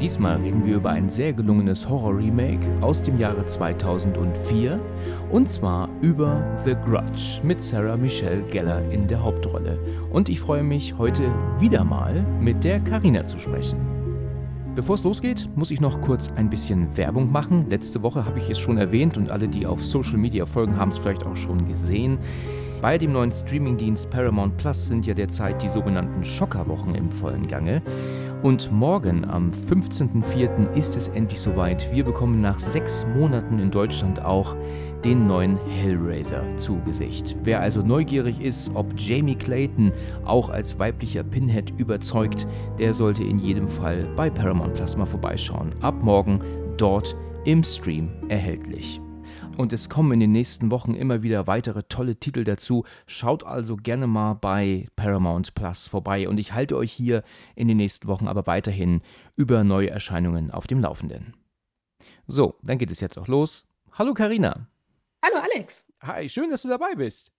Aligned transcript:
Diesmal 0.00 0.38
reden 0.38 0.66
wir 0.66 0.76
über 0.76 0.90
ein 0.90 1.08
sehr 1.08 1.32
gelungenes 1.32 1.88
Horror-Remake 1.88 2.66
aus 2.80 3.00
dem 3.00 3.18
Jahre 3.18 3.46
2004 3.46 4.80
und 5.30 5.48
zwar 5.48 5.88
über 6.00 6.42
The 6.64 6.74
Grudge 6.84 7.40
mit 7.44 7.62
Sarah 7.62 7.96
Michelle 7.96 8.42
Geller 8.42 8.82
in 8.90 9.06
der 9.06 9.22
Hauptrolle. 9.22 9.78
Und 10.10 10.28
ich 10.28 10.40
freue 10.40 10.64
mich 10.64 10.98
heute 10.98 11.22
wieder 11.60 11.84
mal 11.84 12.26
mit 12.40 12.64
der 12.64 12.80
Karina 12.80 13.24
zu 13.24 13.38
sprechen. 13.38 13.78
Bevor 14.74 14.96
es 14.96 15.04
losgeht, 15.04 15.48
muss 15.54 15.70
ich 15.70 15.80
noch 15.80 16.00
kurz 16.00 16.28
ein 16.34 16.50
bisschen 16.50 16.96
Werbung 16.96 17.30
machen. 17.30 17.70
Letzte 17.70 18.02
Woche 18.02 18.26
habe 18.26 18.40
ich 18.40 18.50
es 18.50 18.58
schon 18.58 18.76
erwähnt 18.76 19.16
und 19.16 19.30
alle, 19.30 19.46
die 19.46 19.64
auf 19.64 19.84
Social 19.84 20.18
Media 20.18 20.44
folgen, 20.44 20.76
haben 20.76 20.90
es 20.90 20.98
vielleicht 20.98 21.24
auch 21.24 21.36
schon 21.36 21.68
gesehen. 21.68 22.18
Bei 22.84 22.98
dem 22.98 23.12
neuen 23.12 23.32
Streamingdienst 23.32 24.10
Paramount 24.10 24.58
Plus 24.58 24.88
sind 24.88 25.06
ja 25.06 25.14
derzeit 25.14 25.62
die 25.62 25.70
sogenannten 25.70 26.22
Schockerwochen 26.22 26.94
im 26.94 27.10
vollen 27.10 27.48
Gange. 27.48 27.80
Und 28.42 28.70
morgen, 28.70 29.24
am 29.24 29.52
15.04., 29.52 30.70
ist 30.74 30.94
es 30.94 31.08
endlich 31.08 31.40
soweit. 31.40 31.90
Wir 31.94 32.04
bekommen 32.04 32.42
nach 32.42 32.58
sechs 32.58 33.06
Monaten 33.16 33.58
in 33.58 33.70
Deutschland 33.70 34.22
auch 34.22 34.54
den 35.02 35.26
neuen 35.26 35.56
Hellraiser 35.66 36.44
zu 36.58 36.78
Gesicht. 36.84 37.34
Wer 37.42 37.62
also 37.62 37.80
neugierig 37.80 38.38
ist, 38.42 38.70
ob 38.74 38.92
Jamie 38.98 39.36
Clayton 39.36 39.90
auch 40.26 40.50
als 40.50 40.78
weiblicher 40.78 41.22
Pinhead 41.22 41.72
überzeugt, 41.78 42.46
der 42.78 42.92
sollte 42.92 43.24
in 43.24 43.38
jedem 43.38 43.66
Fall 43.66 44.06
bei 44.14 44.28
Paramount 44.28 44.74
Plus 44.74 44.94
mal 44.98 45.06
vorbeischauen. 45.06 45.70
Ab 45.80 45.94
morgen 46.02 46.38
dort 46.76 47.16
im 47.46 47.64
Stream 47.64 48.10
erhältlich. 48.28 49.00
Und 49.56 49.72
es 49.72 49.88
kommen 49.88 50.12
in 50.12 50.20
den 50.20 50.32
nächsten 50.32 50.72
Wochen 50.72 50.94
immer 50.94 51.22
wieder 51.22 51.46
weitere 51.46 51.84
tolle 51.84 52.16
Titel 52.16 52.42
dazu. 52.42 52.84
Schaut 53.06 53.44
also 53.44 53.76
gerne 53.76 54.08
mal 54.08 54.34
bei 54.34 54.88
Paramount 54.96 55.54
Plus 55.54 55.86
vorbei. 55.86 56.28
Und 56.28 56.38
ich 56.38 56.52
halte 56.52 56.76
euch 56.76 56.92
hier 56.92 57.22
in 57.54 57.68
den 57.68 57.76
nächsten 57.76 58.08
Wochen 58.08 58.26
aber 58.26 58.48
weiterhin 58.48 59.00
über 59.36 59.62
neue 59.62 59.90
Erscheinungen 59.90 60.50
auf 60.50 60.66
dem 60.66 60.80
Laufenden. 60.80 61.34
So, 62.26 62.56
dann 62.62 62.78
geht 62.78 62.90
es 62.90 63.00
jetzt 63.00 63.16
auch 63.16 63.28
los. 63.28 63.64
Hallo 63.92 64.12
Karina. 64.12 64.66
Hallo 65.24 65.40
Alex. 65.40 65.84
Hi, 66.02 66.28
schön, 66.28 66.50
dass 66.50 66.62
du 66.62 66.68
dabei 66.68 66.96
bist. 66.96 67.30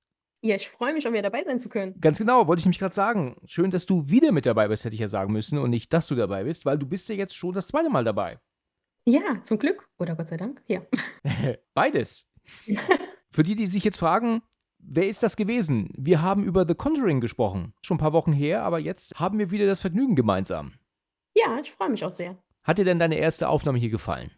Ja, 0.42 0.56
ich 0.56 0.70
freue 0.70 0.94
mich 0.94 1.04
schon 1.04 1.12
wieder 1.12 1.24
dabei 1.24 1.44
sein 1.44 1.60
zu 1.60 1.68
können. 1.68 2.00
Ganz 2.00 2.20
genau, 2.20 2.48
wollte 2.48 2.60
ich 2.60 2.66
nämlich 2.66 2.80
gerade 2.80 2.96
sagen. 2.96 3.42
Schön, 3.46 3.72
dass 3.72 3.86
du 3.86 4.10
wieder 4.10 4.32
mit 4.32 4.46
dabei 4.46 4.70
bist, 4.70 4.86
hätte 4.86 4.94
ich 4.94 5.02
ja 5.02 5.08
sagen 5.10 5.34
müssen. 5.34 5.58
Und 5.58 5.72
nicht, 5.72 5.92
dass 5.92 6.08
du 6.08 6.16
dabei 6.16 6.46
bist, 6.46 6.66
weil 6.66 6.78
du 6.78 6.86
bist 6.86 7.10
ja 7.10 7.16
jetzt 7.16 7.36
schon 7.36 7.54
das 7.54 7.68
zweite 7.68 7.90
Mal 7.90 8.06
dabei. 8.06 8.40
Ja, 9.06 9.42
zum 9.44 9.60
Glück. 9.60 9.88
Oder 10.00 10.16
Gott 10.16 10.28
sei 10.28 10.38
Dank. 10.38 10.64
Ja. 10.68 10.82
Beides. 11.74 12.28
Für 13.30 13.44
die, 13.44 13.56
die 13.56 13.68
sich 13.68 13.84
jetzt 13.84 13.98
fragen, 13.98 14.42
wer 14.80 15.08
ist 15.08 15.24
das 15.24 15.36
gewesen? 15.36 15.92
Wir 15.96 16.22
haben 16.22 16.44
über 16.44 16.68
The 16.68 16.76
Conjuring 16.76 17.22
gesprochen. 17.22 17.74
Schon 17.82 17.96
ein 17.96 18.00
paar 18.00 18.14
Wochen 18.14 18.34
her, 18.34 18.64
aber 18.64 18.80
jetzt 18.80 19.20
haben 19.20 19.38
wir 19.38 19.52
wieder 19.52 19.68
das 19.68 19.82
Vergnügen 19.82 20.16
gemeinsam. 20.16 20.74
Ja, 21.36 21.60
ich 21.60 21.72
freue 21.72 21.90
mich 21.90 22.04
auch 22.04 22.12
sehr. 22.12 22.38
Hat 22.64 22.78
dir 22.80 22.86
denn 22.86 23.00
deine 23.00 23.18
erste 23.18 23.48
Aufnahme 23.48 23.78
hier 23.78 23.90
gefallen? 23.90 24.32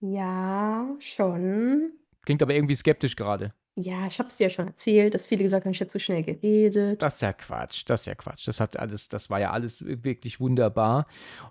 Ja, 0.00 0.94
schon. 0.98 1.92
Klingt 2.24 2.42
aber 2.42 2.54
irgendwie 2.54 2.76
skeptisch 2.76 3.16
gerade. 3.16 3.52
Ja, 3.76 4.06
ich 4.06 4.20
habe 4.20 4.28
es 4.28 4.36
dir 4.36 4.44
ja 4.44 4.50
schon 4.50 4.68
erzählt, 4.68 5.14
dass 5.14 5.26
viele 5.26 5.42
gesagt 5.42 5.64
haben, 5.64 5.72
ich 5.72 5.80
hätte 5.80 5.90
zu 5.90 5.98
schnell 5.98 6.22
geredet. 6.22 7.02
Das 7.02 7.14
ist 7.14 7.22
ja 7.22 7.32
Quatsch, 7.32 7.82
das 7.86 8.00
ist 8.00 8.06
ja 8.06 8.14
Quatsch. 8.14 8.46
Das 8.46 8.60
hat 8.60 8.76
alles, 8.78 9.08
das 9.08 9.30
war 9.30 9.40
ja 9.40 9.50
alles 9.50 9.84
wirklich 9.84 10.38
wunderbar. 10.38 11.06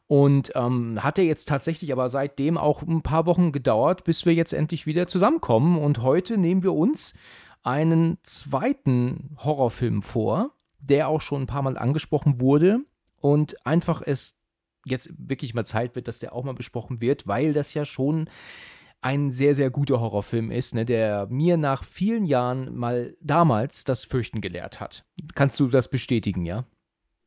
Und 0.07 0.53
ähm, 0.55 1.03
hat 1.03 1.17
ja 1.17 1.25
jetzt 1.25 1.49
tatsächlich 1.49 1.91
aber 1.91 2.09
seitdem 2.09 2.57
auch 2.57 2.81
ein 2.81 3.01
paar 3.01 3.25
Wochen 3.25 3.51
gedauert, 3.51 4.05
bis 4.05 4.25
wir 4.25 4.33
jetzt 4.33 4.53
endlich 4.53 4.85
wieder 4.85 5.07
zusammenkommen. 5.07 5.77
Und 5.77 6.01
heute 6.01 6.37
nehmen 6.37 6.63
wir 6.63 6.73
uns 6.73 7.13
einen 7.61 8.17
zweiten 8.23 9.35
Horrorfilm 9.43 10.01
vor, 10.01 10.51
der 10.79 11.09
auch 11.09 11.21
schon 11.21 11.41
ein 11.43 11.47
paar 11.47 11.61
Mal 11.61 11.77
angesprochen 11.77 12.39
wurde. 12.39 12.79
Und 13.19 13.65
einfach 13.65 14.01
es 14.01 14.39
jetzt 14.85 15.13
wirklich 15.17 15.53
mal 15.53 15.65
Zeit 15.65 15.95
wird, 15.95 16.07
dass 16.07 16.19
der 16.19 16.33
auch 16.33 16.45
mal 16.45 16.53
besprochen 16.53 17.01
wird, 17.01 17.27
weil 17.27 17.51
das 17.51 17.73
ja 17.73 17.83
schon 17.83 18.29
ein 19.03 19.31
sehr, 19.31 19.55
sehr 19.55 19.69
guter 19.69 19.99
Horrorfilm 19.99 20.51
ist, 20.51 20.73
ne, 20.73 20.85
der 20.85 21.27
mir 21.27 21.57
nach 21.57 21.83
vielen 21.83 22.25
Jahren 22.25 22.75
mal 22.75 23.15
damals 23.21 23.83
das 23.83 24.05
Fürchten 24.05 24.41
gelehrt 24.41 24.79
hat. 24.79 25.05
Kannst 25.35 25.59
du 25.59 25.67
das 25.67 25.89
bestätigen, 25.89 26.45
ja? 26.45 26.65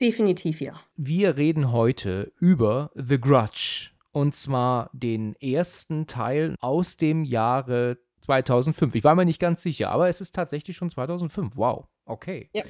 Definitiv 0.01 0.61
ja. 0.61 0.81
Wir 0.97 1.37
reden 1.37 1.73
heute 1.73 2.33
über 2.39 2.91
The 2.95 3.21
Grudge. 3.21 3.91
Und 4.13 4.35
zwar 4.35 4.91
den 4.95 5.37
ersten 5.37 6.07
Teil 6.07 6.55
aus 6.61 6.97
dem 6.97 7.25
Jahre 7.25 7.99
2005. 8.21 8.95
Ich 8.95 9.05
war 9.05 9.15
mir 9.15 9.27
nicht 9.27 9.41
ganz 9.41 9.63
sicher, 9.63 9.91
aber 9.91 10.09
es 10.09 10.21
ist 10.21 10.35
tatsächlich 10.35 10.77
schon 10.77 10.91
2005. 10.91 11.57
Wow, 11.57 11.87
okay. 12.07 12.49
Ja. 12.53 12.63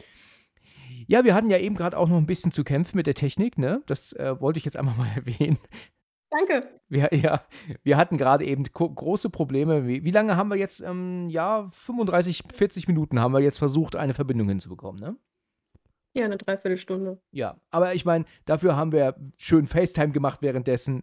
Ja, 1.09 1.25
wir 1.25 1.34
hatten 1.34 1.50
ja 1.50 1.59
eben 1.59 1.77
gerade 1.77 1.97
auch 1.97 2.09
noch 2.09 2.17
ein 2.17 2.27
bisschen 2.27 2.53
zu 2.53 2.65
kämpfen 2.65 2.97
mit 2.97 3.06
der 3.06 3.15
Technik, 3.15 3.59
ne? 3.59 3.83
Das 3.87 4.12
äh, 4.15 4.41
wollte 4.41 4.59
ich 4.59 4.65
jetzt 4.65 4.77
einfach 4.77 4.97
mal 4.97 5.09
erwähnen. 5.15 5.59
Danke. 6.31 6.81
Wir, 6.88 7.09
ja, 7.14 7.42
wir 7.82 7.97
hatten 7.97 8.16
gerade 8.16 8.44
eben 8.44 8.64
große 8.64 9.31
Probleme. 9.31 9.87
Wie, 9.87 10.04
wie, 10.04 10.10
lange 10.10 10.37
haben 10.37 10.48
wir 10.48 10.56
jetzt? 10.56 10.81
Ähm, 10.81 11.28
ja, 11.28 11.66
35, 11.70 12.44
40 12.53 12.88
Minuten 12.88 13.20
haben 13.20 13.32
wir 13.32 13.41
jetzt 13.41 13.59
versucht, 13.59 13.97
eine 13.97 14.14
Verbindung 14.14 14.48
hinzubekommen, 14.48 15.00
ne? 15.00 15.16
Ja, 16.14 16.25
eine 16.25 16.38
Dreiviertelstunde. 16.38 17.20
Ja, 17.31 17.60
aber 17.70 17.94
ich 17.94 18.06
meine, 18.06 18.25
dafür 18.47 18.75
haben 18.75 18.91
wir 18.91 19.16
schön 19.37 19.66
FaceTime 19.66 20.12
gemacht 20.12 20.41
währenddessen. 20.41 21.03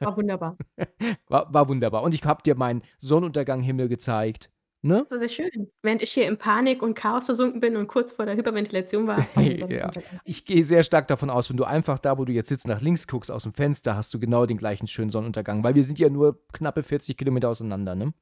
War 0.00 0.16
wunderbar. 0.16 0.56
War, 1.28 1.54
war 1.54 1.68
wunderbar. 1.68 2.02
Und 2.02 2.12
ich 2.12 2.24
habe 2.24 2.42
dir 2.42 2.56
meinen 2.56 2.82
Sonnenunterganghimmel 2.98 3.88
gezeigt. 3.88 4.50
Ne? 4.80 4.98
Das 5.02 5.10
war 5.10 5.18
sehr 5.18 5.28
schön. 5.28 5.70
Während 5.82 6.02
ich 6.02 6.12
hier 6.12 6.28
in 6.28 6.38
Panik 6.38 6.82
und 6.82 6.94
Chaos 6.94 7.26
versunken 7.26 7.60
bin 7.60 7.76
und 7.76 7.88
kurz 7.88 8.12
vor 8.12 8.26
der 8.26 8.36
Hyperventilation 8.36 9.08
war. 9.08 9.26
ja. 9.68 9.90
Ich 10.24 10.44
gehe 10.44 10.62
sehr 10.62 10.84
stark 10.84 11.08
davon 11.08 11.30
aus, 11.30 11.50
wenn 11.50 11.56
du 11.56 11.64
einfach 11.64 11.98
da, 11.98 12.16
wo 12.16 12.24
du 12.24 12.32
jetzt 12.32 12.48
sitzt, 12.48 12.68
nach 12.68 12.80
links 12.80 13.08
guckst 13.08 13.30
aus 13.30 13.42
dem 13.42 13.52
Fenster, 13.52 13.96
hast 13.96 14.14
du 14.14 14.20
genau 14.20 14.46
den 14.46 14.56
gleichen 14.56 14.86
schönen 14.86 15.10
Sonnenuntergang, 15.10 15.64
weil 15.64 15.74
wir 15.74 15.82
sind 15.82 15.98
ja 15.98 16.08
nur 16.08 16.40
knappe 16.52 16.84
40 16.84 17.16
Kilometer 17.16 17.48
auseinander, 17.48 17.96
ne? 17.96 18.14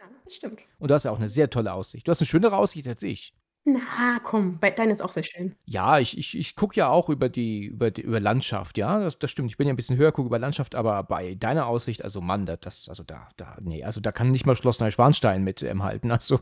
Ja, 0.00 0.06
das 0.24 0.34
stimmt. 0.34 0.60
Und 0.78 0.90
du 0.90 0.94
hast 0.94 1.04
ja 1.04 1.12
auch 1.12 1.18
eine 1.18 1.28
sehr 1.28 1.48
tolle 1.48 1.72
Aussicht. 1.72 2.08
Du 2.08 2.10
hast 2.10 2.20
eine 2.20 2.26
schönere 2.26 2.56
Aussicht 2.56 2.88
als 2.88 3.04
ich. 3.04 3.32
Na, 3.64 4.18
komm, 4.22 4.58
bei, 4.58 4.70
deine 4.70 4.92
ist 4.92 5.02
auch 5.02 5.12
sehr 5.12 5.22
schön. 5.22 5.54
Ja, 5.66 5.98
ich, 5.98 6.16
ich, 6.16 6.36
ich 6.36 6.56
gucke 6.56 6.76
ja 6.76 6.88
auch 6.88 7.10
über 7.10 7.28
die, 7.28 7.66
über 7.66 7.90
die, 7.90 8.00
über 8.00 8.18
Landschaft, 8.18 8.78
ja, 8.78 8.98
das, 8.98 9.18
das 9.18 9.30
stimmt. 9.30 9.50
Ich 9.50 9.58
bin 9.58 9.66
ja 9.66 9.74
ein 9.74 9.76
bisschen 9.76 9.98
höher, 9.98 10.12
gucke 10.12 10.28
über 10.28 10.38
Landschaft, 10.38 10.74
aber 10.74 11.02
bei 11.02 11.34
deiner 11.34 11.66
Aussicht, 11.66 12.02
also 12.02 12.22
Mann, 12.22 12.46
das, 12.46 12.88
also 12.88 13.02
da, 13.02 13.28
da, 13.36 13.58
nee, 13.60 13.84
also 13.84 14.00
da 14.00 14.12
kann 14.12 14.30
nicht 14.30 14.46
mal 14.46 14.56
Schloss 14.56 14.80
Neuschwanstein 14.80 15.44
mit 15.44 15.62
ähm, 15.62 15.82
halten, 15.82 16.10
also. 16.10 16.40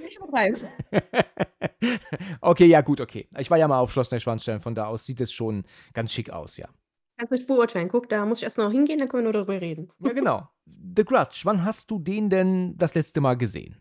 Nicht 0.00 0.18
übertreiben. 0.18 0.60
okay, 2.40 2.66
ja, 2.66 2.82
gut, 2.82 3.00
okay. 3.00 3.28
Ich 3.36 3.50
war 3.50 3.58
ja 3.58 3.66
mal 3.66 3.80
auf 3.80 3.92
Schloss 3.92 4.12
Neuschwanstein, 4.12 4.60
von 4.60 4.76
da 4.76 4.86
aus 4.86 5.04
sieht 5.06 5.20
es 5.20 5.32
schon 5.32 5.64
ganz 5.92 6.12
schick 6.12 6.30
aus, 6.30 6.56
ja. 6.56 6.68
Kannst 7.16 7.32
nicht 7.32 7.46
beurteilen. 7.46 7.88
Guck, 7.88 8.08
da 8.08 8.24
muss 8.26 8.38
ich 8.38 8.44
erst 8.44 8.58
noch 8.58 8.72
hingehen, 8.72 8.98
dann 8.98 9.08
können 9.08 9.24
wir 9.24 9.32
nur 9.32 9.44
darüber 9.44 9.60
reden. 9.60 9.90
Ja, 10.00 10.12
genau. 10.12 10.48
The 10.96 11.04
Grudge, 11.04 11.42
wann 11.44 11.64
hast 11.64 11.90
du 11.90 11.98
den 11.98 12.28
denn 12.28 12.76
das 12.76 12.94
letzte 12.94 13.20
Mal 13.20 13.36
gesehen? 13.36 13.80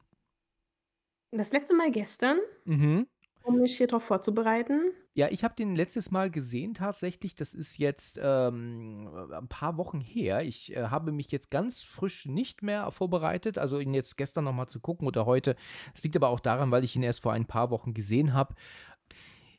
Das 1.36 1.52
letzte 1.52 1.74
Mal 1.76 1.92
gestern, 1.92 2.38
Mhm. 2.66 3.08
um 3.42 3.60
mich 3.60 3.78
hier 3.78 3.88
drauf 3.88 4.04
vorzubereiten. 4.04 4.92
Ja, 5.16 5.30
ich 5.30 5.44
habe 5.44 5.56
den 5.56 5.76
letztes 5.76 6.12
Mal 6.12 6.30
gesehen 6.30 6.74
tatsächlich. 6.76 7.34
Das 7.36 7.54
ist 7.54 7.78
jetzt 7.78 8.20
ähm, 8.22 9.10
ein 9.32 9.48
paar 9.48 9.78
Wochen 9.78 10.00
her. 10.00 10.44
Ich 10.44 10.76
äh, 10.76 10.84
habe 10.88 11.12
mich 11.12 11.32
jetzt 11.32 11.50
ganz 11.52 11.82
frisch 11.82 12.26
nicht 12.28 12.62
mehr 12.62 12.92
vorbereitet, 12.92 13.58
also 13.58 13.80
ihn 13.80 13.94
jetzt 13.94 14.16
gestern 14.18 14.44
nochmal 14.46 14.68
zu 14.70 14.80
gucken 14.80 15.08
oder 15.08 15.26
heute. 15.26 15.56
Das 15.94 16.04
liegt 16.04 16.16
aber 16.16 16.30
auch 16.30 16.40
daran, 16.40 16.72
weil 16.72 16.84
ich 16.84 16.96
ihn 16.96 17.04
erst 17.04 17.22
vor 17.24 17.34
ein 17.34 17.46
paar 17.46 17.70
Wochen 17.72 17.94
gesehen 17.94 18.34
habe. 18.34 18.56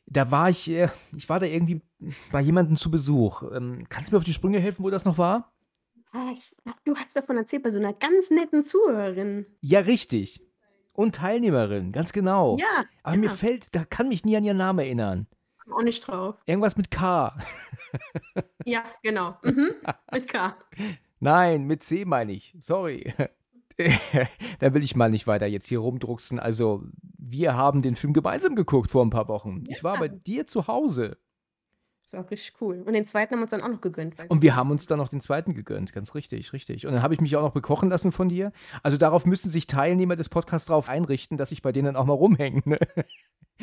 Da 0.07 0.29
war 0.31 0.49
ich, 0.49 0.69
äh, 0.69 0.89
ich 1.15 1.27
war 1.29 1.39
da 1.39 1.45
irgendwie 1.45 1.81
bei 2.31 2.39
jemandem 2.41 2.77
zu 2.77 2.89
Besuch. 2.91 3.43
Ähm, 3.53 3.85
kannst 3.89 4.11
du 4.11 4.15
mir 4.15 4.19
auf 4.19 4.23
die 4.25 4.33
Sprünge 4.33 4.59
helfen, 4.59 4.83
wo 4.83 4.89
das 4.89 5.03
noch 5.05 5.17
war? 5.17 5.51
Ah, 6.11 6.31
ich, 6.31 6.55
du 6.85 6.95
hast 6.95 7.15
davon 7.17 7.35
erzählt 7.37 7.63
bei 7.63 7.71
so 7.71 7.77
einer 7.77 7.91
ganz 7.93 8.29
netten 8.29 8.63
Zuhörerin. 8.63 9.45
Ja, 9.61 9.81
richtig. 9.81 10.41
Und 10.95 11.15
Teilnehmerin, 11.15 11.91
ganz 11.91 12.13
genau. 12.13 12.57
Ja. 12.57 12.85
Aber 13.03 13.15
ja. 13.15 13.21
mir 13.21 13.29
fällt, 13.29 13.75
da 13.75 13.83
kann 13.83 14.07
mich 14.07 14.23
nie 14.23 14.37
an 14.37 14.43
ihren 14.43 14.57
Namen 14.57 14.79
erinnern. 14.79 15.27
Auch 15.71 15.81
nicht 15.81 16.07
drauf. 16.07 16.35
Irgendwas 16.45 16.77
mit 16.77 16.91
K. 16.91 17.35
Ja, 18.65 18.83
genau. 19.03 19.37
Mhm. 19.43 19.71
Mit 20.11 20.27
K. 20.27 20.55
Nein, 21.19 21.63
mit 21.65 21.83
C 21.83 22.05
meine 22.05 22.33
ich. 22.33 22.55
Sorry. 22.59 23.13
da 24.59 24.73
will 24.73 24.83
ich 24.83 24.95
mal 24.95 25.09
nicht 25.09 25.27
weiter 25.27 25.47
jetzt 25.47 25.67
hier 25.67 25.79
rumdrucksen. 25.79 26.39
Also, 26.39 26.83
wir 27.17 27.55
haben 27.55 27.81
den 27.81 27.95
Film 27.95 28.13
gemeinsam 28.13 28.55
geguckt 28.55 28.91
vor 28.91 29.03
ein 29.03 29.09
paar 29.09 29.27
Wochen. 29.27 29.63
Ich 29.67 29.83
war 29.83 29.95
Ja. 29.95 29.99
bei 30.01 30.07
dir 30.07 30.47
zu 30.47 30.67
Hause. 30.67 31.17
Das 32.05 32.13
war 32.13 32.23
auch 32.23 32.29
richtig 32.29 32.53
cool. 32.61 32.83
Und 32.85 32.93
den 32.93 33.07
zweiten 33.07 33.31
haben 33.31 33.39
wir 33.39 33.45
uns 33.45 33.49
dann 33.51 33.63
auch 33.63 33.67
noch 33.67 33.81
gegönnt. 33.81 34.13
Und 34.27 34.43
wir 34.43 34.55
haben 34.55 34.69
uns 34.69 34.85
dann 34.85 34.99
noch 34.99 35.07
den 35.07 35.21
zweiten 35.21 35.55
gegönnt, 35.55 35.91
ganz 35.91 36.13
richtig, 36.13 36.53
richtig. 36.53 36.85
Und 36.85 36.93
dann 36.93 37.01
habe 37.01 37.15
ich 37.15 37.19
mich 37.19 37.35
auch 37.35 37.41
noch 37.41 37.51
bekochen 37.51 37.89
lassen 37.89 38.11
von 38.11 38.29
dir. 38.29 38.51
Also 38.83 38.97
darauf 38.97 39.25
müssen 39.25 39.49
sich 39.49 39.65
Teilnehmer 39.65 40.15
des 40.15 40.29
Podcasts 40.29 40.67
drauf 40.67 40.87
einrichten, 40.87 41.35
dass 41.35 41.51
ich 41.51 41.63
bei 41.63 41.71
denen 41.71 41.95
auch 41.95 42.05
mal 42.05 42.13
rumhänge. 42.13 42.61
Ne? 42.65 42.77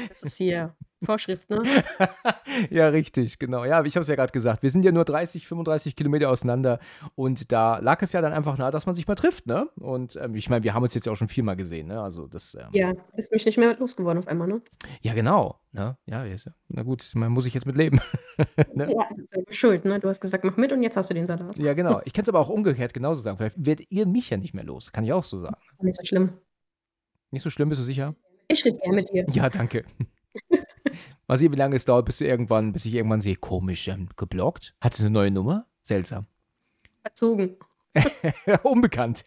Das 0.09 0.25
ist 0.25 0.39
hier 0.39 0.75
Vorschrift, 1.03 1.51
ne? 1.51 1.63
ja, 2.71 2.89
richtig, 2.89 3.39
genau. 3.39 3.65
Ja, 3.65 3.85
ich 3.85 3.95
habe 3.97 4.03
es 4.03 4.09
ja 4.09 4.15
gerade 4.15 4.33
gesagt. 4.33 4.63
Wir 4.63 4.71
sind 4.71 4.85
ja 4.85 4.93
nur 4.93 5.05
30, 5.05 5.47
35 5.47 5.97
Kilometer 5.97 6.31
auseinander 6.31 6.79
und 7.15 7.53
da 7.53 7.79
lag 7.79 8.01
es 8.03 8.13
ja 8.13 8.21
dann 8.21 8.33
einfach 8.33 8.59
nahe, 8.59 8.71
dass 8.71 8.87
man 8.87 8.95
sich 8.95 9.07
mal 9.07 9.15
trifft, 9.15 9.47
ne? 9.47 9.69
Und 9.79 10.17
ähm, 10.17 10.35
ich 10.35 10.49
meine, 10.49 10.65
wir 10.65 10.75
haben 10.75 10.83
uns 10.83 10.95
jetzt 10.95 11.07
ja 11.07 11.13
auch 11.13 11.17
schon 11.17 11.29
viermal 11.29 11.57
gesehen, 11.57 11.89
ne? 11.89 12.01
Also 12.01 12.27
das. 12.27 12.55
Ähm, 12.55 12.69
ja, 12.73 12.93
bist 13.15 13.33
mich 13.33 13.45
nicht 13.45 13.59
mehr 13.59 13.77
losgeworden 13.77 14.19
auf 14.19 14.29
einmal, 14.29 14.49
ne? 14.49 14.61
Ja, 15.03 15.15
genau. 15.15 15.59
Ne? 15.75 15.97
Ja, 16.05 16.25
ja, 16.27 16.37
na 16.69 16.83
gut, 16.83 17.11
man 17.15 17.33
muss 17.33 17.47
ich 17.47 17.55
jetzt 17.55 17.65
mit 17.65 17.79
leben. 17.79 17.99
ne? 18.75 18.93
Ja, 18.93 19.09
selbe 19.25 19.53
Schuld, 19.53 19.87
ne? 19.87 19.99
Du 20.01 20.09
hast 20.09 20.21
gesagt, 20.21 20.45
mach 20.45 20.59
mit 20.59 20.71
und 20.71 20.83
jetzt 20.83 20.99
hast 20.99 21.09
du 21.09 21.15
den 21.15 21.27
Salat. 21.27 21.57
Ja, 21.57 21.73
genau. 21.73 22.03
Ich 22.05 22.13
kann 22.13 22.25
es 22.25 22.29
aber 22.29 22.41
auch 22.41 22.51
umgekehrt 22.51 22.93
genauso 22.93 23.23
sagen. 23.23 23.39
Vielleicht 23.39 23.65
werdet 23.65 23.87
ihr 23.91 24.07
mich 24.07 24.29
ja 24.29 24.37
nicht 24.37 24.53
mehr 24.53 24.65
los. 24.65 24.93
Kann 24.93 25.05
ich 25.05 25.13
auch 25.15 25.25
so 25.25 25.39
sagen. 25.39 25.57
Nicht 25.81 25.97
so 25.97 26.05
schlimm. 26.05 26.35
Nicht 27.31 27.43
so 27.43 27.49
schlimm, 27.49 27.71
bist 27.71 27.81
du 27.81 27.85
sicher? 27.85 28.15
Ich 28.49 28.63
rede 28.67 28.77
gerne 28.77 28.97
mit 28.97 29.11
dir. 29.11 29.25
Ja, 29.31 29.49
danke. 29.49 29.85
Mal 31.27 31.39
sehen, 31.39 31.53
wie 31.53 31.57
lange 31.57 31.77
es 31.77 31.85
dauert, 31.85 32.07
bis 32.07 32.19
du 32.19 32.27
irgendwann, 32.27 32.73
bis 32.73 32.85
ich 32.85 32.95
irgendwann 32.95 33.21
sehe, 33.21 33.37
komisch, 33.37 33.89
ähm, 33.89 34.09
geblockt. 34.17 34.75
Hat 34.81 34.95
sie 34.95 35.03
eine 35.03 35.11
neue 35.11 35.31
Nummer? 35.31 35.67
Seltsam. 35.83 36.27
Verzogen. 37.03 37.57
Unbekannt. 38.63 39.25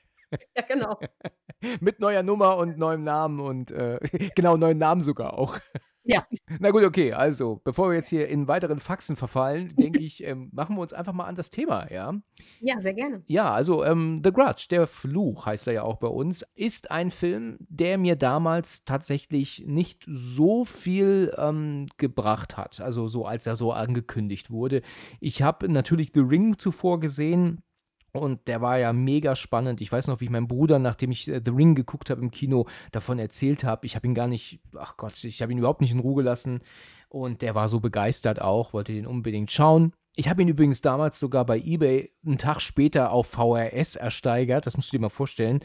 Ja, 0.55 0.63
genau. 0.67 0.99
Mit 1.79 1.99
neuer 1.99 2.23
Nummer 2.23 2.57
und 2.57 2.77
neuem 2.77 3.03
Namen 3.03 3.39
und 3.39 3.71
äh, 3.71 3.99
genau, 4.35 4.57
neuen 4.57 4.77
Namen 4.77 5.01
sogar 5.01 5.37
auch. 5.37 5.57
Ja. 6.05 6.25
Na 6.59 6.69
gut, 6.69 6.83
okay. 6.83 7.13
Also, 7.13 7.61
bevor 7.63 7.89
wir 7.89 7.95
jetzt 7.95 8.09
hier 8.09 8.27
in 8.27 8.47
weiteren 8.47 8.79
Faxen 8.79 9.15
verfallen, 9.15 9.73
denke 9.79 9.99
ich, 9.99 10.23
ähm, 10.23 10.49
machen 10.53 10.75
wir 10.75 10.81
uns 10.81 10.93
einfach 10.93 11.13
mal 11.13 11.25
an 11.25 11.35
das 11.35 11.49
Thema, 11.49 11.91
ja? 11.91 12.13
Ja, 12.59 12.79
sehr 12.79 12.93
gerne. 12.93 13.23
Ja, 13.27 13.51
also 13.51 13.83
ähm, 13.83 14.21
The 14.23 14.31
Grudge, 14.31 14.67
der 14.69 14.87
Fluch 14.87 15.47
heißt 15.47 15.67
er 15.67 15.73
ja 15.73 15.83
auch 15.83 15.97
bei 15.97 16.07
uns, 16.07 16.45
ist 16.53 16.91
ein 16.91 17.09
Film, 17.11 17.57
der 17.59 17.97
mir 17.97 18.15
damals 18.15 18.85
tatsächlich 18.85 19.63
nicht 19.65 20.03
so 20.07 20.63
viel 20.63 21.33
ähm, 21.37 21.87
gebracht 21.97 22.55
hat. 22.55 22.79
Also 22.79 23.07
so, 23.07 23.25
als 23.25 23.47
er 23.47 23.55
so 23.55 23.71
angekündigt 23.71 24.51
wurde. 24.51 24.83
Ich 25.19 25.41
habe 25.41 25.67
natürlich 25.69 26.11
The 26.13 26.21
Ring 26.21 26.59
zuvor 26.59 26.99
gesehen 26.99 27.63
und 28.15 28.47
der 28.47 28.61
war 28.61 28.77
ja 28.79 28.93
mega 28.93 29.35
spannend. 29.35 29.81
Ich 29.81 29.91
weiß 29.91 30.07
noch, 30.07 30.19
wie 30.19 30.25
ich 30.25 30.31
meinem 30.31 30.47
Bruder, 30.47 30.79
nachdem 30.79 31.11
ich 31.11 31.27
äh, 31.27 31.41
The 31.43 31.51
Ring 31.51 31.75
geguckt 31.75 32.09
habe 32.09 32.21
im 32.21 32.31
Kino, 32.31 32.67
davon 32.91 33.19
erzählt 33.19 33.63
habe. 33.63 33.85
Ich 33.85 33.95
habe 33.95 34.07
ihn 34.07 34.15
gar 34.15 34.27
nicht, 34.27 34.59
ach 34.77 34.97
Gott, 34.97 35.23
ich 35.23 35.41
habe 35.41 35.51
ihn 35.51 35.57
überhaupt 35.57 35.81
nicht 35.81 35.91
in 35.91 35.99
Ruhe 35.99 36.15
gelassen. 36.15 36.61
Und 37.09 37.41
der 37.41 37.55
war 37.55 37.69
so 37.69 37.79
begeistert 37.79 38.41
auch, 38.41 38.73
wollte 38.73 38.93
den 38.93 39.07
unbedingt 39.07 39.51
schauen. 39.51 39.93
Ich 40.15 40.29
habe 40.29 40.41
ihn 40.41 40.47
übrigens 40.47 40.81
damals 40.81 41.19
sogar 41.19 41.45
bei 41.45 41.59
eBay 41.59 42.11
einen 42.25 42.37
Tag 42.37 42.61
später 42.61 43.11
auf 43.11 43.27
VRS 43.27 43.95
ersteigert. 43.95 44.65
Das 44.65 44.77
musst 44.77 44.91
du 44.91 44.97
dir 44.97 45.01
mal 45.01 45.09
vorstellen. 45.09 45.59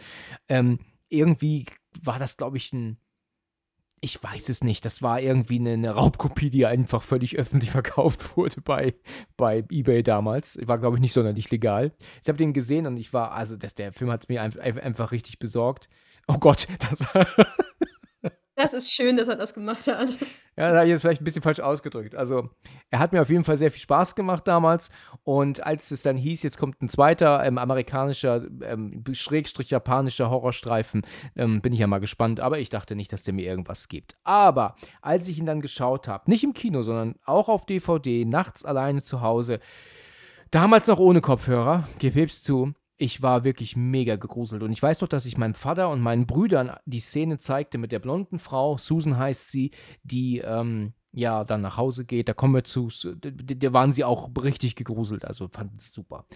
Ähm, 0.49 0.81
irgendwie 1.09 1.67
war 2.03 2.19
das, 2.19 2.37
glaube 2.37 2.57
ich, 2.57 2.73
ein 2.73 2.99
ich 4.01 4.23
weiß 4.23 4.49
es 4.49 4.65
nicht. 4.65 4.85
Das 4.85 5.03
war 5.03 5.21
irgendwie 5.21 5.59
eine, 5.59 5.73
eine, 5.73 5.91
Raubkopie, 5.91 6.51
die 6.51 6.67
einfach 6.67 7.03
völlig 7.03 7.39
öffentlich 7.39 7.71
verkauft 7.71 8.37
wurde 8.37 8.61
bei, 8.61 8.95
bei 9.37 9.65
eBay 9.71 10.03
damals. 10.03 10.59
War, 10.67 10.79
glaube 10.79 10.97
ich, 10.97 11.01
nicht 11.01 11.13
sonderlich 11.13 11.51
legal. 11.51 11.93
Ich 12.23 12.29
habe 12.29 12.39
den 12.39 12.53
gesehen 12.53 12.87
und 12.87 12.97
ich 12.97 13.13
war, 13.13 13.33
also 13.33 13.57
das, 13.57 13.75
der 13.75 13.93
Film 13.93 14.11
hat 14.11 14.25
es 14.25 14.29
mir 14.29 14.43
einfach, 14.43 14.61
einfach 14.63 15.13
richtig 15.13 15.39
besorgt. 15.39 15.89
Oh 16.27 16.39
Gott, 16.39 16.67
das. 16.91 17.07
Das 18.61 18.75
ist 18.75 18.93
schön, 18.93 19.17
dass 19.17 19.27
er 19.27 19.37
das 19.37 19.55
gemacht 19.55 19.87
hat. 19.87 20.11
Ja, 20.57 20.69
das 20.69 20.75
habe 20.75 20.85
ich 20.85 20.91
jetzt 20.91 21.01
vielleicht 21.01 21.23
ein 21.23 21.25
bisschen 21.25 21.41
falsch 21.41 21.61
ausgedrückt. 21.61 22.15
Also, 22.15 22.51
er 22.91 22.99
hat 22.99 23.13
mir 23.13 23.23
auf 23.23 23.31
jeden 23.31 23.45
Fall 23.45 23.57
sehr 23.57 23.71
viel 23.71 23.81
Spaß 23.81 24.15
gemacht 24.15 24.47
damals. 24.47 24.91
Und 25.25 25.65
als 25.65 25.91
es 25.91 26.03
dann 26.03 26.19
hieß, 26.19 26.43
jetzt 26.43 26.59
kommt 26.59 26.83
ein 26.83 26.91
zweiter 26.91 27.43
ähm, 27.43 27.57
amerikanischer, 27.57 28.43
ähm, 28.63 29.03
schrägstrich 29.13 29.71
japanischer 29.71 30.29
Horrorstreifen, 30.29 31.07
ähm, 31.37 31.63
bin 31.63 31.73
ich 31.73 31.79
ja 31.79 31.87
mal 31.87 32.01
gespannt. 32.01 32.41
Aber 32.41 32.59
ich 32.59 32.69
dachte 32.69 32.97
nicht, 32.97 33.11
dass 33.15 33.23
der 33.23 33.33
mir 33.33 33.47
irgendwas 33.47 33.89
gibt. 33.89 34.19
Aber 34.25 34.75
als 35.01 35.27
ich 35.29 35.39
ihn 35.39 35.47
dann 35.47 35.63
geschaut 35.63 36.07
habe, 36.07 36.31
nicht 36.31 36.45
im 36.45 36.53
Kino, 36.53 36.83
sondern 36.83 37.15
auch 37.25 37.49
auf 37.49 37.65
DVD, 37.65 38.27
nachts 38.27 38.67
alleine 38.67 39.01
zu 39.01 39.23
Hause, 39.23 39.61
damals 40.51 40.87
noch 40.87 40.99
ohne 40.99 41.23
Kopfhörer, 41.23 41.89
gib's 41.99 42.43
zu, 42.43 42.75
ich 43.01 43.23
war 43.23 43.45
wirklich 43.45 43.77
mega 43.77 44.17
gegruselt. 44.17 44.63
Und 44.63 44.73
ich 44.73 44.83
weiß 44.83 45.01
noch, 45.01 45.09
dass 45.09 45.25
ich 45.25 45.39
meinem 45.39 45.55
Vater 45.55 45.89
und 45.89 46.01
meinen 46.01 46.27
Brüdern 46.27 46.77
die 46.85 47.01
Szene 47.01 47.39
zeigte 47.39 47.79
mit 47.79 47.93
der 47.93 47.99
blonden 47.99 48.39
Frau, 48.39 48.77
Susan 48.77 49.17
heißt 49.17 49.51
sie, 49.51 49.71
die 50.03 50.39
ähm, 50.39 50.93
ja 51.13 51.45
dann 51.45 51.63
nach 51.63 51.79
Hause 51.79 52.05
geht. 52.05 52.29
Da 52.29 52.35
kommen 52.35 52.55
wir 52.55 52.65
zu, 52.65 52.91
da 52.91 53.73
waren 53.73 53.95
sie 53.95 54.05
auch 54.05 54.31
richtig 54.43 54.77
gegruselt. 54.77 55.25
Also 55.25 55.49
fanden 55.49 55.77
es 55.79 55.95
super. 55.95 56.27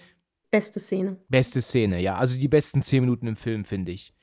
Beste 0.50 0.80
Szene. 0.80 1.20
Beste 1.28 1.60
Szene, 1.60 2.00
ja. 2.00 2.16
Also 2.16 2.38
die 2.38 2.48
besten 2.48 2.80
zehn 2.80 3.02
Minuten 3.02 3.26
im 3.26 3.36
Film, 3.36 3.66
finde 3.66 3.92
ich. 3.92 4.14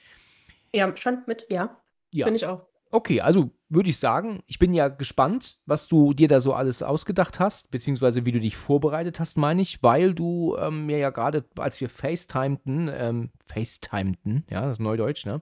Ja, 0.73 0.95
stand 0.97 1.27
mit, 1.27 1.45
ja. 1.51 1.77
Ja. 2.11 2.25
Finde 2.25 2.37
ich 2.37 2.45
auch. 2.47 2.65
Okay, 2.89 3.21
also 3.21 3.51
würde 3.71 3.89
ich 3.89 3.97
sagen, 3.97 4.44
ich 4.47 4.59
bin 4.59 4.73
ja 4.73 4.89
gespannt, 4.89 5.59
was 5.65 5.88
du 5.88 6.13
dir 6.13 6.27
da 6.27 6.41
so 6.41 6.53
alles 6.53 6.83
ausgedacht 6.83 7.39
hast, 7.39 7.71
beziehungsweise 7.71 8.25
wie 8.25 8.31
du 8.33 8.39
dich 8.39 8.57
vorbereitet 8.57 9.19
hast, 9.19 9.38
meine 9.38 9.62
ich, 9.62 9.81
weil 9.81 10.13
du 10.13 10.57
ähm, 10.57 10.85
mir 10.85 10.97
ja 10.97 11.09
gerade, 11.09 11.45
als 11.57 11.79
wir 11.79 11.89
FaceTimeten, 11.89 12.89
ähm, 12.94 13.29
FaceTimeten, 13.45 14.45
ja, 14.50 14.62
das 14.62 14.73
ist 14.73 14.79
Neudeutsch, 14.79 15.25
ne, 15.25 15.41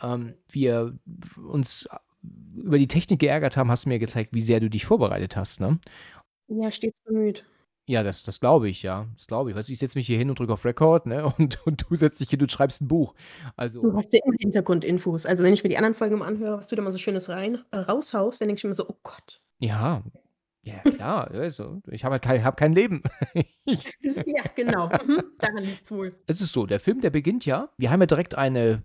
ähm, 0.00 0.34
wir 0.50 0.98
uns 1.36 1.88
über 2.56 2.78
die 2.78 2.88
Technik 2.88 3.20
geärgert 3.20 3.56
haben, 3.56 3.70
hast 3.70 3.84
du 3.84 3.90
mir 3.90 3.98
gezeigt, 3.98 4.32
wie 4.32 4.42
sehr 4.42 4.60
du 4.60 4.70
dich 4.70 4.86
vorbereitet 4.86 5.36
hast, 5.36 5.60
ne? 5.60 5.78
Ja, 6.48 6.70
stets 6.70 6.96
bemüht. 7.04 7.44
Ja, 7.88 8.02
das, 8.02 8.22
das 8.22 8.38
glaube 8.38 8.68
ich, 8.68 8.82
ja. 8.82 9.06
Das 9.16 9.26
glaube 9.26 9.48
ich. 9.48 9.56
Weißt 9.56 9.70
du, 9.70 9.72
ich 9.72 9.78
setze 9.78 9.96
mich 9.96 10.06
hier 10.06 10.18
hin 10.18 10.28
und 10.28 10.38
drücke 10.38 10.52
auf 10.52 10.66
Record, 10.66 11.06
ne? 11.06 11.24
Und, 11.38 11.66
und 11.66 11.86
du 11.88 11.94
setzt 11.94 12.20
dich 12.20 12.28
hin 12.28 12.40
und 12.40 12.52
schreibst 12.52 12.82
ein 12.82 12.88
Buch. 12.88 13.14
Also. 13.56 13.80
Du 13.80 13.96
hast 13.96 14.12
ja 14.12 14.20
immer 14.24 14.34
Hintergrundinfos. 14.38 15.24
Also 15.24 15.42
wenn 15.42 15.54
ich 15.54 15.62
mir 15.62 15.70
die 15.70 15.78
anderen 15.78 15.94
Folgen 15.94 16.18
mal 16.18 16.26
anhöre, 16.26 16.58
was 16.58 16.68
du 16.68 16.76
da 16.76 16.82
mal 16.82 16.92
so 16.92 16.98
Schönes 16.98 17.30
rein, 17.30 17.64
äh, 17.70 17.78
raushaust, 17.78 18.40
dann 18.40 18.48
denke 18.48 18.58
ich 18.58 18.64
mir 18.64 18.74
so, 18.74 18.88
oh 18.88 18.96
Gott. 19.02 19.40
Ja, 19.58 20.02
ja, 20.62 20.78
klar. 20.80 21.30
also, 21.32 21.80
ich 21.90 22.04
habe 22.04 22.14
halt 22.14 22.22
kein, 22.22 22.44
hab 22.44 22.58
kein 22.58 22.74
Leben. 22.74 23.02
ja, 23.64 24.42
genau. 24.54 24.88
Mhm, 24.88 25.22
daran 25.38 25.64
liegt 25.64 25.84
es 25.84 25.90
wohl. 25.90 26.14
Es 26.26 26.42
ist 26.42 26.52
so, 26.52 26.66
der 26.66 26.80
Film, 26.80 27.00
der 27.00 27.10
beginnt 27.10 27.46
ja. 27.46 27.70
Wir 27.78 27.90
haben 27.90 28.00
ja 28.00 28.06
direkt 28.06 28.34
eine 28.34 28.82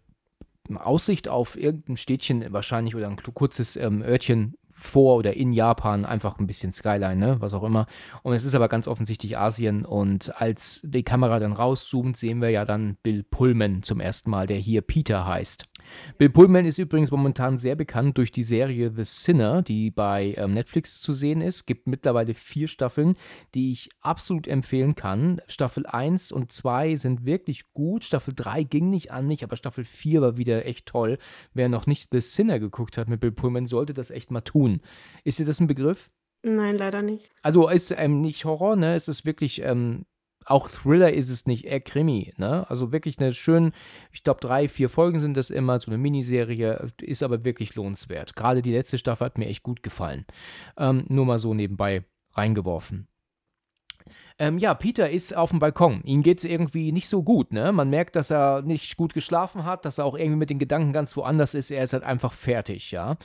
Aussicht 0.76 1.28
auf 1.28 1.58
irgendein 1.58 1.98
Städtchen 1.98 2.54
wahrscheinlich 2.54 2.96
oder 2.96 3.10
ein 3.10 3.18
kurzes 3.18 3.76
ähm, 3.76 4.02
Örtchen 4.02 4.56
vor 4.76 5.18
oder 5.18 5.34
in 5.34 5.54
Japan, 5.54 6.06
einfach 6.06 6.40
ein 6.40 6.48
bisschen 6.48 6.72
Skyline, 6.72 7.16
ne? 7.16 7.36
was 7.40 7.54
auch 7.54 7.64
immer. 7.64 7.88
Und 8.22 8.34
es 8.34 8.46
ist 8.46 8.56
aber 8.56 8.68
ganz 8.68 8.88
offensichtlich 8.88 9.38
Asien. 9.38 9.86
Und 9.86 10.34
als 10.42 10.82
die 10.84 11.04
Kamera 11.04 11.40
dann 11.40 11.54
rauszoomt, 11.54 12.18
sehen 12.18 12.42
wir 12.42 12.50
ja 12.50 12.66
dann 12.66 12.98
Bill 13.04 13.24
Pullman 13.24 13.84
zum 13.84 14.00
ersten 14.00 14.30
Mal, 14.30 14.48
der 14.48 14.58
hier 14.58 14.82
Peter 14.82 15.26
heißt. 15.26 15.66
Bill 16.18 16.30
Pullman 16.30 16.66
ist 16.66 16.78
übrigens 16.78 17.12
momentan 17.12 17.58
sehr 17.58 17.76
bekannt 17.76 18.18
durch 18.18 18.32
die 18.32 18.44
Serie 18.44 18.92
The 18.96 19.04
Sinner, 19.04 19.62
die 19.62 19.92
bei 19.92 20.36
ähm, 20.38 20.54
Netflix 20.54 21.02
zu 21.02 21.14
sehen 21.14 21.42
ist. 21.42 21.66
Gibt 21.66 21.88
mittlerweile 21.88 22.34
vier 22.34 22.68
Staffeln, 22.68 23.16
die 23.56 23.72
ich 23.72 23.90
absolut 24.02 24.48
empfehlen 24.48 24.96
kann. 24.96 25.42
Staffel 25.48 25.86
1 25.86 26.32
und 26.32 26.52
2 26.52 26.96
sind 26.96 27.26
wirklich 27.26 27.74
gut. 27.74 28.04
Staffel 28.04 28.34
3 28.36 28.64
ging 28.64 28.90
nicht 28.90 29.12
an 29.12 29.28
mich, 29.28 29.44
aber 29.44 29.56
Staffel 29.56 29.84
4 29.84 30.22
war 30.22 30.38
wieder 30.38 30.66
echt 30.66 30.86
toll. 30.86 31.18
Wer 31.54 31.70
noch 31.70 31.88
nicht 31.88 32.10
The 32.12 32.22
Sinner 32.22 32.60
geguckt 32.60 32.98
hat 32.98 33.10
mit 33.10 33.20
Bill 33.20 33.32
Pullman, 33.32 33.68
sollte 33.68 33.94
das 33.94 34.12
echt 34.12 34.32
mal 34.32 34.42
tun. 34.42 34.82
Ist 35.24 35.40
dir 35.40 35.46
das 35.46 35.60
ein 35.60 35.68
Begriff? 35.68 36.10
Nein, 36.44 36.78
leider 36.78 37.02
nicht. 37.02 37.32
Also 37.42 37.70
ist 37.70 37.92
ähm, 37.92 38.20
nicht 38.20 38.44
Horror, 38.44 38.76
ne? 38.76 38.96
Es 38.96 39.08
ist 39.08 39.26
wirklich 39.26 39.62
ähm, 39.62 40.06
auch 40.46 40.70
Thriller 40.70 41.14
ist 41.14 41.30
es 41.30 41.46
nicht, 41.46 41.66
eher 41.66 41.82
Krimi, 41.82 42.34
ne? 42.38 42.70
Also 42.70 42.92
wirklich 42.92 43.20
eine 43.20 43.34
schön, 43.34 43.74
ich 44.12 44.24
glaube, 44.24 44.40
drei, 44.40 44.68
vier 44.68 44.90
Folgen 44.90 45.20
sind 45.20 45.38
das 45.38 45.50
immer, 45.50 45.80
so 45.80 45.92
eine 45.92 45.98
Miniserie, 45.98 46.92
ist 47.02 47.24
aber 47.24 47.44
wirklich 47.44 47.76
lohnenswert. 47.76 48.36
Gerade 48.36 48.62
die 48.62 48.72
letzte 48.72 48.98
Staffel 48.98 49.26
hat 49.26 49.38
mir 49.38 49.48
echt 49.48 49.64
gut 49.64 49.84
gefallen. 49.84 50.26
Ähm, 50.78 51.06
nur 51.10 51.26
mal 51.26 51.40
so 51.40 51.54
nebenbei 51.54 52.04
reingeworfen. 52.36 53.08
Ähm, 54.40 54.58
ja, 54.58 54.74
Peter 54.74 55.10
ist 55.10 55.36
auf 55.36 55.52
dem 55.52 55.60
Balkon. 55.60 56.02
Ihm 56.04 56.24
geht 56.24 56.40
es 56.40 56.46
irgendwie 56.46 56.92
nicht 56.92 57.08
so 57.08 57.24
gut, 57.24 57.54
ne? 57.54 57.72
Man 57.72 57.90
merkt, 57.90 58.16
dass 58.16 58.32
er 58.32 58.64
nicht 58.64 58.98
gut 58.98 59.14
geschlafen 59.14 59.64
hat, 59.64 59.86
dass 59.86 60.00
er 60.00 60.06
auch 60.06 60.18
irgendwie 60.18 60.40
mit 60.40 60.50
den 60.50 60.60
Gedanken 60.60 60.92
ganz 60.92 61.16
woanders 61.16 61.54
ist. 61.54 61.72
Er 61.72 61.84
ist 61.84 61.94
halt 61.94 62.04
einfach 62.04 62.34
fertig, 62.34 62.92
ja. 62.92 63.18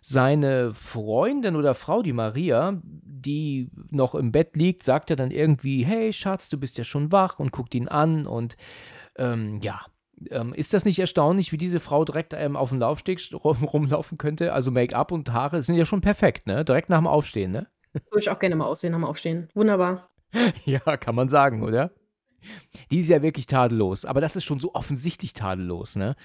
Seine 0.00 0.72
Freundin 0.72 1.56
oder 1.56 1.74
Frau, 1.74 2.02
die 2.02 2.12
Maria, 2.12 2.80
die 2.82 3.70
noch 3.90 4.14
im 4.14 4.32
Bett 4.32 4.56
liegt, 4.56 4.82
sagt 4.82 5.10
er 5.10 5.16
dann 5.16 5.30
irgendwie, 5.30 5.84
hey 5.84 6.12
Schatz, 6.12 6.48
du 6.48 6.58
bist 6.58 6.78
ja 6.78 6.84
schon 6.84 7.12
wach 7.12 7.38
und 7.38 7.52
guckt 7.52 7.74
ihn 7.74 7.88
an 7.88 8.26
und 8.26 8.56
ähm, 9.16 9.60
ja, 9.62 9.82
ähm, 10.30 10.52
ist 10.54 10.74
das 10.74 10.84
nicht 10.84 10.98
erstaunlich, 10.98 11.52
wie 11.52 11.56
diese 11.56 11.80
Frau 11.80 12.04
direkt 12.04 12.34
ähm, 12.34 12.56
auf 12.56 12.70
dem 12.70 12.78
Laufsteg 12.78 13.20
rum, 13.32 13.64
rumlaufen 13.64 14.18
könnte? 14.18 14.52
Also 14.52 14.70
Make-up 14.70 15.12
und 15.12 15.32
Haare 15.32 15.62
sind 15.62 15.76
ja 15.76 15.84
schon 15.84 16.00
perfekt, 16.00 16.46
ne? 16.46 16.64
Direkt 16.64 16.90
nach 16.90 16.98
dem 16.98 17.06
Aufstehen, 17.06 17.50
ne? 17.50 17.66
Würde 17.92 18.20
ich 18.20 18.30
auch 18.30 18.38
gerne 18.38 18.56
mal 18.56 18.66
aussehen 18.66 18.92
nach 18.92 18.98
dem 18.98 19.04
Aufstehen. 19.04 19.48
Wunderbar. 19.54 20.08
ja, 20.64 20.78
kann 20.96 21.14
man 21.14 21.28
sagen, 21.28 21.62
oder? 21.62 21.92
Die 22.90 23.00
ist 23.00 23.08
ja 23.08 23.22
wirklich 23.22 23.46
tadellos, 23.46 24.04
aber 24.04 24.20
das 24.20 24.36
ist 24.36 24.44
schon 24.44 24.60
so 24.60 24.74
offensichtlich 24.74 25.34
tadellos, 25.34 25.96
ne? 25.96 26.16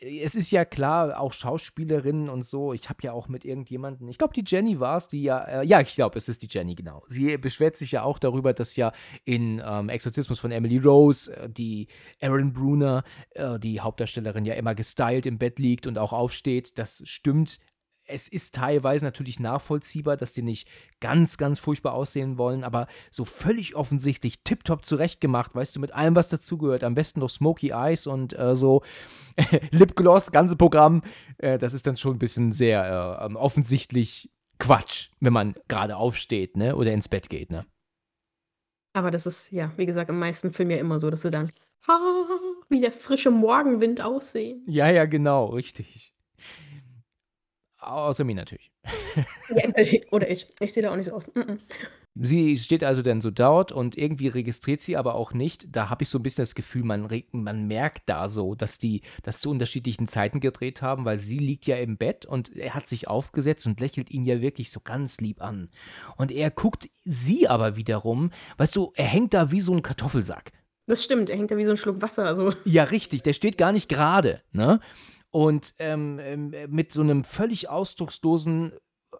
Es 0.00 0.34
ist 0.34 0.50
ja 0.50 0.64
klar, 0.64 1.18
auch 1.18 1.32
Schauspielerinnen 1.32 2.28
und 2.28 2.44
so. 2.44 2.72
Ich 2.74 2.90
habe 2.90 2.98
ja 3.02 3.12
auch 3.12 3.28
mit 3.28 3.44
irgendjemanden, 3.44 4.08
ich 4.08 4.18
glaube, 4.18 4.34
die 4.34 4.44
Jenny 4.46 4.78
war 4.78 4.98
es, 4.98 5.08
die 5.08 5.22
ja, 5.22 5.42
äh, 5.44 5.64
ja, 5.64 5.80
ich 5.80 5.94
glaube, 5.94 6.18
es 6.18 6.28
ist 6.28 6.42
die 6.42 6.48
Jenny, 6.50 6.74
genau. 6.74 7.02
Sie 7.08 7.38
beschwert 7.38 7.76
sich 7.76 7.92
ja 7.92 8.02
auch 8.02 8.18
darüber, 8.18 8.52
dass 8.52 8.76
ja 8.76 8.92
in 9.24 9.62
ähm, 9.64 9.88
Exorzismus 9.88 10.38
von 10.38 10.50
Emily 10.50 10.78
Rose 10.78 11.34
äh, 11.34 11.48
die 11.48 11.88
Erin 12.18 12.52
Bruner, 12.52 13.04
äh, 13.30 13.58
die 13.58 13.80
Hauptdarstellerin, 13.80 14.44
ja 14.44 14.54
immer 14.54 14.74
gestylt 14.74 15.24
im 15.24 15.38
Bett 15.38 15.58
liegt 15.58 15.86
und 15.86 15.96
auch 15.96 16.12
aufsteht. 16.12 16.78
Das 16.78 17.02
stimmt 17.06 17.58
es 18.06 18.28
ist 18.28 18.54
teilweise 18.54 19.04
natürlich 19.04 19.40
nachvollziehbar, 19.40 20.16
dass 20.16 20.32
die 20.32 20.42
nicht 20.42 20.68
ganz, 21.00 21.38
ganz 21.38 21.58
furchtbar 21.58 21.94
aussehen 21.94 22.38
wollen, 22.38 22.64
aber 22.64 22.86
so 23.10 23.24
völlig 23.24 23.74
offensichtlich 23.74 24.42
tiptop 24.42 24.84
zurechtgemacht, 24.84 25.54
weißt 25.54 25.76
du, 25.76 25.80
mit 25.80 25.92
allem, 25.92 26.14
was 26.14 26.28
dazugehört. 26.28 26.84
Am 26.84 26.94
besten 26.94 27.20
noch 27.20 27.30
Smoky 27.30 27.70
Eyes 27.70 28.06
und 28.06 28.38
äh, 28.38 28.56
so 28.56 28.82
Lipgloss, 29.70 30.32
ganze 30.32 30.56
Programm. 30.56 31.02
Äh, 31.38 31.58
das 31.58 31.74
ist 31.74 31.86
dann 31.86 31.96
schon 31.96 32.16
ein 32.16 32.18
bisschen 32.20 32.52
sehr 32.52 33.18
äh, 33.20 33.26
ähm, 33.26 33.36
offensichtlich 33.36 34.30
Quatsch, 34.58 35.10
wenn 35.20 35.32
man 35.32 35.54
gerade 35.68 35.96
aufsteht, 35.96 36.56
ne, 36.56 36.76
oder 36.76 36.92
ins 36.92 37.08
Bett 37.08 37.28
geht, 37.28 37.50
ne. 37.50 37.66
Aber 38.94 39.10
das 39.10 39.26
ist, 39.26 39.52
ja, 39.52 39.72
wie 39.76 39.84
gesagt, 39.84 40.08
im 40.08 40.18
meisten 40.18 40.52
Film 40.54 40.70
ja 40.70 40.78
immer 40.78 40.98
so, 40.98 41.10
dass 41.10 41.20
sie 41.22 41.30
dann 41.30 41.50
ha, 41.86 41.98
wie 42.70 42.80
der 42.80 42.92
frische 42.92 43.30
Morgenwind 43.30 44.00
aussehen. 44.00 44.64
Ja, 44.66 44.88
ja, 44.88 45.04
genau, 45.04 45.46
richtig. 45.46 46.15
Außer 47.86 48.24
mir 48.24 48.34
natürlich. 48.34 48.70
Ja, 49.48 50.00
oder 50.10 50.30
ich. 50.30 50.46
Ich 50.60 50.72
sehe 50.72 50.82
da 50.82 50.90
auch 50.90 50.96
nicht 50.96 51.06
so 51.06 51.12
aus. 51.12 51.28
Mm 51.34 51.40
-mm. 51.40 51.58
Sie 52.18 52.56
steht 52.58 52.82
also 52.82 53.02
dann 53.02 53.20
so 53.20 53.30
dort 53.30 53.72
und 53.72 53.98
irgendwie 53.98 54.28
registriert 54.28 54.80
sie 54.80 54.96
aber 54.96 55.16
auch 55.16 55.34
nicht. 55.34 55.66
Da 55.76 55.90
habe 55.90 56.02
ich 56.02 56.08
so 56.08 56.18
ein 56.18 56.22
bisschen 56.22 56.42
das 56.42 56.54
Gefühl, 56.54 56.82
man, 56.82 57.08
man 57.32 57.66
merkt 57.66 58.08
da 58.08 58.30
so, 58.30 58.54
dass 58.54 58.78
die 58.78 59.02
das 59.22 59.38
zu 59.38 59.50
unterschiedlichen 59.50 60.08
Zeiten 60.08 60.40
gedreht 60.40 60.80
haben, 60.80 61.04
weil 61.04 61.18
sie 61.18 61.38
liegt 61.38 61.66
ja 61.66 61.76
im 61.76 61.98
Bett 61.98 62.24
und 62.24 62.56
er 62.56 62.74
hat 62.74 62.88
sich 62.88 63.06
aufgesetzt 63.06 63.66
und 63.66 63.80
lächelt 63.80 64.10
ihn 64.10 64.24
ja 64.24 64.40
wirklich 64.40 64.70
so 64.70 64.80
ganz 64.80 65.20
lieb 65.20 65.42
an. 65.42 65.68
Und 66.16 66.32
er 66.32 66.50
guckt 66.50 66.88
sie 67.04 67.48
aber 67.48 67.76
wiederum, 67.76 68.30
weißt 68.56 68.74
du, 68.76 68.92
er 68.94 69.06
hängt 69.06 69.34
da 69.34 69.50
wie 69.50 69.60
so 69.60 69.74
ein 69.74 69.82
Kartoffelsack. 69.82 70.52
Das 70.86 71.04
stimmt, 71.04 71.28
er 71.28 71.36
hängt 71.36 71.50
da 71.50 71.56
wie 71.58 71.64
so 71.64 71.72
ein 71.72 71.76
Schluck 71.76 72.00
Wasser. 72.00 72.24
Also. 72.24 72.54
Ja, 72.64 72.84
richtig, 72.84 73.24
der 73.24 73.34
steht 73.34 73.58
gar 73.58 73.72
nicht 73.72 73.90
gerade, 73.90 74.40
ne? 74.52 74.80
Und 75.36 75.74
ähm, 75.78 76.18
ähm, 76.18 76.54
mit 76.70 76.92
so 76.92 77.02
einem 77.02 77.22
völlig 77.22 77.68
ausdruckslosen 77.68 78.72
äh, 78.72 79.16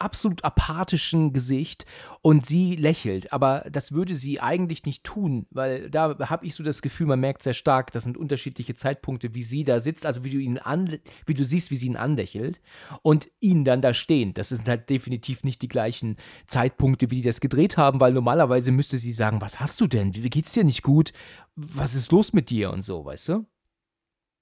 absolut 0.00 0.42
apathischen 0.42 1.32
Gesicht 1.32 1.86
und 2.22 2.44
sie 2.44 2.74
lächelt, 2.74 3.32
aber 3.32 3.64
das 3.70 3.92
würde 3.92 4.16
sie 4.16 4.40
eigentlich 4.40 4.84
nicht 4.84 5.04
tun, 5.04 5.46
weil 5.52 5.90
da 5.90 6.18
habe 6.28 6.44
ich 6.44 6.56
so 6.56 6.64
das 6.64 6.82
Gefühl, 6.82 7.06
man 7.06 7.20
merkt 7.20 7.44
sehr 7.44 7.54
stark, 7.54 7.92
das 7.92 8.02
sind 8.02 8.16
unterschiedliche 8.16 8.74
Zeitpunkte, 8.74 9.32
wie 9.36 9.44
sie 9.44 9.62
da 9.62 9.78
sitzt, 9.78 10.06
also 10.06 10.24
wie 10.24 10.30
du 10.30 10.38
ihn 10.38 10.58
an, 10.58 10.98
wie 11.24 11.34
du 11.34 11.44
siehst, 11.44 11.70
wie 11.70 11.76
sie 11.76 11.86
ihn 11.86 11.96
anlächelt 11.96 12.60
und 13.02 13.30
ihn 13.38 13.62
dann 13.62 13.80
da 13.80 13.94
stehen. 13.94 14.34
Das 14.34 14.48
sind 14.48 14.68
halt 14.68 14.90
definitiv 14.90 15.44
nicht 15.44 15.62
die 15.62 15.68
gleichen 15.68 16.16
Zeitpunkte, 16.48 17.12
wie 17.12 17.22
die 17.22 17.28
das 17.28 17.40
gedreht 17.40 17.76
haben, 17.76 18.00
weil 18.00 18.12
normalerweise 18.12 18.72
müsste 18.72 18.98
sie 18.98 19.12
sagen, 19.12 19.40
was 19.40 19.60
hast 19.60 19.80
du 19.80 19.86
denn? 19.86 20.16
Wie 20.16 20.30
geht's 20.30 20.50
dir 20.50 20.64
nicht 20.64 20.82
gut? 20.82 21.12
Was 21.54 21.94
ist 21.94 22.10
los 22.10 22.32
mit 22.32 22.50
dir 22.50 22.72
und 22.72 22.82
so, 22.82 23.04
weißt 23.04 23.28
du? 23.28 23.46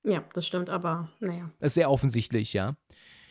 Ja, 0.04 0.24
das 0.34 0.46
stimmt, 0.46 0.68
aber 0.68 1.08
naja. 1.20 1.50
Das 1.60 1.68
ist 1.68 1.74
sehr 1.74 1.90
offensichtlich, 1.90 2.52
ja. 2.52 2.76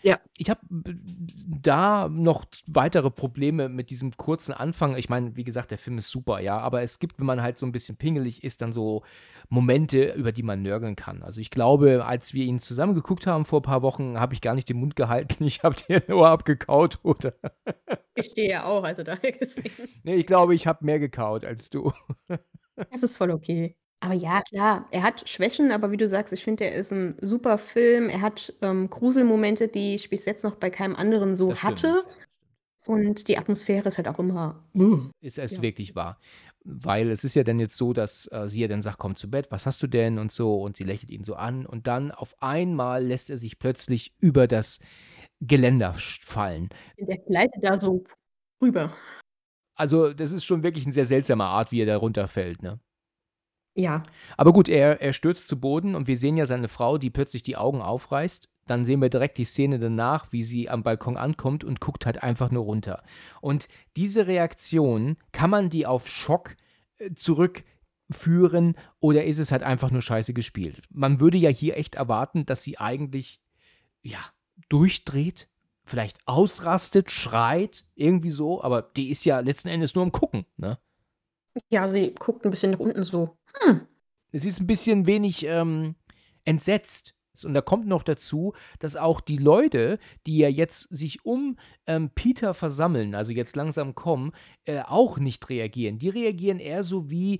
Ja. 0.04 0.20
Ich 0.38 0.50
habe 0.50 0.62
da 0.72 2.10
noch 2.10 2.46
weitere 2.66 3.12
Probleme 3.12 3.70
mit 3.70 3.90
diesem 3.90 4.18
kurzen 4.18 4.54
Anfang. 4.54 4.96
Ich 4.96 5.10
meine, 5.10 5.36
wie 5.36 5.44
gesagt, 5.44 5.72
der 5.72 5.78
Film 5.78 5.98
ist 5.98 6.10
super, 6.10 6.40
ja, 6.40 6.58
aber 6.58 6.82
es 6.82 7.00
gibt, 7.00 7.20
wenn 7.20 7.26
man 7.26 7.42
halt 7.42 7.58
so 7.58 7.66
ein 7.66 7.72
bisschen 7.72 7.98
pingelig 7.98 8.44
ist, 8.44 8.62
dann 8.62 8.74
so 8.74 9.04
Momente, 9.50 10.14
über 10.14 10.32
die 10.32 10.44
man 10.44 10.62
nörgeln 10.62 10.96
kann. 10.96 11.22
Also 11.24 11.42
ich 11.42 11.52
glaube, 11.52 12.06
als 12.06 12.34
wir 12.34 12.46
ihn 12.46 12.60
zusammen 12.60 12.96
geguckt 12.96 13.28
haben 13.28 13.46
vor 13.46 13.60
ein 13.60 13.64
paar 13.64 13.82
Wochen, 13.82 14.20
habe 14.20 14.34
ich 14.34 14.42
gar 14.42 14.56
nicht 14.56 14.70
den 14.70 14.78
Mund 14.78 14.96
gehalten. 14.96 15.44
Ich 15.52 15.64
habe 15.64 15.76
dir 15.76 16.02
nur 16.08 16.30
abgekaut, 16.30 17.00
oder? 17.04 17.34
Ich 18.16 18.28
stehe 18.28 18.50
ja 18.50 18.64
auch, 18.64 18.84
also 18.84 19.04
daher 19.04 19.32
gesehen. 19.40 19.72
Nee, 20.04 20.16
ich 20.16 20.26
glaube, 20.26 20.56
ich 20.56 20.66
habe 20.66 20.86
mehr 20.86 20.98
gekaut 20.98 21.44
als 21.44 21.70
du. 21.70 21.92
Das 22.90 23.04
ist 23.04 23.18
voll 23.18 23.32
okay. 23.32 23.76
Aber 24.04 24.16
ja, 24.16 24.42
klar, 24.42 24.88
er 24.90 25.04
hat 25.04 25.30
Schwächen, 25.30 25.72
aber 25.72 25.92
wie 25.92 25.98
du 25.98 26.08
sagst, 26.08 26.34
ich 26.34 26.44
finde, 26.44 26.64
er 26.66 26.74
ist 26.74 26.92
ein 26.92 27.16
super 27.22 27.60
Film. 27.60 28.10
Er 28.10 28.22
hat, 28.22 28.52
ähm, 28.64 28.90
Gruselmomente, 28.90 29.68
die 29.68 29.94
ich 29.94 30.10
bis 30.10 30.26
jetzt 30.26 30.44
noch 30.44 30.56
bei 30.56 30.72
keinem 30.72 30.96
anderen 30.96 31.36
so 31.36 31.50
Das 31.50 31.60
stimmt. 31.60 31.78
hatte. 31.78 32.04
Und 32.88 33.28
die 33.28 33.38
Atmosphäre 33.38 33.90
ist 33.90 33.98
halt 33.98 34.08
auch 34.08 34.20
immer 34.20 34.64
hm, 34.74 35.12
Ist 35.22 35.38
es 35.40 35.52
ja. 35.54 35.62
wirklich 35.62 35.96
wahr. 35.96 36.20
Weil 36.64 37.10
es 37.12 37.24
ist 37.24 37.36
ja 37.36 37.44
dann 37.44 37.60
jetzt 37.60 37.78
so, 37.78 37.94
dass 37.94 38.28
äh, 38.32 38.48
sie 38.50 38.62
ja 38.62 38.68
dann 38.68 38.82
sagt, 38.82 38.98
komm 39.00 39.16
zu 39.16 39.30
Bett, 39.30 39.48
was 39.52 39.66
hast 39.66 39.82
du 39.84 39.88
denn 39.88 40.20
und 40.20 40.32
so 40.32 40.62
und 40.62 40.78
sie 40.78 40.84
lächelt 40.84 41.12
ihn 41.12 41.24
so 41.24 41.36
an 41.36 41.66
und 41.66 41.88
dann 41.88 42.12
auf 42.12 42.36
einmal 42.42 43.06
lässt 43.06 43.30
er 43.30 43.38
sich 43.38 43.60
plötzlich 43.60 44.14
über 44.20 44.48
das 44.48 44.80
Geländer 45.42 45.94
fallen. 45.96 46.70
Der 47.00 47.18
gleitet 47.18 47.64
da 47.64 47.78
so 47.78 48.04
rüber. 48.62 48.94
Also, 49.78 50.14
das 50.14 50.32
ist 50.34 50.44
schon 50.46 50.64
wirklich 50.64 50.86
'ne 50.86 50.94
sehr 50.94 51.06
seltsame 51.06 51.46
Art, 51.46 51.72
wie 51.72 51.82
er 51.82 51.86
da 51.86 51.98
runterfällt, 51.98 52.62
ne? 52.62 52.80
Ja. 53.78 54.04
Aber 54.38 54.52
gut, 54.54 54.68
er 54.68 55.02
er 55.02 55.14
stürzt 55.14 55.48
zu 55.48 55.60
Boden 55.60 55.96
und 55.96 56.08
wir 56.08 56.18
sehen 56.18 56.38
ja 56.38 56.46
seine 56.46 56.68
Frau, 56.68 56.98
die 56.98 57.10
plötzlich 57.10 57.44
die 57.44 57.56
Augen 57.58 57.82
aufreißt. 57.82 58.50
Dann 58.68 58.86
sehen 58.86 59.02
wir 59.02 59.10
direkt 59.10 59.38
die 59.38 59.46
Szene 59.46 59.80
danach, 59.80 60.32
wie 60.32 60.44
sie 60.44 60.70
am 60.70 60.84
Balkon 60.84 61.18
ankommt 61.18 61.64
und 61.64 61.80
guckt 61.80 62.06
halt 62.06 62.22
einfach 62.22 62.52
nur 62.52 62.64
runter. 62.64 63.04
Und 63.42 63.68
diese 63.96 64.28
Reaktion, 64.28 65.18
kann 65.32 65.50
man 65.50 65.70
die 65.70 65.86
auf 65.86 66.08
Schock, 66.08 66.56
äh, 66.98 67.14
zurückführen 67.14 68.76
oder 69.00 69.24
ist 69.26 69.40
es 69.40 69.52
halt 69.52 69.64
einfach 69.64 69.90
nur 69.92 70.02
scheiße 70.02 70.34
gespielt? 70.34 70.82
Man 70.90 71.20
würde 71.20 71.38
ja 71.38 71.50
hier 71.50 71.78
echt 71.78 71.96
erwarten, 71.96 72.46
dass 72.46 72.64
sie 72.64 72.78
eigentlich, 72.78 73.42
ja, 74.04 74.20
durchdreht, 74.70 75.50
vielleicht 75.86 76.20
ausrastet, 76.28 77.12
schreit, 77.12 77.86
irgendwie 77.96 78.32
so, 78.32 78.64
aber 78.64 78.82
die 78.84 79.10
ist 79.10 79.26
ja 79.26 79.40
letzten 79.42 79.70
Endes 79.70 79.96
nur 79.96 80.04
am 80.06 80.12
Gucken, 80.14 80.46
ne? 80.58 80.80
Ja, 81.70 81.90
sie 81.90 82.14
guckt 82.20 82.46
'n 82.46 82.52
bisschen 82.52 82.72
nach 82.72 82.80
unten 82.80 83.04
so: 83.04 83.38
„Hm.“ 83.60 83.88
Sie 84.34 84.48
ist 84.50 84.60
'n 84.62 84.68
bisschen 84.68 85.06
wenig, 85.08 85.46
ähm, 85.46 85.96
entsetzt. 86.46 87.16
Und 87.46 87.54
da 87.54 87.62
kommt 87.62 87.88
noch 87.88 88.04
dazu, 88.04 88.54
dass 88.80 88.96
auch 88.98 89.22
die 89.22 89.38
Leute, 89.38 90.00
die 90.28 90.38
ja 90.38 90.50
jetzt 90.50 90.82
sich 90.96 91.26
um, 91.26 91.58
ähm, 91.88 92.10
Peter 92.14 92.54
versammeln, 92.54 93.16
also 93.16 93.32
jetzt 93.32 93.56
langsam 93.56 93.96
kommen, 93.96 94.34
äh, 94.66 94.82
auch 94.82 95.18
nicht 95.18 95.50
reagieren. 95.50 95.98
Die 95.98 96.10
reagieren 96.10 96.60
eher 96.60 96.84
so 96.84 97.10
wie: 97.10 97.36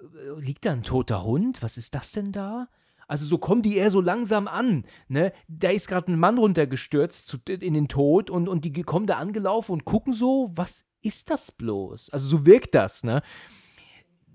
„Äh, 0.00 0.40
liegt 0.40 0.66
da 0.66 0.72
'n 0.72 0.82
toter 0.84 1.24
Hund? 1.24 1.62
Was 1.62 1.78
ist 1.78 1.94
das 1.94 2.12
denn 2.12 2.32
da?“ 2.32 2.68
Also, 3.08 3.26
so 3.26 3.38
kommen 3.38 3.62
die 3.62 3.76
eher 3.76 3.90
so 3.90 4.00
langsam 4.02 4.48
an, 4.48 4.86
ne? 5.08 5.32
Da 5.48 5.70
ist 5.70 5.88
grad 5.88 6.08
'n 6.08 6.18
Mann 6.18 6.38
runtergestürzt 6.38 7.26
zu 7.28 7.38
in 7.48 7.74
den 7.74 7.88
Tod 7.88 8.30
und 8.30 8.48
und 8.48 8.64
die 8.66 8.72
kommen 8.84 9.06
da 9.06 9.18
angelaufen 9.18 9.72
und 9.72 9.84
gucken 9.86 10.12
so: 10.14 10.52
„Was 10.56 10.86
ist 11.02 11.30
das 11.30 11.52
bloß?“ 11.52 12.10
Also, 12.10 12.28
so 12.28 12.46
wirkt 12.46 12.74
das, 12.76 13.04
ne? 13.04 13.22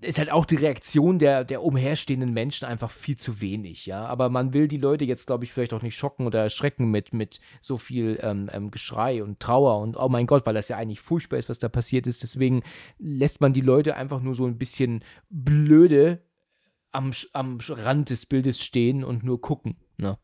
Ist 0.02 0.18
halt 0.18 0.30
auch 0.30 0.46
die 0.46 0.56
Reaktion 0.56 1.18
der 1.18 1.44
der 1.44 1.62
umherstehenden 1.62 2.32
Menschen 2.32 2.66
einfach 2.66 2.90
viel 2.90 3.16
zu 3.16 3.40
wenig, 3.40 3.86
ja. 3.86 4.06
Aber 4.06 4.28
man 4.30 4.52
will 4.52 4.68
die 4.68 4.76
Leute 4.76 5.04
jetzt, 5.04 5.26
glaube 5.26 5.44
ich, 5.44 5.52
vielleicht 5.52 5.72
auch 5.72 5.82
nicht 5.82 5.96
schocken 5.96 6.26
oder 6.26 6.42
erschrecken 6.42 6.90
mit 6.90 7.12
mit 7.12 7.40
so 7.60 7.76
viel, 7.76 8.18
ähm, 8.22 8.48
ähm, 8.52 8.70
Geschrei 8.70 9.22
und 9.22 9.40
Trauer 9.40 9.80
und 9.80 9.96
oh 9.96 10.08
mein 10.08 10.26
Gott, 10.26 10.46
weil 10.46 10.54
das 10.54 10.68
ja 10.68 10.76
eigentlich 10.76 11.00
furchtbar 11.00 11.38
ist, 11.38 11.48
was 11.48 11.58
da 11.58 11.68
passiert 11.68 12.06
ist. 12.06 12.22
Deswegen 12.22 12.62
lässt 12.98 13.40
man 13.40 13.52
die 13.52 13.60
Leute 13.60 13.96
einfach 13.96 14.20
nur 14.20 14.34
so 14.34 14.46
ein 14.46 14.58
bisschen 14.58 15.04
blöde 15.28 16.22
am 16.92 17.12
am 17.32 17.58
Rand 17.68 18.10
des 18.10 18.26
Bildes 18.26 18.60
stehen 18.60 19.04
und 19.04 19.22
nur 19.22 19.40
gucken, 19.40 19.76
ne? 19.96 20.18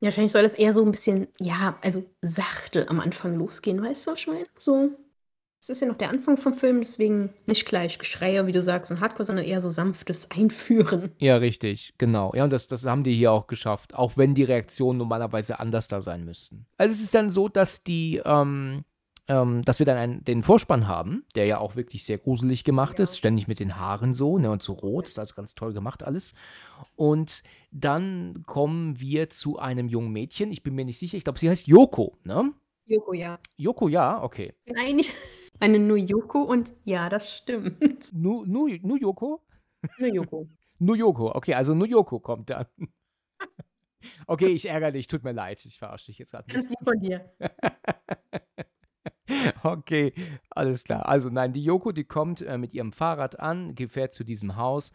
Ja, 0.00 0.06
wahrscheinlich 0.06 0.32
soll 0.32 0.42
das 0.42 0.54
eher 0.54 0.72
so 0.72 0.84
ein 0.84 0.90
bisschen, 0.90 1.28
ja, 1.38 1.78
also 1.80 2.04
sachte 2.22 2.88
am 2.88 2.98
Anfang 2.98 3.36
losgehen, 3.36 3.80
weißt 3.80 4.06
du, 4.06 4.10
was 4.10 4.18
ich 4.18 4.26
meine? 4.26 4.46
So 4.58 4.90
es 5.62 5.70
ist 5.70 5.80
ja 5.80 5.86
noch 5.86 5.96
der 5.96 6.10
Anfang 6.10 6.36
vom 6.36 6.54
Film, 6.54 6.80
deswegen 6.80 7.30
nicht 7.46 7.66
gleich 7.66 8.00
Geschreie, 8.00 8.48
wie 8.48 8.52
du 8.52 8.60
sagst, 8.60 8.90
und 8.90 8.98
Hardcore, 9.00 9.24
sondern 9.24 9.44
eher 9.44 9.60
so 9.60 9.70
sanftes 9.70 10.28
Einführen. 10.32 11.12
Ja, 11.20 11.36
richtig, 11.36 11.94
genau. 11.98 12.34
Ja, 12.34 12.42
und 12.42 12.50
das 12.50 12.66
das 12.66 12.84
haben 12.84 13.04
die 13.04 13.14
hier 13.14 13.30
auch 13.30 13.46
geschafft, 13.46 13.94
auch 13.94 14.16
wenn 14.16 14.34
die 14.34 14.42
Reaktionen 14.42 14.98
normalerweise 14.98 15.60
anders 15.60 15.86
da 15.86 16.00
sein 16.00 16.24
müssten. 16.24 16.66
Also, 16.78 16.92
es 16.92 17.00
ist 17.00 17.14
dann 17.14 17.30
so, 17.30 17.48
dass 17.48 17.84
die, 17.84 18.20
ähm 18.24 18.82
ähm, 19.28 19.62
dass 19.64 19.78
wir 19.78 19.86
dann 19.86 19.98
einen 19.98 20.24
den 20.24 20.42
Vorspann 20.42 20.88
haben, 20.88 21.24
der 21.36 21.46
ja 21.46 21.58
auch 21.58 21.76
wirklich 21.76 22.04
sehr 22.04 22.18
gruselig 22.18 22.64
gemacht 22.64 22.98
Ja. 22.98 23.04
ist, 23.04 23.16
ständig 23.16 23.46
mit 23.46 23.60
den 23.60 23.78
Haaren 23.78 24.12
so, 24.14 24.36
ne, 24.36 24.50
und 24.50 24.62
so 24.62 24.72
rot. 24.72 25.04
Das 25.04 25.12
ist 25.12 25.18
also 25.20 25.34
ganz 25.36 25.54
toll 25.54 25.72
gemacht 25.72 26.02
alles. 26.02 26.34
Und 26.96 27.44
dann 27.70 28.42
kommen 28.46 28.98
wir 28.98 29.30
zu 29.30 29.60
einem 29.60 29.86
jungen 29.88 30.10
Mädchen. 30.12 30.50
Ich 30.50 30.64
bin 30.64 30.74
mir 30.74 30.84
nicht 30.84 30.98
sicher, 30.98 31.16
ich 31.16 31.22
glaube, 31.22 31.38
sie 31.38 31.48
heißt 31.48 31.68
Yoko, 31.68 32.18
ne? 32.24 32.52
Yoko, 32.86 33.12
ja. 33.14 33.38
Yoko, 33.56 33.86
ja, 33.86 34.20
okay. 34.24 34.54
Nein, 34.66 34.98
ich 34.98 35.12
meine 35.62 35.78
nur 35.78 35.96
Yoko 35.96 36.42
und 36.42 36.72
ja, 36.84 37.08
das 37.08 37.36
stimmt. 37.36 38.12
Nu 38.12 38.44
Nu 38.44 38.68
nur 38.82 38.98
Yoko? 38.98 39.40
Nur 39.98 40.12
Yoko. 40.12 40.48
Nur 40.80 40.96
Yoko, 40.96 41.32
okay, 41.36 41.54
also 41.54 41.74
nur 41.74 41.86
Yoko 41.86 42.18
kommt 42.18 42.50
dann. 42.50 42.66
Okay, 44.26 44.48
ich 44.48 44.68
ärgere 44.68 44.90
dich, 44.90 45.06
tut 45.06 45.22
mir 45.22 45.30
leid. 45.30 45.64
Ich 45.64 45.78
verarsche 45.78 46.06
dich 46.06 46.18
jetzt 46.18 46.32
Ganz 46.32 46.46
bisschen. 46.46 46.70
lieb 46.70 46.78
von 46.82 46.98
dir. 46.98 47.30
Okay, 49.62 50.12
alles 50.50 50.84
klar. 50.84 51.08
Also 51.08 51.30
nein, 51.30 51.52
die 51.52 51.62
Yoko, 51.62 51.92
die 51.92 52.04
kommt, 52.04 52.42
äh, 52.42 52.58
mit 52.58 52.74
ihrem 52.74 52.92
Fahrrad 52.92 53.40
an, 53.40 53.74
ge 53.74 53.88
fährt 53.88 54.12
zu 54.12 54.24
diesem 54.24 54.56
Haus 54.56 54.92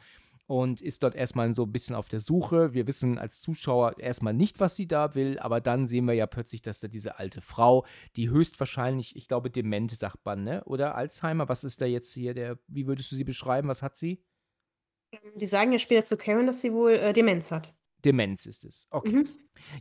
und 0.48 0.82
ist 0.82 1.04
dort 1.04 1.14
erstmal 1.14 1.54
so 1.54 1.64
ein 1.64 1.72
bisschen 1.72 1.96
auf 1.96 2.08
der 2.08 2.22
Suche. 2.22 2.74
Wir 2.74 2.88
wissen 2.88 3.20
als 3.20 3.42
Zuschauer 3.42 4.00
erstmal 4.00 4.34
nicht, 4.34 4.60
was 4.60 4.76
sie 4.76 4.88
da 4.88 5.14
will, 5.14 5.38
aber 5.40 5.62
dann 5.62 5.88
sehen 5.88 6.06
wir 6.06 6.14
ja 6.14 6.26
plötzlich, 6.26 6.62
dass 6.62 6.80
da 6.80 6.88
diese 6.88 7.20
alte 7.20 7.42
Frau, 7.42 7.86
die 8.16 8.30
höchstwahrscheinlich, 8.30 9.16
ich 9.16 9.28
glaube, 9.28 9.52
dement 9.52 9.92
sagt 9.92 10.26
man, 10.26 10.44
ne? 10.44 10.64
Oder 10.64 10.96
Alzheimer, 10.96 11.50
was 11.50 11.64
ist 11.64 11.82
da 11.82 11.86
jetzt 11.86 12.14
hier 12.14 12.34
der, 12.34 12.58
wie 12.68 12.88
würdest 12.88 13.12
du 13.12 13.16
sie 13.16 13.26
beschreiben? 13.26 13.68
Was 13.68 13.82
hat 13.82 13.98
sie? 13.98 14.24
Die 15.36 15.48
sagen 15.48 15.72
ja 15.72 15.80
später 15.80 16.06
zu 16.06 16.18
Karen, 16.18 16.48
dass 16.48 16.62
sie 16.62 16.74
wohl 16.74 16.92
äh, 16.94 17.14
Demenz 17.14 17.52
hat. 17.52 17.77
Demenz 18.06 18.46
ist 18.46 18.66
es. 18.66 18.88
Okay. 18.92 19.18
Mhm. 19.18 19.30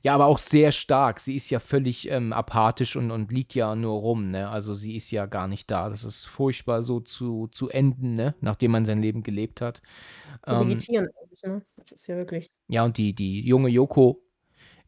Ja, 0.03 0.15
aber 0.15 0.27
auch 0.27 0.39
sehr 0.39 0.73
stark. 0.73 1.21
Sie 1.21 1.37
ist 1.37 1.51
ja 1.51 1.61
völlig 1.61 2.11
ähm, 2.11 2.33
apathisch 2.33 2.97
und, 2.97 3.11
und 3.11 3.31
liegt 3.31 3.55
ja 3.55 3.77
nur 3.77 4.01
rum, 4.01 4.31
ne? 4.31 4.49
Also 4.49 4.75
sie 4.75 4.97
ist 4.97 5.11
ja 5.11 5.27
gar 5.27 5.49
nicht 5.49 5.71
da. 5.71 5.91
Das 5.91 6.03
ist 6.03 6.25
furchtbar 6.25 6.83
so 6.83 7.01
zu, 7.01 7.49
zu 7.49 7.69
enden, 7.69 8.15
ne? 8.15 8.35
Nachdem 8.41 8.71
man 8.73 8.87
sein 8.87 9.03
Leben 9.03 9.23
gelebt 9.23 9.61
hat. 9.61 9.83
So 10.47 10.55
Ähm, 10.55 10.69
vegetieren 10.69 11.07
eigentlich, 11.21 11.43
ne? 11.43 11.63
Das 11.77 11.93
ist 11.93 12.07
ja 12.07 12.17
wirklich. 12.17 12.51
ja, 12.69 12.85
und 12.85 12.97
die, 12.97 13.15
die 13.15 13.45
junge 13.47 13.69
Yoko, 13.69 14.23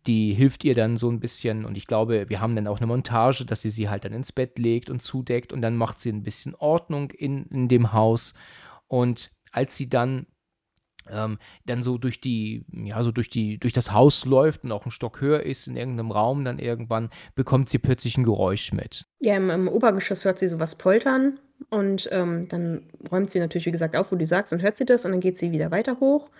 die 0.06 0.32
hilft 0.32 0.64
ihr 0.64 0.74
dann 0.74 0.96
so 0.96 1.10
ein 1.10 1.20
bisschen. 1.20 1.64
Und 1.66 1.76
ich 1.76 1.86
glaube, 1.86 2.28
wir 2.30 2.40
haben 2.40 2.56
dann 2.56 2.66
auch 2.66 2.78
eine 2.78 2.86
Montage, 2.86 3.44
dass 3.44 3.60
sie 3.62 3.70
sie 3.70 3.90
halt 3.90 4.04
dann 4.04 4.14
ins 4.14 4.32
Bett 4.32 4.58
legt 4.58 4.88
und 4.90 5.02
zudeckt. 5.02 5.52
Und 5.52 5.60
dann 5.60 5.76
macht 5.76 6.00
sie 6.00 6.10
ein 6.10 6.22
bisschen 6.22 6.54
Ordnung 6.54 7.10
in, 7.10 7.44
in 7.46 7.68
dem 7.68 7.92
Haus. 7.92 8.32
Und 8.86 9.32
als 9.52 9.76
sie 9.76 9.88
dann 9.88 10.26
ähm, 11.10 11.38
dann 11.66 11.82
so 11.82 11.98
durch 11.98 12.20
die, 12.20 12.64
ja, 12.72 13.02
so 13.02 13.12
durch 13.12 13.30
die, 13.30 13.58
durch 13.58 13.72
das 13.72 13.92
Haus 13.92 14.24
läuft 14.24 14.64
und 14.64 14.72
auch 14.72 14.84
einen 14.84 14.92
Stock 14.92 15.20
höher 15.20 15.40
ist 15.40 15.66
in 15.68 15.76
irgendeinem 15.76 16.10
Raum, 16.10 16.44
dann 16.44 16.58
irgendwann 16.58 17.10
bekommt 17.34 17.68
sie 17.68 17.78
plötzlich 17.78 18.16
ein 18.18 18.24
Geräusch 18.24 18.72
mit. 18.72 19.06
Ja, 19.20 19.36
im, 19.36 19.50
im 19.50 19.68
Obergeschoss 19.68 20.24
hört 20.24 20.38
sie 20.38 20.48
sowas 20.48 20.76
poltern 20.76 21.38
und 21.70 22.08
ähm, 22.12 22.48
dann 22.48 22.86
räumt 23.10 23.30
sie 23.30 23.40
natürlich, 23.40 23.66
wie 23.66 23.72
gesagt, 23.72 23.96
auf, 23.96 24.12
wo 24.12 24.16
du 24.16 24.26
sagst, 24.26 24.52
und 24.52 24.62
hört 24.62 24.76
sie 24.76 24.86
das 24.86 25.04
und 25.04 25.12
dann 25.12 25.20
geht 25.20 25.38
sie 25.38 25.52
wieder 25.52 25.70
weiter 25.70 26.00
hoch 26.00 26.30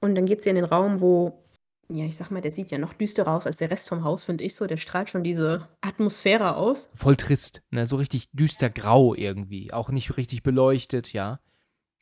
und 0.00 0.14
dann 0.14 0.26
geht 0.26 0.42
sie 0.42 0.50
in 0.50 0.56
den 0.56 0.64
Raum, 0.64 1.00
wo, 1.00 1.44
ja, 1.90 2.04
ich 2.04 2.16
sag 2.16 2.30
mal, 2.30 2.40
der 2.40 2.52
sieht 2.52 2.70
ja 2.70 2.78
noch 2.78 2.92
düsterer 2.92 3.34
aus 3.34 3.46
als 3.46 3.58
der 3.58 3.70
Rest 3.70 3.88
vom 3.88 4.04
Haus, 4.04 4.24
finde 4.24 4.44
ich 4.44 4.54
so. 4.54 4.66
Der 4.66 4.76
strahlt 4.76 5.08
schon 5.08 5.24
diese 5.24 5.68
Atmosphäre 5.80 6.56
aus. 6.56 6.90
Voll 6.94 7.16
trist, 7.16 7.62
ne? 7.70 7.86
so 7.86 7.96
richtig 7.96 8.30
düster 8.32 8.70
grau 8.70 9.14
irgendwie, 9.14 9.72
auch 9.72 9.88
nicht 9.88 10.16
richtig 10.16 10.42
beleuchtet, 10.42 11.12
ja. 11.12 11.40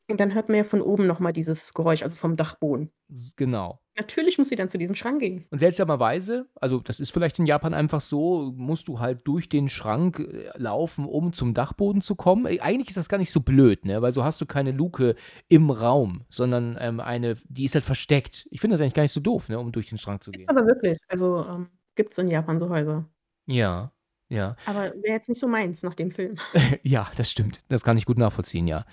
Und 0.08 0.20
dann 0.20 0.34
hört 0.34 0.48
man 0.48 0.58
ja 0.58 0.64
von 0.64 0.82
oben 0.82 1.06
nochmal 1.06 1.32
dieses 1.32 1.74
Geräusch, 1.74 2.02
also 2.02 2.16
vom 2.16 2.36
Dachboden. 2.36 2.92
Genau. 3.36 3.80
Natürlich 3.96 4.38
muss 4.38 4.50
sie 4.50 4.56
dann 4.56 4.68
zu 4.68 4.78
diesem 4.78 4.94
Schrank 4.94 5.20
gehen. 5.20 5.46
Und 5.50 5.58
seltsamerweise, 5.58 6.46
also 6.54 6.80
das 6.80 7.00
ist 7.00 7.10
vielleicht 7.10 7.38
in 7.38 7.46
Japan 7.46 7.74
einfach 7.74 8.00
so, 8.00 8.52
musst 8.54 8.88
du 8.88 9.00
halt 9.00 9.26
durch 9.26 9.48
den 9.48 9.68
Schrank 9.68 10.20
äh, 10.20 10.50
laufen, 10.56 11.06
um 11.06 11.32
zum 11.32 11.54
Dachboden 11.54 12.02
zu 12.02 12.14
kommen. 12.14 12.46
Äh, 12.46 12.60
Eigentlich 12.60 12.88
ist 12.88 12.96
das 12.96 13.08
gar 13.08 13.18
nicht 13.18 13.32
so 13.32 13.40
blöd, 13.40 13.84
ne? 13.84 14.00
Weil 14.02 14.12
so 14.12 14.22
hast 14.22 14.40
du 14.40 14.46
keine 14.46 14.70
Luke 14.70 15.16
im 15.48 15.70
Raum, 15.70 16.24
sondern 16.28 16.76
ähm, 16.80 17.00
eine, 17.00 17.36
die 17.48 17.64
ist 17.64 17.74
halt 17.74 17.84
versteckt. 17.84 18.46
Ich 18.50 18.60
finde 18.60 18.74
das 18.74 18.80
eigentlich 18.80 18.94
gar 18.94 19.02
nicht 19.02 19.12
so 19.12 19.20
doof, 19.20 19.48
ne? 19.48 19.58
Um 19.58 19.72
durch 19.72 19.88
den 19.88 19.98
Schrank 19.98 20.22
zu 20.22 20.30
gehen. 20.30 20.42
Gibt's 20.42 20.56
aber 20.56 20.66
wirklich. 20.66 20.98
Also 21.08 21.44
ähm, 21.48 21.68
gibt's 21.96 22.18
in 22.18 22.28
Japan 22.28 22.58
so 22.58 22.68
Häuser. 22.68 23.08
Ja, 23.46 23.92
ja. 24.28 24.56
Aber 24.66 24.92
wäre 25.02 25.14
jetzt 25.14 25.28
nicht 25.28 25.40
so 25.40 25.48
meins 25.48 25.82
nach 25.82 25.94
dem 25.94 26.10
Film. 26.10 26.36
Ja, 26.82 27.10
das 27.16 27.30
stimmt. 27.30 27.62
Das 27.68 27.84
kann 27.84 27.96
ich 27.96 28.04
gut 28.04 28.18
nachvollziehen, 28.18 28.66
ja. 28.66 28.84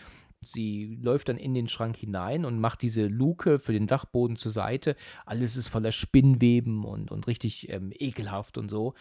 Sie 0.47 0.97
läuft 1.01 1.29
dann 1.29 1.37
in 1.37 1.53
den 1.53 1.67
Schrank 1.67 1.97
hinein 1.97 2.45
und 2.45 2.59
macht 2.59 2.81
diese 2.81 3.07
Luke 3.07 3.59
für 3.59 3.73
den 3.73 3.87
Dachboden 3.87 4.35
zur 4.35 4.51
Seite. 4.51 4.95
Alles 5.25 5.55
ist 5.57 5.67
voller 5.67 5.91
Spinnweben 5.91 6.85
und, 6.85 7.11
und 7.11 7.27
richtig 7.27 7.69
ähm, 7.69 7.91
ekelhaft 7.93 8.57
und 8.57 8.69
so. 8.69 8.93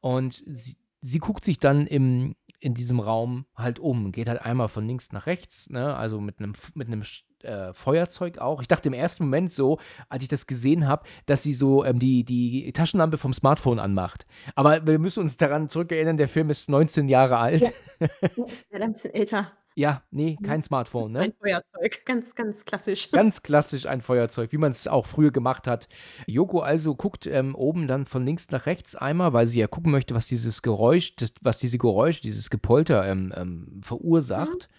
Und 0.00 0.42
sie, 0.46 0.76
sie 1.00 1.18
guckt 1.18 1.44
sich 1.44 1.58
dann 1.58 1.86
im, 1.86 2.34
in 2.60 2.74
diesem 2.74 3.00
Raum 3.00 3.46
halt 3.54 3.78
um, 3.78 4.12
geht 4.12 4.28
halt 4.28 4.42
einmal 4.42 4.68
von 4.68 4.86
links 4.86 5.12
nach 5.12 5.26
rechts, 5.26 5.70
ne? 5.70 5.94
also 5.94 6.20
mit 6.20 6.38
einem, 6.38 6.54
mit 6.74 6.88
einem 6.88 7.02
äh, 7.42 7.72
Feuerzeug 7.72 8.38
auch. 8.38 8.60
Ich 8.60 8.68
dachte 8.68 8.88
im 8.88 8.94
ersten 8.94 9.24
Moment 9.24 9.52
so, 9.52 9.78
als 10.08 10.22
ich 10.22 10.28
das 10.28 10.46
gesehen 10.46 10.86
habe, 10.88 11.06
dass 11.26 11.42
sie 11.42 11.54
so 11.54 11.84
ähm, 11.84 11.98
die, 11.98 12.24
die 12.24 12.72
Taschenlampe 12.72 13.18
vom 13.18 13.32
Smartphone 13.32 13.78
anmacht. 13.78 14.26
Aber 14.54 14.86
wir 14.86 14.98
müssen 14.98 15.20
uns 15.20 15.36
daran 15.36 15.68
zurückerinnern, 15.68 16.16
der 16.16 16.28
Film 16.28 16.50
ist 16.50 16.68
19 16.68 17.08
Jahre 17.08 17.38
alt. 17.38 17.72
Ja, 18.00 18.44
ist 18.46 18.66
leider 18.70 18.84
ein 18.84 18.92
bisschen 18.92 19.14
älter. 19.14 19.52
Ja, 19.78 20.02
nee, 20.10 20.38
kein 20.42 20.62
Smartphone, 20.62 21.12
ne? 21.12 21.20
Ein 21.20 21.34
Feuerzeug. 21.34 22.06
Ganz, 22.06 22.34
ganz 22.34 22.64
klassisch. 22.64 23.10
Ganz 23.12 23.42
klassisch 23.42 23.84
ein 23.84 24.00
Feuerzeug, 24.00 24.50
wie 24.52 24.56
man 24.56 24.72
es 24.72 24.88
auch 24.88 25.04
früher 25.04 25.30
gemacht 25.30 25.66
hat. 25.66 25.86
Yoko 26.26 26.60
also 26.60 26.94
guckt 26.94 27.26
ähm, 27.26 27.54
oben 27.54 27.86
dann 27.86 28.06
von 28.06 28.24
links 28.24 28.50
nach 28.50 28.64
rechts 28.64 28.96
einmal, 28.96 29.34
weil 29.34 29.46
sie 29.46 29.58
ja 29.58 29.66
gucken 29.66 29.92
möchte, 29.92 30.14
was 30.14 30.28
dieses 30.28 30.62
Geräusch, 30.62 31.16
das, 31.16 31.34
was 31.42 31.58
diese 31.58 31.76
Geräusche, 31.76 32.22
dieses 32.22 32.48
Gepolter 32.48 33.06
ähm, 33.06 33.34
ähm, 33.36 33.80
verursacht. 33.82 34.70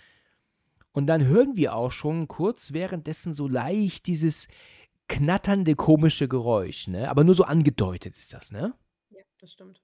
Und 0.94 1.06
dann 1.06 1.28
hören 1.28 1.56
wir 1.56 1.76
auch 1.76 1.92
schon 1.92 2.28
kurz 2.28 2.74
währenddessen 2.74 3.34
so 3.34 3.48
leicht 3.48 4.08
dieses 4.08 4.48
knatternde, 5.08 5.76
komische 5.76 6.28
Geräusch, 6.28 6.88
ne? 6.88 7.08
Aber 7.08 7.24
nur 7.24 7.36
so 7.36 7.44
angedeutet 7.44 8.18
ist 8.18 8.34
das, 8.34 8.52
ne? 8.52 8.74
Ja, 9.12 9.22
das 9.40 9.52
stimmt. 9.52 9.80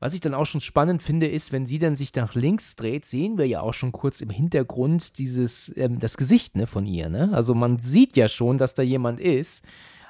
Was 0.00 0.14
ich 0.14 0.20
dann 0.20 0.34
auch 0.34 0.46
schon 0.46 0.60
spannend 0.60 1.02
finde, 1.02 1.26
ist, 1.26 1.52
wenn 1.52 1.66
sie 1.66 1.78
dann 1.78 1.96
sich 1.96 2.14
nach 2.14 2.34
links 2.34 2.76
dreht, 2.76 3.04
sehen 3.06 3.38
wir 3.38 3.46
ja 3.46 3.60
auch 3.60 3.74
schon 3.74 3.92
kurz 3.92 4.20
im 4.20 4.30
Hintergrund 4.30 5.18
dieses, 5.18 5.74
ähm, 5.76 5.98
das 6.00 6.16
Gesicht 6.16 6.56
ne, 6.56 6.66
von 6.66 6.86
ihr. 6.86 7.08
Ne? 7.08 7.30
Also 7.32 7.54
man 7.54 7.78
sieht 7.78 8.16
ja 8.16 8.28
schon, 8.28 8.58
dass 8.58 8.74
da 8.74 8.82
jemand 8.82 9.20
ist. 9.20 9.64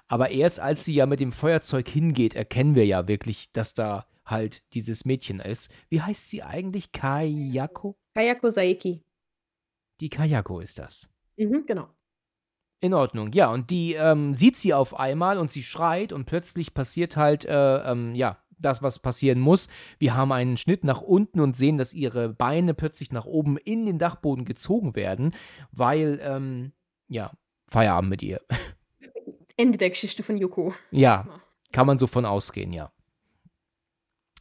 Aber 0.09 0.31
erst 0.31 0.61
als 0.61 0.85
sie 0.85 0.94
ja 0.94 1.07
mit 1.07 1.20
dem 1.20 1.33
Feuerzeug 1.33 1.88
hingeht, 1.88 2.35
erkennen 2.35 2.74
wir 2.74 2.87
ja 2.87 3.09
wirklich, 3.09 3.53
dass 3.53 3.74
da 3.74 4.07
halt 4.24 4.62
dieses 4.74 5.05
Mädchen 5.05 5.40
ist. 5.40 5.72
Wie 5.88 6.00
heißt 6.00 6.31
sie 6.31 6.42
eigentlich? 6.42 6.92
Kayako? 6.92 7.96
Kayako 8.14 8.50
Saeki. 8.50 9.03
Die 10.00 10.09
Kayako 10.09 10.61
ist 10.61 10.79
das. 10.79 11.09
Mhm, 11.37 11.64
genau. 11.66 11.88
In 12.81 12.92
Ordnung, 12.92 13.33
ja. 13.33 13.50
Und 13.50 13.70
die 13.70 13.94
ähm, 13.94 14.35
sieht 14.35 14.59
sie 14.59 14.74
auf 14.74 14.98
einmal 14.98 15.38
und 15.38 15.50
sie 15.50 15.62
schreit 15.62 16.12
und 16.12 16.27
plötzlich 16.27 16.74
passiert 16.74 17.16
halt, 17.16 17.44
äh, 17.46 17.79
ähm, 17.90 18.14
ja, 18.14 18.43
das, 18.59 18.83
was 18.83 18.99
passieren 18.99 19.40
muss. 19.40 19.69
Wir 19.99 20.14
haben 20.14 20.33
einen 20.33 20.57
Schnitt 20.57 20.85
nach 20.85 21.01
unten 21.01 21.40
und 21.40 21.57
sehen, 21.57 21.79
dass 21.79 21.95
ihre 21.95 22.29
Beine 22.29 22.75
plötzlich 22.75 23.12
nach 23.12 23.25
oben 23.25 23.57
in 23.57 23.87
den 23.87 23.99
Dachboden 23.99 24.45
gezogen 24.45 24.97
werden, 24.97 25.35
weil, 25.73 26.21
ähm, 26.23 26.73
ja, 27.09 27.33
Feierabend 27.69 28.11
mit 28.11 28.23
ihr. 28.23 28.40
Ende 29.57 29.79
der 29.79 29.90
Geschichte 29.90 30.23
von 30.23 30.37
Yoko. 30.37 30.75
Ja, 30.90 31.27
kann 31.73 31.87
man 31.87 31.99
so 31.99 32.07
von 32.07 32.25
ausgehen, 32.25 32.73
ja. 32.73 32.90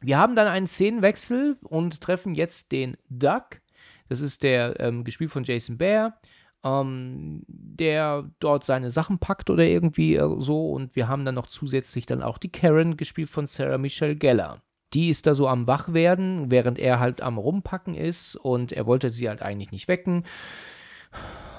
Wir 0.02 0.17
haben 0.17 0.36
dann 0.36 0.47
einen 0.47 0.67
Szenenwechsel 0.67 1.58
und 1.62 2.02
treffen 2.02 2.36
jetzt 2.36 2.71
den 2.71 2.97
Duck. 3.10 3.62
Das 4.10 4.19
ist 4.21 4.43
der, 4.43 4.80
ähm, 4.80 5.04
gespielt 5.04 5.32
von 5.32 5.43
Jason 5.43 5.78
Bear, 5.78 6.19
ähm, 6.63 7.43
der 7.47 8.30
dort 8.39 8.65
seine 8.65 8.91
Sachen 8.91 9.19
packt 9.19 9.49
oder 9.49 9.63
irgendwie 9.63 10.15
äh, 10.15 10.36
so. 10.39 10.71
Und 10.71 10.95
wir 10.95 11.08
haben 11.08 11.26
dann 11.26 11.36
noch 11.36 11.47
zusätzlich 11.47 12.06
dann 12.06 12.23
auch 12.23 12.38
die 12.38 12.52
Karen, 12.52 12.97
gespielt 12.97 13.30
von 13.30 13.47
Sarah 13.47 13.78
Michelle 13.78 14.15
Gellar. 14.15 14.62
Die 14.93 15.10
ist 15.10 15.26
da 15.26 15.34
so 15.34 15.47
am 15.47 15.65
Wachwerden, 15.67 16.52
während 16.52 16.78
er 16.78 16.99
halt 16.99 17.21
am 17.21 17.38
Rumpacken 17.38 17.95
ist 17.95 18.36
und 18.36 18.71
er 18.71 18.86
wollte 18.86 19.10
sie 19.10 19.28
halt 19.28 19.41
eigentlich 19.41 19.71
nicht 19.71 19.88
wecken. 19.88 20.23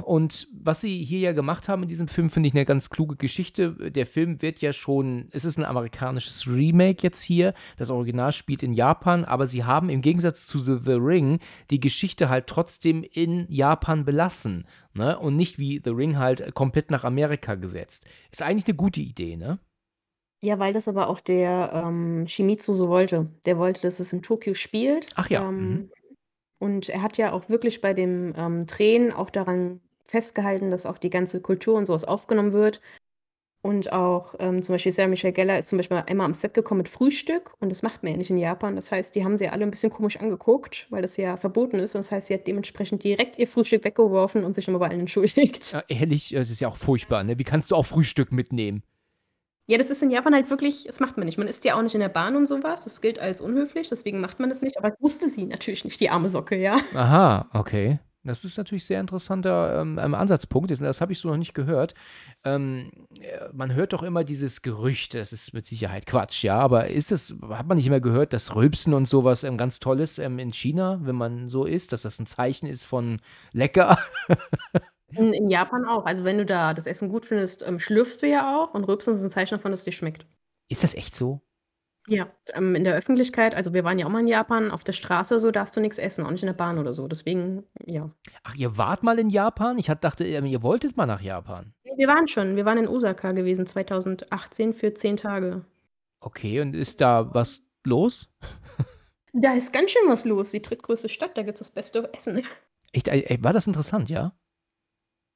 Und 0.03 0.49
was 0.53 0.81
sie 0.81 1.03
hier 1.03 1.21
ja 1.21 1.33
gemacht 1.33 1.69
haben 1.69 1.83
in 1.83 1.89
diesem 1.89 2.09
Film, 2.09 2.31
finde 2.31 2.49
ich 2.49 2.55
eine 2.55 2.65
ganz 2.65 2.91
kluge 2.91 3.17
Geschichte. 3.17 3.91
Der 3.91 4.07
Film 4.07 4.43
wird 4.43 4.61
ja 4.61 4.73
schon, 4.73 5.29
es 5.31 5.45
ist 5.45 5.59
ein 5.59 5.65
amerikanisches 5.65 6.47
Remake 6.47 7.03
jetzt 7.03 7.23
hier. 7.23 7.55
Das 7.79 7.91
Original 7.91 8.33
spielt 8.33 8.63
in 8.63 8.73
Japan, 8.73 9.25
aber 9.25 9.47
sie 9.47 9.65
haben 9.65 9.89
im 9.89 10.03
Gegensatz 10.03 10.47
zu 10.47 10.59
The, 10.59 10.79
The 10.85 10.95
Ring 10.95 11.39
die 11.71 11.81
Geschichte 11.81 12.29
halt 12.29 12.47
trotzdem 12.47 13.05
in 13.05 13.47
Japan 13.49 14.05
belassen. 14.05 14.67
Ne? 14.93 15.19
Und 15.19 15.37
nicht 15.37 15.59
wie 15.59 15.81
The 15.83 15.91
Ring 15.91 16.19
halt 16.19 16.55
komplett 16.55 16.91
nach 16.91 17.05
Amerika 17.05 17.55
gesetzt. 17.55 18.07
Ist 18.31 18.43
eigentlich 18.43 18.67
eine 18.67 18.77
gute 18.77 19.01
Idee, 19.01 19.37
ne? 19.37 19.59
Ja, 20.43 20.59
weil 20.59 20.75
das 20.75 20.89
aber 20.89 21.09
auch 21.09 21.21
der 21.21 21.73
ähm, 21.73 22.27
Shimizu 22.29 22.75
so 22.75 22.89
wollte. 22.89 23.31
Der 23.47 23.57
wollte, 23.57 23.81
dass 23.81 23.99
es 23.99 24.13
in 24.13 24.21
Tokio 24.21 24.53
spielt. 24.53 25.07
Ach 25.15 25.31
ja, 25.31 25.49
Ähm, 25.49 25.71
mhm. 25.71 25.91
Und 26.65 26.89
er 26.89 27.03
hat 27.03 27.19
ja 27.19 27.33
auch 27.33 27.51
wirklich 27.51 27.83
bei 27.83 27.93
dem 27.93 28.33
ähm, 28.39 28.65
Drehen 28.65 29.13
auch 29.13 29.29
daran 29.29 29.81
festgehalten, 30.03 30.71
dass 30.71 30.87
auch 30.87 30.97
die 30.97 31.11
ganze 31.11 31.43
Kultur 31.43 31.75
und 31.75 31.85
sowas 31.85 32.07
aufgenommen 32.07 32.55
wird. 32.55 32.81
Und 33.61 33.93
auch 33.93 34.35
ähm, 34.39 34.63
zum 34.63 34.75
Beispiel 34.75 34.91
Sarah 34.91 35.09
Michelle 35.09 35.35
Gellar 35.35 35.59
ist 35.59 35.69
zum 35.69 35.77
Beispiel 35.77 36.03
einmal 36.07 36.25
am 36.25 36.33
Set 36.33 36.55
gekommen 36.55 36.79
mit 36.79 36.89
Frühstück 36.89 37.53
und 37.61 37.69
das 37.69 37.83
macht 37.83 38.03
man 38.03 38.13
ja 38.13 38.19
nicht 38.19 38.31
in 38.31 38.39
Japan. 38.39 38.77
Das 38.77 38.91
heißt, 38.93 39.15
die 39.15 39.25
haben 39.25 39.37
sie 39.37 39.49
alle 39.49 39.63
ein 39.63 39.71
bisschen 39.71 39.91
komisch 39.91 40.17
angeguckt, 40.17 40.87
weil 40.89 41.03
das 41.03 41.19
ja 41.19 41.37
verboten 41.37 41.81
ist. 41.81 41.95
Und 41.97 41.99
das 41.99 42.11
heißt, 42.13 42.29
sie 42.29 42.35
hat 42.35 42.47
dementsprechend 42.47 43.05
direkt 43.05 43.39
ihr 43.39 43.47
Frühstück 43.47 43.85
weggeworfen 43.85 44.43
und 44.43 44.55
sich 44.55 44.67
nochmal 44.67 44.89
bei 44.89 44.93
allen 44.93 45.01
entschuldigt. 45.01 45.73
Ja, 45.73 45.85
ehrlich, 45.89 46.35
äh, 46.35 46.39
das 46.39 46.49
ist 46.49 46.61
ja 46.63 46.69
auch 46.69 46.79
furchtbar, 46.79 47.25
ne? 47.25 47.39
Wie 47.39 47.45
kannst 47.45 47.73
du 47.73 47.77
auch 47.77 47.85
Frühstück 47.85 48.33
mitnehmen? 48.33 48.83
Ja, 49.67 49.79
das 49.79 49.89
ist 49.91 50.03
in 50.03 50.11
Japan 50.11 50.35
halt 50.35 50.51
wirklich, 50.51 50.85
das 50.85 51.01
macht 51.01 51.17
man 51.17 51.27
nicht. 51.27 51.39
Man 51.39 51.49
isst 51.49 51.65
ja 51.65 51.77
auch 51.77 51.83
nicht 51.83 51.95
in 51.95 52.01
der 52.01 52.11
Bahn 52.11 52.37
und 52.37 52.47
sowas. 52.47 52.85
Das 52.85 53.01
gilt 53.01 53.19
als 53.19 53.41
unhöflich, 53.41 53.89
deswegen 53.89 54.21
macht 54.21 54.39
man 54.39 54.51
das 54.51 54.61
nicht. 54.61 54.77
Aber 54.77 54.91
das 54.91 55.01
wusste 55.01 55.27
sie 55.27 55.47
natürlich 55.47 55.85
nicht, 55.85 55.99
die 56.01 56.11
arme 56.11 56.29
Socke, 56.29 56.57
ja. 56.57 56.79
Aha, 56.95 57.49
okay. 57.55 57.99
Das 58.27 58.43
ist 58.43 58.57
natürlich 58.57 58.87
sehr 58.87 59.01
interessanter 59.01 59.81
ähm, 59.81 59.99
ähm, 59.99 60.15
Ansatzpunkt. 60.15 60.71
Das 60.71 61.01
habe 61.03 61.13
ich 61.13 61.19
so 61.19 61.29
noch 61.29 61.37
nicht 61.37 61.55
gehört. 61.55 61.95
Ähm, 62.43 62.91
äh, 63.21 63.49
man 63.53 63.75
hört 63.75 63.93
doch 63.93 64.03
immer 64.03 64.25
dieses 64.25 64.63
Gerücht, 64.63 65.13
das 65.13 65.33
ist 65.35 65.53
mit 65.53 65.67
Sicherheit 65.67 66.07
Quatsch, 66.07 66.43
ja, 66.43 66.59
aber 66.59 66.89
ist 66.89 67.13
es, 67.13 67.37
hat 67.51 67.67
man 67.67 67.77
nicht 67.77 67.87
immer 67.87 68.01
gehört, 68.01 68.33
dass 68.33 68.55
Rülpsen 68.55 68.95
und 68.95 69.07
sowas 69.07 69.45
ähm, 69.45 69.59
ganz 69.59 69.79
toll 69.79 70.01
ist 70.01 70.19
ähm, 70.19 70.39
in 70.39 70.53
China, 70.55 71.01
wenn 71.03 71.17
man 71.17 71.51
so 71.51 71.67
isst, 71.67 71.93
dass 71.93 72.03
das 72.03 72.19
ein 72.19 72.27
Zeichen 72.27 72.67
ist 72.67 72.87
von 72.87 73.21
lecker? 73.53 73.99
In 75.13 75.33
in 75.33 75.51
Japan 75.51 75.85
auch. 75.85 76.07
Also, 76.07 76.25
wenn 76.25 76.39
du 76.39 76.47
da 76.47 76.73
das 76.75 76.87
Essen 76.87 77.09
gut 77.09 77.27
findest, 77.27 77.63
ähm, 77.67 77.79
schlürfst 77.79 78.23
du 78.23 78.27
ja 78.27 78.57
auch 78.57 78.75
und 78.75 78.85
Rülpsen 78.85 79.15
ist 79.15 79.23
'n 79.23 79.31
Zeichen 79.31 79.57
davon, 79.57 79.71
dass 79.71 79.81
es 79.81 79.85
dir 79.85 79.93
schmeckt. 79.93 80.27
Ist 80.71 80.83
das 80.83 80.95
echt 80.95 81.15
so? 81.15 81.41
Ja, 82.07 82.29
ähm, 82.53 82.75
in 82.75 82.85
der 82.85 82.95
Öffentlichkeit 82.95 83.55
also, 83.55 83.73
wir 83.73 83.85
waren 83.85 83.99
ja 83.99 84.07
auch 84.07 84.11
mal 84.11 84.21
in 84.21 84.27
Japan, 84.29 84.71
auf 84.71 84.85
der 84.85 84.93
Straße 84.93 85.41
so 85.41 85.51
darfst 85.51 85.77
du 85.77 85.81
nix 85.81 85.99
essen, 85.99 86.27
auch 86.27 86.31
nicht 86.31 86.43
in 86.43 86.49
der 86.49 86.53
Bahn 86.55 86.79
oder 86.79 86.93
so. 86.93 87.09
Deswegen, 87.09 87.65
ja. 87.87 88.11
Ach, 88.43 88.55
ihr 88.57 88.77
wart 88.77 89.03
mal 89.03 89.19
in 89.19 89.31
Japan? 89.31 89.79
Ich 89.79 89.89
hat 89.89 90.05
dachte, 90.05 90.27
ähm, 90.27 90.45
ihr 90.47 90.63
wolltet 90.63 90.97
mal 90.99 91.07
nach 91.07 91.23
Japan. 91.23 91.73
Wir 91.97 92.09
waren 92.09 92.27
schon. 92.29 92.57
Wir 92.57 92.65
waren 92.65 92.79
in 92.79 92.89
Osaka 92.89 93.33
gewesen 93.33 93.67
2018 93.67 94.75
für 94.75 94.93
10 94.95 95.17
Tage. 95.17 95.65
Okay, 96.23 96.61
und 96.61 96.75
ist 96.75 97.01
da 97.01 97.33
was 97.35 97.61
los? 97.85 98.29
Da 99.37 99.55
ist 99.55 99.73
ganz 99.73 99.91
schön 99.91 100.09
was 100.09 100.25
los. 100.25 100.53
Die 100.53 100.63
drittgrößte 100.63 101.09
Stadt, 101.09 101.37
da 101.37 101.43
gibt's 101.43 101.59
das 101.61 101.71
beste 101.71 102.09
Essen. 102.15 102.43
Echt, 102.93 103.09
war 103.43 103.53
das 103.53 103.67
interessant, 103.67 104.09
ja? 104.09 104.35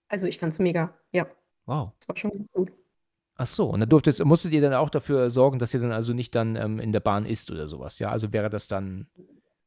Also, 0.08 0.26
ich 0.26 0.38
fand's 0.38 0.58
mega, 0.58 0.94
ja. 1.12 1.26
Wow. 1.66 1.92
Das 2.00 2.08
war 2.08 2.16
schon 2.16 2.30
ganz 2.32 2.50
gut. 2.52 2.72
Ach 3.36 3.46
so, 3.46 3.70
und 3.70 3.80
dann 3.80 3.88
durftet 3.88 4.24
musstet 4.24 4.52
ihr 4.52 4.60
dann 4.60 4.74
auch 4.74 4.90
dafür 4.90 5.30
sorgen, 5.30 5.58
dass 5.58 5.72
ihr 5.74 5.80
dann 5.80 5.92
also 5.92 6.12
nicht 6.12 6.34
dann, 6.34 6.56
ähm, 6.56 6.80
in 6.80 6.92
der 6.92 7.00
Bahn 7.00 7.24
isst 7.24 7.50
oder 7.50 7.68
so 7.68 7.78
was, 7.80 7.98
ja? 8.00 8.10
Also, 8.10 8.32
wäre 8.32 8.50
das 8.50 8.66
dann 8.68 9.06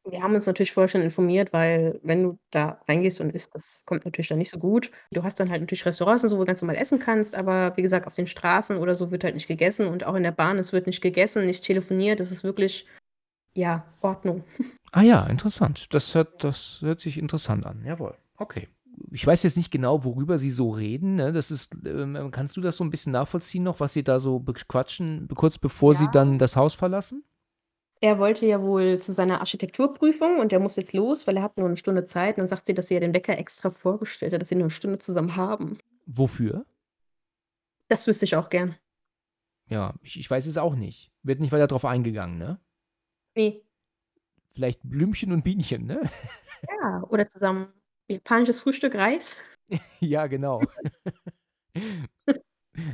Wir 0.09 0.21
haben 0.23 0.33
uns 0.35 0.47
natürlich 0.47 0.73
vorher 0.73 0.89
schon 0.89 1.01
informiert, 1.03 1.53
weil 1.53 1.99
wenn 2.03 2.23
du 2.23 2.39
da 2.51 2.81
reingehst 2.87 3.21
und 3.21 3.33
isst, 3.33 3.53
das 3.55 3.83
kommt 3.85 4.03
natürlich 4.05 4.29
dann 4.29 4.39
nicht 4.39 4.49
so 4.49 4.57
gut. 4.59 4.91
Du 5.11 5.23
hast 5.23 5.39
dann 5.39 5.49
halt 5.51 5.61
natürlich 5.61 5.85
Restaurants 5.85 6.23
und 6.23 6.29
so, 6.29 6.37
wo 6.37 6.41
du 6.41 6.47
ganz 6.47 6.61
normal 6.61 6.75
essen 6.77 6.99
kannst, 6.99 7.35
aber 7.35 7.77
wie 7.77 7.83
gesagt, 7.83 8.07
auf 8.07 8.15
den 8.15 8.27
Straßen 8.27 8.77
oder 8.77 8.95
so 8.95 9.11
wird 9.11 9.23
halt 9.23 9.35
nicht 9.35 9.47
gegessen 9.47 9.87
und 9.87 10.05
auch 10.05 10.15
in 10.15 10.23
der 10.23 10.31
Bahn, 10.31 10.57
es 10.57 10.73
wird 10.73 10.87
nicht 10.87 11.01
gegessen, 11.01 11.45
nicht 11.45 11.63
telefoniert. 11.63 12.19
Es 12.19 12.31
ist 12.31 12.43
wirklich, 12.43 12.87
ja, 13.55 13.85
Ordnung. 14.01 14.43
Ah 14.93 15.03
ja, 15.03 15.25
interessant. 15.27 15.87
Das 15.91 16.15
hört 16.15 16.43
das 16.43 16.79
hört 16.81 16.99
sich 16.99 17.17
interessant 17.17 17.65
an. 17.65 17.85
Jawohl. 17.85 18.17
Okay. 18.37 18.67
Ich 19.09 19.25
weiß 19.25 19.43
jetzt 19.43 19.57
nicht 19.57 19.71
genau, 19.71 20.03
worüber 20.03 20.37
Sie 20.37 20.51
so 20.51 20.69
reden, 20.69 21.15
ne? 21.15 21.31
Das 21.33 21.51
ist 21.51 21.73
ähm, 21.85 22.29
kannst 22.31 22.57
du 22.57 22.61
das 22.61 22.77
so 22.77 22.83
'n 22.83 22.89
bisschen 22.89 23.11
nachvollziehen 23.13 23.63
noch, 23.63 23.79
was 23.79 23.93
Sie 23.93 24.03
da 24.03 24.19
so 24.19 24.39
bequatschen, 24.39 25.27
kurz 25.35 25.57
bevor 25.57 25.95
Sie 25.95 26.05
Ja. 26.05 26.11
dann 26.11 26.37
das 26.37 26.55
Haus 26.55 26.73
verlassen? 26.73 27.23
Er 28.03 28.17
wollte 28.17 28.47
ja 28.47 28.63
wohl 28.63 28.97
zu 28.97 29.11
seiner 29.13 29.41
Architekturprüfung 29.41 30.39
und 30.39 30.51
der 30.51 30.59
muss 30.59 30.75
jetzt 30.75 30.91
los, 30.93 31.27
weil 31.27 31.37
er 31.37 31.43
hat 31.43 31.57
nur 31.57 31.69
'ne 31.69 31.77
Stunde 31.77 32.03
Zeit. 32.03 32.35
Und 32.35 32.39
dann 32.39 32.47
sagt 32.47 32.65
sie, 32.65 32.73
dass 32.73 32.87
sie 32.87 32.95
ja 32.95 32.99
den 32.99 33.13
Wecker 33.13 33.37
extra 33.37 33.69
vorgestellt 33.69 34.33
hat, 34.33 34.41
dass 34.41 34.49
sie 34.49 34.55
nur 34.55 34.65
'ne 34.65 34.69
Stunde 34.71 34.97
zusammen 34.97 35.35
haben. 35.35 35.77
Wofür? 36.07 36.65
Das 37.91 38.07
wüsste 38.07 38.23
ich 38.25 38.35
auch 38.37 38.49
gern. 38.49 38.75
Ja, 39.69 39.93
ich 40.01 40.19
ich 40.19 40.29
weiß 40.29 40.47
es 40.47 40.57
auch 40.57 40.75
nicht. 40.75 41.11
Wird 41.23 41.39
nicht 41.39 41.51
weiter 41.51 41.67
drauf 41.67 41.85
eingegangen, 41.85 42.37
ne? 42.37 42.61
Ne. 43.37 43.61
Vielleicht 44.53 44.81
Blümchen 44.83 45.31
und 45.31 45.43
Bienchen, 45.43 45.85
ne? 45.85 46.01
Ja, 46.69 47.03
oder 47.09 47.27
zusammen 47.27 47.73
japanisches 48.07 48.61
Frühstück, 48.61 48.95
Reis. 48.95 49.35
Ja, 50.01 50.27
genau. 50.27 50.61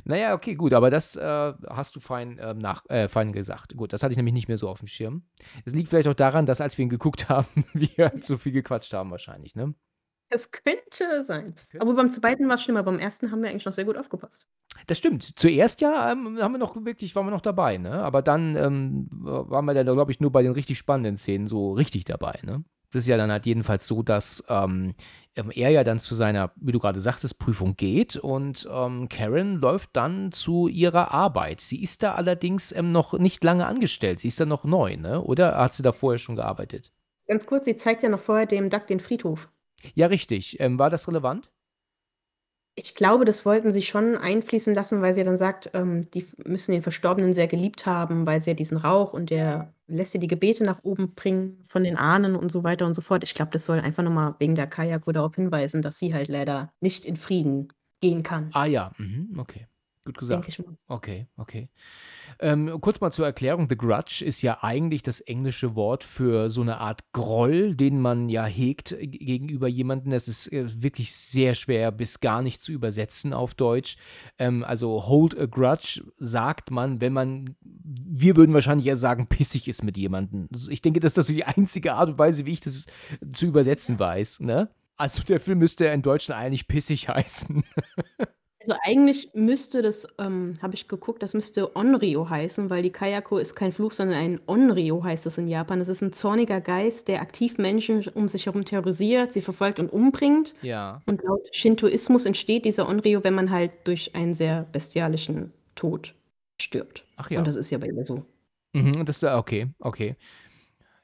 Na 0.05 0.17
ja, 0.17 0.33
okay, 0.33 0.55
gut, 0.55 0.73
aber 0.73 0.89
das, 0.89 1.15
äh, 1.15 1.53
hast 1.69 1.95
du 1.95 1.99
fein, 1.99 2.37
ähm, 2.41 2.57
nach 2.57 2.83
äh, 2.89 3.07
fein 3.07 3.31
gesagt. 3.31 3.75
Gut, 3.75 3.93
das 3.93 4.03
hatte 4.03 4.11
ich 4.11 4.17
nämlich 4.17 4.33
nicht 4.33 4.47
mehr 4.47 4.57
so 4.57 4.69
aufm 4.69 4.87
Schirm. 4.87 5.23
Es 5.65 5.73
liegt 5.73 5.89
vielleicht 5.89 6.07
auch 6.07 6.13
daran, 6.13 6.45
dass 6.45 6.61
als 6.61 6.77
wir 6.77 6.83
ihn 6.83 6.89
geguckt 6.89 7.29
haben, 7.29 7.65
wir 7.73 8.11
so 8.21 8.37
viel 8.37 8.51
gequatscht 8.51 8.93
haben 8.93 9.11
wahrscheinlich, 9.11 9.55
ne? 9.55 9.73
Es 10.29 10.51
könnte 10.51 11.23
sein. 11.23 11.55
Okay. 11.67 11.79
Aber 11.79 11.93
beim 11.93 12.11
2. 12.11 12.33
war's 12.47 12.61
schlimmer. 12.61 12.83
Beim 12.83 12.99
1. 12.99 13.21
haben 13.31 13.41
wir 13.41 13.49
eigentlich 13.49 13.65
noch 13.65 13.73
sehr 13.73 13.85
gut 13.85 13.97
aufgepasst. 13.97 14.45
Das 14.85 14.97
stimmt. 14.97 15.39
Zuerst 15.39 15.79
ja, 15.79 16.11
ähm, 16.11 16.37
haben 16.41 16.51
wir 16.51 16.57
noch 16.59 16.75
wirklich 16.83 17.15
waren 17.15 17.25
wir 17.25 17.31
noch 17.31 17.41
dabei, 17.41 17.77
ne? 17.77 18.03
Aber 18.03 18.21
dann, 18.21 18.55
ähm, 18.55 19.07
wa 19.09 19.49
waren 19.49 19.65
wir 19.65 19.73
dann, 19.73 19.85
glaube 19.85 20.11
ich, 20.11 20.19
nur 20.19 20.31
bei 20.31 20.43
den 20.43 20.51
richtig 20.51 20.77
spannenden 20.77 21.17
Szenen 21.17 21.47
so 21.47 21.71
richtig 21.71 22.03
dabei, 22.03 22.39
ne? 22.43 22.63
Es 22.89 22.95
ist 22.95 23.07
ja 23.07 23.17
dann 23.17 23.31
halt 23.31 23.45
jedenfalls 23.45 23.87
so, 23.87 24.01
dass, 24.01 24.43
ähm, 24.49 24.95
ähm, 25.35 25.51
er 25.53 25.69
ja 25.69 25.83
dann 25.83 25.99
zu 25.99 26.15
seiner, 26.15 26.51
wie 26.55 26.71
du 26.71 26.79
grade 26.79 27.01
sagtest, 27.01 27.37
Prüfung 27.37 27.75
geht 27.75 28.15
und, 28.15 28.67
ähm, 28.71 29.09
Karen 29.09 29.55
läuft 29.55 29.89
dann 29.93 30.31
zu 30.31 30.67
ihrer 30.67 31.11
Arbeit. 31.11 31.61
Sie 31.61 31.83
ist 31.83 32.01
da 32.03 32.15
allerdings, 32.15 32.71
ähm, 32.71 32.91
noch 32.91 33.13
nicht 33.13 33.43
lange 33.43 33.65
angestellt. 33.65 34.21
Sie 34.21 34.29
ist 34.29 34.39
da 34.39 34.45
noch 34.45 34.63
neu, 34.63 34.95
ne? 34.97 35.21
Oder 35.21 35.57
hat 35.57 35.73
sie 35.73 35.83
da 35.83 35.91
vorher 35.91 36.17
schon 36.17 36.35
gearbeitet? 36.37 36.91
Ganz 37.27 37.45
kurz, 37.45 37.65
sie 37.65 37.75
zeigt 37.75 38.03
ja 38.03 38.09
noch 38.09 38.19
vorher 38.19 38.45
dem 38.45 38.69
Duck 38.69 38.87
den 38.87 38.99
Friedhof. 38.99 39.49
Ja, 39.93 40.07
richtig. 40.07 40.59
Ähm, 40.59 40.79
war 40.79 40.89
das 40.89 41.07
relevant? 41.07 41.51
Ich 42.79 42.93
glaube, 42.93 43.25
das 43.25 43.43
wollten 43.43 43.71
sie 43.71 43.81
schon 43.81 44.15
einfließen 44.15 44.75
lassen, 44.75 45.01
weil 45.01 45.15
sie 45.15 45.23
dann 45.23 45.35
sagt, 45.35 45.71
ähm, 45.73 46.09
die 46.11 46.27
müssen 46.45 46.73
den 46.73 46.83
Verstorbenen 46.83 47.33
sehr 47.33 47.47
geliebt 47.47 47.87
haben, 47.87 48.27
weil 48.27 48.39
sie 48.39 48.51
ja 48.51 48.53
diesen 48.53 48.77
Rauch 48.77 49.13
und 49.13 49.31
der 49.31 49.73
lässt 49.87 50.13
ja 50.13 50.19
die 50.19 50.27
Gebete 50.27 50.63
nach 50.63 50.83
oben 50.83 51.15
bringen 51.15 51.65
von 51.67 51.83
den 51.83 51.97
Ahnen 51.97 52.35
und 52.35 52.51
so 52.51 52.63
weiter 52.63 52.85
und 52.85 52.93
so 52.93 53.01
fort. 53.01 53.23
Ich 53.23 53.33
glaube, 53.33 53.49
das 53.49 53.65
soll 53.65 53.79
einfach 53.79 54.03
noch 54.03 54.11
mal 54.11 54.35
wegen 54.37 54.53
der 54.53 54.67
Kayako 54.67 55.11
darauf 55.11 55.33
hinweisen, 55.33 55.81
dass 55.81 55.97
sie 55.97 56.13
halt 56.13 56.27
leider 56.27 56.71
nicht 56.79 57.03
in 57.03 57.15
Frieden 57.17 57.73
gehen 57.99 58.21
kann. 58.21 58.51
Ah 58.53 58.65
ja, 58.65 58.91
mhm, 58.99 59.39
okay. 59.39 59.65
Gut 60.05 60.19
gesagt. 60.19 60.61
Okay, 60.87 61.27
okay. 61.35 61.69
Ähm, 62.39 62.71
kurz 62.81 62.99
mal 63.01 63.11
zur 63.11 63.25
Erklärung: 63.25 63.67
„The 63.69 63.77
Grudge“ 63.77 64.23
ist 64.23 64.41
ja 64.43 64.59
eigentlich 64.61 65.01
das 65.01 65.21
englische 65.21 65.75
Wort 65.75 66.03
für 66.03 66.49
so 66.49 66.63
'ne 66.63 66.77
Art 66.79 67.01
Groll, 67.11 67.75
den 67.75 67.99
man 67.99 68.29
ja 68.29 68.45
hegt 68.45 68.95
gegenüber 68.99 69.67
jemandem. 69.67 70.11
Das 70.11 70.27
ist, 70.27 70.51
äh, 70.53 70.65
wirklich 70.83 71.15
sehr 71.15 71.55
schwer 71.55 71.91
bis 71.91 72.19
gar 72.19 72.41
nicht 72.43 72.61
zu 72.61 72.71
übersetzen 72.71 73.33
auf 73.33 73.55
Deutsch. 73.55 73.97
Ähm, 74.37 74.63
also 74.63 75.07
„hold 75.07 75.37
a 75.39 75.45
grudge“ 75.47 76.03
sagt 76.19 76.69
man, 76.69 77.01
wenn 77.01 77.13
man 77.13 77.55
wir 77.63 78.35
würden 78.35 78.53
wahrscheinlich 78.53 78.87
eher 78.87 78.97
sagen, 78.97 79.27
pissig 79.27 79.67
ist 79.67 79.83
mit 79.83 79.97
jemandem. 79.97 80.47
S 80.53 80.67
ich 80.69 80.81
denke, 80.81 80.99
das 80.99 81.15
so 81.15 81.21
die 81.33 81.45
einzige 81.45 81.93
Art 81.93 82.09
und 82.09 82.17
Weise, 82.19 82.45
wie 82.45 82.53
ich 82.53 82.61
das 82.61 82.85
zu 83.33 83.47
übersetzen 83.47 83.97
weiß, 83.99 84.41
ne? 84.41 84.69
Also, 84.99 85.21
der 85.23 85.39
Film 85.39 85.59
müsste 85.59 85.85
in 85.85 86.01
Deutschen 86.01 86.33
eigentlich 86.33 86.67
„Pissig“ 86.67 87.07
heißen. 87.09 87.63
Also, 88.67 88.79
eigentlich 88.83 89.29
müsste 89.33 89.81
das, 89.81 90.05
ähm, 90.19 90.53
habe 90.61 90.75
ich 90.75 90.89
geguckt, 90.89 91.23
das 91.23 91.33
müsste 91.33 91.73
Onryo 91.77 92.29
heißen, 92.29 92.69
weil 92.69 92.83
die 92.83 92.89
Kayako 92.91 93.37
ist 93.37 93.55
kein 93.55 93.71
Fluch, 93.71 93.93
sondern 93.93 94.17
ein 94.17 94.41
Onryo 94.45 95.01
heißt 95.05 95.25
es 95.25 95.37
in 95.37 95.47
Japan. 95.47 95.79
Das 95.79 95.87
ist 95.87 96.01
'n 96.03 96.11
zorniger 96.11 96.59
Geist, 96.59 97.07
der 97.07 97.21
aktiv 97.21 97.57
Menschen 97.57 98.05
um 98.13 98.27
sich 98.27 98.45
herum 98.45 98.65
terrorisiert, 98.65 99.31
sie 99.31 99.41
verfolgt 99.41 99.79
und 99.79 99.89
umbringt. 99.93 100.53
Ja. 100.61 101.01
Und 101.05 101.23
laut 101.23 101.39
Shintoismus 101.51 102.25
entsteht 102.25 102.65
dieser 102.65 102.89
Onryo, 102.89 103.23
wenn 103.23 103.35
man 103.35 103.51
halt 103.51 103.71
durch 103.85 104.13
einen 104.15 104.35
sehr 104.35 104.67
bestialischen 104.73 105.53
Tod 105.75 106.13
stirbt. 106.61 107.05
Ach 107.15 107.29
ja. 107.31 107.39
Und 107.39 107.47
das 107.47 107.55
ist 107.55 107.69
ja 107.69 107.77
bei 107.77 107.87
ihr 107.87 108.05
so. 108.05 108.25
Mhm, 108.73 109.05
das 109.05 109.17
ist 109.17 109.23
okay, 109.23 109.69
okay. 109.79 110.15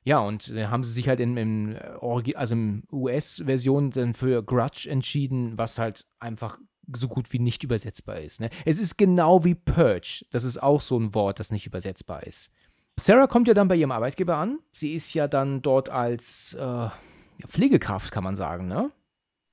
Ja, 0.06 0.19
und 0.19 0.49
dann 0.49 0.69
haben 0.69 0.84
sie 0.84 0.91
sich 0.91 1.08
halt 1.08 1.19
in 1.21 1.38
im 1.38 1.78
Origi 2.02 2.36
also, 2.36 2.56
im 2.56 2.84
US-Version 2.91 3.91
dann 3.91 4.13
für 4.13 4.43
Grudge 4.43 4.89
entschieden, 4.89 5.58
was 5.58 5.80
halt 5.80 6.06
einfach 6.19 6.58
so 6.93 7.08
gut 7.08 7.32
wie 7.34 7.39
nicht 7.39 7.63
übersetzbar 7.63 8.19
ist, 8.19 8.39
ne? 8.41 8.50
Es 8.65 8.80
ist 8.80 8.98
genau 8.98 9.43
wie 9.46 9.56
Purge. 9.56 10.26
Das 10.32 10.43
ist 10.43 10.62
auch 10.62 10.82
so 10.82 10.98
'n 10.98 11.13
Wort, 11.13 11.39
das 11.39 11.52
nicht 11.52 11.65
übersetzbar 11.65 12.24
ist. 12.24 12.52
Sarah 13.00 13.28
kommt 13.28 13.48
ja 13.48 13.54
dann 13.54 13.67
bei 13.67 13.76
ihrem 13.76 13.91
Arbeitgeber 13.91 14.38
an. 14.38 14.60
Sie 14.72 14.93
ist 14.93 15.13
ja 15.13 15.28
dann 15.28 15.62
dort 15.62 15.89
als, 15.89 16.54
äh, 16.56 16.89
Pflegekraft, 17.48 18.12
kann 18.12 18.24
man 18.24 18.36
sagen, 18.36 18.67
ne? 18.67 18.91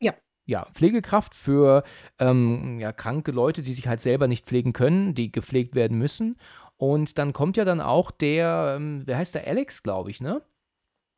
Ja. 0.01 0.15
Ja, 0.47 0.67
Pflegekraft 0.75 1.35
für, 1.35 1.85
ähm, 2.19 2.79
ja, 2.81 2.93
kranke 2.93 3.31
Leute, 3.33 3.63
die 3.63 3.75
sich 3.75 3.89
halt 3.89 4.01
selber 4.03 4.29
nicht 4.29 4.47
pflegen 4.47 4.73
können, 4.73 5.15
die 5.15 5.33
gepflegt 5.33 5.75
werden 5.75 5.97
müssen. 5.99 6.37
Und 6.77 7.19
dann 7.19 7.33
kommt 7.33 7.57
ja 7.57 7.65
dann 7.65 7.81
auch 7.81 8.11
der, 8.11 8.75
ähm, 8.77 9.07
wie 9.07 9.15
heißt 9.15 9.35
der? 9.35 9.47
Alex, 9.47 9.83
glaube 9.83 10.11
ich, 10.11 10.21
ne? 10.21 10.43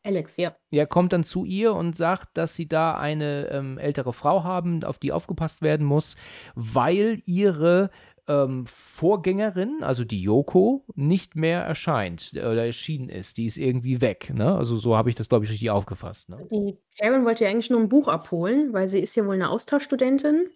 Alex, 0.05 0.37
ja. 0.37 0.57
Ja, 0.75 0.87
kommt 0.87 1.13
dann 1.13 1.23
zu 1.23 1.45
ihr 1.45 1.75
und 1.75 1.95
sagt, 1.99 2.39
dass 2.39 2.55
sie 2.55 2.67
da 2.67 2.95
eine, 2.97 3.49
ähm, 3.51 3.77
ältere 3.77 4.15
Frau 4.15 4.43
haben, 4.43 4.83
auf 4.85 4.99
die 4.99 5.13
aufgepasst 5.13 5.61
werden 5.61 5.87
muss, 5.87 6.17
weil 6.55 7.21
ihre, 7.27 7.91
ähm, 8.27 8.65
Vorgängerin, 8.67 9.81
also 9.83 10.05
die 10.07 10.23
Yoko, 10.23 10.87
nicht 10.95 11.37
mehr 11.37 11.61
erscheint 11.63 12.31
oder 12.35 12.65
erschienen 12.65 13.11
ist. 13.11 13.37
Die 13.37 13.45
ist 13.45 13.59
irgendwie 13.59 14.01
weg, 14.01 14.33
ne? 14.33 14.57
Also, 14.57 14.79
so 14.79 14.97
habe 14.97 15.11
ich 15.11 15.15
das, 15.15 15.29
glaube 15.29 15.45
ich, 15.45 15.51
richtig 15.51 15.69
aufgefasst, 15.71 16.31
ne? 16.31 16.43
Die 16.51 16.79
Karen 16.99 17.25
wollte 17.25 17.45
ja 17.45 17.51
eigentlich 17.51 17.71
nur 17.71 17.81
'n 17.81 17.89
Buch 17.89 18.09
abholen, 18.09 18.73
weil 18.73 18.89
sie 18.89 19.01
ist 19.01 19.15
ja 19.17 19.27
wohl 19.27 19.37
'ne 19.37 19.49
Austauschstudentin 19.51 20.51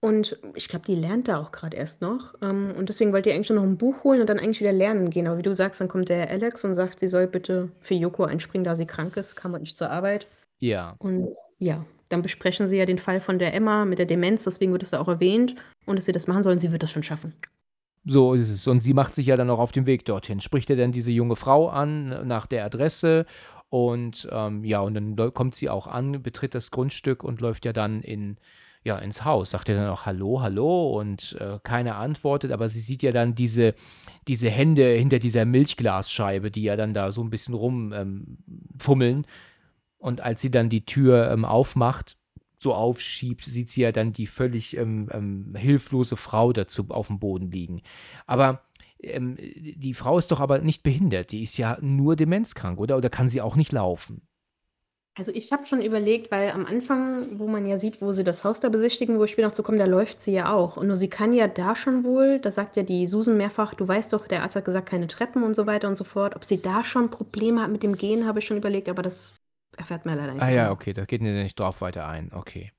und 0.00 0.38
ich 0.54 0.68
glaube, 0.68 0.84
die 0.86 0.94
lernt 0.94 1.28
da 1.28 1.38
auch 1.38 1.52
grad 1.52 1.74
erst 1.74 2.02
noch. 2.02 2.34
Ähm, 2.42 2.74
und 2.76 2.88
deswegen 2.88 3.12
wollte 3.12 3.30
die 3.30 3.34
eigentlich 3.34 3.50
nur 3.50 3.60
noch 3.60 3.66
'n 3.66 3.78
Buch 3.78 4.04
holen 4.04 4.20
und 4.20 4.28
dann 4.28 4.38
eigentlich 4.38 4.60
wieder 4.60 4.72
lernen 4.72 5.10
gehen. 5.10 5.26
Aber 5.26 5.38
wie 5.38 5.42
du 5.42 5.54
sagst, 5.54 5.80
dann 5.80 5.88
kommt 5.88 6.08
der 6.08 6.30
Alex 6.30 6.64
und 6.64 6.74
sagt, 6.74 7.00
sie 7.00 7.08
soll 7.08 7.26
bitte 7.26 7.70
für 7.80 7.94
Yoko 7.94 8.24
einspringen, 8.24 8.64
da 8.64 8.76
sie 8.76 8.86
krank 8.86 9.16
ist, 9.16 9.36
kann 9.36 9.52
heute 9.52 9.62
nicht 9.62 9.78
zur 9.78 9.90
Arbeit. 9.90 10.28
Ja. 10.58 10.94
Und 10.98 11.28
ja, 11.58 11.84
dann 12.08 12.22
besprechen 12.22 12.68
sie 12.68 12.76
ja 12.76 12.86
den 12.86 12.98
Fall 12.98 13.20
von 13.20 13.38
der 13.38 13.54
Emma 13.54 13.84
mit 13.84 13.98
der 13.98 14.06
Demenz, 14.06 14.44
deswegen 14.44 14.72
wird 14.72 14.82
es 14.82 14.90
da 14.90 15.00
auch 15.00 15.08
erwähnt 15.08 15.54
und 15.86 15.96
dass 15.96 16.04
sie 16.04 16.12
das 16.12 16.26
machen 16.26 16.42
soll 16.42 16.52
und 16.52 16.60
sie 16.60 16.72
wird 16.72 16.82
das 16.82 16.90
schon 16.90 17.02
schaffen. 17.02 17.34
So 18.04 18.34
ist 18.34 18.50
es. 18.50 18.66
Und 18.68 18.82
sie 18.82 18.94
macht 18.94 19.14
sich 19.14 19.26
ja 19.26 19.36
dann 19.36 19.50
auch 19.50 19.58
auf 19.58 19.72
den 19.72 19.86
Weg 19.86 20.04
dorthin. 20.04 20.38
Spricht 20.40 20.70
ja 20.70 20.76
dann 20.76 20.92
diese 20.92 21.10
junge 21.10 21.34
Frau 21.34 21.68
an 21.68 22.26
nach 22.26 22.46
der 22.46 22.64
Adresse 22.64 23.26
und, 23.68 24.28
ähm, 24.30 24.62
ja, 24.64 24.80
und 24.80 24.94
dann 24.94 25.34
kommt 25.34 25.56
sie 25.56 25.68
auch 25.68 25.88
an, 25.88 26.22
betritt 26.22 26.54
das 26.54 26.70
Grundstück 26.70 27.24
und 27.24 27.40
läuft 27.40 27.64
ja 27.64 27.72
dann 27.72 28.02
in 28.02 28.36
ja, 28.86 28.98
ins 28.98 29.24
Haus. 29.24 29.50
Sagt 29.52 29.68
ja 29.68 29.74
dann 29.76 29.90
auch: 29.90 30.06
„Hallo, 30.06 30.40
hallo“ 30.42 30.98
und, 30.98 31.36
äh, 31.40 31.58
keiner 31.64 31.96
antwortet, 31.98 32.52
aber 32.52 32.68
sie 32.70 32.80
sieht 32.80 33.02
ja 33.02 33.12
dann 33.12 33.34
diese 33.34 33.74
diese 34.28 34.50
Hände 34.50 34.88
hinter 34.96 35.18
dieser 35.20 35.44
Milchglasscheibe, 35.46 36.50
die 36.50 36.62
ja 36.64 36.76
dann 36.76 36.94
da 36.94 37.12
so 37.12 37.22
'n 37.22 37.30
bisschen 37.30 37.54
rum, 37.54 37.92
ähm. 37.92 38.38
Und 39.98 40.20
als 40.20 40.42
sie 40.42 40.50
dann 40.50 40.68
die 40.68 40.84
Tür, 40.86 41.30
ähm, 41.30 41.44
aufmacht, 41.44 42.16
so 42.58 42.74
aufschiebt, 42.74 43.44
sieht 43.44 43.70
sie 43.70 43.82
ja 43.82 43.92
dann 43.92 44.12
die 44.12 44.26
völlig 44.26 44.76
ähm, 44.76 45.08
ähm, 45.12 45.54
hilflose 45.56 46.16
Frau 46.16 46.52
dazu 46.52 46.86
auf 46.90 47.08
dem 47.08 47.18
Boden 47.18 47.50
liegen. 47.50 47.82
Aber 48.26 48.62
ähm, 49.02 49.36
die 49.38 49.94
Frau 49.94 50.18
ist 50.18 50.30
doch 50.32 50.40
aber 50.40 50.58
nicht 50.60 50.82
behindert, 50.82 51.32
die 51.32 51.42
ist 51.42 51.56
ja 51.58 51.78
nur 51.80 52.16
demenzkrank, 52.16 52.78
oder? 52.80 52.96
Oder 52.96 53.10
kann 53.10 53.28
sie 53.28 53.42
auch 53.42 53.56
nicht 53.56 53.72
laufen? 53.72 54.22
Also 55.18 55.32
ich 55.32 55.50
habe 55.50 55.64
schon 55.64 55.80
überlegt, 55.80 56.30
weil 56.30 56.50
am 56.50 56.66
Anfang, 56.66 57.38
wo 57.38 57.48
man 57.48 57.66
ja 57.66 57.78
sieht, 57.78 58.02
wo 58.02 58.12
sie 58.12 58.22
das 58.22 58.44
Haus 58.44 58.60
da 58.60 58.68
besichtigen, 58.68 59.18
wo 59.18 59.24
ich 59.24 59.30
später 59.30 59.48
noch 59.48 59.54
zu 59.54 59.62
kommen, 59.62 59.78
da 59.78 59.86
läuft 59.86 60.20
sie 60.20 60.32
ja 60.32 60.52
auch. 60.52 60.76
Und 60.76 60.88
nur 60.88 60.96
sie 60.96 61.08
kann 61.08 61.32
ja 61.32 61.48
da 61.48 61.74
schon 61.74 62.04
wohl, 62.04 62.38
da 62.38 62.50
sagt 62.50 62.76
ja 62.76 62.82
die 62.82 63.06
Susan 63.06 63.38
mehrfach, 63.38 63.72
du 63.72 63.88
weißt 63.88 64.12
doch, 64.12 64.26
der 64.26 64.42
Arzt 64.42 64.56
hat 64.56 64.66
gesagt, 64.66 64.90
keine 64.90 65.06
Treppen 65.06 65.42
und 65.42 65.56
so 65.56 65.66
weiter 65.66 65.88
und 65.88 65.96
so 65.96 66.04
fort. 66.04 66.36
Ob 66.36 66.44
sie 66.44 66.60
da 66.60 66.84
schon 66.84 67.08
Probleme 67.08 67.62
hat 67.62 67.70
mit 67.70 67.82
dem 67.82 67.96
Gehen, 67.96 68.26
habe 68.26 68.40
ich 68.40 68.46
schon 68.46 68.58
überlegt, 68.58 68.90
aber 68.90 69.00
das 69.00 69.36
erfährt 69.78 70.04
man 70.04 70.18
leider 70.18 70.34
nicht. 70.34 70.42
Ah 70.42 70.46
so 70.46 70.52
ja, 70.52 70.64
genau. 70.64 70.74
okay, 70.74 70.92
da 70.92 71.06
geht 71.06 71.22
ihr 71.22 71.32
nicht 71.32 71.58
drauf 71.58 71.80
weiter 71.80 72.06
ein. 72.06 72.30
Okay. 72.34 72.72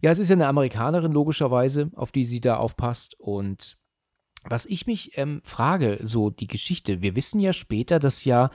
Ja, 0.00 0.10
es 0.10 0.18
ist 0.18 0.28
ja 0.28 0.34
eine 0.34 0.48
Amerikanerin, 0.48 1.12
logischerweise, 1.12 1.90
auf 1.94 2.10
die 2.10 2.24
sie 2.24 2.40
da 2.40 2.56
aufpasst. 2.56 3.14
Und 3.20 3.78
was 4.48 4.66
ich 4.66 4.86
mich 4.86 5.16
ähm, 5.16 5.40
frage, 5.44 5.98
so 6.02 6.30
die 6.30 6.46
Geschichte, 6.46 7.02
wir 7.02 7.16
wissen 7.16 7.40
ja 7.40 7.52
später, 7.52 7.98
dass 7.98 8.24
ja, 8.24 8.50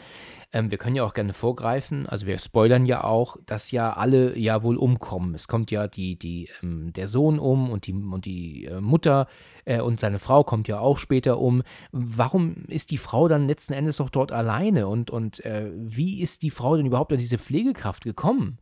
ähm, 0.54 0.72
wir 0.72 0.78
können 0.78 0.96
ja 0.96 1.04
auch 1.04 1.14
gerne 1.14 1.34
vorgreifen, 1.34 2.08
also 2.08 2.28
wir 2.28 2.40
spoilern 2.40 2.86
ja 2.86 3.04
auch, 3.04 3.38
dass 3.46 3.72
ja 3.72 3.94
alle 3.94 4.38
ja 4.38 4.64
wohl 4.64 4.78
umkommen. 4.78 5.36
Es 5.36 5.48
kommt 5.48 5.72
ja 5.72 5.88
die, 5.88 6.18
die, 6.18 6.50
ähm, 6.64 6.94
der 6.94 7.08
Sohn 7.08 7.40
um 7.40 7.70
und 7.70 7.88
die, 7.88 7.94
und 7.94 8.26
die 8.26 8.66
äh, 8.66 8.82
Mutter 8.82 9.28
äh, 9.66 9.82
und 9.82 10.00
seine 10.00 10.20
Frau 10.20 10.44
kommt 10.44 10.68
ja 10.68 10.80
auch 10.80 10.98
später 10.98 11.40
um. 11.40 11.64
Warum 11.92 12.66
ist 12.68 12.92
die 12.92 12.98
Frau 12.98 13.28
dann 13.28 13.48
letzten 13.48 13.74
Endes 13.74 13.98
doch 13.98 14.10
dort 14.10 14.32
alleine? 14.32 14.88
Und, 14.88 15.10
und 15.10 15.44
äh, 15.46 15.72
wie 15.76 16.22
ist 16.22 16.44
die 16.44 16.52
Frau 16.52 16.78
denn 16.78 16.86
überhaupt 16.86 17.12
an 17.12 17.20
diese 17.20 17.38
Pflegekraft 17.38 18.04
gekommen, 18.04 18.60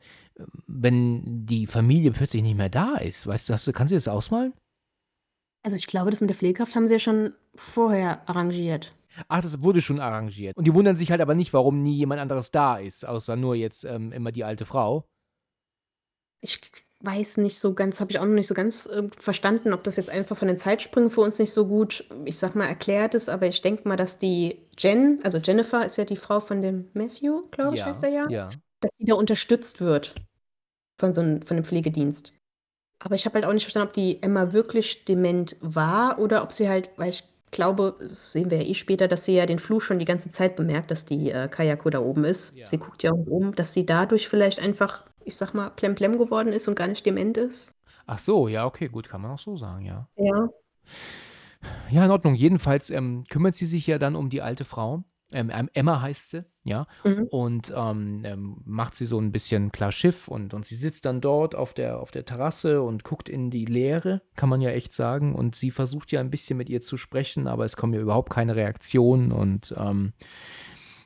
wenn 0.67 1.45
die 1.45 1.67
Familie 1.67 2.11
plötzlich 2.11 2.43
nicht 2.43 2.57
mehr 2.57 2.69
da 2.69 2.95
ist? 2.95 3.27
Weißt 3.27 3.49
du, 3.49 3.53
hast 3.53 3.67
du 3.67 3.71
kannst 3.71 3.91
du 3.91 3.95
das 3.95 4.07
ausmalen? 4.07 4.53
Also 5.63 5.75
ich 5.75 5.87
glaube, 5.87 6.09
das 6.09 6.21
mit 6.21 6.29
der 6.29 6.37
Pflegekraft 6.37 6.75
haben 6.75 6.87
sie 6.87 6.95
ja 6.95 6.99
schon 6.99 7.33
vorher 7.55 8.27
arrangiert. 8.29 8.95
Ach, 9.27 9.41
das 9.41 9.61
wurde 9.61 9.81
schon 9.81 9.99
arrangiert. 9.99 10.55
Und 10.55 10.65
die 10.65 10.73
wundern 10.73 10.97
sich 10.97 11.11
halt 11.11 11.19
aber 11.21 11.35
nicht, 11.35 11.51
warum 11.51 11.81
nie 11.83 11.95
jemand 11.95 12.21
anderes 12.21 12.51
da 12.51 12.77
ist, 12.77 13.05
außer 13.05 13.35
nur 13.35 13.55
jetzt 13.55 13.83
ähm, 13.83 14.11
immer 14.13 14.31
die 14.31 14.43
alte 14.45 14.65
Frau. 14.65 15.05
Ich 16.41 16.61
weiß 17.01 17.37
nicht 17.37 17.59
so 17.59 17.73
ganz, 17.73 17.99
habe 17.99 18.11
ich 18.11 18.19
auch 18.19 18.25
noch 18.25 18.33
nicht 18.33 18.47
so 18.47 18.53
ganz 18.53 18.85
äh, 18.85 19.09
verstanden, 19.17 19.73
ob 19.73 19.83
das 19.83 19.97
jetzt 19.97 20.09
einfach 20.09 20.37
von 20.37 20.47
den 20.47 20.57
Zeitsprüngen 20.57 21.09
für 21.09 21.21
uns 21.21 21.39
nicht 21.39 21.51
so 21.53 21.67
gut, 21.67 22.05
ich 22.25 22.37
sag 22.37 22.55
mal, 22.55 22.67
erklärt 22.67 23.13
ist, 23.15 23.29
aber 23.29 23.47
ich 23.47 23.61
denke 23.61 23.87
mal, 23.87 23.95
dass 23.97 24.19
die 24.19 24.57
Jen, 24.77 25.19
also 25.23 25.37
Jennifer 25.37 25.85
ist 25.85 25.97
ja 25.97 26.05
die 26.05 26.17
Frau 26.17 26.39
von 26.39 26.61
dem 26.61 26.89
Matthew, 26.93 27.43
glaube 27.51 27.75
ich, 27.75 27.83
heißt 27.83 28.03
er 28.03 28.09
ja, 28.09 28.29
Ja. 28.29 28.49
dass 28.81 28.91
die 28.95 29.05
da 29.05 29.15
unterstützt 29.15 29.81
wird 29.81 30.15
von 30.97 31.13
so 31.13 31.21
einem, 31.21 31.41
von 31.41 31.57
dem 31.57 31.63
Pflegedienst. 31.65 32.33
Aber 32.99 33.15
ich 33.15 33.25
habe 33.25 33.35
halt 33.35 33.45
auch 33.45 33.53
nicht 33.53 33.63
verstanden, 33.63 33.87
ob 33.87 33.93
die 33.93 34.21
Emma 34.21 34.51
wirklich 34.51 35.05
dement 35.05 35.55
war 35.61 36.19
oder 36.19 36.43
ob 36.43 36.51
sie 36.51 36.69
halt, 36.69 36.89
weil 36.97 37.09
ich 37.09 37.23
glaube, 37.51 37.95
das 37.99 38.33
sehen 38.33 38.51
wir 38.51 38.61
ja 38.61 38.69
eh 38.69 38.75
später, 38.75 39.07
dass 39.07 39.25
sie 39.25 39.35
ja 39.35 39.45
den 39.45 39.59
Fluch 39.59 39.81
schon 39.81 39.99
die 39.99 40.05
ganze 40.05 40.31
Zeit 40.31 40.55
bemerkt, 40.55 40.91
dass 40.91 41.05
die 41.05 41.31
äh, 41.31 41.47
Kayako 41.47 41.89
da 41.89 41.99
oben 41.99 42.25
ist. 42.25 42.55
Ja. 42.55 42.65
Sie 42.65 42.77
guckt 42.77 43.01
ja 43.03 43.11
auch 43.11 43.25
oben, 43.27 43.55
dass 43.55 43.73
sie 43.73 43.85
dadurch 43.85 44.27
vielleicht 44.27 44.59
einfach, 44.59 45.05
ich 45.23 45.35
sag 45.35 45.53
mal, 45.53 45.69
plemplem 45.69 46.17
geworden 46.17 46.53
ist 46.53 46.67
und 46.67 46.75
gar 46.75 46.87
nicht 46.87 47.05
dement 47.05 47.37
ist. 47.37 47.73
Ach 48.05 48.19
so, 48.19 48.47
ja, 48.47 48.65
okay, 48.65 48.87
gut, 48.89 49.07
kann 49.07 49.21
man 49.21 49.31
auch 49.31 49.39
so 49.39 49.55
sagen, 49.55 49.85
ja. 49.85 50.07
Ja. 50.15 50.49
Ja, 51.89 52.05
in 52.05 52.11
Ordnung. 52.11 52.35
Jedenfalls 52.35 52.89
ähm, 52.89 53.25
kümmert 53.29 53.55
sie 53.55 53.65
sich 53.65 53.85
ja 53.85 53.97
dann 53.97 54.15
um 54.15 54.29
die 54.29 54.41
alte 54.41 54.65
Frau. 54.65 55.03
Ähm, 55.31 55.51
ähm, 55.53 55.69
Emma 55.73 56.01
heißt 56.01 56.31
sie, 56.31 56.45
ja. 56.63 56.87
Mhm. 57.03 57.27
Und 57.29 57.73
ähm, 57.75 58.21
ähm, 58.25 58.61
macht 58.65 58.95
sie 58.95 59.05
so 59.05 59.19
ein 59.19 59.31
bisschen 59.31 59.71
klar 59.71 59.91
Schiff 59.91 60.27
und, 60.27 60.53
und 60.53 60.65
sie 60.65 60.75
sitzt 60.75 61.05
dann 61.05 61.21
dort 61.21 61.53
auf 61.55 61.73
der, 61.73 61.99
auf 61.99 62.11
der 62.11 62.25
Terrasse 62.25 62.81
und 62.81 63.03
guckt 63.03 63.29
in 63.29 63.51
die 63.51 63.65
Leere, 63.65 64.21
kann 64.35 64.49
man 64.49 64.61
ja 64.61 64.71
echt 64.71 64.93
sagen. 64.93 65.35
Und 65.35 65.55
sie 65.55 65.71
versucht 65.71 66.11
ja 66.11 66.19
ein 66.19 66.31
bisschen 66.31 66.57
mit 66.57 66.69
ihr 66.69 66.81
zu 66.81 66.97
sprechen, 66.97 67.47
aber 67.47 67.65
es 67.65 67.77
kommt 67.77 67.93
ja 67.93 68.01
überhaupt 68.01 68.31
keine 68.31 68.55
Reaktion. 68.55 69.31
Und 69.31 69.73
ähm, 69.77 70.13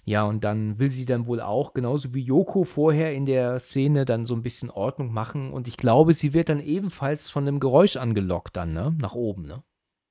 ja, 0.06 0.24
und 0.24 0.44
dann 0.44 0.80
will 0.80 0.92
sie 0.92 1.06
dann 1.06 1.28
wohl 1.28 1.40
auch, 1.40 1.74
genauso 1.74 2.14
wie 2.14 2.24
Yoko 2.24 2.64
vorher 2.66 3.14
in 3.14 3.26
der 3.26 3.60
Szene, 3.60 4.06
dann 4.06 4.26
so 4.26 4.36
ein 4.36 4.44
bisschen 4.44 4.70
Ordnung 4.70 5.14
machen. 5.14 5.52
Und 5.52 5.68
ich 5.68 5.78
glaube, 5.78 6.14
sie 6.14 6.34
wird 6.34 6.50
dann 6.50 6.60
ebenfalls 6.60 7.30
von 7.30 7.48
einem 7.48 7.60
Geräusch 7.60 7.96
angelockt 7.96 8.58
dann, 8.58 8.74
ne? 8.74 8.96
Nach 9.00 9.16
oben, 9.16 9.44
ne? 9.44 9.64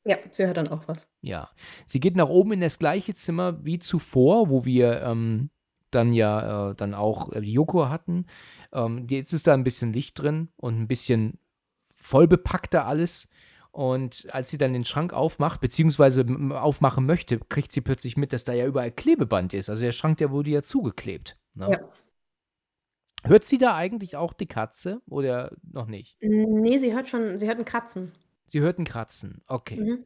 Ja, 0.05 0.19
sie 0.31 0.47
hört 0.47 0.57
dann 0.57 0.69
auch 0.69 0.89
was. 0.89 1.09
Ja, 1.21 1.51
sie 1.87 2.01
geht 2.01 2.17
nach 2.17 2.29
oben 2.29 2.53
in 2.53 2.61
das 2.61 2.79
gleiche 2.79 3.15
Zimmer 3.15 3.65
wie 3.65 3.79
zuvor, 3.79 4.49
wo 4.49 4.65
wir 4.65 5.03
ähm, 5.03 5.51
dann 5.91 6.13
ja 6.13 6.71
äh, 6.71 6.75
dann 6.75 6.95
auch 6.95 7.33
äh, 7.33 7.41
Yoko 7.41 7.89
hatten. 7.89 8.27
Ähm, 8.73 9.07
jetzt 9.09 9.33
ist 9.33 9.47
da 9.47 9.55
ein 9.55 9.65
bisschen 9.65 9.93
Licht 9.93 10.21
drin 10.21 10.49
und 10.57 10.81
ein 10.81 10.89
bisschen 10.89 11.39
voll 11.95 12.27
bepackter 12.27 12.87
alles. 12.87 13.29
Und 13.71 14.27
als 14.31 14.51
sie 14.51 14.59
dann 14.59 14.75
den 14.75 14.85
Schrank 14.85 15.15
aufmacht, 15.15 15.61
beziehungsweise 15.61 16.27
aufmachen 16.51 17.07
möchte, 17.07 17.39
kriegt 17.39 17.73
sie 17.73 17.81
plötzlich 17.81 18.19
mit, 18.19 18.33
dass 18.33 18.45
da 18.45 18.53
ja 18.53 18.67
überall 18.67 18.91
Klebeband 18.91 19.55
ist. 19.55 19.71
Also 19.71 19.83
der 19.83 19.93
Schrank, 19.93 20.19
der 20.19 20.31
wurde 20.31 20.51
ja 20.51 20.63
zugeklebt. 20.63 21.39
Ne? 21.55 21.71
Ja. 21.71 21.81
Hört 23.25 23.45
sie 23.45 23.57
da 23.57 23.75
eigentlich 23.75 24.17
auch 24.17 24.33
die 24.33 24.47
Katze 24.47 25.01
oder 25.07 25.53
noch 25.63 25.87
nicht? 25.87 26.19
Nee, 26.21 26.77
sie 26.77 26.93
hört 26.93 27.09
schon, 27.09 27.39
sie 27.39 27.47
hört 27.47 27.59
ein 27.59 27.65
Kratzen. 27.65 28.13
Sie 28.53 28.61
hört 28.61 28.79
ein 28.79 28.85
Kratzen. 28.85 29.41
Okay. 29.47 29.81
Mhm. 29.81 30.05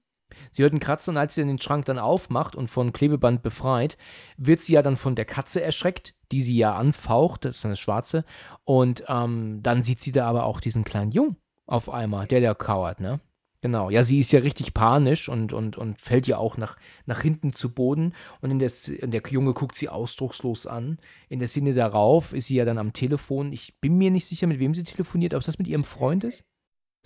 Sie 0.53 0.63
hört 0.63 0.73
ein 0.73 0.79
Kratzen 0.79 1.15
und 1.15 1.17
als 1.17 1.35
sie 1.35 1.45
den 1.45 1.59
Schrank 1.59 1.85
dann 1.87 1.99
aufmacht 1.99 2.55
und 2.55 2.69
von 2.69 2.93
Klebeband 2.93 3.43
befreit, 3.43 3.99
wird 4.37 4.61
sie 4.61 4.75
ja 4.75 4.83
dann 4.83 4.95
von 4.95 5.17
der 5.17 5.25
Katze 5.25 5.65
erschreckt, 5.65 6.15
die 6.31 6.41
sie 6.41 6.57
ja 6.57 6.77
anfaucht, 6.77 7.45
das 7.45 7.57
ist 7.57 7.67
eine 7.67 7.75
schwarze. 7.75 8.25
Und 8.63 9.03
ähm, 9.09 9.65
dann 9.65 9.83
sieht 9.83 10.01
sie 10.01 10.13
da 10.13 10.29
aber 10.29 10.45
auch 10.45 10.61
diesen 10.61 10.85
kleinen 10.85 11.11
Jungen 11.11 11.37
auf 11.67 11.91
einmal, 11.91 12.29
der 12.29 12.41
da 12.41 12.55
kauert, 12.55 13.01
ne? 13.01 13.19
Genau. 13.63 13.91
Ja, 13.91 14.05
sie 14.05 14.21
ist 14.21 14.31
ja 14.31 14.39
richtig 14.39 14.75
panisch 14.75 15.29
und, 15.29 15.53
und, 15.53 15.77
und 15.77 16.01
fällt 16.01 16.29
ja 16.29 16.39
auch 16.39 16.57
nach, 16.57 16.77
nach 17.05 17.23
hinten 17.23 17.53
zu 17.53 17.75
Boden. 17.75 18.15
Und 18.41 18.53
in 18.53 18.61
der, 18.61 18.71
und 19.03 19.11
der 19.11 19.23
Junge 19.29 19.55
guckt 19.55 19.75
sie 19.75 19.89
ausdruckslos 19.89 20.69
an. 20.69 21.01
In 21.29 21.41
der 21.41 21.49
Szene 21.49 21.75
darauf 21.75 22.33
ist 22.33 22.47
sie 22.47 22.55
ja 22.55 22.65
dann 22.65 22.79
am 22.79 22.93
Telefon. 22.93 23.53
Ich 23.53 23.81
bin 23.81 23.99
mir 23.99 24.13
nicht 24.13 24.27
sicher, 24.27 24.47
mit 24.47 24.61
wem 24.61 24.73
sie 24.73 24.85
telefoniert, 24.85 25.35
ob 25.35 25.43
das 25.43 25.59
mit 25.59 25.67
ihrem 25.67 25.83
Freund 25.83 26.23
ist. 26.23 26.45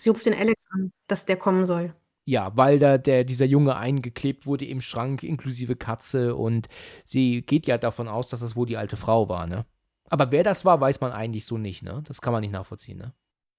Sie 0.03 0.11
ruft 0.11 0.27
den 0.27 0.35
Alex 0.35 0.63
an, 0.71 0.93
dass 1.07 1.27
der 1.27 1.37
kommen 1.37 1.67
soll. 1.67 1.95
Ja, 2.27 2.53
weil 2.57 2.79
da 2.79 2.99
der, 2.99 3.25
dieser 3.25 3.47
Junge 3.47 3.77
eingeklebt 3.77 4.47
wurde 4.47 4.65
im 4.65 4.81
Schrank, 4.81 5.23
inklusive 5.23 5.75
Katze. 5.77 6.37
Und 6.37 6.69
sie 7.05 7.43
geht 7.43 7.67
ja 7.67 7.79
davon 7.79 8.09
aus, 8.09 8.29
dass 8.29 8.41
das 8.41 8.55
wohl 8.57 8.67
die 8.67 8.77
alte 8.77 8.97
Frau 8.97 9.29
war, 9.29 9.47
ne? 9.47 9.65
Aber 10.09 10.31
wer 10.31 10.43
das 10.43 10.65
war, 10.65 10.81
weiß 10.81 11.01
man 11.01 11.13
eigentlich 11.13 11.47
so 11.47 11.57
nicht, 11.59 11.83
ne? 11.83 12.03
Das 12.07 12.21
kann 12.21 12.33
man 12.33 12.41
nicht 12.43 12.53
nachvollziehen, 12.53 12.99
ne? 12.99 13.13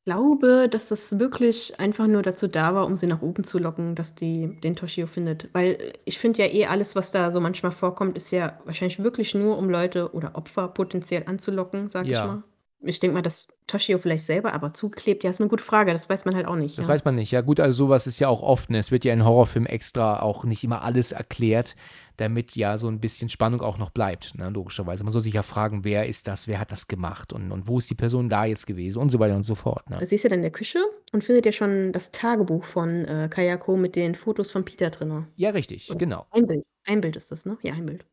Ich 0.03 0.05
glaube, 0.05 0.67
dass 0.69 0.89
das 0.89 1.19
wirklich 1.19 1.79
einfach 1.79 2.07
nur 2.07 2.23
dazu 2.23 2.47
da 2.47 2.73
war, 2.73 2.87
um 2.87 2.97
sie 2.97 3.05
nach 3.05 3.21
oben 3.21 3.43
zu 3.43 3.59
locken, 3.59 3.93
dass 3.95 4.15
die 4.15 4.59
den 4.61 4.75
Toshio 4.75 5.05
findet. 5.05 5.49
Weil 5.53 5.93
ich 6.05 6.17
finde 6.17 6.41
ja 6.43 6.51
eh 6.51 6.65
alles, 6.65 6.95
was 6.95 7.11
da 7.11 7.29
so 7.29 7.39
manchmal 7.39 7.71
vorkommt, 7.71 8.17
ist 8.17 8.31
ja 8.31 8.59
wahrscheinlich 8.65 9.03
wirklich 9.03 9.35
nur, 9.35 9.57
um 9.59 9.69
Leute 9.69 10.11
oder 10.13 10.35
Opfer 10.35 10.69
potenziell 10.69 11.23
anzulocken, 11.27 11.87
sag 11.87 12.05
ich 12.05 12.13
Ja. 12.13 12.25
mal. 12.25 12.43
Ich 12.83 12.99
denke 12.99 13.13
mal, 13.13 13.21
dass 13.21 13.47
Toshio 13.67 13.97
vielleicht 13.97 14.25
selber 14.25 14.53
aber 14.53 14.73
zugeklebt, 14.73 15.23
ja, 15.23 15.29
ist 15.29 15.39
eine 15.39 15.49
gute 15.49 15.63
Frage, 15.63 15.91
das 15.91 16.09
weiß 16.09 16.25
man 16.25 16.35
halt 16.35 16.47
auch 16.47 16.55
nicht. 16.55 16.77
Das 16.77 16.87
ja. 16.87 16.93
weiß 16.93 17.05
man 17.05 17.15
nicht. 17.15 17.31
Ja, 17.31 17.41
gut, 17.41 17.59
also 17.59 17.85
sowas 17.85 18.07
ist 18.07 18.19
ja 18.19 18.27
auch 18.27 18.41
oft, 18.41 18.69
ne? 18.69 18.79
Es 18.79 18.91
wird 18.91 19.05
ja 19.05 19.13
in 19.13 19.23
Horrorfilmen 19.23 19.69
extra 19.69 20.21
auch 20.21 20.43
nicht 20.45 20.63
immer 20.63 20.81
alles 20.81 21.11
erklärt, 21.11 21.75
damit 22.17 22.55
ja 22.55 22.77
so 22.77 22.87
ein 22.87 22.99
bisschen 22.99 23.29
Spannung 23.29 23.61
auch 23.61 23.77
noch 23.77 23.91
bleibt, 23.91 24.33
ne? 24.35 24.49
Logischerweise. 24.49 25.03
Man 25.03 25.13
soll 25.13 25.21
sich 25.21 25.33
ja 25.33 25.43
fragen, 25.43 25.83
wer 25.83 26.07
ist 26.07 26.27
das, 26.27 26.47
wer 26.47 26.59
hat 26.59 26.71
das 26.71 26.87
gemacht 26.87 27.33
und, 27.33 27.51
und 27.51 27.67
wo 27.67 27.77
ist 27.77 27.89
die 27.89 27.95
Person 27.95 28.29
da 28.29 28.45
jetzt 28.45 28.65
gewesen 28.65 28.99
und 28.99 29.09
so 29.09 29.19
weiter 29.19 29.35
und 29.35 29.43
so 29.43 29.55
fort, 29.55 29.89
ne? 29.89 30.03
Sie 30.05 30.15
ist 30.15 30.23
ja 30.23 30.29
dann 30.29 30.39
in 30.39 30.43
der 30.43 30.51
Küche 30.51 30.79
und 31.11 31.23
findet 31.23 31.45
ja 31.45 31.51
schon 31.51 31.91
das 31.91 32.11
Tagebuch 32.11 32.63
von 32.63 33.05
äh, 33.05 33.29
Kayako 33.29 33.77
mit 33.77 33.95
den 33.95 34.15
Fotos 34.15 34.51
von 34.51 34.65
Peter 34.65 34.89
drin. 34.89 35.27
Ja, 35.35 35.51
richtig, 35.51 35.91
genau. 35.97 36.25
Ein 36.31 36.47
Bild. 36.47 36.65
Ein 36.85 37.01
Bild 37.01 37.15
ist 37.15 37.31
das, 37.31 37.45
ne? 37.45 37.57
Ja, 37.61 37.73
ein 37.73 37.85
Bild. 37.85 38.05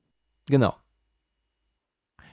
Genau. 0.46 0.74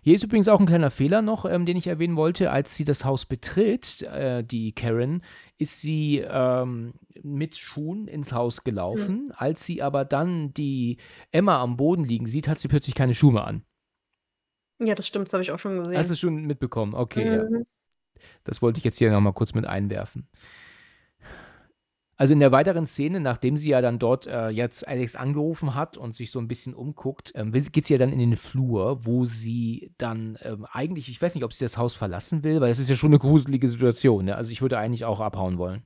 Hier 0.06 0.14
ist 0.14 0.24
übrigens 0.24 0.48
auch 0.50 0.60
ein 0.60 0.68
kleiner 0.68 0.92
Fehler 0.92 1.24
noch, 1.24 1.46
ähm, 1.46 1.66
den 1.66 1.78
ich 1.78 1.88
erwähnen 1.88 2.16
wollte. 2.16 2.52
Als 2.52 2.76
sie 2.76 2.86
das 2.86 3.06
Haus 3.06 3.26
betritt, 3.26 4.04
äh, 4.04 4.44
die 4.44 4.72
Karen, 4.72 5.24
ist 5.58 5.82
sie 5.82 6.20
ähm, 6.20 6.94
mit 7.24 7.58
Schuhen 7.58 8.08
ins 8.08 8.32
Haus 8.32 8.64
gelaufen. 8.64 9.32
Als 9.36 9.66
sie 9.66 9.82
aber 9.82 10.06
dann 10.06 10.54
die 10.54 10.98
Emma 11.32 11.60
am 11.60 11.76
Boden 11.76 12.04
liegen 12.04 12.28
sieht, 12.28 12.48
hat 12.48 12.60
sie 12.60 12.68
plötzlich 12.68 12.94
keine 12.94 13.16
Schuhe 13.16 13.34
mehr 13.34 13.48
an. 13.48 13.64
Ja, 14.78 14.94
das 14.94 15.08
stimmt, 15.08 15.26
das 15.26 15.34
habe 15.34 15.42
ich 15.42 15.50
auch 15.50 15.58
schon 15.58 15.76
gesehen. 15.76 15.98
Hast 15.98 16.12
du 16.12 16.16
schon 16.16 16.46
mitbekommen? 16.46 16.94
Okay, 16.94 17.38
ja. 17.38 17.44
Mhm. 17.44 17.66
Das 18.44 18.62
wollte 18.62 18.78
ich 18.78 18.84
jetzt 18.84 19.00
hier 19.00 19.10
nochmal 19.10 19.34
kurz 19.34 19.56
mit 19.56 19.66
einwerfen. 19.66 20.28
Also 22.18 22.34
in 22.34 22.40
der 22.40 22.52
weiteren 22.52 22.88
Szene, 22.88 23.20
nachdem 23.20 23.58
sie 23.58 23.70
ja 23.70 23.82
dann 23.82 24.00
dort 24.00 24.26
äh, 24.26 24.50
jetzt 24.50 24.88
Alex 24.88 25.16
angerufen 25.16 25.76
hat 25.76 25.98
und 25.98 26.14
sich 26.14 26.32
so 26.32 26.40
ein 26.40 26.48
bisschen 26.48 26.74
umguckt, 26.74 27.34
ähm, 27.36 27.52
geht 27.52 27.86
sie 27.86 27.94
ja 27.94 28.00
dann 28.00 28.14
in 28.14 28.20
den 28.20 28.38
Flur, 28.38 29.06
wo 29.06 29.26
sie 29.26 29.92
dann 29.98 30.38
ähm, 30.42 30.66
eigentlich, 30.72 31.10
ich 31.10 31.22
weiß 31.22 31.36
nicht, 31.36 31.44
ob 31.44 31.52
sie 31.52 31.66
das 31.66 31.78
Haus 31.78 31.94
verlassen 31.94 32.44
will, 32.44 32.62
weil 32.62 32.70
das 32.70 32.80
ist 32.80 32.90
ja 32.90 32.96
schon 32.96 33.10
eine 33.10 33.20
gruselige 33.20 33.68
Situation. 33.68 34.26
Ne? 34.26 34.36
Also 34.36 34.52
ich 34.52 34.62
würde 34.62 34.78
eigentlich 34.78 35.04
auch 35.04 35.20
abhauen 35.20 35.58
wollen. 35.58 35.84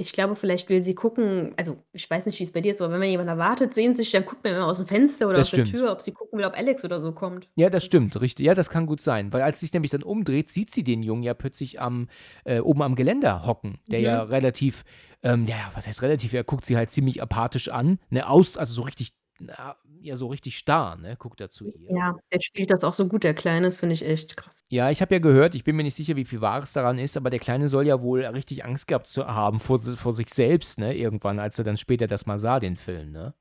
Ich 0.00 0.12
glaube, 0.12 0.34
vielleicht 0.34 0.68
will 0.68 0.80
sie 0.82 0.94
gucken 0.94 1.52
also, 1.56 1.84
ich 1.92 2.08
weiß 2.08 2.26
nicht, 2.26 2.38
wie 2.38 2.44
es 2.44 2.52
bei 2.52 2.60
dir 2.60 2.72
ist, 2.72 2.80
aber 2.80 2.92
wenn 2.92 3.00
man 3.00 3.08
jemanden 3.08 3.30
erwartet, 3.30 3.74
sehen 3.74 3.94
sich 3.94 4.10
dann 4.10 4.24
guckt 4.24 4.42
man 4.44 4.54
immer 4.54 4.66
aus'm 4.70 4.86
Fenster 4.86 5.28
oder 5.28 5.38
Das 5.38 5.48
aus 5.48 5.50
der 5.50 5.64
stimmt. 5.64 5.70
Tür, 5.70 5.92
ob 5.92 6.00
sie 6.00 6.12
gucken 6.12 6.38
will, 6.38 6.46
ob 6.46 6.56
Alex 6.56 6.84
oder 6.84 7.00
so 7.00 7.12
kommt. 7.12 7.48
Ja, 7.56 7.68
das 7.68 7.84
stimmt, 7.84 8.18
richtig. 8.20 8.46
Ja, 8.46 8.54
das 8.54 8.70
kann 8.70 8.86
gut 8.86 9.00
sein, 9.00 9.32
weil 9.32 9.42
als 9.42 9.60
sie 9.60 9.66
sich 9.66 9.72
nämlich 9.74 9.90
dann 9.90 10.02
umdreht, 10.02 10.48
sieht 10.50 10.72
sie 10.72 10.82
den 10.84 11.02
Jungen 11.02 11.22
ja 11.22 11.34
plötzlich 11.34 11.80
am 11.80 12.08
äh, 12.44 12.60
oben 12.60 12.82
am 12.82 12.94
Geländer 12.94 13.44
hocken, 13.46 13.78
der 13.90 14.00
ja 14.00 14.22
Mhm. 14.24 14.30
relativ, 14.30 14.84
ähm, 15.22 15.44
ja, 15.46 15.56
ja, 15.56 15.70
was 15.74 15.86
heißt 15.86 16.00
relativ? 16.02 16.32
Er 16.32 16.44
guckt 16.44 16.64
sie 16.64 16.76
halt 16.76 16.90
ziemlich 16.90 17.20
apathisch 17.22 17.68
an, 17.68 17.98
ne, 18.08 18.28
aus 18.28 18.56
also 18.56 18.72
so 18.74 18.82
richtig, 18.82 19.12
na, 19.40 19.76
ja, 20.02 20.16
so 20.16 20.28
richtig 20.28 20.56
starr, 20.56 20.96
ne, 20.96 21.16
guckt 21.18 21.40
er 21.40 21.50
zu 21.50 21.72
ihr. 21.72 21.96
Ja, 21.96 22.16
der 22.32 22.40
spielt 22.40 22.70
das 22.70 22.84
auch 22.84 22.94
so 22.94 23.08
gut, 23.08 23.24
der 23.24 23.34
Kleine, 23.34 23.66
das 23.66 23.78
finde 23.78 23.94
ich 23.94 24.04
echt 24.04 24.36
krass. 24.36 24.64
Ja, 24.68 24.90
ich 24.90 25.00
habe 25.00 25.14
ja 25.14 25.18
gehört, 25.18 25.54
ich 25.54 25.64
bin 25.64 25.76
mir 25.76 25.82
nicht 25.82 25.96
sicher, 25.96 26.16
wie 26.16 26.24
viel 26.24 26.40
Wahres 26.40 26.72
daran 26.72 26.98
ist, 26.98 27.16
aber 27.16 27.30
der 27.30 27.40
Kleine 27.40 27.68
soll 27.68 27.86
ja 27.86 28.00
wohl 28.02 28.24
richtig 28.24 28.64
Angst 28.64 28.86
gehabt 28.86 29.08
zu 29.08 29.26
haben 29.26 29.58
vor 29.60 29.80
vor 29.80 30.14
sich 30.14 30.28
selbst, 30.32 30.78
ne, 30.78 30.94
irgendwann, 30.96 31.38
als 31.38 31.58
er 31.58 31.64
dann 31.64 31.76
später 31.76 32.06
das 32.06 32.26
mal 32.26 32.38
sah, 32.38 32.60
den 32.60 32.76
Film, 32.76 33.12
ne? 33.12 33.34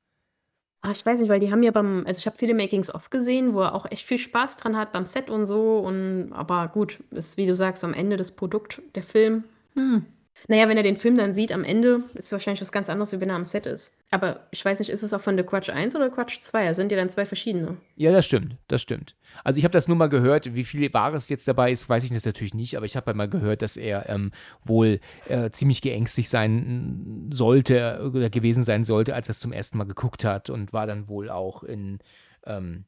Ah, 0.81 0.91
ich 0.91 1.05
weiß 1.05 1.19
nicht, 1.19 1.27
weil 1.27 1.41
die 1.41 1.51
haben 1.51 1.61
ja 1.61 1.71
beim 1.71 2.05
also, 2.07 2.19
ich 2.19 2.25
habe 2.25 2.37
viele 2.37 2.53
Makings 2.53 2.93
of 2.93 3.09
gesehen, 3.09 3.53
wo 3.53 3.61
er 3.61 3.75
auch 3.75 3.85
echt 3.91 4.05
viel 4.05 4.17
Spaß 4.17 4.55
dran 4.57 4.77
hat 4.77 4.93
beim 4.93 5.05
Set 5.05 5.29
und 5.29 5.45
so 5.45 5.79
und 5.79 6.31
aber 6.31 6.69
gut, 6.69 6.99
ist, 7.11 7.35
wie 7.35 7.45
du 7.45 7.55
sagst, 7.55 7.83
am 7.83 7.93
Ende 7.93 8.15
das 8.15 8.31
Produkt, 8.31 8.81
der 8.95 9.03
Film, 9.03 9.43
hm. 9.75 10.05
Na 10.47 10.55
ja, 10.55 10.67
wenn 10.67 10.77
er 10.77 10.83
den 10.83 10.97
Film 10.97 11.17
dann 11.17 11.33
sieht 11.33 11.51
am 11.51 11.63
Ende, 11.63 12.01
ist 12.15 12.31
wahrscheinlich 12.31 12.61
was 12.61 12.71
ganz 12.71 12.89
anderes, 12.89 13.11
wie 13.11 13.21
wenn 13.21 13.29
er 13.29 13.35
am 13.35 13.45
Set 13.45 13.65
ist. 13.65 13.93
Aber 14.09 14.47
ich 14.51 14.63
weiß 14.63 14.79
nicht, 14.79 14.89
ist 14.89 15.03
es 15.03 15.13
auch 15.13 15.21
von 15.21 15.37
The 15.37 15.43
Quatsch 15.43 15.69
1 15.69 15.95
oder 15.95 16.09
Quatsch 16.09 16.41
2? 16.41 16.67
Das 16.67 16.77
sind 16.77 16.91
ja 16.91 16.97
dann 16.97 17.09
2 17.09 17.25
verschiedene. 17.25 17.77
Ja, 17.95 18.11
das 18.11 18.25
stimmt, 18.25 18.55
das 18.67 18.81
stimmt. 18.81 19.15
Also, 19.43 19.59
ich 19.59 19.63
habe 19.63 19.73
das 19.73 19.87
nur 19.87 19.97
mal 19.97 20.09
gehört, 20.09 20.55
wie 20.55 20.63
viel 20.63 20.91
Wahres 20.93 21.29
jetzt 21.29 21.47
dabei 21.47 21.71
ist, 21.71 21.87
weiß 21.87 22.03
ich 22.03 22.11
jetzt 22.11 22.25
natürlich 22.25 22.55
nicht, 22.55 22.75
aber 22.77 22.85
ich 22.85 22.95
habe 22.95 23.13
mal 23.13 23.29
gehört, 23.29 23.61
dass 23.61 23.77
er, 23.77 24.09
ähm, 24.09 24.31
wohl, 24.63 24.99
äh, 25.27 25.51
ziemlich 25.51 25.81
geängstigt 25.81 26.29
sein 26.29 27.29
sollte 27.31 28.11
oder 28.13 28.29
gewesen 28.29 28.63
sein 28.63 28.83
sollte, 28.85 29.13
als 29.13 29.27
er's 29.27 29.39
zum 29.39 29.51
ersten 29.51 29.77
Mal 29.77 29.83
geguckt 29.85 30.25
hat 30.25 30.49
und 30.49 30.73
war 30.73 30.87
dann 30.87 31.07
wohl 31.07 31.29
auch 31.29 31.63
in, 31.63 31.99
ähm, 32.45 32.85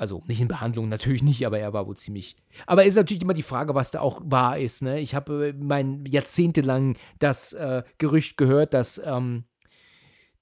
also, 0.00 0.22
nicht 0.26 0.40
in 0.40 0.48
Behandlung, 0.48 0.88
natürlich 0.88 1.22
nicht, 1.22 1.44
aber 1.46 1.58
er 1.58 1.74
war 1.74 1.86
wohl 1.86 1.96
ziemlich 1.96 2.34
aber 2.66 2.84
ist 2.86 2.96
natürlich 2.96 3.22
immer 3.22 3.34
die 3.34 3.42
Frage, 3.42 3.74
was 3.74 3.90
da 3.90 4.00
auch 4.00 4.22
wahr 4.24 4.58
ist, 4.58 4.80
ne? 4.80 4.98
Ich 4.98 5.14
habe, 5.14 5.48
äh, 5.48 5.52
mein 5.52 6.06
jahrzehntelang 6.06 6.96
das, 7.18 7.52
äh, 7.52 7.82
Gerücht 7.98 8.38
gehört, 8.38 8.72
dass, 8.72 9.00
ähm, 9.04 9.44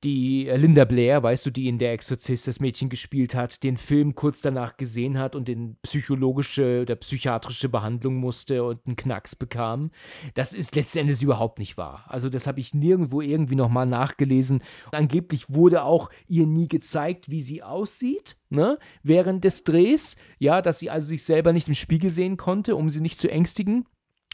die 0.05 0.49
äh, 0.49 0.57
Linda 0.57 0.85
Blair, 0.85 1.23
weißt 1.23 1.47
du, 1.47 1.51
die 1.51 1.69
in 1.69 1.79
Der 1.79 1.93
Exorzist 1.93 2.47
das 2.47 2.61
Mädchen 2.61 2.89
gespielt 2.89 3.35
hat, 3.35 3.63
den 3.63 3.77
Film 3.77 4.15
kurz 4.15 4.41
danach 4.41 4.77
gesehen 4.77 5.19
hat 5.19 5.35
und 5.35 5.49
in 5.49 5.77
psychologische 5.83 6.83
oder 6.83 6.97
psychiatrische 6.97 7.69
Behandlung 7.69 8.17
musste 8.17 8.65
und 8.65 8.87
'n 8.87 8.97
Knacks 8.97 9.35
bekam. 9.35 9.91
Das 10.35 10.53
ist 10.53 10.77
letzten 10.77 10.99
Endes 10.99 11.23
überhaupt 11.23 11.59
nicht 11.59 11.77
wahr. 11.77 12.05
Also, 12.09 12.29
das 12.29 12.47
habe 12.47 12.61
ich 12.61 12.75
nirgendwo 12.75 13.21
irgendwie 13.21 13.57
noch 13.57 13.69
mal 13.69 13.87
nachgelesen. 13.87 14.63
Angeblich 14.93 15.51
wurde 15.51 15.83
auch 15.83 16.11
ihr 16.29 16.47
nie 16.47 16.69
gezeigt, 16.69 17.29
wie 17.29 17.43
sie 17.43 17.63
aussieht, 17.63 18.37
ne, 18.51 18.79
während 19.03 19.45
des 19.45 19.65
Drehs, 19.65 20.17
ja, 20.39 20.63
dass 20.63 20.79
sie 20.79 20.91
also 20.91 21.09
sich 21.09 21.25
selber 21.25 21.53
nicht 21.53 21.69
im 21.69 21.75
Spiegel 21.75 22.11
sehen 22.11 22.37
konnte, 22.37 22.77
um 22.77 22.91
sie 22.91 23.01
nicht 23.01 23.19
zu 23.19 23.31
ängstigen. 23.31 23.85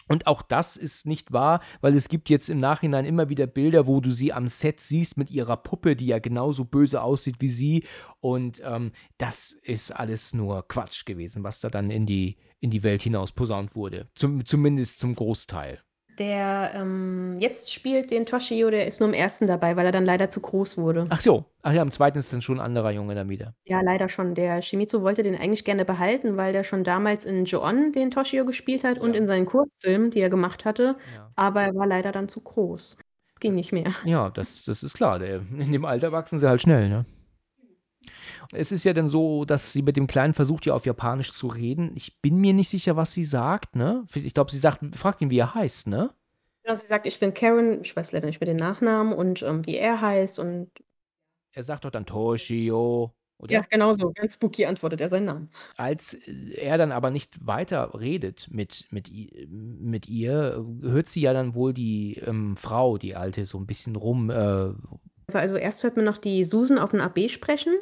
Und 0.08 0.26
auch 0.26 0.42
das 0.42 0.76
ist 0.76 1.06
nicht 1.06 1.32
wahr, 1.32 1.60
weil 1.80 1.94
es 1.94 2.08
gibt 2.08 2.28
jetzt 2.28 2.48
im 2.50 2.60
Nachhinein 2.60 3.04
immer 3.04 3.28
wieder 3.28 3.46
Bilder, 3.46 3.86
wo 3.86 4.00
du 4.00 4.10
sie 4.10 4.32
am 4.32 4.48
Set 4.48 4.80
siehst 4.80 5.16
mit 5.16 5.30
ihrer 5.30 5.56
Puppe, 5.56 5.96
die 5.96 6.06
ja 6.06 6.18
genauso 6.18 6.64
böse 6.64 7.02
aussieht 7.02 7.36
wie 7.40 7.48
sie. 7.48 7.84
Und, 8.20 8.62
ähm, 8.64 8.92
das 9.18 9.52
ist 9.52 9.90
alles 9.90 10.34
nur 10.34 10.66
Quatsch 10.68 11.04
gewesen, 11.04 11.44
was 11.44 11.60
da 11.60 11.70
dann 11.70 11.90
in 11.90 12.06
die 12.06 12.36
in 12.60 12.70
die 12.70 12.82
Welt 12.82 13.02
hinaus 13.02 13.30
posaunt 13.30 13.76
wurde. 13.76 14.08
Zum 14.14 14.46
zumindest 14.46 14.98
zum 14.98 15.14
Großteil. 15.14 15.82
Der, 16.18 16.70
ähm, 16.76 17.36
jetzt 17.40 17.72
spielt 17.72 18.10
den 18.12 18.24
Toshio, 18.24 18.70
der 18.70 18.86
ist 18.86 19.00
nur 19.00 19.08
im 19.08 19.14
1. 19.14 19.48
dabei, 19.48 19.74
weil 19.76 19.86
er 19.86 19.92
dann 19.92 20.04
leider 20.04 20.28
zu 20.28 20.40
groß 20.40 20.78
wurde. 20.78 21.06
Ach 21.10 21.20
so. 21.20 21.44
Ach 21.62 21.72
ja, 21.72 21.82
im 21.82 21.90
2. 21.90 22.18
ist 22.20 22.32
dann 22.32 22.42
schon 22.42 22.58
'n 22.58 22.60
anderer 22.60 22.90
Junge 22.92 23.14
dann 23.16 23.28
wieder. 23.28 23.54
Ja, 23.66 23.80
leider 23.80 24.08
schon. 24.08 24.34
Der 24.34 24.60
Shimizu 24.60 25.00
wollte 25.02 25.22
den 25.22 25.34
eigentlich 25.34 25.64
gerne 25.64 25.86
behalten, 25.86 26.36
weil 26.36 26.52
der 26.52 26.64
schon 26.64 26.84
damals 26.84 27.24
in 27.24 27.46
Ju-On 27.46 27.92
den 27.92 28.10
Toshio 28.10 28.44
gespielt 28.44 28.84
hat 28.84 28.98
und 28.98 29.14
Ja. 29.14 29.18
in 29.18 29.26
seinen 29.26 29.46
Kurzfilmen, 29.46 30.10
die 30.10 30.20
er 30.20 30.28
gemacht 30.28 30.66
hatte, 30.66 30.96
Ja. 31.06 31.34
aber 31.34 31.62
er 31.62 31.74
war 31.74 31.86
leider 31.86 32.12
dann 32.12 32.28
zu 32.28 32.42
groß. 32.42 32.96
Es 33.34 33.40
ging 33.40 33.54
nicht 33.54 33.72
mehr. 33.72 33.94
Ja, 34.02 34.28
das 34.30 34.64
das 34.64 34.82
ist 34.82 34.94
klar. 34.94 35.18
Der 35.18 35.36
in 35.58 35.72
dem 35.72 35.84
Alter 35.86 36.12
wachsen 36.12 36.38
sie 36.38 36.46
halt 36.48 36.60
schnell, 36.62 36.88
ne? 36.90 37.06
Es 38.54 38.70
ist 38.72 38.84
ja 38.84 38.92
dann 38.92 39.08
so, 39.08 39.44
dass 39.44 39.72
sie 39.72 39.82
mit 39.82 39.96
dem 39.96 40.06
Kleinen 40.06 40.32
versucht, 40.34 40.64
ja 40.66 40.74
auf 40.74 40.86
Japanisch 40.86 41.32
zu 41.32 41.48
reden. 41.48 41.92
Ich 41.96 42.20
bin 42.22 42.36
mir 42.38 42.52
nicht 42.52 42.68
sicher, 42.68 42.96
was 42.96 43.12
sie 43.12 43.24
sagt, 43.24 43.74
ne? 43.74 44.04
Ich 44.14 44.32
glaube, 44.34 44.52
sie 44.52 44.58
sagt 44.58 44.94
fragt 44.96 45.20
ihn, 45.22 45.30
wie 45.30 45.38
er 45.38 45.54
heißt, 45.54 45.88
ne? 45.88 46.14
Genau, 46.64 46.74
sie 46.76 46.86
sagt: 46.86 47.06
„Ich 47.06 47.20
bin 47.20 47.34
Karen“, 47.34 47.82
ich 47.82 47.94
weiß 47.94 48.12
leider 48.12 48.26
nicht 48.26 48.40
mehr 48.40 48.46
den 48.46 48.56
Nachnamen 48.56 49.12
und, 49.12 49.42
ähm, 49.42 49.66
wie 49.66 49.76
er 49.76 50.00
heißt 50.00 50.38
und 50.38 50.70
Er 51.56 51.62
sagt 51.62 51.84
doch 51.84 51.90
dann 51.90 52.04
Toshio, 52.06 53.14
Ja, 53.50 53.60
oder? 53.60 53.66
genau 53.68 53.92
so. 53.92 54.10
Ganz 54.12 54.34
spooky 54.34 54.64
antwortet 54.64 55.00
er 55.02 55.08
seinen 55.08 55.26
Namen. 55.26 55.50
Als, 55.78 56.14
er 56.14 56.78
dann 56.78 56.92
aber 56.92 57.10
nicht 57.10 57.44
weiter 57.44 57.98
redet 57.98 58.46
mit 58.52 58.86
mit 58.92 59.10
mit 59.48 60.08
ihr, 60.08 60.64
hört 60.82 61.08
sie 61.08 61.20
ja 61.22 61.32
dann 61.32 61.54
wohl 61.56 61.74
die, 61.74 62.14
ähm, 62.24 62.56
Frau, 62.56 62.96
die 62.96 63.16
Alte, 63.16 63.44
so 63.44 63.58
'n 63.58 63.66
bisschen 63.66 63.96
rum, 63.96 64.30
äh 64.30 64.72
Also, 65.32 65.56
erst 65.56 65.82
hört 65.82 65.96
man 65.96 66.04
noch 66.04 66.18
die 66.18 66.44
Susan 66.44 66.78
auf 66.78 66.92
'n 66.92 67.00
AB 67.00 67.28
sprechen 67.30 67.74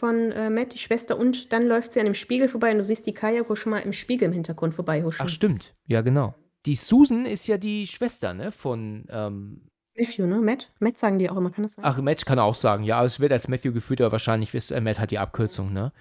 von, 0.00 0.32
äh, 0.32 0.50
Matt, 0.50 0.74
die 0.74 0.78
Schwester, 0.78 1.16
und 1.18 1.52
dann 1.52 1.66
läuft 1.66 1.92
sie 1.92 2.00
an 2.00 2.06
dem 2.06 2.14
Spiegel 2.14 2.48
vorbei 2.48 2.72
und 2.72 2.78
du 2.78 2.84
siehst 2.84 3.06
die 3.06 3.14
Kayako 3.14 3.54
schon 3.54 3.70
mal 3.70 3.78
im 3.78 3.92
Spiegel 3.92 4.26
im 4.26 4.32
Hintergrund 4.32 4.72
Ach 4.72 4.76
vorbeihuschen. 4.76 5.28
stimmt, 5.28 5.74
ja 5.86 6.00
genau. 6.00 6.34
Die 6.66 6.74
Susan 6.74 7.24
ist 7.26 7.46
ja 7.46 7.56
die 7.58 7.86
Schwester, 7.86 8.34
ne, 8.34 8.50
von, 8.50 9.06
ähm 9.10 9.62
Matthew, 9.96 10.26
ne? 10.26 10.40
Matt? 10.40 10.72
Matt 10.78 10.98
sagen 10.98 11.18
die 11.18 11.28
auch 11.28 11.36
immer, 11.36 11.50
kann 11.50 11.62
das 11.62 11.74
sein? 11.74 11.84
Ach, 11.84 12.00
Matt 12.00 12.24
kann 12.24 12.38
auch 12.38 12.54
sagen, 12.54 12.84
ja, 12.84 12.96
aber 12.98 13.06
es 13.06 13.20
wird 13.20 13.32
als 13.32 13.48
Matthew 13.48 13.72
geführt, 13.72 14.00
aber 14.00 14.12
wahrscheinlich 14.12 14.54
ist 14.54 14.70
äh, 14.70 14.80
Matt 14.80 14.98
hat 14.98 15.10
die 15.10 15.18
Abkürzung, 15.18 15.72
ne? 15.72 15.92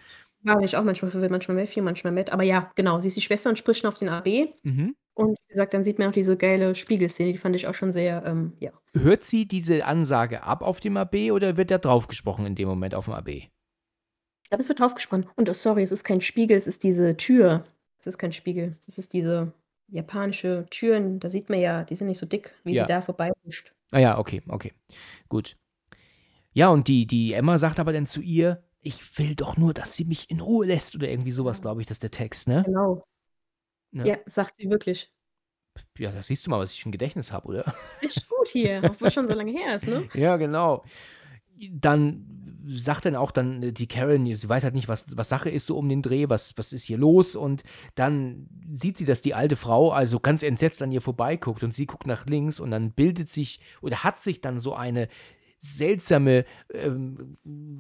Ja, 0.44 0.58
ich 0.62 0.78
auch 0.78 0.84
manchmal 0.84 1.12
verwirrt, 1.12 1.32
manchmal 1.32 1.58
Matthew, 1.58 1.82
manchmal 1.82 2.14
Matt. 2.14 2.32
Aber 2.32 2.44
ja, 2.44 2.70
genau, 2.76 3.00
sie 3.00 3.10
ist 3.10 3.18
die 3.18 3.22
Schwester 3.22 3.50
und 3.50 3.58
spricht 3.58 3.82
schon 3.82 3.90
auf 3.90 3.98
den 3.98 4.08
AB. 4.08 4.54
Mhm. 4.64 4.96
Und 5.14 5.32
wie 5.32 5.50
gesagt, 5.50 5.74
dann 5.74 5.84
sieht 5.84 6.00
man 6.00 6.08
auch 6.08 6.14
diese 6.14 6.38
geile 6.38 6.76
Spiegelszene, 6.76 7.34
die 7.34 7.38
fand 7.38 7.54
ich 7.58 7.68
auch 7.68 7.74
schon 7.74 7.92
sehr, 7.92 8.24
ähm, 8.26 8.54
ja. 8.60 8.72
Hört 8.94 9.26
sie 9.26 9.50
diese 9.50 9.84
Ansage 9.86 10.44
ab 10.44 10.62
auf 10.62 10.80
dem 10.80 10.96
AB 10.96 11.32
oder 11.32 11.58
wird 11.58 11.72
da 11.72 11.78
draufgesprochen 11.78 12.46
in 12.46 12.56
dem 12.56 12.70
Moment 12.70 12.96
aufm 12.96 13.12
AB? 13.12 13.50
Ich 14.50 14.52
glaube, 14.52 14.64
es 14.64 14.70
wird 14.70 14.80
draufgesprochen. 14.80 15.28
Und 15.36 15.48
oh, 15.48 15.54
sorry, 15.54 15.84
es 15.84 15.92
ist 15.92 16.04
kein 16.04 16.22
Spiegel, 16.22 16.58
es 16.58 16.66
ist 16.66 16.82
diese 16.84 17.16
Tür. 17.16 17.66
Es 18.00 18.08
ist 18.08 18.18
kein 18.18 18.32
Spiegel. 18.32 18.78
Es 18.88 18.98
ist 18.98 19.14
diese 19.14 19.54
japanische 19.90 20.66
Türen, 20.72 21.20
da 21.20 21.30
sieht 21.30 21.50
man 21.52 21.60
ja, 21.60 21.84
die 21.84 21.96
sind 21.96 22.08
nicht 22.08 22.18
so 22.18 22.26
dick, 22.26 22.56
wie 22.64 22.74
Ja. 22.74 22.82
sie 22.82 22.88
da 22.88 23.04
vorbeihuscht. 23.04 23.76
Ah 23.92 24.00
ja, 24.00 24.18
okay, 24.18 24.42
okay. 24.48 24.74
Gut. 25.30 25.56
Ja, 26.54 26.70
und 26.70 26.88
die 26.88 27.08
die 27.08 27.34
Emma 27.34 27.58
sagt 27.60 27.80
aber 27.80 27.94
dann 27.94 28.08
zu 28.08 28.22
ihr: 28.22 28.64
„Ich 28.82 29.20
will 29.20 29.36
doch 29.36 29.58
nur, 29.58 29.74
dass 29.74 29.96
sie 29.96 30.06
mich 30.06 30.30
in 30.32 30.40
Ruhe 30.40 30.66
lässt“, 30.66 30.96
oder 30.96 31.08
irgendwie 31.10 31.32
so 31.32 31.46
was, 31.46 31.62
glaube 31.62 31.82
ich, 31.82 31.88
das 31.88 31.96
ist 31.96 32.04
der 32.04 32.12
Text, 32.12 32.48
ne? 32.48 32.64
Genau. 32.66 33.04
Ne? 33.92 34.06
Ja, 34.08 34.18
sagt 34.26 34.56
sie 34.58 34.70
wirklich. 34.70 35.12
Ja, 35.98 36.12
da 36.12 36.22
siehst 36.24 36.46
du 36.46 36.50
mal, 36.52 36.60
was 36.60 36.72
ich 36.74 36.82
für 36.84 36.90
'n 36.90 36.92
Gedächtnis 36.92 37.32
habe, 37.32 37.48
oder? 37.48 37.74
Echt 38.02 38.28
gut 38.30 38.48
hier, 38.48 38.84
obwohl 38.88 39.12
schon 39.12 39.28
so 39.28 39.34
lange 39.34 39.52
her 39.52 39.76
ist, 39.76 39.88
ne? 39.88 40.08
Ja, 40.16 40.38
genau. 40.38 40.84
Dann 41.72 42.49
sagt 42.76 43.06
dann 43.06 43.16
auch 43.16 43.32
dann 43.32 43.64
äh, 43.64 43.72
die 43.74 43.88
Karen, 43.88 44.26
sie 44.36 44.50
weiß 44.50 44.64
halt 44.64 44.76
nicht, 44.76 44.88
was 44.88 45.06
was 45.16 45.30
Sache 45.30 45.50
ist 45.50 45.66
so 45.66 45.78
um 45.78 45.90
den 45.90 46.02
Dreh, 46.02 46.30
was 46.30 46.58
was 46.58 46.74
ist 46.74 46.86
hier 46.86 46.98
los? 46.98 47.36
Und 47.36 47.64
dann 47.96 48.48
sieht 48.72 48.98
sie, 48.98 49.06
dass 49.06 49.22
die 49.22 49.34
alte 49.34 49.56
Frau 49.56 49.92
also 49.92 50.20
ganz 50.20 50.44
entsetzt 50.44 50.82
an 50.82 50.92
ihr 50.92 51.02
vorbeiguckt 51.02 51.64
und 51.64 51.74
sie 51.76 51.86
guckt 51.86 52.08
nach 52.08 52.26
links 52.26 52.60
und 52.60 52.72
dann 52.72 52.92
bildet 52.92 53.32
sich 53.32 53.60
oder 53.82 54.04
hat 54.04 54.20
sich 54.20 54.42
dann 54.42 54.60
so 54.60 54.74
eine 54.74 55.08
seltsame, 55.62 56.46
ähm, 56.74 57.38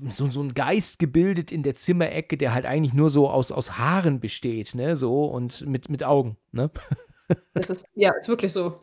so 0.09 0.27
so 0.27 0.41
'n 0.41 0.53
Geist 0.53 0.99
gebildet 0.99 1.51
in 1.51 1.63
der 1.63 1.75
Zimmerecke, 1.75 2.37
der 2.37 2.53
halt 2.53 2.65
eigentlich 2.65 2.93
nur 2.93 3.09
so 3.09 3.29
aus 3.29 3.51
aus 3.51 3.77
Haaren 3.77 4.19
besteht, 4.19 4.75
ne, 4.75 4.95
so 4.95 5.25
und 5.25 5.65
mit 5.65 5.89
mit 5.89 6.03
Augen, 6.03 6.37
ne? 6.51 6.69
Das 7.53 7.69
ist 7.69 7.85
ja, 7.95 8.11
ist 8.19 8.27
wirklich 8.29 8.53
so. 8.53 8.81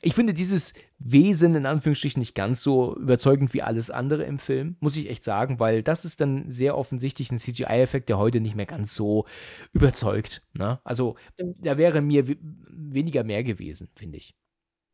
Ich 0.00 0.14
finde 0.14 0.34
dieses 0.34 0.74
Wesen 0.98 1.54
in 1.54 1.66
Anführungsstrichen 1.66 2.20
nicht 2.20 2.34
ganz 2.34 2.62
so 2.62 2.96
überzeugend 2.96 3.52
wie 3.54 3.62
alles 3.62 3.90
andere 3.90 4.24
im 4.24 4.38
Film, 4.38 4.76
muss 4.80 4.96
ich 4.96 5.10
echt 5.10 5.24
sagen, 5.24 5.60
weil 5.60 5.82
das 5.82 6.04
ist 6.04 6.20
dann 6.20 6.50
sehr 6.50 6.76
offensichtlich 6.76 7.30
'n 7.30 7.38
CGI-Effekt, 7.38 8.08
der 8.08 8.18
heute 8.18 8.40
nicht 8.40 8.54
mehr 8.56 8.66
ganz 8.66 8.94
so 8.94 9.26
überzeugt, 9.72 10.42
ne? 10.54 10.80
Also, 10.84 11.16
da 11.38 11.76
wäre 11.78 12.00
mir 12.00 12.24
weniger 12.68 13.24
mehr 13.24 13.44
gewesen, 13.44 13.88
finde 13.94 14.18
ich. 14.18 14.34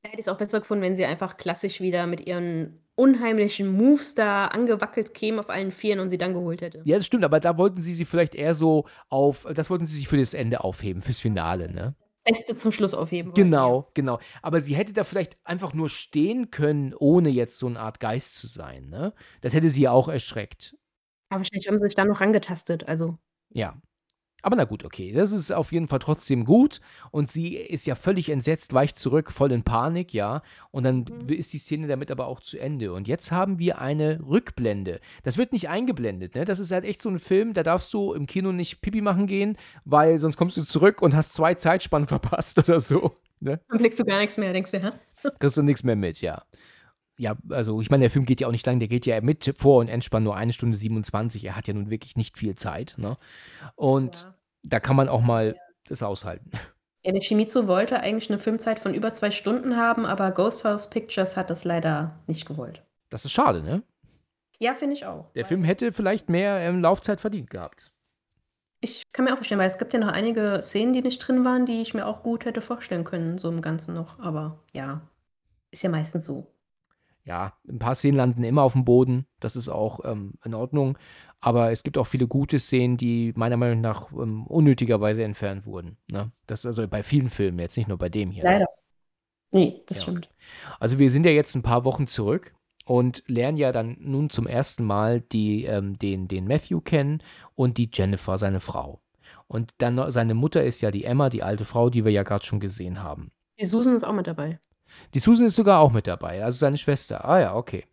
Da 0.02 0.10
hätte 0.10 0.20
ich's 0.20 0.28
auch 0.28 0.38
besser 0.38 0.60
gefunden, 0.60 0.82
wenn 0.82 0.96
sie 0.96 1.04
einfach 1.04 1.36
klassisch 1.36 1.80
wieder 1.80 2.06
mit 2.06 2.26
ihren 2.26 2.78
unheimlichen 2.94 3.68
Moves 3.68 4.14
da 4.14 4.46
angewackelt 4.46 5.14
käme 5.14 5.40
auf 5.40 5.50
allen 5.50 5.70
Vieren 5.72 6.00
und 6.00 6.08
sie 6.08 6.18
dann 6.18 6.34
geholt 6.34 6.62
hätte. 6.62 6.82
Ja, 6.84 6.96
das 6.96 7.06
stimmt, 7.06 7.24
aber 7.24 7.40
da 7.40 7.56
wollten 7.56 7.82
sie 7.82 7.94
sie 7.94 8.04
vielleicht 8.04 8.34
eher 8.34 8.54
so 8.54 8.86
auf 9.08 9.46
das 9.54 9.70
wollten 9.70 9.86
sie 9.86 9.96
sich 9.96 10.08
für 10.08 10.16
das 10.18 10.34
Ende 10.34 10.64
aufheben, 10.64 11.02
fürs 11.02 11.18
Finale, 11.20 11.70
ne? 11.70 11.94
Beste 12.28 12.56
zum 12.56 12.72
Schluss 12.72 12.94
aufheben 12.94 13.32
wollten, 13.32 13.60
ja. 13.62 13.74
Genau, 13.74 13.90
genau. 13.94 14.18
Aber 14.42 14.60
sie 14.60 14.74
hätte 14.74 14.92
da 14.92 15.04
vielleicht 15.04 15.36
einfach 15.44 15.74
nur 15.74 15.88
stehen 15.88 16.50
können, 16.50 16.94
ohne 16.94 17.28
jetzt 17.28 17.58
so 17.58 17.68
'ne 17.68 17.78
Art 17.78 18.00
Geist 18.00 18.36
zu 18.36 18.46
sein, 18.46 18.86
ne? 18.88 19.12
Das 19.42 19.54
hätte 19.54 19.70
sie 19.70 19.82
ja 19.82 19.90
auch 19.92 20.08
erschreckt. 20.08 20.74
Aber 21.30 21.40
wahrscheinlich 21.40 21.68
haben 21.68 21.78
sie 21.78 21.84
sich 21.84 21.94
dann 21.94 22.08
noch 22.08 22.20
rangetastet, 22.20 22.88
also 22.88 23.18
Ja. 23.54 23.80
Aber 24.42 24.54
na 24.56 24.64
gut, 24.64 24.84
okay. 24.84 25.12
Das 25.12 25.32
ist 25.32 25.50
auf 25.50 25.72
jeden 25.72 25.88
Fall 25.88 25.98
trotzdem 25.98 26.44
gut. 26.44 26.80
Und 27.10 27.30
sie 27.30 27.56
ist 27.56 27.86
ja 27.86 27.94
völlig 27.96 28.28
entsetzt, 28.30 28.72
weicht 28.72 28.96
zurück, 28.98 29.32
voll 29.32 29.50
in 29.50 29.64
Panik, 29.64 30.14
ja. 30.14 30.42
Und 30.70 30.84
dann 30.84 31.06
Mhm. 31.08 31.28
ist 31.30 31.52
die 31.52 31.58
Szene 31.58 31.88
damit 31.88 32.10
aber 32.10 32.28
auch 32.28 32.40
zu 32.40 32.58
Ende. 32.58 32.92
Und 32.92 33.08
jetzt 33.08 33.32
haben 33.32 33.58
wir 33.58 33.80
eine 33.80 34.20
Rückblende. 34.24 35.00
Das 35.24 35.38
wird 35.38 35.52
nicht 35.52 35.68
eingeblendet, 35.68 36.34
ne? 36.36 36.44
Das 36.44 36.60
ist 36.60 36.70
halt 36.70 36.84
echt 36.84 37.02
so 37.02 37.08
ein 37.08 37.18
Film, 37.18 37.52
da 37.52 37.62
darfst 37.64 37.92
du 37.94 38.12
im 38.14 38.26
Kino 38.26 38.52
nicht 38.52 38.80
Pipi 38.80 39.00
machen 39.00 39.26
gehen, 39.26 39.56
weil 39.84 40.18
sonst 40.20 40.36
kommst 40.36 40.56
du 40.56 40.62
zurück 40.62 41.02
und 41.02 41.16
hast 41.16 41.34
zwei 41.34 41.54
Zeitspannen 41.54 42.06
verpasst 42.08 42.58
oder 42.58 42.78
so. 42.80 43.16
Ne? 43.40 43.60
Dann 43.68 43.78
blickst 43.78 43.98
du 44.00 44.04
gar 44.04 44.18
nichts 44.18 44.36
mehr, 44.36 44.52
denkst 44.52 44.70
du, 44.72 44.80
hä? 44.82 44.90
Kriegst 45.38 45.56
du 45.56 45.62
nichts 45.62 45.82
mehr 45.84 45.96
mit, 45.96 46.20
ja. 46.20 46.42
Ja, 47.18 47.36
also 47.50 47.80
ich 47.80 47.90
meine, 47.90 48.02
der 48.02 48.10
Film 48.10 48.24
geht 48.26 48.40
ja 48.40 48.46
auch 48.46 48.52
nicht 48.52 48.64
lang, 48.66 48.78
der 48.78 48.88
geht 48.88 49.04
ja 49.04 49.20
mit 49.20 49.52
Vor- 49.58 49.80
und 49.80 49.88
Endspann 49.88 50.22
nur 50.22 50.36
eine 50.36 50.52
Stunde 50.52 50.76
27. 50.76 51.44
Er 51.44 51.56
hat 51.56 51.66
ja 51.66 51.74
nun 51.74 51.90
wirklich 51.90 52.16
nicht 52.16 52.38
viel 52.38 52.54
Zeit, 52.54 52.94
ne? 52.96 53.18
Und 53.76 54.22
Ja. 54.22 54.34
da 54.62 54.80
kann 54.80 54.96
man 54.96 55.08
auch 55.08 55.20
mal 55.22 55.56
das 55.88 56.02
aushalten. 56.02 56.50
Ja, 57.04 57.12
der 57.12 57.20
Shimizu 57.20 57.68
wollte 57.68 58.00
eigentlich 58.00 58.28
eine 58.28 58.40
Filmzeit 58.40 58.80
von 58.80 58.92
über 58.92 59.12
zwei 59.14 59.30
Stunden 59.30 59.76
haben, 59.76 60.04
aber 60.04 60.32
Ghost 60.32 60.64
House 60.64 60.90
Pictures 60.90 61.36
hat 61.36 61.48
das 61.48 61.64
leider 61.64 62.18
nicht 62.26 62.44
gewollt. 62.44 62.82
Das 63.08 63.24
ist 63.24 63.30
schade, 63.30 63.62
ne? 63.62 63.84
Ja, 64.58 64.74
finde 64.74 64.94
ich 64.96 65.06
auch. 65.06 65.30
Der 65.34 65.44
Film 65.46 65.62
hätte 65.62 65.92
vielleicht 65.92 66.28
mehr 66.28 66.58
ähm, 66.58 66.80
Laufzeit 66.80 67.20
verdient 67.20 67.50
gehabt. 67.50 67.92
Ich 68.80 69.04
kann 69.12 69.24
mir 69.24 69.32
auch 69.32 69.36
vorstellen, 69.36 69.60
weil 69.60 69.68
es 69.68 69.78
gibt 69.78 69.92
ja 69.94 70.00
noch 70.00 70.12
einige 70.12 70.60
Szenen, 70.62 70.92
die 70.92 71.00
nicht 71.02 71.18
drin 71.20 71.44
waren, 71.44 71.66
die 71.66 71.80
ich 71.82 71.94
mir 71.94 72.04
auch 72.04 72.22
gut 72.24 72.44
hätte 72.44 72.60
vorstellen 72.60 73.04
können, 73.04 73.38
so 73.38 73.48
im 73.48 73.62
Ganzen 73.62 73.94
noch. 73.94 74.18
Aber 74.18 74.58
ja, 74.72 75.00
ist 75.70 75.84
ja 75.84 75.90
meistens 75.90 76.26
so. 76.26 76.52
Ja, 77.28 77.52
ein 77.68 77.78
paar 77.78 77.94
Szenen 77.94 78.16
landen 78.16 78.42
immer 78.42 78.62
auf 78.62 78.72
dem 78.72 78.86
Boden. 78.86 79.26
Das 79.38 79.54
ist 79.54 79.68
auch 79.68 80.00
ähm, 80.04 80.32
in 80.46 80.54
Ordnung. 80.54 80.96
Aber 81.40 81.70
es 81.70 81.82
gibt 81.82 81.98
auch 81.98 82.06
viele 82.06 82.26
gute 82.26 82.58
Szenen, 82.58 82.96
die 82.96 83.34
meiner 83.36 83.58
Meinung 83.58 83.82
nach 83.82 84.10
ähm, 84.12 84.46
unnötigerweise 84.46 85.22
entfernt 85.24 85.66
wurden. 85.66 85.98
Ne? 86.10 86.32
Das 86.46 86.60
ist 86.60 86.66
also 86.66 86.88
bei 86.88 87.02
vielen 87.02 87.28
Filmen, 87.28 87.58
jetzt 87.58 87.76
nicht 87.76 87.86
nur 87.86 87.98
bei 87.98 88.08
dem 88.08 88.30
hier. 88.30 88.44
Leider. 88.44 88.66
Nee, 89.50 89.82
das 89.86 89.98
Ja. 89.98 90.02
stimmt. 90.04 90.30
Also 90.80 90.98
wir 90.98 91.10
sind 91.10 91.26
ja 91.26 91.32
jetzt 91.32 91.54
ein 91.54 91.62
paar 91.62 91.84
Wochen 91.84 92.06
zurück 92.06 92.54
und 92.86 93.22
lernen 93.26 93.58
ja 93.58 93.72
dann 93.72 93.98
nun 94.00 94.30
zum 94.30 94.46
ersten 94.46 94.84
Mal 94.84 95.20
die, 95.20 95.64
ähm, 95.66 95.98
den, 95.98 96.28
den 96.28 96.46
Matthew 96.48 96.80
kennen 96.80 97.22
und 97.54 97.76
die 97.76 97.90
Jennifer, 97.92 98.38
seine 98.38 98.60
Frau. 98.60 99.02
Und 99.46 99.72
dann 99.78 100.10
seine 100.10 100.32
Mutter 100.32 100.64
ist 100.64 100.80
ja 100.80 100.90
die 100.90 101.04
Emma, 101.04 101.28
die 101.28 101.42
alte 101.42 101.66
Frau, 101.66 101.90
die 101.90 102.06
wir 102.06 102.12
ja 102.12 102.22
gerade 102.22 102.44
schon 102.46 102.58
gesehen 102.60 103.02
haben. 103.02 103.32
Die 103.60 103.66
Susan 103.66 103.94
ist 103.94 104.04
auch 104.04 104.12
mit 104.14 104.26
dabei. 104.26 104.58
Die 105.14 105.18
Susan 105.18 105.46
ist 105.46 105.56
sogar 105.56 105.80
auch 105.80 105.92
mit 105.92 106.06
dabei, 106.06 106.44
also 106.44 106.58
seine 106.58 106.78
Schwester. 106.78 107.24
Ah 107.24 107.40
ja, 107.40 107.54
okay. 107.54 107.84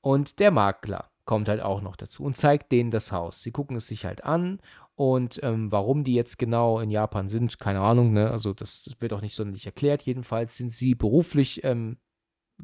Und 0.00 0.38
der 0.38 0.50
Makler 0.50 1.10
kommt 1.24 1.48
halt 1.48 1.60
auch 1.60 1.82
noch 1.82 1.96
dazu 1.96 2.22
und 2.22 2.36
zeigt 2.36 2.70
denen 2.72 2.90
das 2.90 3.12
Haus. 3.12 3.42
Sie 3.42 3.50
gucken 3.50 3.76
es 3.76 3.88
sich 3.88 4.04
halt 4.04 4.24
an 4.24 4.60
und 4.94 5.40
ähm, 5.42 5.70
warum 5.70 6.04
die 6.04 6.14
jetzt 6.14 6.38
genau 6.38 6.80
in 6.80 6.90
Japan 6.90 7.28
sind, 7.28 7.58
keine 7.58 7.80
Ahnung, 7.80 8.12
ne? 8.12 8.30
Also 8.30 8.54
das 8.54 8.90
wird 8.98 9.12
auch 9.12 9.20
nicht 9.20 9.34
sonderlich 9.34 9.66
erklärt. 9.66 10.02
Jedenfalls 10.02 10.56
sind 10.56 10.72
sie 10.72 10.94
beruflich 10.94 11.64
ähm, 11.64 11.98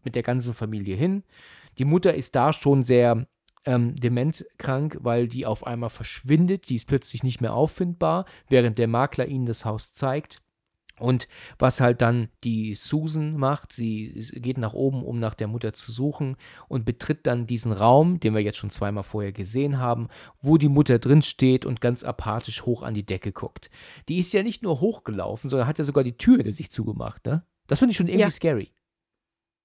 mit 0.03 0.15
der 0.15 0.23
ganzen 0.23 0.55
Familie 0.55 0.97
hin. 0.97 1.25
Die 1.79 1.85
Mutter 1.85 2.15
ist 2.15 2.35
da 2.35 2.53
schon 2.53 2.85
sehr 2.85 3.27
ähm, 3.67 3.97
dementkrank, 3.97 4.99
weil 5.01 5.29
die 5.29 5.45
auf 5.45 5.67
einmal 5.67 5.91
verschwindet. 5.91 6.69
Die 6.69 6.77
ist 6.77 6.89
plötzlich 6.89 7.23
nicht 7.23 7.41
mehr 7.41 7.55
auffindbar, 7.55 8.25
während 8.49 8.79
der 8.79 8.89
Makler 8.89 9.27
ihnen 9.27 9.47
das 9.47 9.65
Haus 9.65 9.93
zeigt. 9.93 10.41
Und 11.01 11.27
was 11.59 11.81
halt 11.81 12.01
dann 12.03 12.29
die 12.45 12.75
Susan 12.75 13.37
macht, 13.37 13.73
sie 13.73 14.13
geht 14.35 14.59
nach 14.59 14.73
oben, 14.75 15.03
um 15.03 15.19
nach 15.19 15.35
der 15.35 15.49
Mutter 15.49 15.73
zu 15.73 15.91
suchen 15.91 16.37
und 16.69 16.85
betritt 16.85 17.27
dann 17.27 17.47
diesen 17.47 17.73
Raum, 17.73 18.21
den 18.21 18.35
wir 18.35 18.43
jetzt 18.43 18.59
schon 18.59 18.71
zweimal 18.71 19.03
vorher 19.03 19.33
gesehen 19.33 19.79
haben, 19.79 20.09
wo 20.41 20.59
die 20.59 20.69
Mutter 20.69 20.99
drin 20.99 21.23
steht 21.23 21.65
und 21.65 21.81
ganz 21.81 22.05
apathisch 22.05 22.65
hoch 22.67 22.83
an 22.83 22.95
die 22.95 23.07
Decke 23.07 23.33
guckt. 23.33 23.71
Die 24.09 24.19
ist 24.19 24.33
ja 24.33 24.43
nicht 24.43 24.63
nur 24.63 24.81
hochgelaufen, 24.81 25.51
sondern 25.51 25.67
hat 25.67 25.79
ja 25.79 25.85
sogar 25.85 26.05
die 26.05 26.17
Tür 26.17 26.37
hinter 26.37 26.53
sich 26.53 26.71
zugemacht, 26.71 27.25
ne? 27.27 27.45
Das 27.67 27.79
finde 27.79 27.93
ich 27.93 27.97
schon 27.97 28.09
irgendwie 28.09 28.21
Ja. 28.23 28.31
scary. 28.31 28.73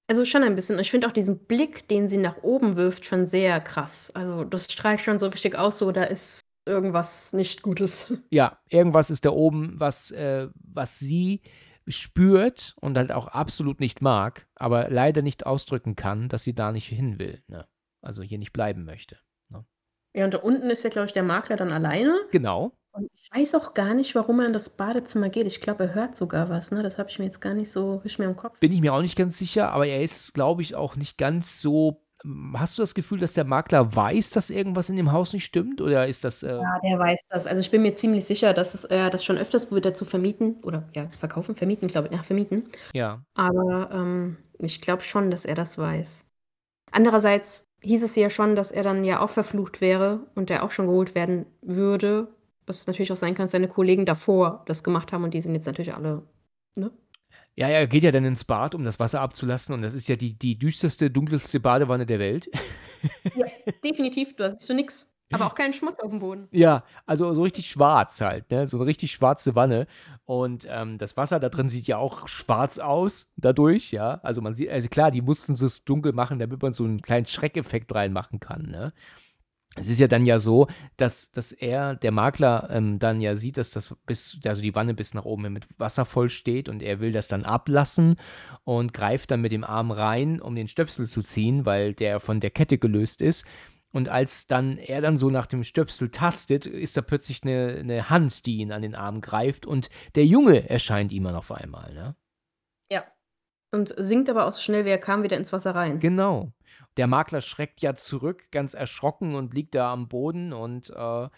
Also 0.09 0.23
schon 0.23 0.43
ein 0.43 0.55
bisschen. 0.55 0.79
Ich 0.79 0.89
finde 0.89 1.07
auch 1.07 1.11
diesen 1.11 1.45
Blick, 1.45 1.87
den 1.89 2.07
sie 2.07 2.17
nach 2.17 2.41
oben 2.41 2.77
wirft, 2.77 3.03
schon 3.05 3.25
sehr 3.25 3.59
krass. 3.59 4.09
Also 4.15 4.45
das 4.45 4.71
strahlt 4.71 5.01
schon 5.01 5.19
so 5.19 5.27
richtig 5.27 5.57
aus, 5.57 5.79
so 5.79 5.91
da 5.91 6.03
ist 6.03 6.39
irgendwas 6.67 7.33
nicht 7.33 7.61
Gutes. 7.61 8.13
Ja, 8.29 8.59
irgendwas 8.69 9.09
ist 9.09 9.25
da 9.25 9.31
oben, 9.31 9.79
was, 9.79 10.11
äh, 10.11 10.49
was 10.63 10.99
sie 10.99 11.41
spürt 11.87 12.75
und 12.81 12.97
halt 12.97 13.11
auch 13.11 13.27
absolut 13.27 13.79
nicht 13.79 14.01
mag, 14.01 14.47
aber 14.55 14.89
leider 14.89 15.21
nicht 15.21 15.45
ausdrücken 15.45 15.95
kann, 15.95 16.27
dass 16.27 16.43
sie 16.43 16.53
da 16.53 16.71
nicht 16.71 16.87
hin 16.87 17.17
will. 17.17 17.41
Ne? 17.47 17.65
Also 18.01 18.21
hier 18.21 18.37
nicht 18.37 18.53
bleiben 18.53 18.83
möchte. 18.83 19.17
Ja, 20.17 20.25
und 20.25 20.33
da 20.33 20.39
unten 20.39 20.71
ist 20.71 20.83
ja, 20.83 20.89
glaube 20.89 21.05
ich, 21.05 21.13
der 21.13 21.21
Makler 21.21 21.57
dann 21.57 21.71
alleine. 21.71 22.15
Genau. 22.31 22.71
Und 22.91 23.07
ich 23.13 23.29
weiß 23.31 23.53
auch 23.53 23.75
gar 23.75 23.93
nicht, 23.93 24.15
warum 24.15 24.39
er 24.39 24.47
in 24.47 24.53
das 24.53 24.75
Badezimmer 24.75 25.29
geht. 25.29 25.45
Ich 25.45 25.61
glaube, 25.61 25.83
er 25.83 25.93
hört 25.93 26.15
sogar 26.15 26.49
was, 26.49 26.71
ne? 26.71 26.81
Das 26.81 26.97
habe 26.97 27.07
ich 27.11 27.19
mir 27.19 27.25
jetzt 27.25 27.39
gar 27.39 27.53
nicht 27.53 27.71
so 27.71 27.97
richtig 27.97 28.17
mehr 28.17 28.27
im 28.27 28.35
Kopf. 28.35 28.59
Bin 28.59 28.71
ich 28.71 28.81
mir 28.81 28.95
auch 28.95 29.03
nicht 29.03 29.15
ganz 29.15 29.37
sicher, 29.37 29.71
aber 29.71 29.85
er 29.85 30.01
ist, 30.01 30.33
glaube 30.33 30.63
ich, 30.63 30.73
auch 30.73 30.95
nicht 30.95 31.19
ganz 31.19 31.61
so. 31.61 32.03
Hast 32.53 32.77
du 32.77 32.81
das 32.81 32.93
Gefühl, 32.93 33.19
dass 33.19 33.33
der 33.33 33.43
Makler 33.45 33.95
weiß, 33.95 34.31
dass 34.31 34.49
irgendwas 34.49 34.89
in 34.89 34.95
dem 34.95 35.11
Haus 35.11 35.33
nicht 35.33 35.45
stimmt? 35.45 35.81
Oder 35.81 36.07
ist 36.07 36.23
das. 36.23 36.43
Äh, 36.43 36.55
Ja, 36.57 36.79
der 36.83 36.99
weiß 36.99 37.21
das. 37.29 37.47
Also 37.47 37.59
ich 37.61 37.71
bin 37.71 37.81
mir 37.81 37.93
ziemlich 37.93 38.25
sicher, 38.25 38.53
dass 38.53 38.73
es, 38.73 38.85
er 38.85 39.09
das 39.09 39.23
schon 39.23 39.37
öfters 39.37 39.69
hat 39.71 39.95
zu 39.97 40.05
vermieten. 40.05 40.57
Oder 40.63 40.89
ja, 40.95 41.09
verkaufen, 41.17 41.55
vermieten, 41.55 41.87
glaube 41.87 42.07
ich. 42.09 42.15
Ja, 42.15 42.23
vermieten. 42.23 42.63
ja. 42.93 43.21
Aber 43.35 43.89
ähm, 43.91 44.37
ich 44.59 44.81
glaube 44.81 45.03
schon, 45.03 45.31
dass 45.31 45.45
er 45.45 45.55
das 45.55 45.77
weiß. 45.77 46.25
Andererseits 46.91 47.65
hieß 47.81 48.03
es 48.03 48.15
ja 48.15 48.29
schon, 48.29 48.55
dass 48.55 48.71
er 48.71 48.83
dann 48.83 49.03
ja 49.03 49.19
auch 49.21 49.29
verflucht 49.29 49.81
wäre 49.81 50.21
und 50.35 50.49
der 50.49 50.63
auch 50.63 50.71
schon 50.71 50.87
geholt 50.87 51.15
werden 51.15 51.45
würde. 51.61 52.27
Was 52.65 52.87
natürlich 52.87 53.11
auch 53.11 53.17
sein 53.17 53.35
kann, 53.35 53.43
dass 53.45 53.51
seine 53.51 53.67
Kollegen 53.69 54.05
davor 54.05 54.63
das 54.65 54.83
gemacht 54.83 55.13
haben 55.13 55.23
und 55.23 55.33
die 55.33 55.41
sind 55.41 55.55
jetzt 55.55 55.65
natürlich 55.67 55.93
alle. 55.93 56.23
Ne? 56.75 56.91
Ja, 57.57 57.69
er 57.69 57.87
geht 57.87 58.03
ja 58.03 58.11
dann 58.11 58.23
ins 58.23 58.43
Bad, 58.43 58.75
um 58.75 58.83
das 58.83 58.99
Wasser 58.99 59.19
abzulassen. 59.19 59.73
Und 59.73 59.81
das 59.81 59.95
ist 59.95 60.07
ja 60.07 60.15
die, 60.15 60.37
die 60.37 60.59
düsterste, 60.59 61.09
dunkelste 61.09 61.59
Badewanne 61.59 62.05
der 62.05 62.19
Welt. 62.19 62.49
Ja, 63.35 63.47
definitiv. 63.83 64.35
Da 64.35 64.49
siehst 64.49 64.69
du 64.69 64.73
nix. 64.75 65.11
Aber 65.31 65.47
auch 65.47 65.55
keinen 65.55 65.73
Schmutz 65.73 65.99
auf 65.99 66.09
dem 66.09 66.19
Boden. 66.19 66.47
Ja, 66.51 66.83
also 67.05 67.33
so 67.33 67.43
richtig 67.43 67.69
schwarz 67.69 68.21
halt, 68.21 68.49
ne? 68.49 68.67
So 68.67 68.77
eine 68.77 68.85
richtig 68.85 69.11
schwarze 69.11 69.55
Wanne. 69.55 69.87
Und 70.25 70.65
ähm, 70.69 70.97
das 70.97 71.17
Wasser 71.17 71.39
da 71.39 71.49
drin 71.49 71.69
sieht 71.69 71.87
ja 71.87 71.97
auch 71.97 72.27
schwarz 72.27 72.79
aus 72.79 73.27
dadurch, 73.35 73.91
ja. 73.91 74.21
Also 74.23 74.41
man 74.41 74.55
sieht, 74.55 74.69
also 74.69 74.87
klar, 74.87 75.11
die 75.11 75.21
mussten 75.21 75.53
es 75.53 75.83
dunkel 75.83 76.13
machen, 76.13 76.39
damit 76.39 76.61
man 76.61 76.73
so 76.73 76.85
einen 76.85 77.01
kleinen 77.01 77.25
Schreckeffekt 77.25 77.93
reinmachen 77.93 78.39
kann, 78.39 78.63
ne? 78.69 78.93
Es 79.75 79.89
ist 79.89 79.99
ja 79.99 80.07
dann 80.07 80.25
ja 80.25 80.39
so, 80.39 80.67
dass, 80.95 81.31
dass 81.31 81.51
er, 81.51 81.95
der 81.95 82.11
Makler, 82.11 82.69
ähm, 82.71 82.99
dann 82.99 83.21
ja 83.21 83.35
sieht, 83.35 83.57
dass 83.57 83.71
das 83.71 83.95
bis, 84.05 84.39
also 84.45 84.61
die 84.61 84.73
Wanne 84.73 84.93
bis 84.93 85.13
nach 85.13 85.25
oben 85.25 85.53
mit 85.53 85.67
Wasser 85.77 86.05
voll 86.05 86.29
steht 86.29 86.67
und 86.67 86.81
er 86.81 86.99
will 86.99 87.11
das 87.11 87.27
dann 87.27 87.45
ablassen 87.45 88.15
und 88.63 88.93
greift 88.93 89.29
dann 89.29 89.41
mit 89.41 89.51
dem 89.51 89.63
Arm 89.63 89.91
rein, 89.91 90.41
um 90.41 90.55
den 90.55 90.67
Stöpsel 90.67 91.05
zu 91.05 91.21
ziehen, 91.21 91.65
weil 91.65 91.93
der 91.93 92.19
von 92.19 92.39
der 92.39 92.49
Kette 92.49 92.77
gelöst 92.77 93.21
ist. 93.21 93.45
Und 93.93 94.09
als 94.09 94.47
dann 94.47 94.77
er 94.77 95.01
dann 95.01 95.17
so 95.17 95.29
nach 95.29 95.45
dem 95.45 95.63
Stöpsel 95.63 96.09
tastet, 96.09 96.65
ist 96.65 96.97
da 96.97 97.01
plötzlich 97.01 97.43
eine, 97.43 97.77
eine 97.79 98.09
Hand, 98.09 98.45
die 98.45 98.57
ihn 98.57 98.71
an 98.71 98.81
den 98.81 98.95
Arm 98.95 99.21
greift 99.21 99.65
und 99.65 99.89
der 100.15 100.25
Junge 100.25 100.69
erscheint 100.69 101.11
ihm 101.11 101.23
dann 101.23 101.35
auf 101.35 101.51
einmal, 101.51 101.93
ne? 101.93 102.15
Ja. 102.91 103.03
Und 103.71 103.93
sinkt 103.97 104.29
aber 104.29 104.45
auch 104.45 104.51
so 104.51 104.61
schnell, 104.61 104.85
wie 104.85 104.89
er 104.89 104.97
kam, 104.97 105.23
wieder 105.23 105.37
ins 105.37 105.53
Wasser 105.53 105.75
rein. 105.75 105.99
Genau. 105.99 106.51
Der 106.97 107.07
Makler 107.07 107.41
schreckt 107.41 107.81
ja 107.81 107.95
zurück, 107.95 108.51
ganz 108.51 108.73
erschrocken 108.73 109.35
und 109.35 109.53
liegt 109.53 109.75
da 109.75 109.93
am 109.93 110.07
Boden 110.07 110.51
und 110.51 110.89
äh, 110.89 111.29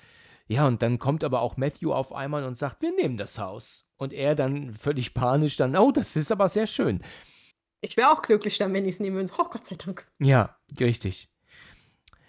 ja, 0.48 0.66
und 0.66 0.82
dann 0.82 0.98
kommt 0.98 1.24
aber 1.24 1.42
auch 1.42 1.58
Matthew 1.58 1.94
auf 1.94 2.12
einmal 2.12 2.44
und 2.44 2.58
sagt, 2.58 2.82
wir 2.82 2.92
nehmen 2.96 3.18
das 3.18 3.38
Haus. 3.38 3.86
Und 3.98 4.14
er 4.14 4.34
dann 4.34 4.74
völlig 4.74 5.14
panisch 5.14 5.58
dann, 5.58 5.78
oh, 5.78 5.92
das 5.92 6.16
ist 6.16 6.32
aber 6.32 6.50
sehr 6.50 6.66
schön. 6.66 7.04
Ich 7.82 7.98
wäre 7.98 8.10
auch 8.10 8.24
glücklich 8.24 8.58
dann, 8.58 8.74
wenn 8.74 8.86
ich 8.86 8.96
es 8.96 9.00
nehmen 9.00 9.18
würde. 9.18 9.32
Oh 9.38 9.46
Gott 9.50 9.68
sei 9.68 9.76
Dank. 9.76 10.08
Ja, 10.18 10.58
richtig. 10.80 11.30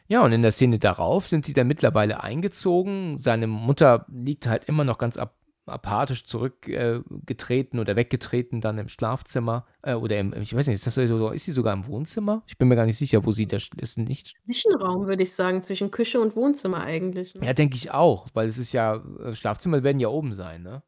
Ja, 0.07 0.23
und 0.23 0.33
in 0.33 0.43
der 0.43 0.53
Szene 0.53 0.79
darauf 0.79 1.29
sind 1.29 1.47
sie 1.47 1.55
dann 1.55 1.67
mittlerweile 1.67 2.23
eingezogen. 2.23 3.17
Seine 3.19 3.47
Mutter 3.47 4.07
liegt 4.09 4.47
halt 4.47 4.67
immer 4.67 4.85
noch 4.85 4.99
ganz 4.99 5.17
ap 5.17 5.35
apathisch 5.71 6.25
zurückgetreten 6.25 7.79
äh, 7.79 7.81
oder 7.81 7.97
weggetreten 7.97 8.61
dann 8.61 8.79
im 8.79 8.89
Schlafzimmer. 8.89 9.67
Äh, 9.83 9.95
oder 9.95 10.19
im, 10.19 10.33
ich 10.35 10.55
weiß 10.55 10.67
nicht, 10.67 10.75
ist, 10.75 10.87
das 10.87 10.95
so, 10.95 11.31
ist 11.31 11.45
sie 11.45 11.53
sogar 11.53 11.73
im 11.73 11.87
Wohnzimmer? 11.87 12.43
Ich 12.47 12.59
bin 12.59 12.69
mir 12.69 12.77
gar 12.77 12.87
nicht 12.87 12.99
sicher, 12.99 13.25
wo 13.25 13.33
sie 13.33 13.47
da 13.47 13.57
ist. 13.57 13.99
Nicht. 13.99 14.35
Zwischenraum, 14.45 15.07
würde 15.07 15.23
ich 15.23 15.33
sagen, 15.33 15.63
zwischen 15.63 15.91
Küche 15.91 16.21
und 16.21 16.37
Wohnzimmer 16.37 16.83
eigentlich. 16.83 17.35
Ne? 17.35 17.47
Ja, 17.47 17.53
denke 17.53 17.77
ich 17.77 17.91
auch, 17.91 18.29
weil 18.35 18.49
es 18.49 18.59
ist 18.59 18.73
ja, 18.73 19.03
äh, 19.25 19.35
Schlafzimmer 19.35 19.83
werden 19.83 20.01
ja 20.01 20.09
oben 20.09 20.33
sein, 20.33 20.63
ne? 20.63 20.83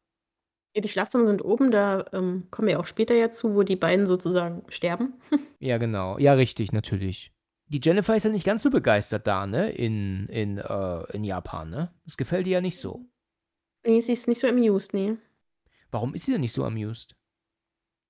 Ja, 0.75 0.81
die 0.81 0.89
Schlafzimmer 0.89 1.27
sind 1.27 1.45
oben, 1.45 1.71
da 1.71 2.07
ähm, 2.13 2.49
kommen 2.51 2.69
wir 2.69 2.81
auch 2.81 2.87
später 2.87 3.15
ja 3.15 3.29
zu, 3.29 3.55
wo 3.55 3.63
die 3.63 3.77
beiden 3.77 4.07
sozusagen 4.07 4.63
sterben. 4.69 5.15
Ja, 5.65 5.79
genau. 5.79 6.19
Ja, 6.19 6.33
richtig, 6.33 6.73
natürlich. 6.73 7.33
Die 7.69 7.81
Jennifer 7.81 8.17
ist 8.17 8.25
ja 8.25 8.31
nicht 8.31 8.45
ganz 8.45 8.65
so 8.65 8.71
begeistert 8.71 9.29
da, 9.29 9.47
ne? 9.47 9.71
In, 9.71 10.27
in, 10.27 10.59
äh, 10.59 11.03
in 11.13 11.23
Japan, 11.23 11.71
ne? 11.71 11.95
Das 12.05 12.17
gefällt 12.17 12.49
ihr 12.49 12.55
ja 12.55 12.61
nicht 12.61 12.81
so. 12.81 13.07
Nee, 13.85 14.01
sie 14.01 14.13
ist 14.13 14.29
nicht 14.29 14.41
so 14.41 14.49
amused, 14.49 14.93
nee. 14.95 15.17
Warum 15.91 16.15
ist 16.15 16.25
sie 16.27 16.33
denn 16.33 16.41
nicht 16.41 16.53
so 16.55 16.65
amused? 16.65 17.15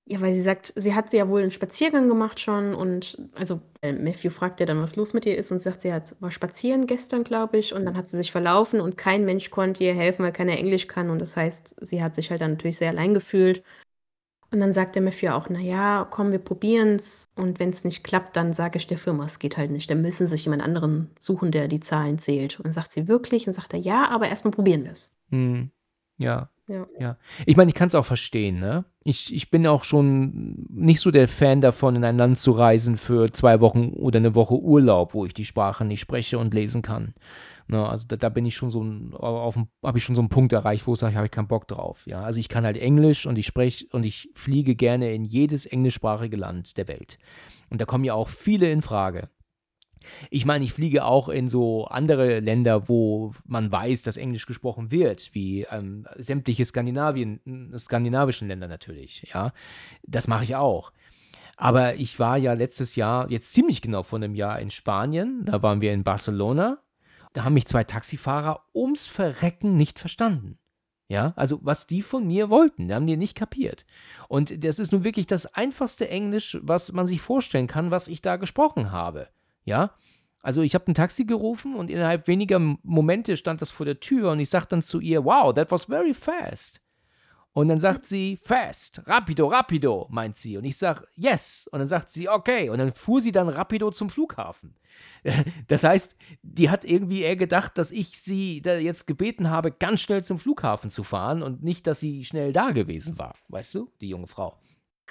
Ja, 0.05 0.19
weil 0.19 0.33
sie 0.33 0.41
sagt, 0.41 0.73
sie 0.75 0.93
hat 0.95 1.11
sie 1.11 1.17
ja 1.17 1.29
wohl 1.29 1.41
einen 1.41 1.51
Spaziergang 1.51 2.09
gemacht 2.09 2.37
schon 2.41 2.75
und 2.75 3.17
also 3.35 3.61
äh, 3.81 3.93
Matthew 3.93 4.31
fragt 4.31 4.59
ja 4.59 4.65
dann, 4.65 4.81
was 4.81 4.97
los 4.97 5.13
mit 5.13 5.25
ihr 5.25 5.37
ist 5.37 5.49
und 5.51 5.59
sagt, 5.59 5.81
sie 5.81 5.93
hat 5.93 6.15
war 6.19 6.29
spazieren 6.29 6.87
gestern, 6.87 7.23
glaube 7.23 7.57
ich, 7.57 7.73
und 7.73 7.85
dann 7.85 7.95
hat 7.95 8.09
sie 8.09 8.17
sich 8.17 8.31
verlaufen 8.31 8.81
und 8.81 8.97
kein 8.97 9.23
Mensch 9.23 9.49
konnte 9.49 9.83
ihr 9.85 9.93
helfen, 9.93 10.23
weil 10.25 10.33
keiner 10.33 10.57
Englisch 10.57 10.87
kann 10.87 11.09
und 11.09 11.19
das 11.19 11.37
heißt, 11.37 11.77
sie 11.79 12.03
hat 12.03 12.15
sich 12.15 12.31
halt 12.31 12.41
dann 12.41 12.51
natürlich 12.51 12.77
sehr 12.77 12.89
allein 12.89 13.13
gefühlt. 13.13 13.63
Und 14.51 14.59
dann 14.59 14.73
sagt 14.73 14.95
der 14.95 15.01
Matthew 15.01 15.29
auch, 15.31 15.47
na 15.49 15.59
ja, 15.59 16.07
komm, 16.11 16.31
wir 16.31 16.39
probieren's 16.39 17.29
und 17.35 17.59
wenn 17.59 17.69
es 17.71 17.83
nicht 17.85 18.03
klappt, 18.03 18.35
dann 18.35 18.53
sage 18.53 18.77
ich 18.77 18.87
der 18.87 18.99
Firma, 18.99 19.25
es 19.25 19.39
geht 19.39 19.57
halt 19.57 19.71
nicht. 19.71 19.89
Dann 19.89 20.01
müssen 20.01 20.27
sich 20.27 20.45
jemand 20.45 20.61
anderen 20.61 21.09
suchen, 21.19 21.51
der 21.51 21.67
die 21.67 21.79
Zahlen 21.79 22.19
zählt. 22.19 22.59
Und 22.59 22.65
dann 22.67 22.73
sagt 22.73 22.91
sie 22.91 23.07
wirklich 23.07 23.47
und 23.47 23.53
sagt 23.53 23.73
er, 23.73 23.79
ja, 23.79 24.09
aber 24.09 24.27
erstmal 24.29 24.51
probieren 24.51 24.83
wir 24.83 24.93
es. 25.33 25.39
Hm. 25.39 25.71
Ja. 26.17 26.49
Ja. 26.67 26.87
Ja. 26.97 27.17
Ich 27.45 27.57
meine, 27.57 27.69
ich 27.69 27.75
kann 27.75 27.89
es 27.89 27.95
auch 27.95 28.05
verstehen, 28.05 28.59
ne? 28.59 28.85
Ich, 29.03 29.33
ich 29.33 29.51
bin 29.51 29.67
auch 29.67 29.83
schon 29.83 30.65
nicht 30.69 31.01
so 31.01 31.11
der 31.11 31.27
Fan 31.27 31.59
davon, 31.59 31.97
in 31.97 32.05
ein 32.05 32.17
Land 32.17 32.39
zu 32.39 32.51
reisen 32.51 32.97
für 32.97 33.31
zwei 33.31 33.59
Wochen 33.59 33.89
oder 33.89 34.19
eine 34.19 34.33
Woche 34.33 34.55
Urlaub, 34.55 35.13
wo 35.13 35.25
ich 35.25 35.33
die 35.33 35.43
Sprache 35.43 35.83
nicht 35.83 35.99
spreche 35.99 36.39
und 36.39 36.53
lesen 36.53 36.81
kann. 36.81 37.13
Ne, 37.67 37.87
also 37.87 38.05
da, 38.07 38.17
da 38.17 38.29
bin 38.29 38.45
ich 38.45 38.55
schon 38.55 38.71
so 38.71 38.83
ein, 38.83 39.13
auf 39.13 39.57
habe 39.83 39.97
ich 39.97 40.03
schon 40.03 40.15
so 40.15 40.21
einen 40.21 40.29
Punkt 40.29 40.51
erreicht, 40.51 40.85
wo 40.85 40.93
ich 40.93 40.99
sage, 40.99 41.15
habe 41.15 41.25
ich 41.25 41.31
keinen 41.31 41.47
Bock 41.47 41.67
drauf. 41.67 42.05
Ja, 42.05 42.21
also 42.21 42.39
ich 42.39 42.49
kann 42.49 42.65
halt 42.65 42.77
Englisch 42.77 43.25
und 43.25 43.37
ich 43.37 43.45
spreche 43.45 43.87
und 43.91 44.05
ich 44.05 44.29
fliege 44.35 44.75
gerne 44.75 45.13
in 45.13 45.23
jedes 45.23 45.65
englischsprachige 45.65 46.35
Land 46.37 46.77
der 46.77 46.87
Welt. 46.87 47.17
Und 47.69 47.79
da 47.79 47.85
kommen 47.85 48.03
ja 48.03 48.13
auch 48.13 48.29
viele 48.29 48.69
in 48.71 48.81
Frage. 48.81 49.29
Ich 50.29 50.45
meine, 50.45 50.65
ich 50.65 50.73
fliege 50.73 51.05
auch 51.05 51.29
in 51.29 51.49
so 51.49 51.85
andere 51.85 52.39
Länder, 52.39 52.87
wo 52.89 53.33
man 53.45 53.71
weiß, 53.71 54.03
dass 54.03 54.17
Englisch 54.17 54.45
gesprochen 54.45 54.91
wird, 54.91 55.29
wie 55.33 55.63
ähm, 55.71 56.07
sämtliche 56.15 56.65
Skandinavien, 56.65 57.39
skandinavischen 57.77 58.47
Länder 58.47 58.67
natürlich. 58.67 59.27
Ja, 59.33 59.53
das 60.03 60.27
mache 60.27 60.43
ich 60.43 60.55
auch. 60.55 60.91
Aber 61.57 61.95
ich 61.95 62.19
war 62.19 62.37
ja 62.37 62.53
letztes 62.53 62.95
Jahr, 62.95 63.29
jetzt 63.29 63.53
ziemlich 63.53 63.81
genau 63.81 64.03
vor 64.03 64.17
einem 64.17 64.35
Jahr 64.35 64.59
in 64.59 64.71
Spanien. 64.71 65.45
Da 65.45 65.61
waren 65.61 65.81
wir 65.81 65.93
in 65.93 66.03
Barcelona. 66.03 66.79
Da 67.33 67.43
haben 67.43 67.53
mich 67.53 67.67
zwei 67.67 67.83
Taxifahrer 67.83 68.63
ums 68.73 69.07
Verrecken 69.07 69.75
nicht 69.77 69.99
verstanden. 69.99 70.57
Ja, 71.09 71.33
also 71.35 71.59
was 71.61 71.85
die 71.85 72.01
von 72.01 72.25
mir 72.25 72.49
wollten, 72.49 72.91
haben 72.91 73.05
die 73.05 73.17
nicht 73.17 73.35
kapiert. 73.35 73.85
Und 74.29 74.63
das 74.63 74.79
ist 74.79 74.91
nun 74.91 75.03
wirklich 75.03 75.27
das 75.27 75.53
einfachste 75.53 76.09
Englisch, 76.09 76.57
was 76.61 76.91
man 76.91 77.07
sich 77.07 77.21
vorstellen 77.21 77.67
kann, 77.67 77.91
was 77.91 78.07
ich 78.07 78.21
da 78.21 78.37
gesprochen 78.37 78.91
habe. 78.91 79.27
Ja, 79.65 79.95
also 80.43 80.61
ich 80.61 80.75
habe 80.75 80.91
ein 80.91 80.93
Taxi 80.93 81.23
gerufen 81.23 81.75
und 81.75 81.89
innerhalb 81.89 82.27
weniger 82.27 82.59
Momente 82.59 83.37
stand 83.37 83.61
das 83.61 83.71
vor 83.71 83.85
der 83.85 84.01
Tür 84.01 84.31
und 84.31 84.39
ich 84.39 84.49
sagte 84.49 84.69
dann 84.69 84.81
zu 84.81 84.99
ihr, 84.99 85.23
wow, 85.23 85.53
that 85.53 85.71
was 85.71 85.85
very 85.85 86.13
fast. 86.13 86.81
Und 87.53 87.67
dann 87.67 87.79
sagt 87.79 88.07
sie, 88.07 88.39
fast, 88.41 89.07
rapido, 89.07 89.47
rapido, 89.47 90.07
meint 90.09 90.35
sie. 90.35 90.57
Und 90.57 90.65
ich 90.65 90.75
sage, 90.75 91.05
yes. 91.15 91.69
Und 91.71 91.79
dann 91.79 91.87
sagt 91.87 92.09
sie, 92.09 92.27
okay. 92.27 92.69
Und 92.69 92.79
dann 92.79 92.93
fuhr 92.93 93.21
sie 93.21 93.31
dann 93.31 93.47
rapido 93.47 93.91
zum 93.91 94.09
Flughafen. 94.09 94.75
Das 95.67 95.83
heißt, 95.83 96.17
die 96.41 96.69
hat 96.69 96.83
irgendwie 96.83 97.21
eher 97.21 97.35
gedacht, 97.35 97.77
dass 97.77 97.91
ich 97.91 98.19
sie 98.19 98.61
da 98.61 98.75
jetzt 98.75 99.07
gebeten 99.07 99.49
habe, 99.49 99.71
ganz 99.71 100.01
schnell 100.01 100.23
zum 100.23 100.37
Flughafen 100.37 100.89
zu 100.89 101.03
fahren 101.03 101.41
und 101.41 101.63
nicht, 101.63 101.87
dass 101.87 101.99
sie 101.99 102.25
schnell 102.25 102.51
da 102.53 102.71
gewesen 102.71 103.17
war. 103.17 103.35
Weißt 103.47 103.73
du, 103.73 103.89
die 104.01 104.09
junge 104.09 104.27
Frau. 104.27 104.57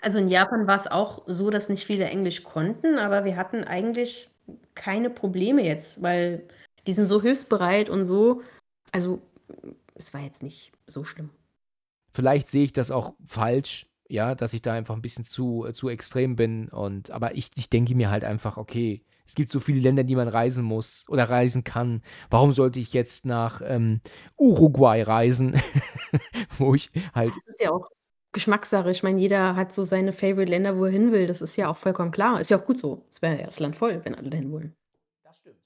Also 0.03 0.19
in 0.19 0.29
Japan 0.29 0.67
war 0.67 0.77
es 0.77 0.87
auch 0.87 1.25
so, 1.27 1.51
dass 1.51 1.69
nicht 1.69 1.85
viele 1.85 2.05
Englisch 2.05 2.45
konnten, 2.45 2.99
aber 2.99 3.25
wir 3.25 3.37
hatten 3.37 3.65
eigentlich 3.65 4.32
keine 4.75 5.11
Probleme 5.11 5.65
jetzt, 5.65 6.03
weil 6.03 6.47
die 6.87 6.93
sind 6.93 7.07
so 7.07 7.23
hilfsbereit 7.23 7.89
und 7.89 8.05
so. 8.05 8.43
Also 8.93 9.21
es 9.95 10.13
war 10.15 10.21
jetzt 10.21 10.43
nicht 10.43 10.73
so 10.87 11.05
schlimm. 11.05 11.31
Vielleicht 12.13 12.49
sehe 12.49 12.65
ich 12.65 12.73
das 12.73 12.91
auch 12.91 13.15
falsch, 13.25 13.87
ja, 14.09 14.35
dass 14.35 14.53
ich 14.53 14.63
da 14.63 14.75
einfach 14.75 14.95
ein 14.95 15.03
bisschen 15.03 15.25
zu, 15.25 15.67
zu 15.73 15.89
extrem 15.89 16.37
bin. 16.37 16.69
Und 16.69 17.11
aber 17.11 17.35
ich, 17.35 17.49
ich 17.57 17.71
denke 17.71 17.95
mir 17.95 18.11
halt 18.11 18.25
einfach, 18.25 18.57
okay, 18.57 19.03
es 19.27 19.35
gibt 19.35 19.51
so 19.51 19.61
viele 19.61 19.81
Länder, 19.81 20.05
die 20.05 20.17
man 20.17 20.29
reisen 20.29 20.65
muss 20.65 21.07
oder 21.09 21.25
reisen 21.31 21.65
kann. 21.65 22.03
Warum 22.29 22.53
sollte 22.53 22.81
ich 22.81 22.93
jetzt 22.93 23.25
nach 23.25 23.63
ähm, 23.65 24.01
Uruguay 24.37 25.03
reisen, 25.03 25.59
wo 26.59 26.75
ich 26.75 26.91
halt. 27.15 27.35
Das 27.35 27.55
ist 27.55 27.63
ja 27.63 27.71
auch 27.71 27.89
Geschmackssache. 28.33 28.91
Ich 28.91 29.03
meine, 29.03 29.20
jeder 29.20 29.57
hat 29.57 29.72
so 29.72 29.85
seine 29.85 30.12
Favorite 30.12 30.51
Länder, 30.51 30.78
wo 30.78 30.87
er 30.87 30.91
hin 30.91 31.12
will. 31.12 31.26
Das 31.26 31.43
ist 31.43 31.57
ja 31.57 31.68
auch 31.68 31.76
vollkommen 31.76 32.11
klar. 32.11 32.41
Ist 32.41 32.51
ja 32.51 32.59
auch 32.59 32.64
gut 32.64 32.78
so. 32.78 33.05
Es 33.11 33.20
wäre 33.20 33.39
ja 33.39 33.47
das 33.47 33.61
Land 33.61 33.76
voll, 33.76 34.01
wenn 34.05 34.14
alle 34.14 34.30
dahin 34.30 34.51
wollen. 34.51 34.74
Das 35.22 35.39
stimmt. 35.39 35.57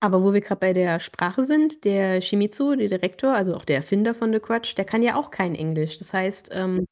Aber 0.00 0.22
wo 0.22 0.32
wir 0.32 0.42
gerade 0.42 0.60
bei 0.60 0.72
der 0.72 1.00
Sprache 1.00 1.44
sind, 1.44 1.84
der 1.84 2.20
Shimizu, 2.20 2.76
der 2.76 2.88
Direktor, 2.88 3.32
also 3.32 3.54
auch 3.54 3.64
der 3.64 3.76
Erfinder 3.76 4.14
von 4.14 4.32
The 4.32 4.40
Crutch, 4.40 4.74
der 4.74 4.84
kann 4.84 5.02
ja 5.02 5.16
auch 5.16 5.30
kein 5.30 5.54
Englisch. 5.54 5.98
Das 5.98 6.12
heißt, 6.12 6.50
ähm, 6.52 6.86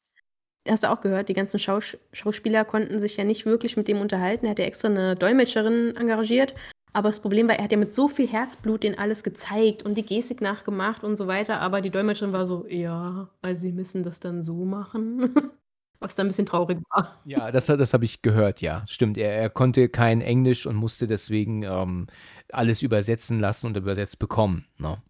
hast 0.67 0.83
du 0.83 0.91
auch 0.91 1.01
gehört, 1.01 1.29
die 1.29 1.33
ganzen 1.33 1.59
Schaus 1.59 1.97
Schauspieler 2.11 2.65
konnten 2.65 2.99
sich 2.99 3.17
ja 3.17 3.23
nicht 3.23 3.45
wirklich 3.45 3.77
mit 3.77 3.87
dem 3.87 4.01
unterhalten. 4.01 4.45
Er 4.45 4.51
hat 4.51 4.59
ja 4.59 4.65
extra 4.65 4.87
eine 4.87 5.15
Dolmetscherin 5.15 5.95
engagiert. 5.95 6.55
Aber 6.93 7.09
das 7.09 7.19
Problem 7.19 7.47
war, 7.47 7.55
er 7.55 7.63
hat 7.63 7.71
ja 7.71 7.77
mit 7.77 7.93
so 7.93 8.07
viel 8.07 8.27
Herzblut 8.27 8.83
den 8.83 8.97
alles 8.97 9.23
gezeigt 9.23 9.83
und 9.83 9.95
die 9.95 10.05
Gestik 10.05 10.41
nachgemacht 10.41 11.03
und 11.03 11.15
so 11.15 11.27
weiter. 11.27 11.61
Aber 11.61 11.81
die 11.81 11.91
Dolmetscherin 11.91 12.33
war 12.33 12.45
so, 12.45 12.65
ja, 12.67 13.29
also 13.41 13.61
sie 13.61 13.71
müssen 13.71 14.03
das 14.03 14.19
dann 14.19 14.41
so 14.41 14.65
machen. 14.65 15.33
Was 16.01 16.15
dann 16.15 16.27
ein 16.27 16.29
bisschen 16.29 16.45
traurig 16.45 16.79
war. 16.91 17.19
Ja, 17.25 17.51
das, 17.51 17.65
das 17.65 17.93
habe 17.93 18.05
ich 18.05 18.21
gehört, 18.21 18.61
ja. 18.61 18.83
Stimmt. 18.87 19.17
Er, 19.17 19.33
er 19.33 19.49
konnte 19.49 19.89
kein 19.89 20.21
Englisch 20.21 20.65
und 20.65 20.77
musste 20.77 21.07
deswegen 21.07 21.63
ähm, 21.63 22.07
alles 22.53 22.81
übersetzen 22.81 23.39
lassen 23.41 23.67
und 23.67 23.75
übersetzt 23.75 24.17
bekommen. 24.17 24.65
Ne? 24.77 25.01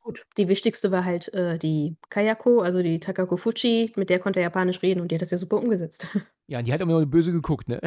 Gut, 0.00 0.26
die 0.36 0.48
wichtigste 0.48 0.90
war 0.90 1.04
halt 1.04 1.32
äh, 1.32 1.58
die 1.58 1.96
Kayako, 2.10 2.60
also 2.60 2.82
die 2.82 2.98
Takako 2.98 3.36
Fuji, 3.36 3.92
mit 3.94 4.10
der 4.10 4.18
konnte 4.18 4.40
er 4.40 4.46
Japanisch 4.46 4.82
reden 4.82 5.00
und 5.00 5.12
die 5.12 5.14
hat 5.14 5.22
das 5.22 5.30
ja 5.30 5.38
super 5.38 5.58
umgesetzt. 5.58 6.08
Ja, 6.48 6.60
die 6.60 6.70
hat 6.70 6.82
immer 6.82 6.92
nur 6.92 7.06
böse 7.06 7.32
geguckt, 7.32 7.68
ne? 7.68 7.80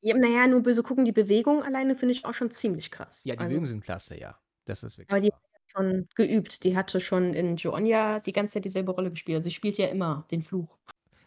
Ja, 0.00 0.14
na 0.16 0.46
nur 0.46 0.62
böse 0.62 0.82
gucken, 0.82 1.04
die 1.04 1.12
Bewegung 1.12 1.62
alleine 1.62 1.96
finde 1.96 2.12
ich 2.12 2.24
auch 2.24 2.34
schon 2.34 2.50
ziemlich 2.50 2.90
krass. 2.90 3.22
Ja, 3.24 3.34
die 3.34 3.40
Also 3.40 3.48
Bewegungen 3.48 3.66
sind 3.66 3.84
klasse, 3.84 4.18
ja. 4.18 4.38
Das 4.64 4.82
ist 4.82 4.98
wirklich 4.98 5.10
aber 5.10 5.20
die 5.20 5.32
hat 5.32 5.40
schon 5.66 6.08
geübt. 6.14 6.64
Die 6.64 6.76
hatte 6.76 7.00
schon 7.00 7.34
in 7.34 7.56
Joanya 7.56 8.20
die 8.20 8.32
ganze 8.32 8.54
Zeit 8.54 8.64
dieselbe 8.64 8.92
Rolle 8.92 9.10
gespielt. 9.10 9.36
Also 9.36 9.48
sie 9.48 9.54
spielt 9.54 9.76
ja 9.78 9.86
immer 9.88 10.26
den 10.30 10.42
Fluch. 10.42 10.78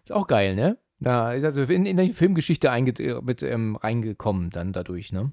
Ist 0.03 0.11
auch 0.11 0.27
geil, 0.27 0.55
ne? 0.55 0.77
Da 0.99 1.33
ist 1.33 1.43
also 1.43 1.61
in, 1.61 1.85
in 1.85 1.97
die 1.97 2.13
Filmgeschichte 2.13 2.69
äh, 2.69 3.21
mit 3.21 3.43
ähm, 3.43 3.75
reingekommen 3.75 4.49
dann 4.49 4.73
dadurch, 4.73 5.11
ne? 5.11 5.31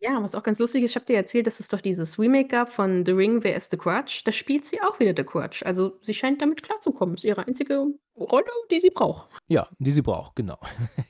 Ja, 0.00 0.22
was 0.22 0.34
auch 0.34 0.42
ganz 0.42 0.58
lustig 0.58 0.82
ist, 0.82 0.90
ich 0.90 0.96
habe 0.96 1.06
dir 1.06 1.16
erzählt, 1.16 1.46
dass 1.46 1.60
es 1.60 1.68
doch 1.68 1.80
dieses 1.80 2.18
Remake 2.18 2.48
gab 2.48 2.70
von 2.70 3.06
The 3.06 3.12
Ring, 3.12 3.42
Wer 3.42 3.56
ist 3.56 3.70
The 3.70 3.78
Crutch? 3.78 4.22
Da 4.24 4.32
spielt 4.32 4.66
sie 4.66 4.80
auch 4.82 5.00
wieder 5.00 5.14
The 5.16 5.24
Crutch. 5.24 5.62
Also 5.64 5.98
sie 6.02 6.12
scheint 6.12 6.42
damit 6.42 6.62
klarzukommen. 6.62 7.14
Ist 7.14 7.24
ihre 7.24 7.46
einzige 7.46 7.86
Rolle, 8.16 8.50
die 8.70 8.80
sie 8.80 8.90
braucht. 8.90 9.30
Ja, 9.48 9.66
die 9.78 9.92
sie 9.92 10.02
braucht, 10.02 10.36
genau. 10.36 10.58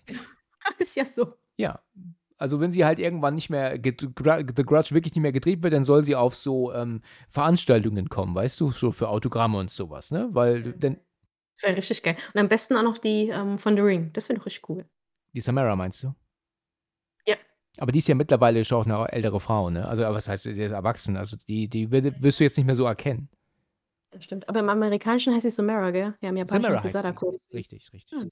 ist 0.78 0.96
ja 0.96 1.04
so. 1.04 1.34
Ja, 1.56 1.80
also 2.36 2.60
wenn 2.60 2.72
sie 2.72 2.84
halt 2.84 2.98
irgendwann 2.98 3.34
nicht 3.34 3.50
mehr, 3.50 3.78
The 3.82 3.92
Grudge 3.92 4.94
wirklich 4.94 5.14
nicht 5.14 5.22
mehr 5.22 5.32
gedreht 5.32 5.62
wird, 5.62 5.72
dann 5.72 5.84
soll 5.84 6.04
sie 6.04 6.16
auf 6.16 6.34
so 6.34 6.72
ähm, 6.72 7.00
Veranstaltungen 7.30 8.08
kommen, 8.08 8.34
weißt 8.34 8.60
du, 8.60 8.70
so 8.70 8.92
für 8.92 9.08
Autogramme 9.08 9.58
und 9.58 9.70
sowas, 9.70 10.10
ne? 10.10 10.28
Weil 10.32 10.72
denn. 10.72 10.98
Das 11.56 11.68
wäre 11.68 11.76
richtig 11.76 12.02
geil. 12.02 12.16
Und 12.34 12.40
am 12.40 12.48
besten 12.48 12.76
auch 12.76 12.82
noch 12.82 12.98
die 12.98 13.28
ähm, 13.28 13.58
von 13.58 13.76
The 13.76 13.80
Ring. 13.80 14.10
Das 14.12 14.28
wäre 14.28 14.38
doch 14.38 14.46
richtig 14.46 14.68
cool. 14.68 14.84
Die 15.32 15.40
Samara 15.40 15.76
meinst 15.76 16.02
du? 16.02 16.14
Ja. 17.26 17.36
Aber 17.78 17.92
die 17.92 18.00
ist 18.00 18.08
ja 18.08 18.14
mittlerweile 18.16 18.64
schon 18.64 18.90
auch 18.90 19.04
eine 19.04 19.12
ältere 19.12 19.38
Frau, 19.38 19.70
ne? 19.70 19.86
Also, 19.86 20.02
was 20.02 20.28
heißt, 20.28 20.46
die 20.46 20.50
ist 20.60 20.72
erwachsen. 20.72 21.16
Also, 21.16 21.36
die, 21.48 21.68
die 21.68 21.90
wirst 21.90 22.40
du 22.40 22.44
jetzt 22.44 22.56
nicht 22.56 22.66
mehr 22.66 22.74
so 22.74 22.86
erkennen. 22.86 23.28
Das 24.10 24.24
stimmt. 24.24 24.48
Aber 24.48 24.60
im 24.60 24.68
Amerikanischen 24.68 25.32
heißt 25.32 25.44
sie 25.44 25.50
Samara, 25.50 25.92
gell? 25.92 26.14
Ja, 26.20 26.30
im 26.30 26.36
Japanischen 26.36 26.62
Samara 26.62 26.74
heißt 26.74 26.82
sie 26.82 26.88
Sadako. 26.90 27.40
Richtig, 27.52 27.92
richtig. 27.92 28.18
Hm. 28.18 28.30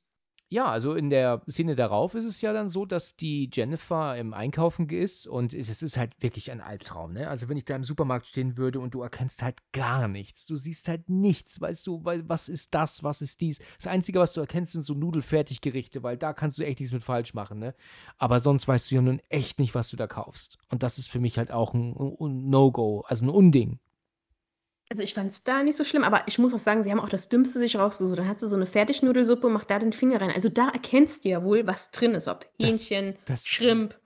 Ja, 0.53 0.67
also 0.67 0.93
in 0.93 1.09
der 1.09 1.41
Szene 1.49 1.77
darauf 1.77 2.15
ist 2.15 2.27
es 2.27 2.43
ja 2.43 2.53
dann 2.53 2.69
so, 2.69 2.85
dass 2.85 3.17
die 3.17 3.49
Jennifer 3.51 4.19
im 4.19 4.35
Einkaufen 4.35 4.87
ist 4.91 5.27
und 5.27 5.55
es 5.55 5.81
ist 5.81 5.97
halt 5.97 6.13
wirklich 6.23 6.53
ein 6.53 6.61
Albtraum, 6.61 7.15
ne? 7.15 7.29
Also 7.29 7.49
wenn 7.49 7.57
ich 7.57 7.65
da 7.65 7.75
im 7.75 7.85
Supermarkt 7.85 8.27
stehen 8.27 8.59
würde 8.59 8.79
und 8.79 8.93
du 8.93 9.01
erkennst 9.01 9.43
halt 9.43 9.61
gar 9.73 10.09
nichts, 10.09 10.45
du 10.45 10.57
siehst 10.57 10.89
halt 10.89 11.09
nichts, 11.09 11.59
weißt 11.59 11.87
du, 11.87 12.05
was 12.05 12.51
ist 12.51 12.75
das, 12.75 13.03
was 13.03 13.23
ist 13.23 13.41
dies? 13.41 13.61
Das 13.79 13.87
Einzige, 13.87 14.21
was 14.21 14.35
du 14.35 14.43
erkennst, 14.43 14.73
sind 14.73 14.83
so 14.83 14.93
Nudelfertiggerichte, 14.93 16.03
weil 16.03 16.19
da 16.19 16.35
kannst 16.35 16.59
du 16.59 16.67
echt 16.67 16.81
nichts 16.81 16.93
mit 16.93 17.03
falsch 17.03 17.33
machen, 17.33 17.59
ne? 17.59 17.75
Aber 18.19 18.39
sonst 18.39 18.69
weißt 18.69 18.91
du 18.91 18.97
ja 18.97 19.01
nun 19.01 19.23
echt 19.31 19.59
nicht, 19.59 19.75
was 19.75 19.89
du 19.89 19.97
da 19.97 20.07
kaufst. 20.07 20.59
Und 20.69 20.83
das 20.83 20.99
ist 20.99 21.09
für 21.09 21.19
mich 21.19 21.39
halt 21.39 21.51
auch 21.51 21.73
ein 21.73 21.95
No-Go, 22.51 23.05
also 23.07 23.25
ein 23.25 23.31
Unding. 23.31 23.79
Also, 24.93 25.05
ich 25.05 25.15
fand 25.15 25.31
es 25.31 25.43
da 25.43 25.63
nicht 25.63 25.77
so 25.79 25.85
schlimm, 25.85 26.05
aber 26.05 26.21
ich 26.27 26.39
muss 26.39 26.53
auch 26.53 26.59
sagen, 26.59 26.83
sie 26.83 26.91
haben 26.91 27.01
auch 27.01 27.09
das 27.09 27.31
Dümmste 27.31 27.59
sich 27.59 27.79
rausgesucht. 27.79 28.19
Dann 28.19 28.29
hat 28.29 28.39
sie 28.39 28.47
so 28.47 28.57
eine 28.57 28.67
Fertignudelsuppe, 28.67 29.49
macht 29.49 29.71
da 29.71 29.79
den 29.79 29.95
Finger 29.95 30.21
rein. 30.21 30.31
Also, 30.35 30.51
da 30.51 30.69
erkennst 30.69 31.25
du 31.25 31.31
ja 31.31 31.43
wohl, 31.43 31.67
was 31.67 31.93
drin 31.93 32.13
ist, 32.13 32.29
ob 32.29 32.45
Hähnchen, 32.61 33.17
das 33.25 33.47
Schrimp. 33.47 33.99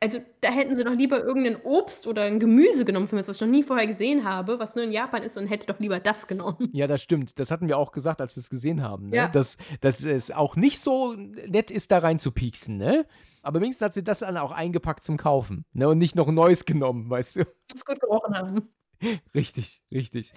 Also, 0.00 0.18
da 0.40 0.50
hätten 0.50 0.74
sie 0.74 0.82
doch 0.82 0.94
lieber 0.94 1.22
irgendein 1.22 1.54
Obst 1.62 2.08
oder 2.08 2.22
ein 2.22 2.40
Gemüse 2.40 2.84
genommen 2.84 3.06
für 3.06 3.14
mich, 3.14 3.28
was 3.28 3.36
ich 3.36 3.42
noch 3.42 3.48
nie 3.48 3.62
vorher 3.62 3.86
gesehen 3.86 4.24
habe, 4.24 4.58
was 4.58 4.74
nur 4.74 4.84
in 4.84 4.90
Japan 4.90 5.22
ist 5.22 5.38
und 5.38 5.46
hätte 5.46 5.68
doch 5.68 5.78
lieber 5.78 6.00
das 6.00 6.26
genommen. 6.26 6.68
Ja, 6.72 6.88
das 6.88 7.00
stimmt. 7.00 7.38
Das 7.38 7.52
hatten 7.52 7.68
wir 7.68 7.78
auch 7.78 7.92
gesagt, 7.92 8.20
als 8.20 8.34
wir 8.34 8.40
es 8.40 8.50
gesehen 8.50 8.82
haben, 8.82 9.10
ne? 9.10 9.16
Ja. 9.16 9.28
Dass, 9.28 9.56
dass 9.82 10.02
es 10.04 10.32
auch 10.32 10.56
nicht 10.56 10.80
so 10.80 11.12
nett 11.12 11.70
ist, 11.70 11.92
da 11.92 11.98
rein 11.98 12.18
zu 12.18 12.32
pieksen, 12.32 12.76
ne? 12.76 13.06
Aber 13.40 13.60
wenigstens 13.60 13.84
hat 13.84 13.94
sie 13.94 14.02
das 14.02 14.18
dann 14.18 14.36
auch 14.36 14.50
eingepackt 14.50 15.04
zum 15.04 15.16
Kaufen, 15.16 15.64
ne? 15.72 15.88
Und 15.88 15.98
nicht 15.98 16.16
noch 16.16 16.26
ein 16.26 16.34
neues 16.34 16.64
genommen, 16.64 17.08
weißt 17.08 17.36
du? 17.36 17.44
Muss 17.70 17.84
gut 17.84 18.00
gerochen 18.00 18.36
haben. 18.36 18.68
Richtig, 19.34 19.82
richtig. 19.92 20.32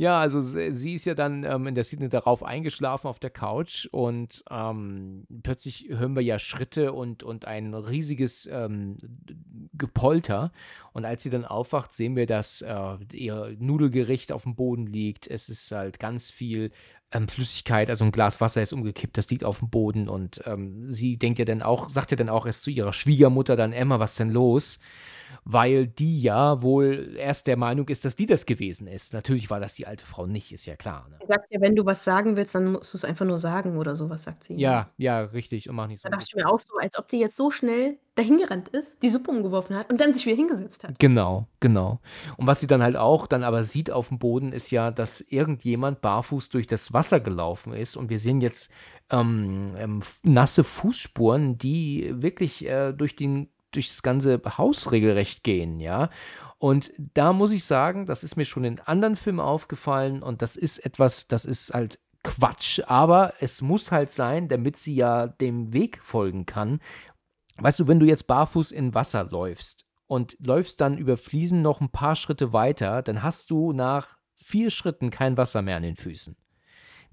Ja, 0.00 0.20
also 0.20 0.40
sie 0.40 0.94
ist 0.94 1.06
ja 1.06 1.14
dann, 1.14 1.42
ähm, 1.42 1.66
in 1.66 1.74
der 1.74 1.82
Szene 1.82 2.08
darauf 2.08 2.44
eingeschlafen 2.44 3.08
auf 3.08 3.18
der 3.18 3.30
Couch 3.30 3.86
und, 3.90 4.44
ähm, 4.48 5.26
plötzlich 5.42 5.86
hören 5.88 6.14
wir 6.14 6.22
ja 6.22 6.38
Schritte 6.38 6.92
und 6.92 7.24
und 7.24 7.46
ein 7.46 7.74
riesiges, 7.74 8.46
ähm, 8.46 8.96
Gepolter. 9.72 10.52
Und 10.92 11.04
als 11.04 11.24
sie 11.24 11.30
dann 11.30 11.44
aufwacht, 11.44 11.92
sehen 11.92 12.14
wir, 12.14 12.26
dass, 12.26 12.62
äh, 12.62 12.96
ihr 13.12 13.56
Nudelgericht 13.58 14.30
auf 14.30 14.44
dem 14.44 14.54
Boden 14.54 14.86
liegt. 14.86 15.26
Es 15.26 15.48
ist 15.48 15.72
halt 15.72 15.98
ganz 15.98 16.30
viel, 16.30 16.70
ähm, 17.10 17.26
Flüssigkeit, 17.26 17.90
also 17.90 18.04
ein 18.04 18.12
Glas 18.12 18.40
Wasser 18.40 18.62
ist 18.62 18.72
umgekippt, 18.72 19.16
das 19.18 19.28
liegt 19.30 19.42
auf 19.42 19.58
dem 19.58 19.68
Boden 19.70 20.08
und, 20.08 20.40
ähm, 20.46 20.92
sie 20.92 21.16
denkt 21.16 21.40
ja 21.40 21.44
dann 21.44 21.60
auch 21.62 21.90
sagt 21.90 22.12
ja 22.12 22.16
dann 22.16 22.28
auch 22.28 22.46
erst 22.46 22.62
zu 22.62 22.70
ihrer 22.70 22.92
Schwiegermutter 22.92 23.56
dann: 23.56 23.72
„Emma, 23.72 23.98
was 23.98 24.12
ist 24.12 24.20
denn 24.20 24.30
los?“ 24.30 24.78
Weil 25.44 25.86
die 25.86 26.20
ja 26.20 26.62
wohl 26.62 27.16
erst 27.16 27.46
der 27.46 27.56
Meinung 27.56 27.88
ist, 27.88 28.04
dass 28.04 28.16
die 28.16 28.26
das 28.26 28.46
gewesen 28.46 28.86
ist. 28.86 29.12
Natürlich 29.12 29.50
war 29.50 29.60
das 29.60 29.74
die 29.74 29.86
alte 29.86 30.04
Frau 30.04 30.26
nicht, 30.26 30.52
ist 30.52 30.66
ja 30.66 30.76
klar, 30.76 31.06
ne? 31.08 31.16
Sie 31.20 31.26
sagt 31.26 31.46
ja: 31.50 31.60
„Wenn 31.60 31.76
du 31.76 31.84
was 31.86 32.04
sagen 32.04 32.36
willst, 32.36 32.54
dann 32.54 32.72
musst 32.72 32.92
du's 32.94 33.04
einfach 33.04 33.26
nur 33.26 33.38
sagen“ 33.38 33.76
oder 33.76 33.96
so 33.96 34.10
was 34.10 34.24
sagt 34.24 34.44
sie? 34.44 34.54
Ja, 34.54 34.90
ja, 34.96 35.20
richtig 35.20 35.68
und 35.68 35.76
mach 35.76 35.86
nicht 35.86 36.02
so 36.02 36.08
Da 36.08 36.16
dachte 36.16 36.26
ich 36.28 36.34
mir 36.34 36.48
auch 36.48 36.60
so, 36.60 36.74
als 36.80 36.98
ob 36.98 37.08
die 37.08 37.18
jetzt 37.18 37.36
so 37.36 37.50
schnell 37.50 37.98
dahin 38.14 38.38
gerannt 38.38 38.68
ist, 38.68 39.02
die 39.02 39.08
Suppe 39.08 39.30
umgeworfen 39.30 39.76
hat 39.76 39.90
und 39.90 40.00
dann 40.00 40.12
sich 40.12 40.26
wieder 40.26 40.36
hingesetzt 40.36 40.82
hat. 40.84 40.98
Genau, 40.98 41.46
genau. 41.60 42.00
Und 42.36 42.46
was 42.46 42.60
sie 42.60 42.66
dann 42.66 42.82
halt 42.82 42.96
auch 42.96 43.26
dann 43.26 43.44
aber 43.44 43.62
sieht 43.62 43.90
aufm 43.90 44.18
Boden, 44.18 44.52
ist 44.52 44.70
ja, 44.70 44.90
dass 44.90 45.20
irgendjemand 45.20 46.00
barfuß 46.00 46.48
durch 46.48 46.66
das 46.66 46.92
Wasser 46.92 47.20
gelaufen 47.20 47.72
ist 47.72 47.96
und 47.96 48.10
wir 48.10 48.18
sehen 48.18 48.40
jetzt, 48.40 48.72
ähm, 49.10 49.66
ähm, 49.76 50.02
nasse 50.22 50.64
Fußspuren, 50.64 51.58
die 51.58 52.12
wirklich, 52.16 52.66
äh, 52.66 52.92
durch 52.92 53.14
den 53.16 53.48
durch 53.72 53.88
das 53.88 54.02
ganze 54.02 54.40
Haus 54.58 54.92
regelrecht 54.92 55.44
gehen, 55.44 55.80
ja? 55.80 56.10
Und 56.58 56.92
da 57.14 57.32
muss 57.32 57.52
ich 57.52 57.64
sagen, 57.64 58.06
das 58.06 58.24
ist 58.24 58.36
mir 58.36 58.44
schon 58.44 58.64
in 58.64 58.80
anderen 58.80 59.16
Filmen 59.16 59.40
aufgefallen 59.40 60.22
und 60.22 60.42
das 60.42 60.56
ist 60.56 60.78
etwas, 60.78 61.28
das 61.28 61.44
ist 61.44 61.72
halt 61.72 62.00
Quatsch, 62.24 62.80
aber 62.86 63.34
es 63.40 63.62
muss 63.62 63.92
halt 63.92 64.10
sein, 64.10 64.48
damit 64.48 64.76
sie 64.76 64.96
ja 64.96 65.28
dem 65.28 65.72
Weg 65.72 66.00
folgen 66.02 66.46
kann. 66.46 66.80
Weißt 67.58 67.78
du, 67.80 67.88
wenn 67.88 68.00
du 68.00 68.06
jetzt 68.06 68.26
barfuß 68.26 68.72
in 68.72 68.94
Wasser 68.94 69.24
läufst 69.24 69.84
und 70.06 70.36
läufst 70.40 70.80
dann 70.80 70.98
über 70.98 71.16
Fliesen 71.16 71.62
noch 71.62 71.80
'n 71.80 71.90
paar 71.90 72.16
Schritte 72.16 72.52
weiter, 72.52 73.02
dann 73.02 73.22
hast 73.22 73.50
du 73.50 73.72
nach 73.72 74.18
4 74.34 74.70
Schritten 74.70 75.10
kein 75.10 75.36
Wasser 75.36 75.62
mehr 75.62 75.76
an 75.76 75.82
den 75.84 75.96
Füßen. 75.96 76.36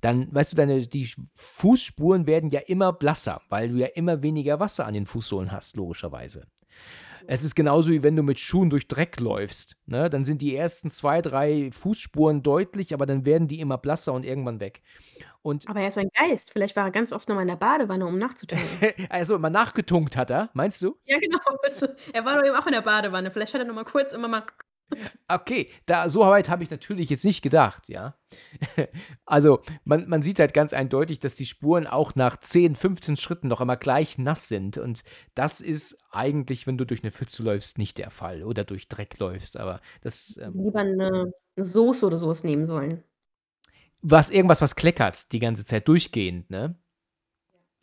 Dann 0.02 0.34
weißt 0.34 0.52
du, 0.52 0.56
deine 0.56 0.88
die 0.88 1.10
Fußspuren 1.34 2.28
werden 2.28 2.50
ja 2.50 2.62
immer 2.62 2.94
blasser, 2.94 3.42
weil 3.50 3.70
du 3.70 3.76
ja 3.76 3.88
immer 3.88 4.22
weniger 4.22 4.60
Wasser 4.60 4.86
an 4.86 4.94
den 4.94 5.06
Fußsohlen 5.06 5.52
hast, 5.52 5.76
logischerweise. 5.76 6.48
Es 7.28 7.44
ist 7.44 7.56
genauso, 7.56 7.90
wie 7.90 8.04
wenn 8.04 8.16
du 8.16 8.24
mit 8.24 8.40
Schuhen 8.40 8.70
durch 8.70 8.88
Dreck 8.88 9.20
läufst, 9.20 9.78
ne? 9.88 10.10
Dann 10.10 10.26
sind 10.26 10.42
die 10.42 10.56
ersten 10.56 10.92
2, 10.92 11.22
3 11.22 11.72
Fußspuren 11.72 12.44
deutlich, 12.44 12.94
aber 12.94 13.06
dann 13.06 13.26
werden 13.26 13.48
die 13.48 13.60
immer 13.60 13.78
blasser 13.78 14.14
und 14.14 14.26
irgendwann 14.26 14.60
weg. 14.60 14.82
Und 15.42 15.68
Aber 15.68 15.80
er 15.82 15.90
ist 15.90 15.98
ein 15.98 16.10
Geist. 16.10 16.52
Vielleicht 16.52 16.76
war 16.76 16.86
er 16.86 16.92
ganz 16.92 17.12
oft 17.12 17.28
noch 17.30 17.36
mal 17.36 17.44
in 17.44 17.48
der 17.48 17.56
Badewanne, 17.56 18.06
um 18.06 18.18
nachzutanken. 18.18 18.68
Also, 19.10 19.36
immer 19.36 19.50
nachgetunkt 19.50 20.18
hat 20.18 20.30
er, 20.30 20.50
meinst 20.54 20.82
du? 20.82 20.98
Ja, 21.06 21.18
genau, 21.20 21.38
du, 21.40 21.96
er 22.14 22.26
war 22.26 22.40
doch 22.40 22.48
eben 22.48 22.56
auch 22.56 22.66
in 22.68 22.74
der 22.74 22.82
Badewanne. 22.82 23.32
Vielleicht 23.32 23.54
hat 23.54 23.62
er 23.62 23.68
noch 23.68 23.76
mal 23.76 23.86
kurz 23.86 24.14
immer 24.14 24.28
mal 24.28 24.44
Okay, 25.30 25.70
da 25.88 26.08
so 26.10 26.20
weit 26.22 26.50
habe 26.50 26.64
ich 26.64 26.70
natürlich 26.70 27.10
jetzt 27.10 27.26
nicht 27.26 27.42
gedacht, 27.42 27.90
ja? 27.90 28.16
Also, 29.26 29.62
man 29.84 30.08
man 30.08 30.22
sieht 30.22 30.40
halt 30.40 30.54
ganz 30.54 30.72
eindeutig, 30.74 31.20
dass 31.20 31.36
die 31.36 31.48
Spuren 31.48 31.88
auch 31.88 32.14
nach 32.16 32.38
10, 32.40 32.76
15 32.76 33.18
Schritten 33.18 33.48
noch 33.48 33.60
immer 33.62 33.76
gleich 33.78 34.18
nass 34.20 34.48
sind 34.48 34.78
und 34.78 35.04
das 35.34 35.62
ist 35.62 35.98
eigentlich, 36.12 36.68
wenn 36.68 36.78
du 36.78 36.86
durch 36.86 37.02
'ne 37.04 37.10
Pfütze 37.12 37.42
läufst, 37.44 37.78
nicht 37.80 37.98
der 37.98 38.12
Fall 38.12 38.44
oder 38.44 38.64
durch 38.66 38.88
Dreck 38.88 39.18
läufst, 39.20 39.58
aber 39.58 39.82
das, 40.02 40.38
ähm 40.42 40.62
lieber 40.64 40.84
'ne 40.84 41.32
'ne 41.58 41.66
Soße 41.66 42.06
oder 42.06 42.18
so 42.18 42.28
was 42.28 42.44
nehmen 42.44 42.66
sollen. 42.66 43.04
Was 44.04 44.30
irgendwas, 44.30 44.62
was 44.62 44.76
kleckert 44.76 45.32
die 45.32 45.40
ganze 45.40 45.66
Zeit 45.66 45.88
durchgehend, 45.88 46.50
ne? 46.50 46.76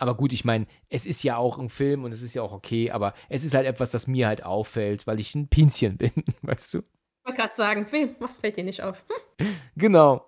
Aber 0.02 0.16
gut, 0.16 0.32
ich 0.32 0.44
meine, 0.44 0.66
es 0.88 1.06
ist 1.06 1.22
ja 1.22 1.36
auch 1.36 1.60
'n 1.60 1.68
Film 1.68 2.02
und 2.02 2.10
es 2.10 2.22
ist 2.22 2.34
ja 2.34 2.42
auch 2.42 2.50
okay, 2.52 2.90
aber 2.90 3.14
es 3.28 3.44
ist 3.44 3.54
halt 3.54 3.66
etwas, 3.68 3.92
das 3.92 4.08
mir 4.08 4.26
halt 4.26 4.42
auffällt, 4.44 5.06
weil 5.06 5.20
ich 5.20 5.32
'n 5.36 5.46
Pinchen 5.46 5.96
bin, 5.98 6.10
weißt 6.42 6.74
du? 6.74 6.82
Wollte 7.24 7.40
grad 7.40 7.54
sagen, 7.54 7.86
wem 7.92 8.16
was 8.18 8.38
fällt 8.38 8.56
dir 8.56 8.64
nicht 8.64 8.82
auf? 8.82 9.04
Hm. 9.40 9.60
Genau. 9.76 10.26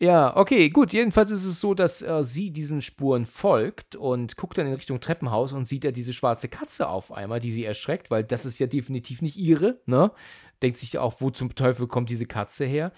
Ja, 0.00 0.36
okay, 0.36 0.68
gut. 0.70 0.92
Jedenfalls 0.92 1.30
ist 1.30 1.44
es 1.44 1.60
so, 1.60 1.74
dass, 1.74 2.02
äh, 2.02 2.24
sie 2.24 2.50
diesen 2.50 2.82
Spuren 2.82 3.24
folgt 3.24 3.94
und 3.94 4.36
guckt 4.36 4.58
dann 4.58 4.66
in 4.66 4.74
Richtung 4.74 5.00
Treppenhaus 5.00 5.52
und 5.52 5.66
sieht 5.68 5.84
da 5.84 5.92
diese 5.92 6.12
schwarze 6.12 6.48
Katze 6.48 6.88
auf 6.88 7.12
einmal, 7.12 7.38
die 7.38 7.52
sie 7.52 7.64
erschreckt, 7.64 8.10
weil 8.10 8.24
das 8.24 8.44
ist 8.44 8.58
ja 8.58 8.66
definitiv 8.66 9.22
nicht 9.22 9.36
ihre, 9.36 9.80
ne? 9.86 10.10
Denkt 10.60 10.78
sich 10.78 10.98
auch: 10.98 11.20
„Wo 11.20 11.30
zum 11.30 11.54
Teufel 11.54 11.86
kommt 11.86 12.10
diese 12.10 12.26
Katze 12.26 12.64
her?“ 12.64 12.92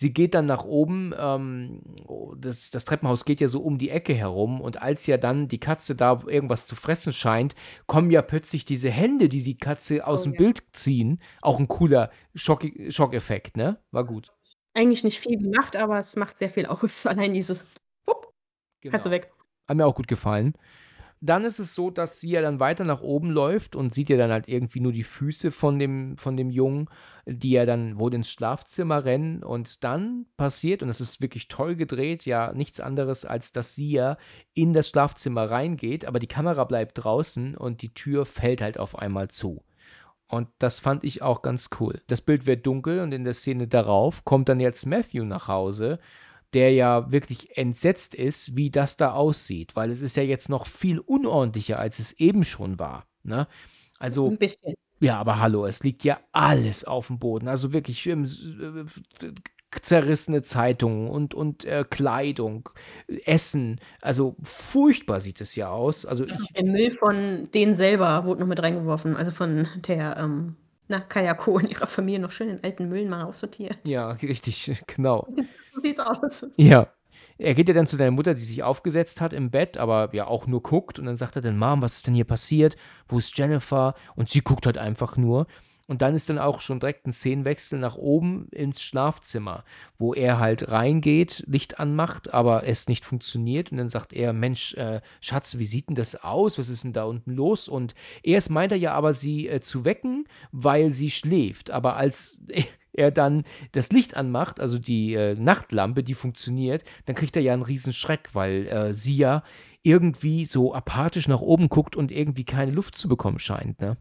Sie 0.00 0.12
geht 0.14 0.34
dann 0.34 0.46
nach 0.46 0.62
oben, 0.64 1.12
ähm, 1.18 1.80
o 2.06 2.32
das 2.36 2.70
das 2.70 2.84
Treppenhaus 2.84 3.24
geht 3.24 3.40
ja 3.40 3.48
so 3.48 3.60
um 3.62 3.78
die 3.78 3.90
Ecke 3.90 4.14
herum 4.14 4.60
und 4.60 4.80
als 4.80 5.08
ja 5.08 5.16
dann 5.16 5.48
die 5.48 5.58
Katze 5.58 5.96
da 5.96 6.22
irgendwas 6.28 6.66
zu 6.66 6.76
fressen 6.76 7.12
scheint, 7.12 7.56
kommen 7.88 8.12
ja 8.12 8.22
plötzlich 8.22 8.64
diese 8.64 8.90
Hände, 8.90 9.28
die 9.28 9.42
die 9.42 9.56
Katze 9.56 10.02
Oh 10.12 10.12
aus'm 10.12 10.34
ja. 10.34 10.36
Bild 10.36 10.62
ziehen. 10.72 11.20
Auch 11.42 11.58
'n 11.58 11.66
cooler 11.66 12.12
Schocki 12.36 12.92
Schockeffekt, 12.92 13.56
ne? 13.56 13.82
War 13.90 14.04
gut. 14.04 14.32
Eigentlich 14.76 15.04
nicht 15.04 15.18
viel 15.20 15.38
gemacht, 15.38 15.76
aber 15.76 15.98
es 15.98 16.16
macht 16.16 16.38
sehr 16.38 16.50
viel 16.50 16.66
aus. 16.66 17.06
Allein 17.06 17.32
dieses 17.34 17.66
wupp, 18.06 18.32
Katze 18.90 19.10
Genau. 19.10 19.10
weg. 19.10 19.32
Hat 19.68 19.76
mir 19.76 19.86
auch 19.86 19.94
gut 19.96 20.08
gefallen. 20.08 20.54
Dann 21.20 21.44
ist 21.44 21.58
es 21.58 21.74
so, 21.74 21.90
dass 21.90 22.20
sie 22.20 22.30
ja 22.30 22.40
dann 22.40 22.60
weiter 22.60 22.84
nach 22.84 23.00
oben 23.00 23.30
läuft 23.30 23.74
und 23.74 23.92
sieht 23.92 24.08
ja 24.08 24.16
dann 24.16 24.30
halt 24.30 24.48
irgendwie 24.48 24.80
nur 24.80 24.92
die 24.92 25.02
Füße 25.02 25.50
von 25.50 25.78
dem 25.78 26.16
von 26.16 26.36
dem 26.36 26.50
Jungen, 26.50 26.88
die 27.26 27.50
ja 27.50 27.66
dann 27.66 27.98
wohl 27.98 28.14
ins 28.14 28.30
Schlafzimmer 28.30 29.04
rennen 29.04 29.42
und 29.42 29.82
dann 29.82 30.26
passiert, 30.36 30.82
und 30.82 30.88
das 30.88 31.00
ist 31.00 31.20
wirklich 31.20 31.48
toll 31.48 31.74
gedreht, 31.74 32.24
ja 32.24 32.52
nichts 32.52 32.78
anderes, 32.80 33.24
als 33.24 33.52
dass 33.52 33.74
sie 33.74 33.90
ja 33.90 34.16
in 34.54 34.72
das 34.72 34.88
Schlafzimmer 34.88 35.50
reingeht, 35.50 36.04
aber 36.04 36.20
die 36.20 36.26
Kamera 36.28 36.64
bleibt 36.64 37.02
draußen 37.02 37.56
und 37.56 37.82
die 37.82 37.92
Tür 37.92 38.24
fällt 38.24 38.62
halt 38.62 38.78
auf 38.78 38.96
einmal 38.96 39.28
zu. 39.28 39.64
Und 40.28 40.48
das 40.58 40.78
fand 40.78 41.04
ich 41.04 41.22
auch 41.22 41.42
ganz 41.42 41.70
cool. 41.80 42.02
Das 42.06 42.20
Bild 42.20 42.46
wird 42.46 42.66
dunkel 42.66 43.00
und 43.00 43.12
in 43.12 43.24
der 43.24 43.34
Szene 43.34 43.66
darauf 43.66 44.24
kommt 44.24 44.48
dann 44.48 44.60
jetzt 44.60 44.86
Matthew 44.86 45.24
nach 45.24 45.48
Hause, 45.48 45.98
der 46.54 46.72
ja 46.72 47.10
wirklich 47.12 47.56
entsetzt 47.58 48.14
ist, 48.14 48.56
wie 48.56 48.70
das 48.70 48.96
da 48.96 49.12
aussieht, 49.12 49.76
weil 49.76 49.90
es 49.90 50.02
ist 50.02 50.16
ja 50.16 50.22
jetzt 50.22 50.48
noch 50.48 50.66
viel 50.66 50.98
unordentlicher, 51.00 51.78
als 51.78 51.98
es 51.98 52.12
eben 52.20 52.44
schon 52.44 52.78
war, 52.78 53.06
ne? 53.22 53.48
Also 54.00 54.30
'N 54.30 54.38
bisschen. 54.38 54.74
ja, 55.00 55.18
aber 55.18 55.40
hallo, 55.40 55.66
es 55.66 55.82
liegt 55.84 56.04
ja 56.04 56.20
alles 56.32 56.84
aufm 56.84 57.18
Boden. 57.20 57.48
Also 57.48 57.72
wirklich, 57.72 58.06
äh, 58.08 58.16
zerrissene 59.82 60.42
Zeitungen 60.42 61.08
und 61.10 61.34
und, 61.34 61.64
äh, 61.66 61.84
Kleidung, 61.88 62.70
Essen. 63.26 63.80
Also, 64.02 64.36
furchtbar 64.42 65.20
sieht 65.20 65.40
es 65.42 65.56
ja 65.56 65.70
aus. 65.70 66.06
Also, 66.06 66.26
ich 66.26 66.52
der 66.56 66.64
Müll 66.64 66.90
von 66.90 67.50
denen 67.52 67.74
selber 67.74 68.24
wurde 68.24 68.40
noch 68.40 68.46
mit 68.48 68.62
reingeworfen, 68.62 69.16
also 69.16 69.30
von 69.30 69.66
der, 69.86 70.16
ähm, 70.18 70.56
na, 70.88 71.00
Kayako 71.00 71.52
und 71.52 71.70
ihrer 71.70 71.86
Familie 71.86 72.20
noch 72.20 72.30
schön 72.30 72.48
den 72.48 72.64
alten 72.64 72.88
Müll 72.88 73.06
mal 73.06 73.24
aussortiert. 73.24 73.78
Ja, 73.86 74.10
richtig, 74.12 74.82
genau. 74.86 75.28
So 75.74 75.82
sieht's 75.82 76.00
aus. 76.00 76.44
Ja. 76.56 76.92
Er 77.36 77.54
geht 77.54 77.68
ja 77.68 77.74
dann 77.74 77.86
zu 77.86 77.96
deiner 77.96 78.10
Mutter, 78.10 78.34
die 78.34 78.40
sich 78.40 78.64
aufgesetzt 78.64 79.20
hat 79.20 79.32
im 79.32 79.52
Bett, 79.52 79.78
aber 79.78 80.12
ja 80.12 80.26
auch 80.26 80.48
nur 80.48 80.60
guckt 80.60 80.98
und 80.98 81.06
dann 81.06 81.16
sagt 81.16 81.36
er 81.36 81.42
dann: 81.42 81.56
„Mom, 81.56 81.82
was 81.82 81.96
ist 81.96 82.06
denn 82.08 82.14
hier 82.14 82.24
passiert? 82.24 82.76
Wo 83.06 83.18
ist 83.18 83.38
Jennifer?“ 83.38 83.94
Und 84.16 84.28
sie 84.28 84.40
guckt 84.40 84.66
halt 84.66 84.76
einfach 84.76 85.16
nur. 85.16 85.46
Und 85.88 86.02
dann 86.02 86.14
ist 86.14 86.28
dann 86.28 86.38
auch 86.38 86.60
schon 86.60 86.80
direkt 86.80 87.06
'n 87.06 87.12
Szenenwechsel 87.14 87.78
nach 87.78 87.96
oben 87.96 88.48
ins 88.50 88.82
Schlafzimmer, 88.82 89.64
wo 89.98 90.12
er 90.12 90.38
halt 90.38 90.70
reingeht, 90.70 91.44
Licht 91.46 91.80
anmacht, 91.80 92.34
aber 92.34 92.66
es 92.68 92.88
nicht 92.88 93.06
funktioniert. 93.06 93.72
Und 93.72 93.78
dann 93.78 93.88
sagt 93.88 94.12
er: 94.12 94.34
„Mensch, 94.34 94.74
äh, 94.74 95.00
Schatz, 95.22 95.56
wie 95.56 95.64
sieht 95.64 95.88
'n 95.88 95.94
das 95.94 96.22
aus? 96.22 96.58
Was 96.58 96.68
ist 96.68 96.84
'n 96.84 96.92
da 96.92 97.04
unten 97.04 97.32
los?“ 97.32 97.68
Und 97.68 97.94
erst 98.22 98.50
meint 98.50 98.70
er 98.72 98.78
ja 98.78 98.92
aber, 98.92 99.14
sie, 99.14 99.48
äh, 99.48 99.60
zu 99.62 99.86
wecken, 99.86 100.26
weil 100.52 100.92
sie 100.92 101.10
schläft. 101.10 101.70
Aber 101.70 101.96
als 101.96 102.38
er 102.92 103.10
dann 103.10 103.44
das 103.72 103.90
Licht 103.90 104.14
anmacht, 104.14 104.60
also 104.60 104.78
die, 104.78 105.14
äh, 105.14 105.36
Nachtlampe, 105.36 106.02
die 106.04 106.12
funktioniert, 106.14 106.84
dann 107.06 107.16
kriegt 107.16 107.34
er 107.34 107.42
ja 107.42 107.54
'n 107.54 107.62
Riesenschreck, 107.62 108.28
weil, 108.34 108.66
äh, 108.68 108.92
sie 108.92 109.16
ja 109.16 109.42
irgendwie 109.84 110.44
so 110.44 110.74
apathisch 110.74 111.28
nach 111.28 111.40
oben 111.40 111.70
guckt 111.70 111.96
und 111.96 112.12
irgendwie 112.12 112.44
keine 112.44 112.72
Luft 112.72 112.96
zu 112.98 113.08
bekommen 113.08 113.38
scheint, 113.38 113.80
ne? 113.80 113.96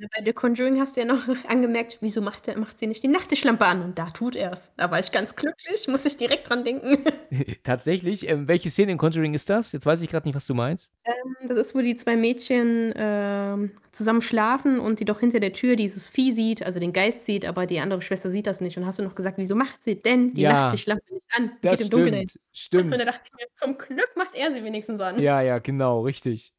Bei 0.00 0.24
The 0.24 0.32
Conjuring 0.32 0.78
hast 0.80 0.96
du 0.96 1.00
ja 1.00 1.06
noch 1.06 1.26
angemerkt, 1.48 1.98
wieso 2.00 2.20
macht 2.20 2.46
er 2.46 2.56
macht 2.58 2.78
sie 2.78 2.86
nicht 2.86 3.02
die 3.02 3.08
Nachttischlampe 3.08 3.66
an? 3.66 3.82
Und 3.82 3.98
da 3.98 4.10
tut 4.10 4.36
er's. 4.36 4.72
Da 4.76 4.90
war 4.90 5.00
ich 5.00 5.10
ganz 5.10 5.34
glücklich, 5.34 5.88
musste 5.88 6.08
ich 6.08 6.16
direkt 6.16 6.48
dran 6.48 6.64
denken. 6.64 7.04
Tatsächlich? 7.62 8.28
Ähm, 8.28 8.48
welche 8.48 8.70
Szene 8.70 8.92
in 8.92 8.98
Conjuring 8.98 9.34
ist 9.34 9.50
das? 9.50 9.72
Jetzt 9.72 9.86
weiß 9.86 10.00
ich 10.02 10.10
grad 10.10 10.24
nicht, 10.24 10.34
was 10.34 10.46
du 10.46 10.54
meinst. 10.54 10.90
Ähm, 11.04 11.48
das 11.48 11.56
ist, 11.56 11.74
wo 11.74 11.80
die 11.80 11.96
2 11.96 12.16
Mädchen, 12.16 12.92
ähm, 12.96 13.72
zusammen 13.92 14.20
schlafen 14.22 14.78
und 14.78 15.00
die 15.00 15.04
doch 15.04 15.20
hinter 15.20 15.40
der 15.40 15.52
Tür 15.52 15.74
dieses 15.76 16.06
Vieh 16.08 16.32
sieht, 16.32 16.62
also 16.62 16.78
den 16.80 16.92
Geist 16.92 17.24
sieht, 17.24 17.44
aber 17.46 17.66
die 17.66 17.80
andere 17.80 18.00
Schwester 18.02 18.30
sieht 18.30 18.46
das 18.46 18.60
nicht. 18.60 18.76
Und 18.78 18.86
hast 18.86 18.98
du 18.98 19.02
noch 19.02 19.14
gesagt: 19.14 19.38
„Wieso 19.38 19.54
macht 19.56 19.82
sie 19.82 20.00
denn 20.00 20.34
die 20.34 20.42
Ja. 20.42 20.44
Nachttischlampe 20.44 21.02
nicht 21.12 21.26
an? 21.36 21.52
Das 21.62 21.68
geht 21.68 21.80
im 21.80 21.90
Dunkeln 21.90 22.12
dahin.“ 22.14 22.28
stimmt, 22.28 22.38
stimmt. 22.52 22.92
Und 22.92 22.98
da 23.00 23.04
dachte 23.04 23.22
ich 23.24 23.32
mir: 23.38 23.46
„Zum 23.54 23.78
Glück 23.78 24.10
macht 24.16 24.34
er 24.34 24.54
sie 24.54 24.62
wenigstens 24.64 25.00
an.“ 25.00 25.24
Ja, 25.24 25.40
ja, 25.42 25.58
genau, 25.58 26.02
richtig. 26.02 26.52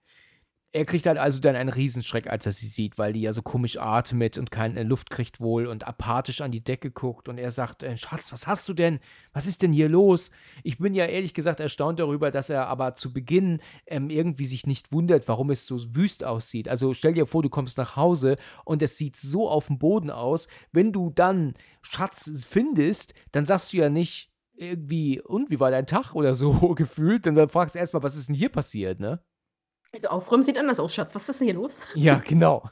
Er 0.72 0.86
kriegt 0.86 1.08
halt 1.08 1.18
also 1.18 1.40
dann 1.40 1.56
einen 1.56 1.70
Riesenschreck, 1.70 2.28
als 2.28 2.46
er 2.46 2.52
sie 2.52 2.68
sieht, 2.68 3.00
weil 3.00 3.14
die 3.14 3.22
ja 3.22 3.34
so 3.34 3.42
komisch 3.42 3.78
atmet 3.78 4.38
und 4.38 4.52
keine 4.52 4.84
Luft 4.84 5.10
kriegt 5.10 5.40
wohl 5.40 5.66
und 5.66 5.88
apathisch 5.88 6.42
an 6.42 6.52
die 6.52 6.64
Decke 6.64 6.92
guckt. 6.92 7.28
Und 7.28 7.40
er 7.40 7.50
sagt, 7.50 7.82
äh, 7.82 7.98
Schatz, 7.98 8.32
was 8.32 8.46
hast 8.46 8.70
du 8.70 8.74
denn? 8.74 9.00
Was 9.34 9.48
ist 9.48 9.64
denn 9.64 9.74
hier 9.74 9.90
los? 9.90 10.30
Ich 10.64 10.78
bin 10.78 10.94
ja 10.94 11.06
ehrlich 11.06 11.34
gesagt 11.34 11.60
erstaunt 11.60 12.00
darüber, 12.00 12.30
dass 12.30 12.52
er 12.52 12.68
aber 12.68 12.94
zu 12.94 13.12
Beginn 13.12 13.62
ähm, 13.88 14.12
irgendwie 14.12 14.46
sich 14.46 14.68
nicht 14.68 14.92
wundert, 14.92 15.28
warum 15.28 15.50
es 15.50 15.66
so 15.66 15.80
wüst 15.96 16.24
aussieht. 16.24 16.70
Also 16.70 16.94
stell 16.94 17.16
dir 17.16 17.26
vor, 17.26 17.42
du 17.42 17.50
kommst 17.50 17.80
nach 17.80 17.96
Hause 17.96 18.36
und 18.64 18.84
es 18.84 18.96
sieht 18.96 19.18
so 19.18 19.50
auf 19.50 19.68
dem 19.68 19.80
Boden 19.80 20.12
aus. 20.12 20.48
Wenn 20.72 20.94
du 20.94 21.10
dann 21.10 21.56
Schatz 21.82 22.46
findest, 22.48 23.16
dann 23.32 23.46
sagst 23.46 23.74
du 23.74 23.78
ja 23.78 23.90
nicht 23.90 24.32
irgendwie, 24.54 25.20
und 25.20 25.50
wie 25.50 25.60
war 25.60 25.72
dein 25.72 25.88
Tag 25.88 26.14
oder 26.14 26.36
so 26.36 26.54
gefühlt? 26.76 27.26
Dann 27.26 27.50
fragst 27.50 27.74
du 27.74 27.80
erstmal, 27.80 28.04
was 28.04 28.16
ist 28.16 28.28
denn 28.28 28.36
hier 28.36 28.50
passiert, 28.50 29.00
ne? 29.00 29.24
Also 29.94 30.10
aufräumen 30.10 30.44
sieht 30.44 30.58
anders 30.58 30.80
aus, 30.80 30.94
Schatz. 30.94 31.16
Was 31.16 31.30
ist 31.30 31.40
denn 31.40 31.46
hier 31.46 31.56
los? 31.56 31.82
Ja, 31.96 32.16
genau. 32.26 32.70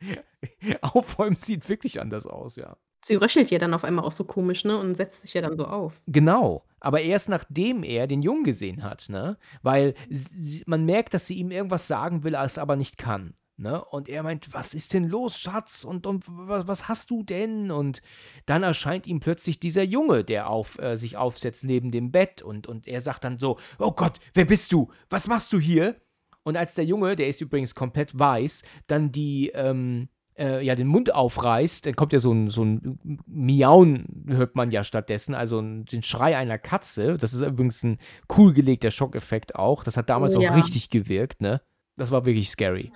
aufräumen 0.82 1.36
sieht 1.36 1.68
wirklich 1.68 2.00
anders 2.00 2.26
aus, 2.26 2.56
ja. 2.56 2.76
Sie 3.04 3.14
röchelt 3.14 3.50
ja 3.50 3.58
dann 3.58 3.74
auf 3.74 3.84
einmal 3.84 4.04
auch 4.04 4.12
so 4.12 4.24
komisch, 4.24 4.64
ne? 4.64 4.76
Und 4.76 4.96
setzt 4.96 5.22
sich 5.22 5.34
ja 5.34 5.40
dann 5.40 5.56
so 5.56 5.66
auf. 5.66 6.00
Genau. 6.06 6.64
Aber 6.80 7.00
erst 7.00 7.28
nachdem 7.28 7.82
er 7.84 8.06
den 8.06 8.22
Jungen 8.22 8.44
gesehen 8.44 8.82
hat, 8.82 9.06
ne? 9.08 9.38
Weil 9.62 9.94
sie, 10.10 10.62
man 10.66 10.84
merkt, 10.84 11.14
dass 11.14 11.26
sie 11.26 11.34
ihm 11.34 11.50
irgendwas 11.50 11.86
sagen 11.86 12.24
will, 12.24 12.34
es 12.34 12.58
aber 12.58 12.76
nicht 12.76 12.98
kann. 12.98 13.34
Ne? 13.60 13.84
Und 13.84 14.08
er 14.08 14.22
meint, 14.22 14.54
was 14.54 14.72
ist 14.72 14.94
denn 14.94 15.02
los, 15.08 15.36
Schatz? 15.36 15.82
Und, 15.82 16.06
und 16.06 16.24
was, 16.28 16.68
was 16.68 16.88
hast 16.88 17.10
du 17.10 17.24
denn? 17.24 17.72
Und 17.72 18.02
dann 18.46 18.62
erscheint 18.62 19.08
ihm 19.08 19.18
plötzlich 19.18 19.58
dieser 19.58 19.82
Junge, 19.82 20.22
der 20.22 20.48
auf, 20.48 20.78
äh, 20.78 20.96
sich 20.96 21.16
aufsetzt 21.16 21.64
neben 21.64 21.90
dem 21.90 22.12
Bett. 22.12 22.40
Und, 22.40 22.68
und 22.68 22.86
er 22.86 23.00
sagt 23.00 23.24
dann 23.24 23.40
so, 23.40 23.58
oh 23.80 23.90
Gott, 23.90 24.20
wer 24.32 24.44
bist 24.44 24.72
du? 24.72 24.92
Was 25.10 25.26
machst 25.26 25.52
du 25.52 25.58
hier? 25.58 26.00
Und 26.48 26.56
als 26.56 26.74
der 26.74 26.86
Junge, 26.86 27.14
der 27.14 27.28
ist 27.28 27.42
übrigens 27.42 27.74
komplett 27.74 28.18
weiß, 28.18 28.62
dann 28.86 29.12
die, 29.12 29.50
ähm, 29.50 30.08
äh, 30.38 30.64
ja, 30.64 30.74
den 30.74 30.86
Mund 30.86 31.14
aufreißt, 31.14 31.84
dann 31.84 31.94
kommt 31.94 32.14
ja 32.14 32.20
so 32.20 32.32
ein, 32.32 32.48
so 32.48 32.64
ein 32.64 33.22
Miauen, 33.26 34.24
hört 34.28 34.56
man 34.56 34.70
ja 34.70 34.82
stattdessen, 34.82 35.34
also 35.34 35.60
ein, 35.60 35.84
den 35.84 36.02
Schrei 36.02 36.38
einer 36.38 36.56
Katze. 36.56 37.18
Das 37.18 37.34
ist 37.34 37.42
übrigens 37.42 37.82
ein 37.82 37.98
cool 38.34 38.54
gelegter 38.54 38.90
Schockeffekt 38.90 39.56
auch. 39.56 39.84
Das 39.84 39.98
hat 39.98 40.08
damals 40.08 40.32
ja. 40.32 40.50
auch 40.50 40.56
richtig 40.56 40.88
gewirkt, 40.88 41.42
ne? 41.42 41.60
Das 41.96 42.12
war 42.12 42.24
wirklich 42.24 42.48
scary. 42.48 42.92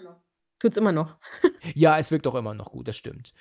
Tut's 0.59 0.79
immer 0.79 0.93
noch. 0.93 1.19
ja, 1.75 1.99
es 1.99 2.11
wirkt 2.11 2.27
auch 2.27 2.37
immer 2.37 2.55
noch 2.55 2.71
gut, 2.71 2.89
das 2.89 2.97
stimmt. 2.97 3.35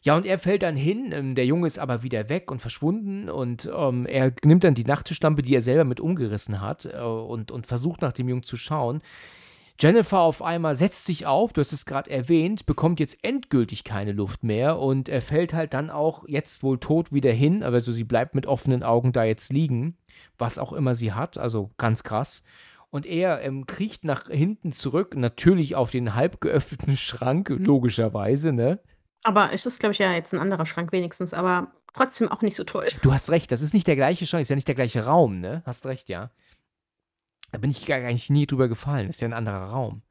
Ja, 0.00 0.16
und 0.16 0.24
er 0.24 0.38
fällt 0.38 0.62
dann 0.62 0.76
hin, 0.76 1.10
ähm, 1.12 1.34
der 1.34 1.44
Junge 1.44 1.66
ist 1.66 1.78
aber 1.78 2.02
wieder 2.02 2.30
weg 2.30 2.50
und 2.50 2.60
verschwunden 2.60 3.28
und 3.28 3.70
ähm, 3.76 4.06
er 4.06 4.32
nimmt 4.42 4.64
dann 4.64 4.74
die 4.74 4.84
Nachttischlampe, 4.84 5.42
die 5.42 5.54
er 5.54 5.60
selber 5.60 5.84
mit 5.84 6.00
umgerissen 6.00 6.62
hat 6.62 6.86
äh, 6.86 6.98
und, 7.02 7.50
und 7.50 7.66
versucht 7.66 8.00
nach 8.00 8.14
dem 8.14 8.26
Jungen 8.26 8.42
zu 8.42 8.56
schauen. 8.56 9.02
Jennifer 9.80 10.20
auf 10.20 10.42
einmal 10.42 10.76
setzt 10.76 11.06
sich 11.06 11.26
auf, 11.26 11.54
du 11.54 11.62
hast 11.62 11.72
es 11.72 11.86
gerade 11.86 12.10
erwähnt, 12.10 12.66
bekommt 12.66 13.00
jetzt 13.00 13.24
endgültig 13.24 13.82
keine 13.82 14.12
Luft 14.12 14.44
mehr 14.44 14.78
und 14.78 15.08
er 15.08 15.22
fällt 15.22 15.54
halt 15.54 15.72
dann 15.72 15.88
auch 15.88 16.28
jetzt 16.28 16.62
wohl 16.62 16.78
tot 16.78 17.12
wieder 17.14 17.32
hin, 17.32 17.62
also 17.62 17.90
sie 17.90 18.04
bleibt 18.04 18.34
mit 18.34 18.46
offenen 18.46 18.82
Augen 18.82 19.12
da 19.12 19.24
jetzt 19.24 19.50
liegen, 19.54 19.96
was 20.36 20.58
auch 20.58 20.74
immer 20.74 20.94
sie 20.94 21.14
hat, 21.14 21.38
also 21.38 21.70
ganz 21.78 22.02
krass. 22.02 22.44
Und 22.90 23.06
er 23.06 23.40
ähm, 23.40 23.66
kriecht 23.66 24.04
nach 24.04 24.28
hinten 24.28 24.72
zurück, 24.72 25.16
natürlich 25.16 25.76
auf 25.76 25.90
den 25.90 26.14
halb 26.14 26.42
geöffneten 26.42 26.96
Schrank, 26.98 27.48
logischerweise, 27.48 28.52
ne? 28.52 28.80
Aber 29.22 29.52
es 29.52 29.64
ist, 29.64 29.80
glaube 29.80 29.92
ich, 29.92 29.98
ja 29.98 30.12
jetzt 30.12 30.34
ein 30.34 30.40
anderer 30.40 30.66
Schrank 30.66 30.92
wenigstens, 30.92 31.32
aber 31.32 31.72
trotzdem 31.94 32.28
auch 32.28 32.42
nicht 32.42 32.56
so 32.56 32.64
toll. 32.64 32.88
Du 33.02 33.12
hast 33.12 33.30
recht, 33.30 33.50
das 33.52 33.62
ist 33.62 33.72
nicht 33.72 33.86
der 33.86 33.96
gleiche 33.96 34.26
Schrank, 34.26 34.42
ist 34.42 34.48
ja 34.50 34.56
nicht 34.56 34.68
der 34.68 34.74
gleiche 34.74 35.06
Raum, 35.06 35.40
ne? 35.40 35.62
Hast 35.64 35.86
recht, 35.86 36.10
ja. 36.10 36.30
Da 37.52 37.58
bin 37.58 37.70
ich 37.70 37.86
gar 37.86 37.98
eigentlich 37.98 38.30
nie 38.30 38.46
drüber 38.46 38.68
gefallen. 38.68 39.06
Das 39.06 39.16
ist 39.16 39.20
ja 39.20 39.28
ein 39.28 39.34
anderer 39.34 39.70
Raum. 39.70 40.02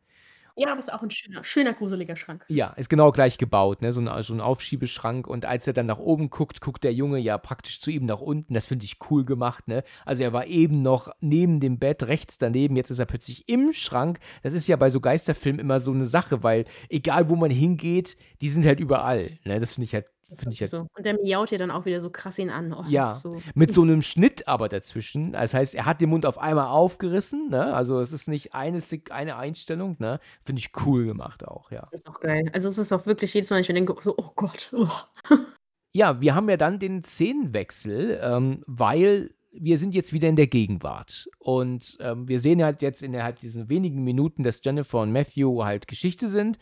Ja, 0.60 0.72
aber 0.72 0.80
ist 0.80 0.92
auch 0.92 1.02
ein 1.02 1.10
schöner, 1.10 1.42
schöner, 1.42 1.72
gruseliger 1.72 2.18
Schrank. 2.18 2.44
Ja, 2.50 2.72
ist 2.72 2.90
genau 2.90 3.14
gleich 3.14 3.38
gebaut, 3.38 3.82
ne? 3.82 3.94
So 3.94 4.02
ein, 4.02 4.24
so 4.24 4.34
ein 4.34 4.42
Aufschiebeschrank. 4.42 5.26
Und 5.26 5.46
als 5.46 5.66
er 5.68 5.72
dann 5.72 5.86
nach 5.86 6.00
oben 6.00 6.30
guckt, 6.30 6.60
guckt 6.60 6.84
der 6.84 6.94
Junge 6.94 7.18
ja 7.18 7.38
praktisch 7.38 7.80
zu 7.80 7.92
ihm 7.92 8.06
nach 8.06 8.20
unten. 8.20 8.54
Das 8.54 8.66
finde 8.66 8.84
ich 8.84 8.98
cool 9.10 9.24
gemacht, 9.24 9.70
ne? 9.70 9.84
Also 10.06 10.22
er 10.24 10.34
war 10.34 10.48
eben 10.48 10.82
noch 10.82 11.12
neben 11.22 11.62
dem 11.62 11.80
Bett, 11.80 12.04
rechts 12.04 12.38
daneben, 12.38 12.76
jetzt 12.76 12.90
ist 12.90 13.00
er 13.00 13.06
plötzlich 13.06 13.48
im 13.48 13.72
Schrank. 13.72 14.20
Das 14.44 14.54
ist 14.54 14.68
ja 14.68 14.76
bei 14.76 14.90
so 14.90 15.00
Geisterfilmen 15.00 15.62
immer 15.62 15.80
so 15.80 15.94
eine 15.94 16.06
Sache, 16.06 16.44
weil 16.44 16.66
egal 16.90 17.30
wo 17.30 17.38
man 17.38 17.52
hingeht, 17.52 18.18
die 18.42 18.50
sind 18.50 18.66
halt 18.66 18.82
überall. 18.82 19.40
Ne? 19.46 19.62
Das 19.62 19.76
finde 19.76 19.86
ich 19.86 19.94
halt 19.94 20.08
Finde 20.36 20.54
ich 20.54 20.62
halt 20.62 20.70
so. 20.70 20.88
Und 20.96 21.06
der 21.06 21.16
miaut 21.16 21.52
ja 21.52 21.58
dann 21.58 21.72
auch 21.72 21.86
wieder 21.86 22.00
so 22.00 22.10
krass 22.10 22.38
ihn 22.38 22.50
an. 22.50 22.74
Oh, 22.74 22.86
ja, 22.88 23.14
so. 23.14 23.42
mit 23.56 23.74
so 23.74 23.82
einem 23.82 24.02
Schnitt 24.02 24.48
aber 24.48 24.70
dazwischen. 24.70 25.32
Das 25.34 25.54
heißt, 25.54 25.76
er 25.76 25.86
hat 25.86 26.02
den 26.02 26.10
Mund 26.10 26.26
auf 26.26 26.38
einmal 26.38 26.68
aufgerissen. 26.68 27.50
Ne? 27.50 27.74
Also 27.74 28.00
es 28.00 28.14
ist 28.14 28.28
nicht 28.28 28.54
eine, 28.54 28.80
eine 29.10 29.38
Einstellung. 29.38 29.96
Ne? 30.00 30.20
Finde 30.44 30.60
ich 30.60 30.72
cool 30.86 31.06
gemacht 31.06 31.48
auch, 31.48 31.72
ja. 31.72 31.82
Das 31.82 31.94
ist 31.94 32.10
auch 32.10 32.20
geil. 32.20 32.50
Also 32.54 32.68
es 32.68 32.78
ist 32.78 32.92
auch 32.92 33.06
wirklich 33.06 33.34
jedes 33.34 33.50
Mal, 33.50 33.58
wenn 33.58 33.62
ich 33.62 33.68
denke, 33.68 33.96
so, 34.02 34.14
oh 34.18 34.32
Gott. 34.36 34.72
Oh. 34.74 34.88
ja, 35.94 36.22
wir 36.22 36.36
haben 36.36 36.50
ja 36.50 36.58
dann 36.58 36.80
den 36.80 37.04
Szenenwechsel, 37.04 38.20
ähm, 38.22 38.64
weil 38.68 39.32
wir 39.52 39.78
sind 39.78 39.96
jetzt 39.96 40.14
wieder 40.14 40.30
in 40.30 40.36
der 40.36 40.48
Gegenwart. 40.48 41.28
Und 41.40 41.98
ähm, 42.02 42.28
wir 42.28 42.40
sehen 42.40 42.64
halt 42.64 42.82
jetzt 42.82 43.02
innerhalb 43.02 43.40
diesen 43.40 43.70
wenigen 43.70 44.04
Minuten, 44.04 44.44
dass 44.44 44.62
Jennifer 44.64 45.00
und 45.00 45.12
Matthew 45.12 45.64
halt 45.64 45.88
Geschichte 45.88 46.28
sind. 46.28 46.60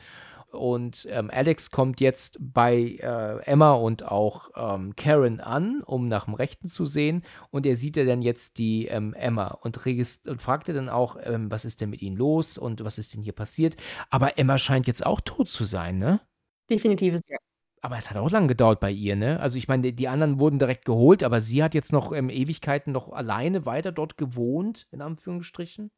Und 0.52 1.08
ähm, 1.12 1.30
Alex 1.32 1.72
kommt 1.72 2.00
jetzt 2.00 2.38
bei 2.39 2.98
äh, 3.02 3.39
Emma 3.43 3.74
und 3.74 4.04
auch 4.04 4.50
ähm, 4.56 4.95
Karen 4.95 5.41
an, 5.41 5.82
um 5.84 6.08
nach 6.08 6.26
dem 6.26 6.36
Rechten 6.36 6.68
zu 6.68 6.86
sehen. 6.86 7.24
Und 7.52 7.66
er 7.66 7.76
sieht 7.76 7.98
ja 7.98 8.06
dann 8.06 8.22
jetzt 8.22 8.58
die 8.58 8.88
ähm, 8.88 9.14
Emma 9.14 9.48
und, 9.48 9.78
und 9.86 10.41
fragt 10.41 10.70
dann 10.70 10.89
auch, 10.89 11.18
ähm, 11.22 11.52
was 11.52 11.66
ist 11.66 11.82
denn 11.82 11.89
mit 11.89 12.02
ihnen 12.02 12.16
los 12.16 12.58
und 12.58 12.84
was 12.84 12.98
ist 12.98 13.14
denn 13.14 13.22
hier 13.22 13.34
passiert. 13.34 13.76
Aber 14.10 14.38
Emma 14.38 14.58
scheint 14.58 14.88
jetzt 14.88 15.06
auch 15.06 15.22
tot 15.22 15.50
zu 15.50 15.66
sein, 15.66 15.98
ne? 15.98 16.22
Definitiv, 16.70 17.20
ja. 17.28 17.38
Aber 17.82 17.98
es 17.98 18.10
hat 18.10 18.18
auch 18.18 18.32
lange 18.32 18.48
gedauert 18.48 18.80
bei 18.80 18.91
ihr, 18.91 19.16
ne? 19.16 19.39
Also 19.39 19.58
ich 19.58 19.68
meine, 19.68 19.93
die 19.93 20.08
anderen 20.08 20.39
wurden 20.39 20.60
direkt 20.60 20.86
geholt, 20.86 21.24
aber 21.24 21.41
sie 21.41 21.64
hat 21.64 21.74
jetzt 21.74 21.91
noch 21.93 22.12
ähm, 22.12 22.30
Ewigkeiten 22.30 22.91
noch 22.91 23.12
alleine 23.12 23.66
weiter 23.66 23.91
dort 23.91 24.18
gewohnt, 24.18 24.88
in 24.91 25.02
Anführungsstrichen 25.02 25.91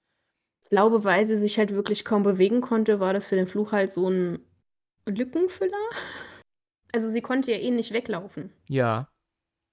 glaube, 0.70 1.04
weil 1.04 1.26
sie 1.26 1.38
sich 1.38 1.58
halt 1.58 1.74
wirklich 1.74 2.06
kaum 2.06 2.24
bewegen 2.24 2.62
konnte, 2.62 3.00
war 3.00 3.14
das 3.14 3.28
für 3.28 3.36
den 3.36 3.48
Fluch 3.48 3.72
halt 3.72 3.92
so 3.94 4.10
ein 4.10 4.40
Lückenfüller. 5.06 5.78
Also 6.92 7.10
sie 7.10 7.22
konnte 7.22 7.52
ja 7.52 7.58
eh 7.58 7.72
nicht 7.72 7.94
weglaufen. 7.94 8.54
Ja. 8.68 9.10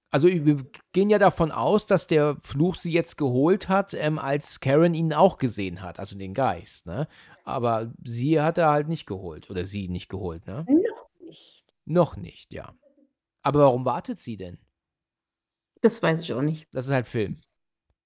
Also 0.09 0.27
wir 0.29 0.65
gehen 0.93 1.09
ja 1.09 1.19
davon 1.19 1.51
aus, 1.51 1.85
dass 1.85 2.07
der 2.07 2.37
Fluch 2.41 2.75
sie 2.75 2.91
jetzt 2.91 3.17
geholt 3.17 3.67
hat, 3.67 3.93
ähm, 3.93 4.19
als 4.19 4.59
Karen 4.59 4.93
ihn 4.93 5.13
auch 5.13 5.37
gesehen 5.37 5.81
hat, 5.81 5.99
also 5.99 6.17
den 6.17 6.33
Geist, 6.33 6.85
ne? 6.85 7.07
Aber 7.43 7.91
sie 8.03 8.39
hat 8.39 8.57
er 8.57 8.69
halt 8.69 8.87
nicht 8.87 9.05
geholt 9.05 9.49
oder 9.49 9.65
sie 9.65 9.89
nicht 9.89 10.09
geholt, 10.09 10.47
ne? 10.47 10.65
Noch 10.67 11.09
nicht. 11.19 11.65
Noch 11.85 12.15
nicht, 12.15 12.53
ja. 12.53 12.73
Aber 13.41 13.59
warum 13.59 13.85
wartet 13.85 14.19
sie 14.19 14.37
denn? 14.37 14.59
Das 15.81 16.01
weiß 16.01 16.21
ich 16.21 16.33
auch 16.33 16.41
nicht. 16.41 16.67
Das 16.71 16.85
ist 16.85 16.91
halt 16.91 17.07
Film. 17.07 17.41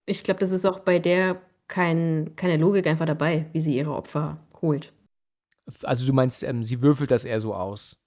Ich 0.06 0.24
glaube, 0.24 0.40
das 0.40 0.52
ist 0.52 0.66
auch 0.66 0.80
bei 0.80 1.00
der 1.00 1.42
kein, 1.72 2.36
keine 2.36 2.58
Logik 2.58 2.86
einfach 2.86 3.08
dabei, 3.08 3.48
wie 3.54 3.60
sie 3.62 3.76
ihre 3.76 3.96
Opfer 3.96 4.38
holt. 4.62 4.94
Also 5.84 6.06
du 6.06 6.14
meinst, 6.14 6.44
ähm, 6.44 6.64
sie 6.64 6.82
würfelt 6.82 7.12
das 7.12 7.24
eher 7.26 7.40
so 7.40 7.54
aus? 7.54 7.98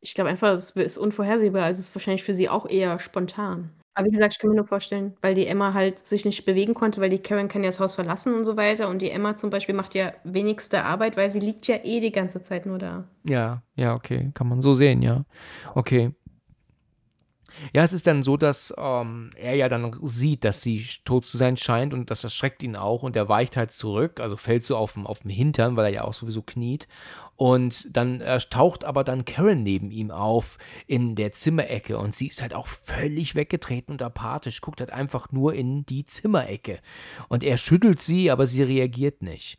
Ich 0.00 0.14
glaube 0.14 0.30
einfach, 0.30 0.52
es 0.52 0.70
ist 0.70 0.98
unvorhersehbar. 0.98 1.64
Also 1.64 1.80
es 1.80 1.88
ist 1.88 1.94
wahrscheinlich 1.94 2.22
für 2.24 2.34
sie 2.34 2.48
auch 2.48 2.66
eher 2.68 2.98
spontan. 2.98 3.70
Aber 3.94 4.06
wie 4.06 4.10
gesagt, 4.10 4.34
ich 4.34 4.38
kann 4.38 4.50
mir 4.50 4.56
nur 4.56 4.66
vorstellen, 4.66 5.16
weil 5.22 5.34
die 5.34 5.46
Emma 5.46 5.72
halt 5.72 5.98
sich 5.98 6.24
nicht 6.24 6.44
bewegen 6.44 6.74
konnte, 6.74 7.00
weil 7.00 7.08
die 7.10 7.18
Karen 7.18 7.48
kann 7.48 7.62
ja 7.64 7.68
das 7.68 7.80
Haus 7.80 7.94
verlassen 7.94 8.34
und 8.34 8.44
so 8.44 8.56
weiter. 8.56 8.88
Und 8.88 9.00
die 9.00 9.10
Emma 9.10 9.36
zum 9.36 9.50
Beispiel 9.50 9.74
macht 9.74 9.94
ja 9.94 10.12
wenigste 10.22 10.84
Arbeit, 10.84 11.16
weil 11.16 11.30
sie 11.30 11.40
liegt 11.40 11.66
ja 11.66 11.76
eh 11.82 12.00
die 12.00 12.12
ganze 12.12 12.42
Zeit 12.42 12.66
nur 12.66 12.78
da. 12.78 13.04
Ja, 13.24 13.62
ja, 13.74 13.94
okay. 13.94 14.30
Kann 14.34 14.48
man 14.48 14.60
so 14.60 14.74
sehen, 14.74 15.02
ja. 15.02 15.24
Okay. 15.74 16.12
Ja, 17.74 17.82
es 17.82 17.92
ist 17.92 18.06
dann 18.06 18.22
so, 18.22 18.36
dass 18.36 18.74
ähm, 18.76 19.30
er 19.36 19.54
ja 19.54 19.68
dann 19.68 19.96
sieht, 20.02 20.44
dass 20.44 20.62
sie 20.62 20.84
tot 21.04 21.26
zu 21.26 21.36
sein 21.36 21.56
scheint 21.56 21.94
und 21.94 22.10
das 22.10 22.24
erschreckt 22.24 22.62
ihn 22.62 22.76
auch 22.76 23.02
und 23.02 23.16
er 23.16 23.28
weicht 23.28 23.56
halt 23.56 23.72
zurück, 23.72 24.20
also 24.20 24.36
fällt 24.36 24.64
so 24.64 24.76
auf 24.76 24.94
dem, 24.94 25.06
auf 25.06 25.20
dem 25.20 25.30
Hintern, 25.30 25.76
weil 25.76 25.86
er 25.86 25.92
ja 25.92 26.04
auch 26.04 26.14
sowieso 26.14 26.42
kniet. 26.42 26.86
Und 27.36 27.94
dann 27.94 28.20
äh, 28.20 28.38
taucht 28.38 28.84
aber 28.84 29.04
dann 29.04 29.24
Karen 29.24 29.62
neben 29.62 29.90
ihm 29.90 30.10
auf 30.10 30.58
in 30.86 31.14
der 31.14 31.32
Zimmerecke 31.32 31.98
und 31.98 32.14
sie 32.14 32.28
ist 32.28 32.40
halt 32.40 32.54
auch 32.54 32.66
völlig 32.66 33.34
weggetreten 33.34 33.92
und 33.92 34.02
apathisch, 34.02 34.60
guckt 34.60 34.80
halt 34.80 34.90
einfach 34.90 35.32
nur 35.32 35.54
in 35.54 35.84
die 35.84 36.06
Zimmerecke. 36.06 36.80
Und 37.28 37.44
er 37.44 37.58
schüttelt 37.58 38.00
sie, 38.00 38.30
aber 38.30 38.46
sie 38.46 38.62
reagiert 38.62 39.22
nicht. 39.22 39.58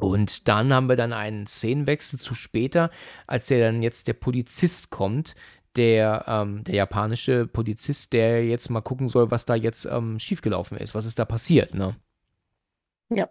Und 0.00 0.48
dann 0.48 0.72
haben 0.72 0.88
wir 0.88 0.96
dann 0.96 1.12
einen 1.12 1.46
Szenenwechsel 1.46 2.18
zu 2.18 2.34
später, 2.34 2.90
als 3.26 3.50
er 3.50 3.60
dann 3.60 3.82
jetzt 3.82 4.08
der 4.08 4.14
Polizist 4.14 4.90
kommt, 4.90 5.34
der, 5.76 6.24
ähm, 6.26 6.64
der 6.64 6.74
japanische 6.74 7.46
Polizist, 7.46 8.12
der 8.12 8.44
jetzt 8.46 8.70
mal 8.70 8.80
gucken 8.80 9.08
soll, 9.08 9.30
was 9.30 9.44
da 9.44 9.54
jetzt 9.54 9.86
ähm, 9.86 10.18
schiefgelaufen 10.18 10.78
ist, 10.78 10.94
was 10.94 11.06
ist 11.06 11.18
da 11.18 11.24
passiert, 11.24 11.74
ne? 11.74 11.96
Ja, 13.08 13.28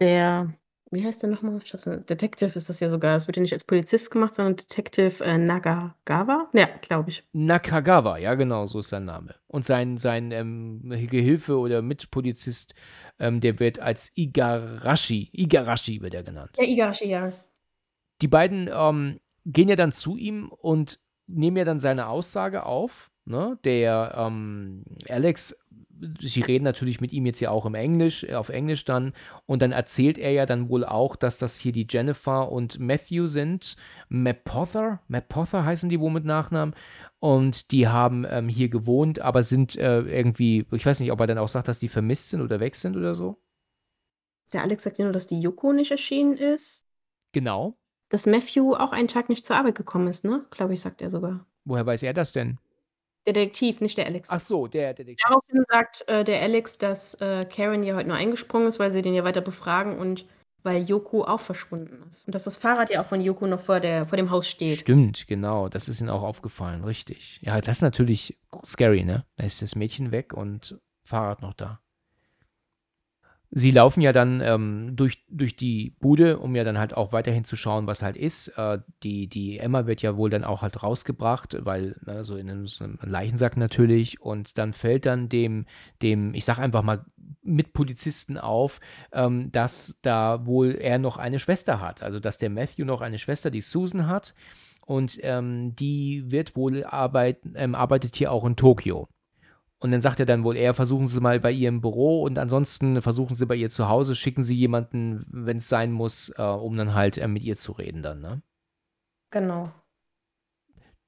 der 0.00 0.54
wie 0.90 1.04
heißt 1.04 1.22
der 1.22 1.28
nochmal? 1.28 1.60
Ich 1.62 1.72
habe 1.74 2.00
Detective 2.00 2.56
ist 2.56 2.68
das 2.68 2.80
ja 2.80 2.88
sogar. 2.88 3.16
Es 3.16 3.26
wird 3.26 3.36
ja 3.36 3.42
nicht 3.42 3.52
als 3.52 3.64
Polizist 3.64 4.10
gemacht, 4.10 4.34
sondern 4.34 4.56
Detective 4.56 5.22
äh, 5.22 5.36
Nagagawa? 5.36 6.48
Ja, 6.54 6.68
glaube 6.80 7.10
ich. 7.10 7.24
Nakagawa, 7.32 8.16
ja 8.18 8.34
genau, 8.34 8.64
so 8.64 8.78
ist 8.78 8.88
sein 8.88 9.04
Name. 9.04 9.34
Und 9.48 9.66
sein, 9.66 9.98
sein 9.98 10.32
ähm, 10.32 10.80
Gehilfe 11.10 11.58
oder 11.58 11.82
Mitpolizist, 11.82 12.74
ähm, 13.18 13.40
der 13.40 13.60
wird 13.60 13.80
als 13.80 14.12
Igarashi, 14.16 15.28
Igarashi 15.32 16.00
wird 16.00 16.14
er 16.14 16.22
genannt. 16.22 16.52
Ja, 16.56 16.64
Igarashi, 16.64 17.08
ja. 17.08 17.32
Die 18.22 18.28
beiden 18.28 18.70
ähm, 18.72 19.20
gehen 19.44 19.68
ja 19.68 19.76
dann 19.76 19.92
zu 19.92 20.16
ihm 20.16 20.48
und 20.48 21.00
nehmen 21.28 21.56
ja 21.56 21.64
dann 21.64 21.80
seine 21.80 22.08
Aussage 22.08 22.66
auf. 22.66 23.10
Ne? 23.24 23.58
Der 23.64 24.14
ähm, 24.16 24.84
Alex 25.08 25.64
sie 26.20 26.40
reden 26.40 26.64
natürlich 26.64 27.00
mit 27.00 27.12
ihm 27.12 27.26
jetzt 27.26 27.40
ja 27.40 27.50
auch 27.50 27.66
im 27.66 27.74
Englisch, 27.74 28.24
äh, 28.24 28.34
auf 28.34 28.48
Englisch 28.48 28.84
dann. 28.84 29.12
Und 29.46 29.62
dann 29.62 29.72
erzählt 29.72 30.18
er 30.18 30.32
ja 30.32 30.46
dann 30.46 30.68
wohl 30.68 30.84
auch, 30.84 31.16
dass 31.16 31.38
das 31.38 31.56
hier 31.56 31.72
die 31.72 31.86
Jennifer 31.88 32.50
und 32.50 32.78
Matthew 32.78 33.26
sind. 33.26 33.76
Mapother, 34.08 35.00
Mapother 35.08 35.64
heißen 35.64 35.88
die 35.88 36.00
wohl 36.00 36.10
mit 36.10 36.24
Nachnamen. 36.24 36.74
Und 37.20 37.72
die 37.72 37.88
haben 37.88 38.24
ähm, 38.28 38.48
hier 38.48 38.68
gewohnt, 38.68 39.20
aber 39.20 39.42
sind 39.42 39.76
äh, 39.76 40.00
irgendwie, 40.00 40.66
ich 40.70 40.86
weiß 40.86 41.00
nicht, 41.00 41.10
ob 41.10 41.20
er 41.20 41.26
dann 41.26 41.38
auch 41.38 41.48
sagt, 41.48 41.66
dass 41.66 41.80
die 41.80 41.88
vermisst 41.88 42.30
sind 42.30 42.42
oder 42.42 42.60
weg 42.60 42.76
sind 42.76 42.96
oder 42.96 43.14
so. 43.14 43.40
Der 44.52 44.62
Alex 44.62 44.84
sagt 44.84 44.98
ja 44.98 45.04
nur, 45.04 45.12
dass 45.12 45.26
die 45.26 45.40
Yoko 45.40 45.72
nicht 45.72 45.90
erschienen 45.90 46.34
ist. 46.34 46.86
Genau. 47.32 47.76
Dass 48.08 48.26
Matthew 48.26 48.74
auch 48.74 48.92
einen 48.92 49.08
Tag 49.08 49.28
nicht 49.28 49.44
zur 49.44 49.56
Arbeit 49.56 49.74
gekommen 49.74 50.08
ist, 50.08 50.24
ne? 50.24 50.44
Glaube 50.50 50.74
ich, 50.74 50.80
sagt 50.80 51.02
er 51.02 51.10
sogar. 51.10 51.44
Woher 51.64 51.84
weiß 51.84 52.02
er 52.02 52.14
das 52.14 52.32
denn? 52.32 52.58
Der 53.26 53.34
Detektiv, 53.34 53.82
nicht 53.82 53.98
der 53.98 54.06
Alex. 54.06 54.30
Ach 54.30 54.40
so, 54.40 54.66
der 54.66 54.94
Detektiv. 54.94 55.22
Daraufhin 55.28 55.62
sagt 55.68 56.08
äh, 56.08 56.24
der 56.24 56.40
Alex, 56.40 56.78
dass 56.78 57.14
äh, 57.14 57.44
Karen 57.44 57.82
ja 57.82 57.94
heute 57.94 58.08
nur 58.08 58.16
eingesprungen 58.16 58.68
ist, 58.68 58.78
weil 58.78 58.90
sie 58.90 59.02
den 59.02 59.12
ja 59.12 59.24
weiter 59.24 59.42
befragen 59.42 59.98
und 59.98 60.24
weil 60.62 60.82
Yoko 60.82 61.24
auch 61.24 61.40
verschwunden 61.40 62.02
ist. 62.10 62.26
Und 62.26 62.34
dass 62.34 62.44
das 62.44 62.56
Fahrrad 62.56 62.90
ja 62.90 63.00
auch 63.00 63.06
von 63.06 63.20
Yoko 63.20 63.46
noch 63.46 63.60
vor, 63.60 63.80
der, 63.80 64.06
vor 64.06 64.16
dem 64.16 64.30
Haus 64.30 64.48
steht. 64.48 64.78
Stimmt, 64.78 65.26
genau. 65.26 65.68
Das 65.68 65.88
ist 65.88 66.00
ihnen 66.00 66.10
auch 66.10 66.22
aufgefallen, 66.22 66.84
richtig. 66.84 67.40
Ja, 67.42 67.60
das 67.60 67.78
ist 67.78 67.82
natürlich 67.82 68.38
scary, 68.64 69.04
ne? 69.04 69.24
Da 69.36 69.44
ist 69.44 69.62
das 69.62 69.76
Mädchen 69.76 70.10
weg 70.10 70.32
und 70.32 70.78
Fahrrad 71.04 71.42
noch 71.42 71.54
da. 71.54 71.80
Sie 73.50 73.70
laufen 73.70 74.02
ja 74.02 74.12
dann 74.12 74.42
ähm, 74.42 74.92
durch, 74.94 75.24
durch 75.30 75.56
die 75.56 75.94
Bude, 76.00 76.38
um 76.38 76.54
ja 76.54 76.64
dann 76.64 76.76
halt 76.76 76.94
auch 76.94 77.12
weiterhin 77.12 77.44
zu 77.44 77.56
schauen, 77.56 77.86
was 77.86 78.02
halt 78.02 78.16
ist. 78.16 78.48
Äh, 78.58 78.80
die, 79.02 79.26
die 79.26 79.58
Emma 79.58 79.86
wird 79.86 80.02
ja 80.02 80.18
wohl 80.18 80.28
dann 80.28 80.44
auch 80.44 80.60
halt 80.60 80.82
rausgebracht, 80.82 81.56
weil, 81.64 81.96
ne, 82.04 82.24
so 82.24 82.36
in 82.36 82.50
einem, 82.50 82.66
so 82.66 82.84
einem 82.84 82.98
Leichensack 83.02 83.56
natürlich. 83.56 84.20
Und 84.20 84.58
dann 84.58 84.74
fällt 84.74 85.06
dann 85.06 85.30
dem, 85.30 85.64
dem, 86.02 86.34
ich 86.34 86.44
sag 86.44 86.58
einfach 86.58 86.82
mal, 86.82 87.06
Mitpolizisten 87.42 88.36
auf, 88.36 88.80
ähm, 89.12 89.50
dass 89.50 89.98
da 90.02 90.44
wohl 90.44 90.74
er 90.74 90.98
noch 90.98 91.16
eine 91.16 91.38
Schwester 91.38 91.80
hat. 91.80 92.02
Also, 92.02 92.20
dass 92.20 92.36
der 92.36 92.50
Matthew 92.50 92.84
noch 92.84 93.00
eine 93.00 93.18
Schwester, 93.18 93.50
die 93.50 93.62
Susan 93.62 94.06
hat. 94.06 94.34
Und 94.84 95.18
ähm, 95.22 95.74
die 95.74 96.24
wird 96.30 96.56
wohl 96.56 96.84
arbeiten, 96.84 97.54
ähm, 97.56 97.74
arbeitet 97.74 98.16
hier 98.16 98.32
auch 98.32 98.44
in 98.44 98.56
Tokio. 98.56 99.08
Und 99.80 99.92
dann 99.92 100.02
sagt 100.02 100.18
er 100.18 100.26
dann 100.26 100.42
wohl 100.42 100.56
eher, 100.56 100.74
versuchen 100.74 101.06
Sie 101.06 101.20
mal 101.20 101.38
bei 101.38 101.52
ihr 101.52 101.68
im 101.68 101.80
Büro 101.80 102.22
und 102.22 102.38
ansonsten 102.38 103.00
versuchen 103.00 103.36
Sie 103.36 103.46
bei 103.46 103.54
ihr 103.54 103.70
zu 103.70 103.88
Hause, 103.88 104.16
schicken 104.16 104.42
Sie 104.42 104.56
jemanden, 104.56 105.24
wenn 105.30 105.58
es 105.58 105.68
sein 105.68 105.92
muss, 105.92 106.32
äh, 106.36 106.42
um 106.42 106.76
dann 106.76 106.94
halt 106.94 107.16
äh, 107.16 107.28
mit 107.28 107.44
ihr 107.44 107.56
zu 107.56 107.72
reden 107.72 108.02
dann, 108.02 108.20
ne? 108.20 108.42
Genau. 109.30 109.70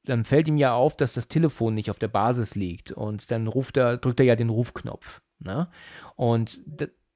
Dann 0.05 0.25
fällt 0.25 0.47
ihm 0.47 0.57
ja 0.57 0.75
auf, 0.75 0.97
dass 0.97 1.15
das 1.15 1.29
Telefon 1.29 1.75
nicht 1.75 1.91
auf 1.91 1.99
der 1.99 2.09
Basis 2.09 2.55
liegt 2.55 2.93
und 2.93 3.31
dann 3.31 3.49
ruft 3.49 3.77
er, 3.77 3.97
drückt 3.97 4.21
er 4.21 4.27
ja 4.27 4.37
den 4.37 4.51
Rufknopf, 4.51 5.21
ne? 5.41 5.69
Und 6.15 6.61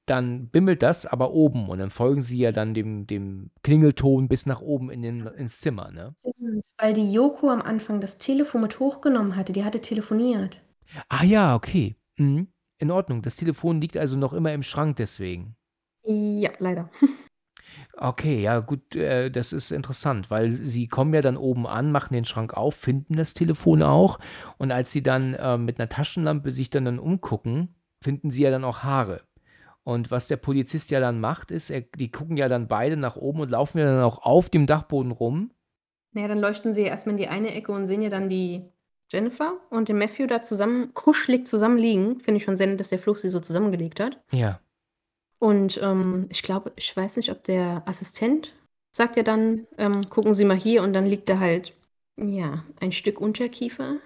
dann 0.07 0.49
bimmelt 0.49 0.83
das 0.83 1.07
aber 1.07 1.33
oben 1.33 1.69
und 1.69 1.79
dann 1.79 1.91
folgen 1.91 2.23
sie 2.23 2.39
ja 2.39 2.53
dann 2.53 2.75
dem, 2.75 3.07
dem 3.07 3.51
Klingelton 3.63 4.29
bis 4.29 4.45
nach 4.45 4.61
oben 4.61 4.91
in 4.91 5.03
den, 5.03 5.27
ins 5.27 5.61
Zimmer, 5.61 5.91
ne? 5.93 6.15
Weil 6.79 6.93
die 6.95 7.13
Yoko 7.13 7.49
am 7.49 7.63
Anfang 7.63 8.01
das 8.01 8.19
Telefon 8.19 8.61
mit 8.63 8.81
hochgenommen 8.81 9.37
hatte, 9.37 9.53
die 9.53 9.65
hatte 9.65 9.81
telefoniert. 9.81 10.61
Ah 11.09 11.25
ja, 11.25 11.55
okay. 11.55 11.97
Mhm. 12.17 12.49
In 12.79 12.91
Ordnung. 12.91 13.23
Das 13.23 13.37
Telefon 13.37 13.81
liegt 13.81 13.97
also 13.97 14.17
noch 14.17 14.33
immer 14.33 14.53
im 14.53 14.63
Schrank 14.63 14.97
deswegen. 14.97 15.57
Ja, 16.05 16.51
leider. 16.59 16.91
Okay, 17.97 18.41
ja, 18.41 18.61
gut, 18.61 18.95
äh, 18.95 19.31
das 19.31 19.53
ist 19.53 19.71
interessant, 19.71 20.31
weil 20.31 20.53
sie 20.53 20.89
kommen 20.89 21.15
ja 21.15 21.23
dann 21.23 21.37
oben 21.37 21.67
an, 21.67 21.93
machen 21.93 22.15
den 22.15 22.25
Schrank 22.25 22.55
auf, 22.55 22.75
finden 22.75 23.17
das 23.17 23.35
Telefon 23.35 23.83
auch 23.83 24.19
und 24.59 24.73
als 24.73 24.93
sie 24.93 25.03
dann 25.03 25.35
äh, 25.35 25.57
mit 25.57 25.79
einer 25.79 25.89
Taschenlampe 25.89 26.51
sich 26.51 26.71
dann, 26.71 26.85
dann 26.85 26.99
umgucken, 26.99 27.75
finden 28.01 28.31
sie 28.31 28.43
ja 28.43 28.51
dann 28.51 28.65
auch 28.65 28.83
Haare. 28.83 29.23
Und 29.83 30.11
was 30.11 30.29
der 30.29 30.37
Polizist 30.37 30.91
ja 30.91 31.01
dann 31.01 31.21
macht, 31.21 31.51
ist, 31.51 31.71
er, 31.71 31.83
die 31.83 32.11
gucken 32.11 32.37
ja 32.37 32.49
dann 32.49 32.69
beide 32.69 32.97
nach 32.97 33.17
oben 33.17 33.41
und 33.41 33.51
laufen 33.51 33.79
ja 33.79 33.85
dann 33.85 34.03
auch 34.03 34.19
auf 34.23 34.51
dem 34.51 34.67
Dachboden 34.67 35.13
rum. 35.13 35.53
Naja, 36.13 36.29
dann 36.29 36.39
leuchten 36.39 36.73
sie 36.73 36.83
erstmal 36.83 37.15
in 37.15 37.19
die 37.19 37.29
eine 37.29 37.55
Ecke 37.55 37.73
und 37.73 37.87
sehen 37.87 38.03
ja 38.03 38.09
dann 38.09 38.29
die 38.29 38.71
Jennifer 39.11 39.55
und 39.71 39.89
den 39.89 39.99
Matthew 39.99 40.27
da 40.27 40.43
zusammen, 40.43 40.93
kuschelig 40.95 41.47
zusammen 41.47 41.79
liegen. 41.79 42.21
Finde 42.21 42.39
ich 42.39 42.45
schon 42.45 42.57
sehr 42.57 42.67
nett, 42.67 42.81
dass 42.81 42.89
der 42.89 42.99
Fluch 42.99 43.19
sie 43.19 43.29
so 43.29 43.41
zusammengelegt 43.41 44.01
hat. 44.01 44.21
Ja. 44.33 44.61
Und 45.39 45.79
ähm, 45.83 46.27
ich 46.31 46.43
glaube, 46.43 46.73
ich 46.77 46.97
weiß 46.97 47.17
nicht, 47.17 47.31
ob 47.31 47.45
der 47.45 47.83
Assistent 47.87 48.55
sagt 48.95 49.17
ja 49.17 49.23
dann, 49.23 49.67
ähm, 49.77 50.09
gucken 50.09 50.35
Sie 50.35 50.45
mal 50.45 50.57
hier 50.57 50.83
und 50.83 50.93
dann 50.93 51.07
liegt 51.07 51.29
da 51.29 51.39
halt, 51.39 51.75
ja, 52.17 52.65
ein 52.81 52.93
Stück 52.93 53.21
Unterkiefer. 53.21 53.97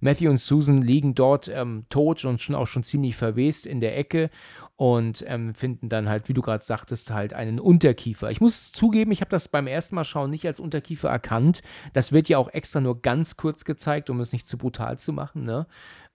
Matthew 0.00 0.30
und 0.30 0.38
Susan 0.38 0.82
liegen 0.82 1.14
dort 1.14 1.48
ähm, 1.48 1.86
tot 1.88 2.24
und 2.24 2.40
schon 2.40 2.54
auch 2.54 2.66
schon 2.66 2.84
ziemlich 2.84 3.16
verwest 3.16 3.66
in 3.66 3.80
der 3.80 3.96
Ecke 3.96 4.30
und 4.78 5.24
ähm, 5.26 5.54
finden 5.54 5.88
dann 5.88 6.08
halt, 6.08 6.28
wie 6.28 6.34
du 6.34 6.40
gerade 6.40 6.64
sagtest, 6.64 7.10
halt 7.10 7.34
einen 7.34 7.58
Unterkiefer. 7.58 8.30
Ich 8.30 8.40
muss 8.40 8.70
zugeben, 8.70 9.10
ich 9.10 9.20
habe 9.20 9.30
das 9.30 9.48
beim 9.48 9.66
ersten 9.66 9.96
Mal 9.96 10.04
schauen 10.04 10.30
nicht 10.30 10.46
als 10.46 10.60
Unterkiefer 10.60 11.08
erkannt. 11.08 11.62
Das 11.94 12.12
wird 12.12 12.28
ja 12.28 12.38
auch 12.38 12.46
extra 12.46 12.80
nur 12.80 13.02
ganz 13.02 13.36
kurz 13.36 13.64
gezeigt, 13.64 14.08
um 14.08 14.20
es 14.20 14.32
nicht 14.32 14.46
zu 14.46 14.56
brutal 14.56 14.96
zu 14.96 15.12
machen. 15.12 15.42
Ne? 15.42 15.66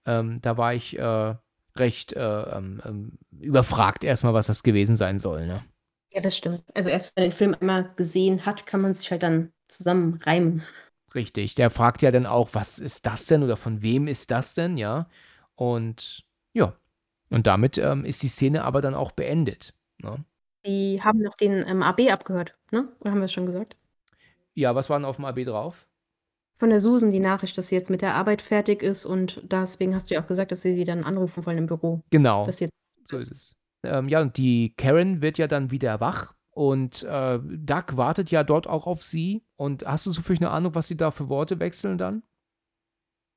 Ähm, 0.06 0.40
da 0.40 0.56
war 0.56 0.72
ich 0.72 0.98
äh, 0.98 1.34
recht 1.76 2.14
äh, 2.14 2.42
ähm, 2.42 2.80
ähm, 2.86 3.18
überfragt 3.38 4.02
erstmal, 4.02 4.32
was 4.32 4.46
das 4.46 4.62
gewesen 4.62 4.96
sein 4.96 5.18
soll. 5.18 5.46
Ne? 5.46 5.62
Ja, 6.14 6.22
das 6.22 6.34
stimmt. 6.34 6.64
Also 6.72 6.88
erst 6.88 7.12
wenn 7.14 7.24
man 7.24 7.30
den 7.30 7.36
Film 7.36 7.56
einmal 7.60 7.92
gesehen 7.96 8.46
hat, 8.46 8.64
kann 8.64 8.80
man 8.80 8.94
sich 8.94 9.10
halt 9.10 9.24
dann 9.24 9.52
zusammen 9.68 10.20
reimen. 10.24 10.62
Richtig. 11.14 11.54
Der 11.54 11.68
fragt 11.68 12.00
ja 12.00 12.10
dann 12.10 12.24
auch, 12.24 12.48
was 12.54 12.78
ist 12.78 13.04
das 13.04 13.26
denn 13.26 13.42
oder 13.42 13.58
von 13.58 13.82
wem 13.82 14.06
ist 14.06 14.30
das 14.30 14.54
denn, 14.54 14.78
ja? 14.78 15.06
Und 15.54 16.24
ja, 16.54 16.74
und 17.34 17.46
damit 17.46 17.78
ähm, 17.78 18.04
ist 18.04 18.22
die 18.22 18.28
Szene 18.28 18.64
aber 18.64 18.80
dann 18.80 18.94
auch 18.94 19.12
beendet. 19.12 19.74
Ne? 19.98 20.24
Die 20.66 21.02
haben 21.02 21.18
noch 21.18 21.34
den 21.34 21.64
ähm, 21.66 21.82
AB 21.82 22.10
abgehört, 22.10 22.56
ne? 22.70 22.88
Oder 23.00 23.10
haben 23.10 23.18
wir 23.18 23.24
es 23.24 23.32
schon 23.32 23.46
gesagt? 23.46 23.76
Ja, 24.54 24.74
was 24.74 24.88
war 24.88 24.98
denn 24.98 25.04
auf 25.04 25.16
dem 25.16 25.24
AB 25.24 25.44
drauf? 25.44 25.86
Von 26.58 26.70
der 26.70 26.80
Susan 26.80 27.10
die 27.10 27.20
Nachricht, 27.20 27.58
dass 27.58 27.68
sie 27.68 27.74
jetzt 27.74 27.90
mit 27.90 28.02
der 28.02 28.14
Arbeit 28.14 28.40
fertig 28.40 28.82
ist 28.82 29.04
und 29.04 29.42
deswegen 29.50 29.94
hast 29.94 30.10
du 30.10 30.14
ja 30.14 30.22
auch 30.22 30.26
gesagt, 30.26 30.52
dass 30.52 30.62
sie 30.62 30.74
sie 30.74 30.84
dann 30.84 31.04
anrufen 31.04 31.44
wollen 31.44 31.58
im 31.58 31.66
Büro. 31.66 32.00
Genau. 32.10 32.44
so 32.44 32.50
ist 33.16 33.32
es. 33.32 33.56
Ähm, 33.82 34.08
ja, 34.08 34.20
und 34.20 34.36
die 34.36 34.72
Karen 34.76 35.20
wird 35.20 35.36
ja 35.36 35.46
dann 35.46 35.70
wieder 35.70 36.00
wach 36.00 36.34
und 36.54 37.02
äh, 37.02 37.40
Doug 37.42 37.96
wartet 37.96 38.30
ja 38.30 38.44
dort 38.44 38.68
auch 38.68 38.86
auf 38.86 39.02
sie. 39.02 39.44
Und 39.56 39.84
hast 39.84 40.06
du 40.06 40.12
so 40.12 40.22
für 40.22 40.34
eine 40.34 40.50
Ahnung, 40.50 40.74
was 40.74 40.88
sie 40.88 40.96
da 40.96 41.10
für 41.10 41.28
Worte 41.28 41.58
wechseln 41.58 41.98
dann? 41.98 42.22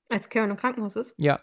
Als 0.10 0.30
Karen 0.30 0.52
im 0.52 0.58
Krankenhaus 0.58 0.96
ist? 0.96 1.16
Ja. 1.18 1.42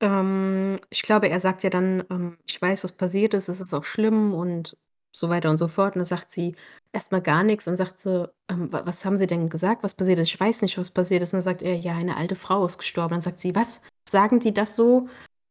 Ähm, 0.00 0.76
ich 0.90 1.02
glaube, 1.02 1.28
er 1.28 1.40
sagt 1.40 1.62
ja 1.62 1.70
dann, 1.70 2.04
ähm, 2.10 2.38
ich 2.46 2.60
weiß, 2.60 2.84
was 2.84 2.92
passiert 2.92 3.34
ist, 3.34 3.48
es 3.48 3.60
ist 3.60 3.74
auch 3.74 3.84
schlimm 3.84 4.34
und 4.34 4.76
so 5.12 5.28
weiter 5.28 5.50
und 5.50 5.58
so 5.58 5.68
fort. 5.68 5.96
Und 5.96 6.00
dann 6.00 6.04
sagt 6.04 6.30
sie 6.30 6.54
erstmal 6.92 7.22
gar 7.22 7.42
nichts 7.42 7.66
und 7.68 7.76
sagt 7.76 7.98
so, 7.98 8.28
ähm, 8.48 8.68
was 8.70 9.04
haben 9.04 9.18
Sie 9.18 9.26
denn 9.26 9.48
gesagt, 9.48 9.82
was 9.82 9.94
passiert 9.94 10.18
ist? 10.18 10.28
Ich 10.28 10.40
weiß 10.40 10.62
nicht, 10.62 10.78
was 10.78 10.90
passiert 10.90 11.22
ist. 11.22 11.32
Und 11.32 11.38
dann 11.38 11.42
sagt 11.44 11.62
er, 11.62 11.74
ja, 11.74 11.96
eine 11.96 12.16
alte 12.16 12.36
Frau 12.36 12.64
ist 12.66 12.78
gestorben. 12.78 13.14
Dann 13.14 13.20
sagt 13.20 13.40
sie, 13.40 13.54
was? 13.54 13.82
Sagen 14.08 14.40
die 14.40 14.54
das 14.54 14.76
so? 14.76 15.08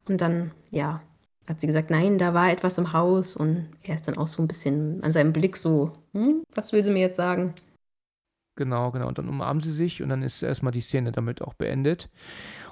Und 0.08 0.22
dann, 0.22 0.52
ja, 0.72 1.02
hat 1.48 1.62
sie 1.62 1.68
gesagt, 1.68 1.90
nein, 1.90 2.18
da 2.18 2.34
war 2.34 2.52
etwas 2.52 2.78
im 2.78 2.94
Haus. 2.94 3.36
Und 3.36 3.70
er 3.84 3.96
ist 3.96 4.08
dann 4.08 4.18
auch 4.18 4.28
so 4.28 4.42
ein 4.42 4.48
bisschen 4.48 5.04
an 5.04 5.14
seinem 5.14 5.34
Blick 5.34 5.58
so, 5.58 5.94
hm, 6.14 6.44
was 6.54 6.72
will 6.74 6.84
sie 6.84 6.92
mir 6.92 7.02
jetzt 7.02 7.18
sagen? 7.18 7.54
Genau, 8.56 8.92
genau. 8.92 9.08
Und 9.08 9.20
dann 9.20 9.30
umarmen 9.30 9.62
sie 9.62 9.72
sich 9.72 10.02
und 10.02 10.10
dann 10.10 10.24
ist 10.24 10.42
erstmal 10.42 10.72
die 10.72 10.82
Szene 10.82 11.12
damit 11.12 11.42
auch 11.44 11.54
beendet. 11.54 12.10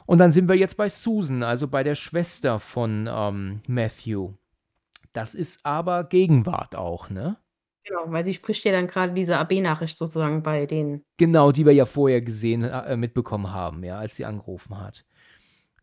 Und 0.05 0.19
dann 0.19 0.31
sind 0.31 0.47
wir 0.47 0.55
jetzt 0.55 0.77
bei 0.77 0.89
Susan, 0.89 1.43
also 1.43 1.67
bei 1.67 1.83
der 1.83 1.95
Schwester 1.95 2.59
von 2.59 3.09
ähm, 3.11 3.61
Matthew. 3.67 4.33
Das 5.13 5.33
ist 5.33 5.65
aber 5.65 6.03
Gegenwart 6.03 6.75
auch, 6.75 7.09
ne? 7.09 7.37
Genau, 7.85 8.01
weil 8.07 8.23
sie 8.23 8.33
spricht 8.33 8.65
ja 8.65 8.71
dann 8.71 8.87
gerade 8.87 9.13
diese 9.13 9.37
AB-Nachricht 9.37 9.97
sozusagen 9.97 10.41
bei 10.41 10.65
denen. 10.65 11.03
Genau, 11.17 11.51
die 11.51 11.65
wir 11.65 11.73
ja 11.73 11.85
vorher 11.85 12.21
gesehen, 12.21 12.63
äh, 12.63 12.97
mitbekommen 12.97 13.51
haben, 13.51 13.83
ja, 13.83 13.97
als 13.97 14.15
sie 14.15 14.25
angerufen 14.25 14.79
hat. 14.79 15.05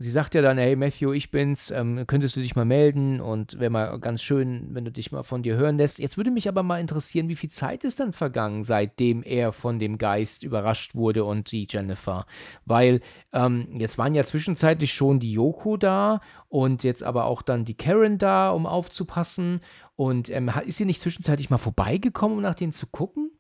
Sie 0.03 0.11
sagt 0.11 0.35
ja 0.35 0.43
dann, 0.43 0.59
hey 0.59 0.75
Matthew, 0.75 1.13
ich 1.13 1.31
bin's, 1.31 1.71
ähm, 1.71 2.09
könntest 2.09 2.35
du 2.35 2.41
dich 2.41 2.57
mal 2.57 2.65
melden 2.65 3.21
und 3.21 3.61
wäre 3.61 3.71
mal 3.71 4.01
ganz 4.01 4.21
schön, 4.21 4.67
wenn 4.73 4.85
du 4.85 4.91
dich 4.91 5.13
mal 5.13 5.23
von 5.23 5.45
dir 5.45 5.55
hören 5.55 5.79
lässt. 5.79 6.01
Jetzt 6.01 6.17
würde 6.17 6.33
mich 6.33 6.49
aber 6.49 6.65
mal 6.65 6.81
interessieren, 6.81 7.29
wie 7.29 7.37
viel 7.37 7.51
Zeit 7.51 7.85
ist 7.85 8.01
dann 8.01 8.13
vergangen, 8.13 8.65
seitdem 8.65 9.23
er 9.23 9.53
von 9.53 9.79
dem 9.79 9.99
Geist 9.99 10.43
überrascht 10.43 10.97
wurde 10.97 11.25
und 11.25 11.53
die 11.53 11.69
Jennifer. 11.71 12.27
Weil 12.65 13.01
ähm, 13.33 13.69
jetzt 13.79 13.97
waren 13.97 14.13
ja 14.13 14.25
zwischenzeitlich 14.25 14.93
schon 14.93 15.21
die 15.21 15.35
Yoko 15.35 15.77
da 15.77 16.21
und 16.49 16.83
jetzt 16.83 17.05
aber 17.05 17.27
auch 17.27 17.41
dann 17.41 17.65
die 17.65 17.77
Karen 17.77 18.19
da, 18.19 18.51
um 18.51 18.67
aufzupassen. 18.67 19.61
Und 19.95 20.31
ähm, 20.31 20.51
ist 20.67 20.79
sie 20.79 20.85
nicht 20.85 21.01
zwischenzeitlich 21.01 21.49
mal 21.49 21.59
vorbeigekommen, 21.59 22.39
um 22.39 22.43
nach 22.43 22.57
denen 22.57 22.73
zu 22.73 22.89
gucken? 22.89 23.32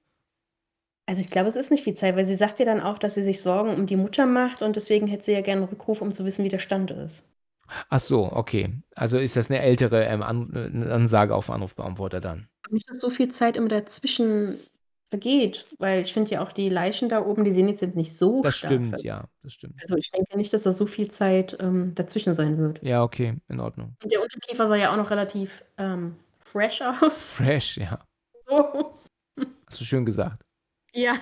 Also, 1.08 1.20
ich 1.20 1.30
glaube, 1.30 1.48
es 1.48 1.56
ist 1.56 1.70
nicht 1.70 1.82
viel 1.84 1.94
Zeit, 1.94 2.16
weil 2.16 2.24
sie 2.26 2.36
sagt 2.36 2.58
ja 2.60 2.64
dann 2.64 2.80
auch, 2.80 2.98
dass 2.98 3.14
sie 3.14 3.22
sich 3.22 3.40
Sorgen 3.40 3.74
um 3.74 3.86
die 3.86 3.96
Mutter 3.96 4.26
macht 4.26 4.62
und 4.62 4.76
deswegen 4.76 5.06
hätte 5.08 5.24
sie 5.24 5.32
ja 5.32 5.40
gerne 5.40 5.62
'n 5.62 5.68
Rückruf, 5.68 6.00
um 6.00 6.12
zu 6.12 6.24
wissen, 6.24 6.44
wie 6.44 6.48
der 6.48 6.58
Stand 6.60 6.90
ist. 6.92 7.24
Ach 7.88 8.00
so, 8.00 8.30
okay. 8.32 8.72
Also 8.96 9.18
ist 9.18 9.36
das 9.36 9.50
eine 9.50 9.60
ältere, 9.60 10.04
ähm, 10.04 10.22
An 10.22 10.84
Ansage 10.90 11.34
auf 11.34 11.50
Anrufbeantworter 11.50 12.20
dann? 12.20 12.48
Nicht, 12.70 12.88
dass 12.88 13.00
so 13.00 13.10
viel 13.10 13.28
Zeit 13.28 13.56
immer 13.56 13.68
dazwischen 13.68 14.58
vergeht, 15.10 15.66
weil 15.78 16.02
ich 16.02 16.12
finde 16.12 16.30
ja 16.30 16.42
auch 16.42 16.52
die 16.52 16.68
Leichen 16.70 17.08
da 17.08 17.24
oben, 17.24 17.44
die 17.44 17.52
sehen 17.52 17.68
jetzt 17.68 17.82
nicht 17.94 18.16
so 18.16 18.42
Das 18.42 18.56
stark 18.56 18.72
stimmt, 18.72 19.02
ja, 19.02 19.24
das 19.42 19.52
stimmt. 19.52 19.74
also, 19.82 19.96
ich 19.96 20.10
denke 20.10 20.36
nicht, 20.36 20.52
dass 20.54 20.62
da 20.62 20.72
so 20.72 20.86
viel 20.86 21.10
Zeit, 21.10 21.56
ähm, 21.60 21.94
dazwischen 21.94 22.32
sein 22.34 22.56
wird. 22.56 22.82
Ja, 22.82 23.02
okay, 23.02 23.34
in 23.48 23.60
Ordnung. 23.60 23.94
Und 24.02 24.10
der 24.10 24.22
Unterkiefer 24.22 24.66
sah 24.66 24.76
ja 24.76 24.92
auch 24.92 24.96
noch 24.96 25.10
relativ, 25.10 25.64
ähm, 25.76 26.16
fresh 26.40 26.80
aus. 26.82 27.34
Fresh, 27.34 27.76
ja. 27.78 27.98
So. 28.48 28.94
Hast 29.66 29.80
du 29.80 29.84
schön 29.84 30.04
gesagt. 30.04 30.44
Ja. 30.94 31.18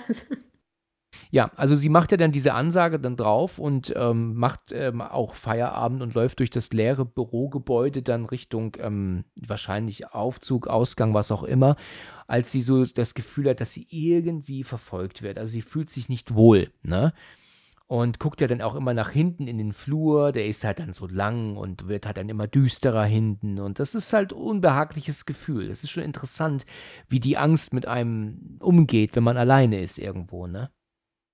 Ja, 1.33 1.51
also 1.57 1.77
sie 1.77 1.89
macht 1.89 2.11
ja 2.12 2.16
dann 2.16 2.33
diese 2.33 2.55
Ansage 2.55 2.99
dann 2.99 3.16
drauf 3.16 3.59
und, 3.59 3.93
ähm, 3.97 4.35
macht, 4.35 4.73
ähm, 4.73 5.01
auch 5.01 5.35
Feierabend 5.35 6.03
und 6.03 6.14
läuft 6.14 6.39
durch 6.41 6.51
das 6.51 6.73
leere 6.73 7.05
Bürogebäude 7.05 8.03
dann 8.03 8.27
Richtung, 8.27 8.77
ähm, 8.81 9.25
wahrscheinlich 9.37 10.12
Aufzug, 10.12 10.66
Ausgang, 10.66 11.14
was 11.14 11.31
auch 11.33 11.43
immer, 11.45 11.77
als 12.27 12.51
sie 12.53 12.62
so 12.62 12.85
das 12.85 13.14
Gefühl 13.14 13.49
hat, 13.51 13.61
dass 13.61 13.73
sie 13.73 13.87
irgendwie 13.91 14.64
verfolgt 14.64 15.23
wird. 15.23 15.39
Also, 15.39 15.53
sie 15.53 15.62
fühlt 15.62 15.91
sich 15.91 16.09
nicht 16.09 16.35
wohl, 16.35 16.71
ne? 16.83 17.12
Und 17.91 18.20
guckt 18.20 18.41
ja 18.41 18.47
dann 18.47 18.62
auch 18.62 18.76
immer 18.76 18.95
nach 18.95 19.11
hinten 19.11 19.49
in 19.49 19.59
den 19.59 19.72
Flur, 19.72 20.30
der 20.30 20.47
ist 20.47 20.62
halt 20.62 20.78
dann 20.78 20.93
so 20.93 21.09
lang 21.09 21.57
und 21.57 21.88
wird 21.88 22.07
halt 22.07 22.18
dann 22.18 22.28
immer 22.28 22.47
düsterer 22.47 23.03
hinten 23.03 23.59
und 23.59 23.80
das 23.80 23.97
ist 23.97 24.12
halt 24.12 24.32
unbehagliches 24.32 25.26
Gefühl. 25.26 25.68
Es 25.68 25.82
ist 25.82 25.91
schon 25.91 26.05
interessant, 26.05 26.66
wie 27.09 27.18
die 27.18 27.36
Angst 27.36 27.74
mit 27.74 27.86
einem 27.86 28.59
umgeht, 28.61 29.16
wenn 29.16 29.24
man 29.24 29.36
alleine 29.36 29.80
ist 29.80 29.99
irgendwo, 29.99 30.47
ne? 30.47 30.70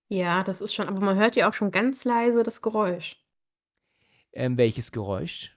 Ja, 0.08 0.44
das 0.44 0.62
ist 0.62 0.74
schon 0.74 0.88
aber 0.88 1.02
man 1.02 1.18
hört 1.18 1.36
ja 1.36 1.46
auch 1.46 1.52
schon 1.52 1.70
ganz 1.70 2.06
leise 2.06 2.42
das 2.42 2.62
Geräusch. 2.62 3.22
Ähm, 4.32 4.56
welches 4.56 4.92
Geräusch? 4.92 5.54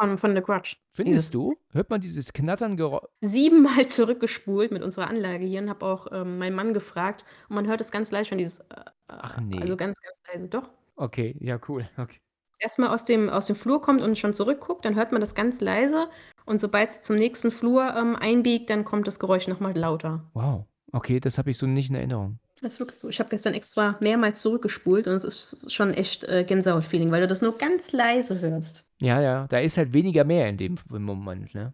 Von 0.00 0.18
von 0.18 0.34
The 0.34 0.42
Grudge. 0.42 0.78
Findest 0.94 1.32
du? 1.32 1.54
Hört 1.70 1.90
man 1.90 2.00
dieses 2.00 2.32
knattern 2.32 2.76
Gerä 2.76 3.06
Siebenmal 3.20 3.86
zurückgespult 3.86 4.72
mit 4.72 4.82
unserer 4.82 5.06
Anlage 5.06 5.44
hier 5.44 5.62
und 5.62 5.70
habe 5.70 5.86
auch, 5.86 6.08
ähm, 6.10 6.38
meinen 6.38 6.56
Mann 6.56 6.74
gefragt 6.74 7.24
und 7.48 7.54
man 7.54 7.68
hört 7.68 7.80
es 7.80 7.92
ganz 7.92 8.10
leise 8.10 8.30
schon 8.30 8.38
dieses, 8.38 8.58
äh, 8.58 8.84
Ach 9.10 9.40
ne. 9.40 9.60
also 9.60 9.76
ganz, 9.76 9.96
ganz 10.00 10.16
leise. 10.32 10.48
Doch. 10.48 10.70
Okay, 10.96 11.36
ja 11.40 11.58
cool, 11.68 11.88
okay. 11.96 12.18
Erst 12.58 12.78
mal 12.78 12.88
aus 12.88 13.04
dem 13.04 13.30
aus 13.30 13.46
dem 13.46 13.56
Flur 13.56 13.80
kommt 13.80 14.02
und 14.02 14.18
schon 14.18 14.34
zurückguckt, 14.34 14.84
dann 14.84 14.94
hört 14.94 15.12
man 15.12 15.20
das 15.22 15.34
ganz 15.34 15.60
leise 15.60 16.08
und 16.44 16.60
sobald 16.60 16.92
sie 16.92 17.00
zum 17.00 17.16
nächsten 17.16 17.50
Flur, 17.50 17.94
ähm, 17.96 18.16
einbiegt, 18.16 18.68
dann 18.70 18.84
kommt 18.84 19.06
das 19.06 19.18
Geräusch 19.18 19.48
noch 19.48 19.60
mal 19.60 19.76
lauter. 19.76 20.28
Wow, 20.34 20.66
okay, 20.92 21.20
das 21.20 21.38
habe 21.38 21.50
ich 21.50 21.58
so 21.58 21.66
nicht 21.66 21.88
in 21.88 21.96
Erinnerung. 21.96 22.38
Das 22.60 22.74
ist 22.74 22.80
wirklich 22.80 23.00
so. 23.00 23.08
Ich 23.08 23.18
habe 23.20 23.30
gestern 23.30 23.54
extra 23.54 23.96
mehrmals 24.00 24.40
zurückgespult 24.40 25.06
und 25.06 25.14
es 25.14 25.24
ist 25.24 25.72
schon 25.72 25.94
echt, 25.94 26.24
äh, 26.24 26.44
Gänsehaut-Feeling, 26.44 27.10
weil 27.10 27.22
du 27.22 27.28
das 27.28 27.40
nur 27.40 27.56
ganz 27.56 27.92
leise 27.92 28.40
hörst. 28.40 28.84
Ja, 29.00 29.20
ja, 29.20 29.46
da 29.48 29.60
ist 29.60 29.78
halt 29.78 29.94
weniger 29.94 30.24
mehr 30.24 30.48
in 30.48 30.58
dem 30.58 30.78
Moment, 30.88 31.54
ne? 31.54 31.72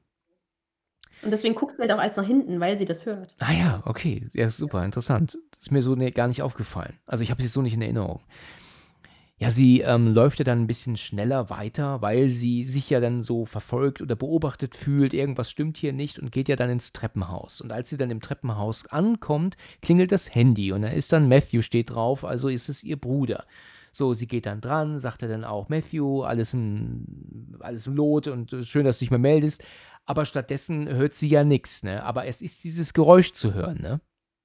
Und 1.22 1.30
deswegen 1.30 1.54
guckt 1.54 1.76
sie 1.76 1.82
halt 1.82 1.92
auch 1.92 1.98
als 1.98 2.16
nach 2.16 2.24
hinten, 2.26 2.60
weil 2.60 2.76
sie 2.78 2.84
das 2.84 3.06
hört. 3.06 3.34
Ah 3.38 3.52
ja, 3.52 3.82
okay. 3.86 4.28
Ja, 4.32 4.48
super, 4.48 4.84
interessant. 4.84 5.38
Ist 5.60 5.72
mir 5.72 5.82
so 5.82 5.94
ne 5.94 6.12
gar 6.12 6.28
nicht 6.28 6.42
aufgefallen. 6.42 6.98
Also, 7.06 7.22
ich 7.22 7.30
habe 7.30 7.40
es 7.40 7.46
jetzt 7.46 7.54
so 7.54 7.62
nicht 7.62 7.74
in 7.74 7.82
Erinnerung. 7.82 8.20
Ja, 9.38 9.50
sie, 9.50 9.82
ähm, 9.82 10.14
läuft 10.14 10.38
ja 10.38 10.44
dann 10.46 10.62
'n 10.62 10.66
bisschen 10.66 10.96
schneller 10.96 11.50
weiter, 11.50 12.00
weil 12.00 12.30
sie 12.30 12.64
sich 12.64 12.88
ja 12.88 13.00
dann 13.00 13.20
so 13.20 13.44
verfolgt 13.44 14.00
oder 14.00 14.16
beobachtet 14.16 14.74
fühlt. 14.74 15.12
Irgendwas 15.12 15.50
stimmt 15.50 15.76
hier 15.76 15.92
nicht 15.92 16.18
und 16.18 16.32
geht 16.32 16.48
ja 16.48 16.56
dann 16.56 16.70
ins 16.70 16.94
Treppenhaus. 16.94 17.60
Und 17.60 17.70
als 17.70 17.90
sie 17.90 17.98
dann 17.98 18.10
im 18.10 18.22
Treppenhaus 18.22 18.86
ankommt, 18.86 19.58
klingelt 19.82 20.10
das 20.10 20.34
Handy 20.34 20.72
und 20.72 20.82
da 20.82 20.88
ist 20.88 21.12
dann 21.12 21.28
Matthew 21.28 21.60
steht 21.60 21.90
drauf, 21.90 22.24
also 22.24 22.48
ist 22.48 22.70
es 22.70 22.82
ihr 22.82 22.96
Bruder. 22.98 23.44
So, 23.92 24.14
sie 24.14 24.26
geht 24.26 24.46
dann 24.46 24.62
dran, 24.62 24.98
sagt 24.98 25.20
er 25.22 25.28
dann 25.28 25.44
auch: 25.44 25.68
„Matthew, 25.68 26.22
alles 26.22 26.54
im 26.54 27.56
alles 27.60 27.86
im 27.86 27.94
Lot 27.94 28.28
und, 28.28 28.54
schön, 28.62 28.84
dass 28.86 28.98
du 28.98 29.04
dich 29.04 29.10
mal 29.10 29.18
meldest.“ 29.18 29.62
Aber 30.08 30.24
stattdessen 30.24 30.88
hört 30.88 31.14
sie 31.14 31.28
ja 31.28 31.42
nix, 31.44 31.82
ne? 31.82 32.04
Aber 32.04 32.26
es 32.26 32.40
ist 32.40 32.62
dieses 32.64 32.94
Geräusch 32.94 33.32
zu 33.32 33.54
hören, 33.54 33.80
ne? 33.80 34.00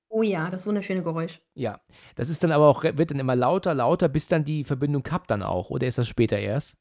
Oh 0.09 0.23
ja, 0.23 0.49
das 0.49 0.65
wunderschöne 0.65 1.03
Geräusch. 1.03 1.41
Ja, 1.53 1.79
das 2.15 2.29
ist 2.29 2.43
dann 2.43 2.51
aber 2.51 2.67
auch 2.67 2.83
wird 2.83 3.11
dann 3.11 3.19
immer 3.19 3.35
lauter, 3.35 3.73
lauter, 3.73 4.09
bis 4.09 4.27
dann 4.27 4.43
die 4.43 4.65
Verbindung 4.65 5.03
kappt 5.03 5.31
dann 5.31 5.43
auch, 5.43 5.69
oder 5.69 5.87
ist 5.87 5.97
das 5.99 6.07
später 6.07 6.37
erst? 6.37 6.80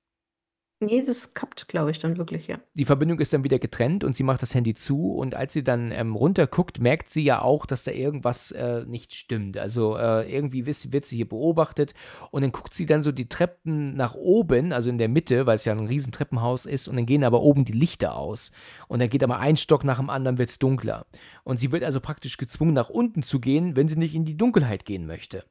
Ne, 0.83 1.05
das 1.07 1.35
kappt, 1.35 1.69
glaube 1.69 1.91
ich, 1.91 1.99
dann 1.99 2.17
wirklich, 2.17 2.47
ja. 2.47 2.59
Die 2.73 2.87
Verbindung 2.87 3.21
ist 3.21 3.35
dann 3.35 3.45
wieder 3.45 3.59
getrennt 3.59 4.03
und 4.03 4.17
sie 4.17 4.23
macht 4.23 4.41
das 4.41 4.55
Handy 4.55 4.73
zu 4.73 5.13
und 5.13 5.35
als 5.35 5.53
sie 5.53 5.63
dann, 5.63 5.93
ähm, 5.93 6.15
runterguckt, 6.17 6.81
merkt 6.81 7.11
sie 7.11 7.23
ja 7.23 7.43
auch, 7.43 7.67
dass 7.67 7.85
da 7.85 7.91
irgendwas, 7.93 8.51
äh, 8.53 8.87
nicht 8.87 9.13
stimmt. 9.13 9.59
Also, 9.59 9.99
äh, 9.99 10.23
irgendwie 10.35 10.65
wird 10.65 11.05
sie 11.05 11.17
hier 11.17 11.29
beobachtet 11.29 11.93
und 12.31 12.41
dann 12.41 12.51
guckt 12.53 12.73
sie 12.75 12.87
dann 12.87 13.03
so 13.03 13.13
die 13.13 13.29
Treppen 13.29 13.95
nach 13.95 14.15
oben, 14.15 14.73
also 14.73 14.89
in 14.89 14.97
der 14.97 15.11
Mitte, 15.11 15.45
weil's 15.45 15.67
ja 15.67 15.75
'n 15.75 15.87
Riesentreppenhaus 15.87 16.65
ist 16.65 16.89
und 16.89 16.97
dann 16.97 17.05
gehen 17.05 17.25
aber 17.25 17.43
oben 17.43 17.67
die 17.67 17.73
Lichter 17.73 18.17
aus. 18.17 18.51
Und 18.89 19.01
dann 19.01 19.11
geht 19.11 19.23
aber 19.23 19.39
ein 19.39 19.59
Stock 19.59 19.85
nach 19.85 19.99
dem 19.99 20.09
anderen 20.09 20.39
wird's 20.39 20.59
dunkler. 20.59 21.05
Und 21.45 21.61
sie 21.61 21.73
wird 21.73 21.85
also 21.85 22.01
praktisch 22.01 22.39
gezwungen, 22.39 22.73
nach 22.73 22.89
unten 22.89 23.23
zu 23.23 23.39
gehen, 23.39 23.77
wenn 23.77 23.89
sie 23.89 23.99
nicht 23.99 24.15
in 24.15 24.25
die 24.25 24.37
Dunkelheit 24.39 24.87
gehen 24.87 25.05
möchte. 25.07 25.45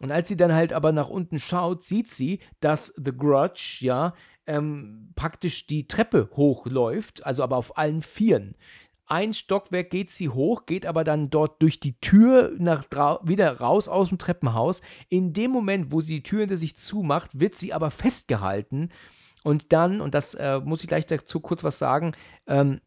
Und 0.00 0.12
als 0.12 0.28
sie 0.28 0.36
dann 0.36 0.52
halt 0.52 0.74
aber 0.74 0.92
nach 0.92 1.08
unten 1.08 1.40
schaut, 1.40 1.84
sieht 1.84 2.08
sie, 2.08 2.40
dass 2.60 2.92
The 3.02 3.12
Grudge, 3.16 3.78
ja, 3.80 4.12
ähm, 4.46 5.12
praktisch 5.14 5.66
die 5.66 5.88
Treppe 5.88 6.30
hochläuft, 6.34 7.24
also 7.24 7.42
aber 7.42 7.56
auf 7.56 7.78
allen 7.78 8.02
Vieren. 8.02 8.56
Ein 9.06 9.34
Stockwerk 9.34 9.90
geht 9.90 10.10
sie 10.10 10.30
hoch, 10.30 10.64
geht 10.64 10.86
aber 10.86 11.04
dann 11.04 11.28
dort 11.28 11.60
durch 11.60 11.78
die 11.78 12.00
Tür 12.00 12.52
nach 12.58 12.84
wieder 13.22 13.60
raus 13.60 13.88
aus'm 13.88 14.18
Treppenhaus. 14.18 14.80
In 15.10 15.34
dem 15.34 15.50
Moment, 15.50 15.92
wo 15.92 16.00
sie 16.00 16.16
die 16.16 16.22
Tür 16.22 16.40
hinter 16.40 16.56
sich 16.56 16.76
zumacht, 16.76 17.38
wird 17.38 17.54
sie 17.54 17.74
aber 17.74 17.90
festgehalten 17.90 18.90
und 19.44 19.72
dann 19.74 20.00
und 20.00 20.14
das, 20.14 20.34
äh, 20.34 20.60
muss 20.64 20.82
ich 20.82 20.88
gleich 20.88 21.06
dazu 21.06 21.40
kurz 21.40 21.62
was 21.62 21.78
sagen, 21.78 22.12
ähm, 22.46 22.80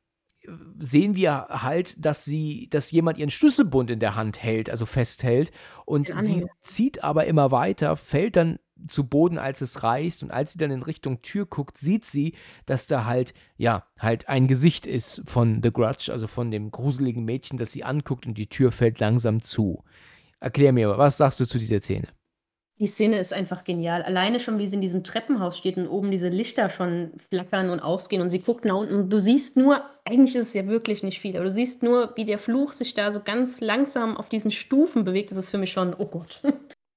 sehen 0.79 1.15
wir 1.15 1.47
halt, 1.49 2.03
dass 2.03 2.25
sie 2.25 2.67
dass 2.71 2.89
jemand 2.89 3.19
ihren 3.19 3.29
Schlüsselbund 3.29 3.91
in 3.91 3.99
der 3.99 4.15
Hand 4.15 4.41
hält, 4.41 4.69
also 4.69 4.85
festhält 4.85 5.51
und 5.85 6.11
sie 6.19 6.47
zieht 6.61 7.03
aber 7.03 7.25
immer 7.25 7.51
weiter, 7.51 7.95
fällt 7.95 8.37
dann 8.37 8.57
zu 8.87 9.07
Boden, 9.07 9.37
als 9.37 9.61
es 9.61 9.83
reißt 9.83 10.23
und 10.23 10.31
als 10.31 10.53
sie 10.53 10.57
dann 10.57 10.71
in 10.71 10.83
Richtung 10.83 11.21
Tür 11.21 11.45
guckt, 11.45 11.77
sieht 11.77 12.05
sie, 12.05 12.33
dass 12.65 12.87
da 12.87 13.05
halt 13.05 13.33
ja, 13.57 13.85
halt 13.97 14.29
ein 14.29 14.47
Gesicht 14.47 14.85
ist 14.85 15.23
von 15.25 15.61
The 15.63 15.71
Grudge, 15.71 16.11
also 16.11 16.27
von 16.27 16.51
dem 16.51 16.71
gruseligen 16.71 17.25
Mädchen, 17.25 17.57
das 17.57 17.71
sie 17.71 17.83
anguckt 17.83 18.25
und 18.25 18.37
die 18.37 18.47
Tür 18.47 18.71
fällt 18.71 18.99
langsam 18.99 19.41
zu. 19.41 19.83
Erklär 20.39 20.73
mir, 20.73 20.97
was 20.97 21.17
sagst 21.17 21.39
du 21.39 21.45
zu 21.45 21.57
dieser 21.57 21.81
Szene? 21.81 22.07
Die 22.79 22.85
Szene 22.85 23.17
ist 23.17 23.33
einfach 23.33 23.63
genial. 23.63 24.03
Alleine 24.03 24.39
schon, 24.39 24.59
wie 24.59 24.67
sie 24.67 24.75
in 24.75 24.81
diesem 24.81 25.03
Treppenhaus 25.03 25.57
steht 25.57 25.77
und 25.77 25.87
oben 25.87 26.11
diese 26.11 26.29
Lichter 26.29 26.69
schon 26.69 27.11
flackern 27.31 27.71
und 27.71 27.79
ausgehen 27.79 28.21
und 28.21 28.29
sie 28.29 28.39
guckt 28.39 28.65
nach 28.65 28.75
unten 28.75 28.93
und 28.93 29.09
du 29.09 29.19
siehst 29.19 29.57
nur 29.57 29.81
eigentlich 30.05 30.35
ist 30.35 30.49
es 30.49 30.53
ja 30.53 30.67
wirklich 30.67 31.01
nicht 31.03 31.19
viel, 31.19 31.35
aber 31.35 31.45
du 31.45 31.51
siehst 31.51 31.81
nur, 31.81 32.13
wie 32.15 32.23
der 32.23 32.37
Fluch 32.37 32.71
sich 32.71 32.93
da 32.93 33.11
so 33.11 33.21
ganz 33.21 33.61
langsam 33.61 34.15
auf 34.15 34.29
diesen 34.29 34.51
Stufen 34.51 35.03
bewegt. 35.03 35.31
Das 35.31 35.37
ist 35.37 35.49
für 35.49 35.57
mich 35.57 35.71
schon 35.71 35.95
oh 35.97 36.05
Gott, 36.05 36.41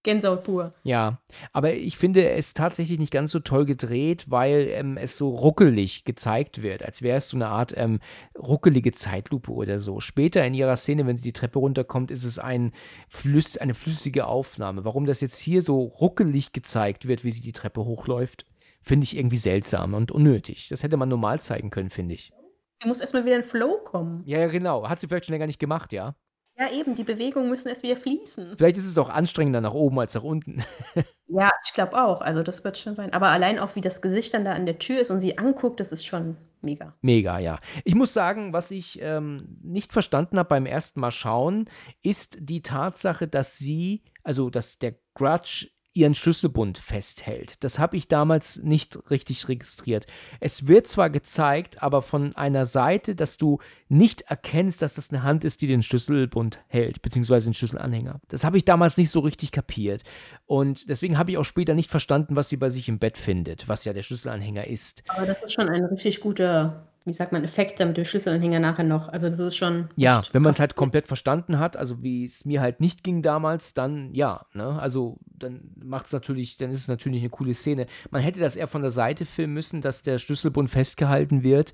Gänsehaut 0.03 0.45
pur. 0.45 0.73
Ja, 0.83 1.21
aber 1.53 1.75
ich 1.75 1.99
finde 1.99 2.31
es 2.31 2.55
tatsächlich 2.55 2.99
nicht 2.99 3.13
ganz 3.13 3.31
so 3.33 3.41
toll 3.41 3.67
gedreht, 3.67 4.25
weil, 4.29 4.69
ähm, 4.71 4.97
es 4.97 5.19
so 5.19 5.29
ruckelig 5.29 6.05
gezeigt 6.05 6.63
wird, 6.63 6.83
als 6.83 7.03
wäre 7.03 7.19
es 7.19 7.29
so 7.29 7.37
'ne 7.37 7.49
Art, 7.49 7.75
ähm, 7.77 8.01
ruckelige 8.39 8.93
Zeitlupe 8.93 9.53
oder 9.53 9.79
so. 9.79 10.01
Später 10.01 10.45
in 10.47 10.55
ihrer 10.55 10.77
Szene, 10.77 11.07
wenn 11.07 11.17
sie 11.17 11.23
die 11.23 11.35
Treppe 11.35 11.59
runterkommt, 11.59 12.11
ist 12.11 12.25
es 12.25 12.39
ein 12.39 12.73
flüss 13.09 13.59
eine 13.59 13.75
flüssige 13.75 14.27
Aufnahme. 14.27 14.85
Warum 14.87 15.05
das 15.05 15.21
jetzt 15.21 15.39
hier 15.39 15.61
so 15.61 15.81
ruckelig 15.83 16.53
gezeigt 16.53 17.07
wird, 17.07 17.23
wie 17.25 17.31
sie 17.33 17.43
die 17.43 17.53
Treppe 17.53 17.85
hochläuft, 17.85 18.47
finde 18.83 19.05
ich 19.05 19.17
irgendwie 19.17 19.37
seltsam 19.37 19.93
und 19.93 20.11
unnötig. 20.13 20.69
Das 20.69 20.83
hätte 20.83 20.97
man 20.97 21.11
normal 21.11 21.41
zeigen 21.41 21.69
können, 21.71 21.91
finde 21.91 22.15
ich. 22.15 22.33
Sie 22.77 22.89
muss 22.89 23.03
erst 23.03 23.13
mal 23.13 23.27
wieder 23.27 23.37
in 23.37 23.45
Flow 23.45 23.77
kommen. 23.85 24.23
Ja, 24.25 24.39
ja, 24.39 24.47
genau. 24.47 24.89
Hat 24.89 25.01
sie 25.01 25.07
vielleicht 25.09 25.27
schon 25.27 25.35
länger 25.35 25.47
nicht 25.47 25.59
gemacht, 25.59 25.93
ja? 25.93 26.15
Ja, 26.61 26.71
eben, 26.71 26.95
die 26.95 27.05
Bewegungen 27.05 27.49
müssen 27.49 27.69
erst 27.69 27.83
wieder 27.83 27.97
fließen. 27.97 28.59
Vielleicht 28.59 28.77
ist 28.77 28.87
es 28.87 28.99
auch 28.99 29.09
anstrengender 29.09 29.63
nach 29.63 29.73
oben 29.73 29.99
als 29.99 30.15
nach 30.15 30.23
unten. 30.23 30.63
Ja, 31.33 31.49
ich 31.65 31.73
glaube 31.73 31.97
auch. 31.97 32.23
Also, 32.23 32.43
das 32.43 32.65
wird 32.65 32.77
schon 32.77 32.97
sein. 32.97 33.13
Aber 33.13 33.29
allein 33.29 33.61
auch, 33.61 33.77
wie 33.77 33.81
das 33.81 34.03
Gesicht 34.03 34.35
dann 34.35 34.45
da 34.45 34.53
an 34.53 34.67
der 34.67 34.81
Tür 34.81 34.99
ist 34.99 35.13
und 35.13 35.21
sie 35.21 35.39
anguckt, 35.39 35.79
das 35.79 35.93
ist 35.93 36.05
schon 36.05 36.37
mega. 36.61 36.97
Mega, 37.03 37.39
ja. 37.39 37.61
Ich 37.85 37.95
muss 37.95 38.13
sagen, 38.13 38.53
was 38.53 38.73
ich, 38.73 38.99
ähm, 39.01 39.57
nicht 39.63 39.93
verstanden 39.93 40.41
habe 40.41 40.49
beim 40.49 40.67
ersten 40.67 40.99
Mal 40.99 41.13
schauen, 41.13 41.71
ist 42.03 42.39
die 42.41 42.63
Tatsache, 42.63 43.29
dass 43.29 43.59
sie 43.59 44.03
also, 44.23 44.51
dass 44.51 44.79
der 44.79 44.97
Grudge 45.15 45.69
ihren 45.93 46.15
Schlüsselbund 46.15 46.79
festhält. 46.79 47.55
Das 47.65 47.81
habe 47.81 47.97
ich 47.97 48.07
damals 48.07 48.63
nicht 48.63 49.11
richtig 49.11 49.49
registriert. 49.49 50.07
Es 50.39 50.69
wird 50.69 50.87
zwar 50.87 51.11
gezeigt, 51.11 51.83
aber 51.83 52.03
von 52.03 52.35
einer 52.37 52.65
Seite, 52.65 53.17
dass 53.17 53.39
du 53.39 53.59
nicht 53.89 54.23
erkennst, 54.23 54.83
dass 54.83 54.95
das 54.95 55.11
eine 55.11 55.25
Hand 55.25 55.43
ist, 55.43 55.63
die 55.63 55.67
den 55.67 55.83
Schlüsselbund 55.83 56.61
hält, 56.69 57.03
beziehungsweise 57.03 57.51
den 57.51 57.55
Schlüsselanhänger. 57.55 58.21
Das 58.29 58.45
habe 58.45 58.57
ich 58.57 58.65
damals 58.65 58.97
nicht 58.99 59.11
so 59.11 59.21
richtig 59.21 59.51
kapiert. 59.51 60.05
Und 60.47 60.89
deswegen 60.89 61.19
habe 61.19 61.33
ich 61.33 61.39
auch 61.39 61.45
später 61.45 61.75
nicht 61.75 61.91
verstanden, 61.91 62.37
was 62.37 62.49
sie 62.49 62.57
bei 62.57 62.71
sich 62.71 62.89
im 62.89 63.01
Bett 63.01 63.19
findet, 63.19 63.69
was 63.69 63.85
ja 63.85 63.93
der 63.93 64.03
Schlüsselanhänger 64.03 64.69
ist. 64.69 65.03
Aber 65.09 65.27
das 65.27 65.43
ist 65.43 65.55
schon 65.55 65.69
ein 65.69 65.85
richtig 65.87 66.21
guter 66.21 66.90
wie 67.05 67.13
sagt 67.13 67.33
man, 67.33 67.45
Effekte 67.45 67.87
mit 67.87 67.97
dem 67.97 68.05
Schlüsselanhänger 68.05 68.61
nachher 68.61 68.85
noch. 68.85 69.09
Also 69.09 69.31
das 69.31 69.39
ist 69.39 69.57
schon. 69.57 69.89
Ja, 69.97 70.23
wenn 70.33 70.43
man 70.43 70.53
es 70.53 70.61
halt 70.61 70.77
komplett 70.77 71.09
verstanden 71.09 71.59
hat, 71.59 71.77
also 71.77 72.03
wie 72.03 72.25
es 72.25 72.45
mir 72.45 72.61
halt 72.61 72.81
nicht 72.81 73.03
ging 73.03 73.23
damals, 73.23 73.73
dann 73.73 74.13
ja, 74.15 74.47
ne? 74.53 74.79
Also 74.81 75.19
dann 75.27 75.73
macht 75.83 76.07
es 76.07 76.13
natürlich, 76.13 76.59
dann 76.59 76.71
ist 76.71 76.81
es 76.81 76.89
natürlich 76.89 77.21
eine 77.21 77.31
coole 77.31 77.55
Szene. 77.55 77.87
Man 78.11 78.23
hätte 78.23 78.41
das 78.41 78.57
eher 78.57 78.69
von 78.69 78.83
der 78.83 78.91
Seite 78.91 79.25
filmen 79.25 79.55
müssen, 79.55 79.81
dass 79.81 80.03
der 80.03 80.19
Schlüsselbund 80.19 80.71
festgehalten 80.71 81.43
wird. 81.43 81.73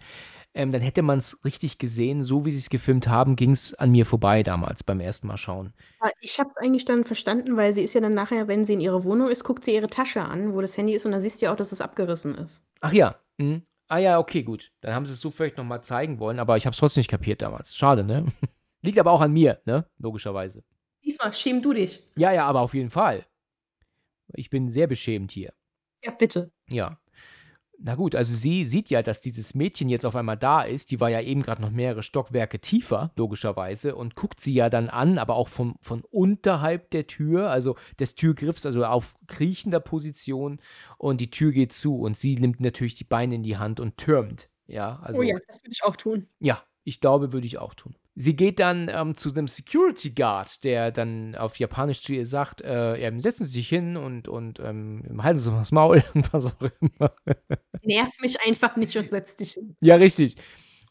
Ähm, 0.54 0.72
dann 0.72 0.80
hätte 0.80 1.02
man 1.02 1.18
es 1.18 1.44
richtig 1.44 1.78
gesehen. 1.78 2.22
So 2.22 2.46
wie 2.46 2.52
sie 2.52 2.58
es 2.58 2.70
gefilmt 2.70 3.08
haben, 3.08 3.36
ging 3.36 3.50
es 3.50 3.74
an 3.74 3.90
mir 3.90 4.06
vorbei 4.06 4.42
damals 4.42 4.82
beim 4.84 5.00
ersten 5.00 5.26
Mal 5.26 5.36
schauen. 5.36 5.74
Ich 6.20 6.38
habe 6.38 6.48
es 6.48 6.56
eigentlich 6.56 6.86
dann 6.86 7.04
verstanden, 7.04 7.56
weil 7.56 7.74
sie 7.74 7.82
ist 7.82 7.94
ja 7.94 8.00
dann 8.00 8.14
nachher, 8.14 8.48
wenn 8.48 8.64
sie 8.64 8.72
in 8.72 8.80
ihrer 8.80 9.04
Wohnung 9.04 9.28
ist, 9.28 9.44
guckt 9.44 9.64
sie 9.64 9.74
ihre 9.74 9.88
Tasche 9.88 10.22
an, 10.22 10.54
wo 10.54 10.60
das 10.62 10.78
Handy 10.78 10.94
ist 10.94 11.04
und 11.04 11.12
dann 11.12 11.20
siehst 11.20 11.42
du 11.42 11.46
ja 11.46 11.52
auch, 11.52 11.56
dass 11.56 11.72
es 11.72 11.82
abgerissen 11.82 12.36
ist. 12.36 12.62
Ach 12.80 12.92
ja. 12.92 13.16
Mhm. 13.36 13.62
Ah 13.88 13.98
ja, 13.98 14.18
okay, 14.18 14.42
gut. 14.42 14.72
Dann 14.80 14.94
haben 14.94 15.06
sie 15.06 15.12
es 15.12 15.20
so 15.20 15.30
vielleicht 15.30 15.56
nochmal 15.56 15.82
zeigen 15.82 16.18
wollen, 16.18 16.40
aber 16.40 16.56
ich 16.56 16.66
habe 16.66 16.72
es 16.72 16.78
trotzdem 16.78 17.00
nicht 17.00 17.10
kapiert 17.10 17.42
damals. 17.42 17.76
Schade, 17.76 18.02
ne? 18.04 18.26
Liegt 18.82 18.98
aber 18.98 19.12
auch 19.12 19.20
an 19.20 19.32
mir, 19.32 19.60
ne? 19.64 19.88
Logischerweise. 19.98 20.64
Diesmal 21.04 21.32
schäm 21.32 21.62
du 21.62 21.72
dich. 21.72 22.02
Ja, 22.16 22.32
ja, 22.32 22.46
aber 22.46 22.60
auf 22.60 22.74
jeden 22.74 22.90
Fall. 22.90 23.24
Ich 24.34 24.50
bin 24.50 24.70
sehr 24.70 24.88
beschämt 24.88 25.30
hier. 25.30 25.52
Ja, 26.04 26.10
bitte. 26.10 26.50
Ja. 26.68 26.98
Na 27.78 27.94
gut, 27.94 28.14
also 28.14 28.34
sie 28.34 28.64
sieht 28.64 28.88
ja, 28.88 29.02
dass 29.02 29.20
dieses 29.20 29.54
Mädchen 29.54 29.88
jetzt 29.88 30.06
auf 30.06 30.16
einmal 30.16 30.36
da 30.36 30.62
ist. 30.62 30.90
Die 30.90 31.00
war 31.00 31.10
ja 31.10 31.20
eben 31.20 31.42
gerade 31.42 31.60
noch 31.60 31.70
mehrere 31.70 32.02
Stockwerke 32.02 32.58
tiefer, 32.58 33.10
logischerweise, 33.16 33.94
und 33.94 34.14
guckt 34.14 34.40
sie 34.40 34.54
ja 34.54 34.70
dann 34.70 34.88
an, 34.88 35.18
aber 35.18 35.36
auch 35.36 35.48
von, 35.48 35.76
von 35.82 36.02
unterhalb 36.10 36.90
der 36.90 37.06
Tür, 37.06 37.50
also 37.50 37.76
des 37.98 38.14
Türgriffs, 38.14 38.64
also 38.64 38.84
auf 38.84 39.14
kriechender 39.26 39.80
Position. 39.80 40.60
Und 40.96 41.20
die 41.20 41.30
Tür 41.30 41.52
geht 41.52 41.72
zu 41.72 41.98
und 42.00 42.16
sie 42.18 42.36
nimmt 42.36 42.60
natürlich 42.60 42.94
die 42.94 43.04
Beine 43.04 43.34
in 43.34 43.42
die 43.42 43.58
Hand 43.58 43.78
und 43.78 43.98
türmt. 43.98 44.48
Ja, 44.66 44.98
also. 45.02 45.20
Oh 45.20 45.22
ja, 45.22 45.36
das 45.46 45.62
würde 45.62 45.72
ich 45.72 45.84
auch 45.84 45.96
tun. 45.96 46.28
Ja, 46.40 46.62
ich 46.84 47.00
glaube, 47.00 47.32
würde 47.32 47.46
ich 47.46 47.58
auch 47.58 47.74
tun. 47.74 47.94
Sie 48.18 48.34
geht 48.34 48.60
dann 48.60 48.90
ähm, 48.90 49.14
zu 49.14 49.30
einem 49.30 49.46
Security 49.46 50.10
Guard, 50.10 50.64
der 50.64 50.90
dann 50.90 51.34
auf 51.34 51.58
Japanisch 51.58 52.00
zu 52.00 52.14
ihr 52.14 52.24
sagt, 52.24 52.62
äh, 52.62 53.12
setzen 53.18 53.44
Sie 53.44 53.52
sich 53.52 53.68
hin 53.68 53.98
und, 53.98 54.26
und 54.26 54.58
ähm, 54.58 55.20
halten 55.22 55.38
Sie 55.38 55.50
mal 55.50 55.58
das 55.58 55.70
Maul 55.70 56.02
und 56.14 56.32
was 56.32 56.46
auch 56.46 56.70
immer. 56.80 57.12
Nerv 57.82 58.14
mich 58.22 58.38
einfach 58.46 58.74
nicht 58.76 58.96
und 58.96 59.10
setz 59.10 59.36
dich 59.36 59.52
hin. 59.52 59.76
Ja, 59.80 59.96
richtig. 59.96 60.36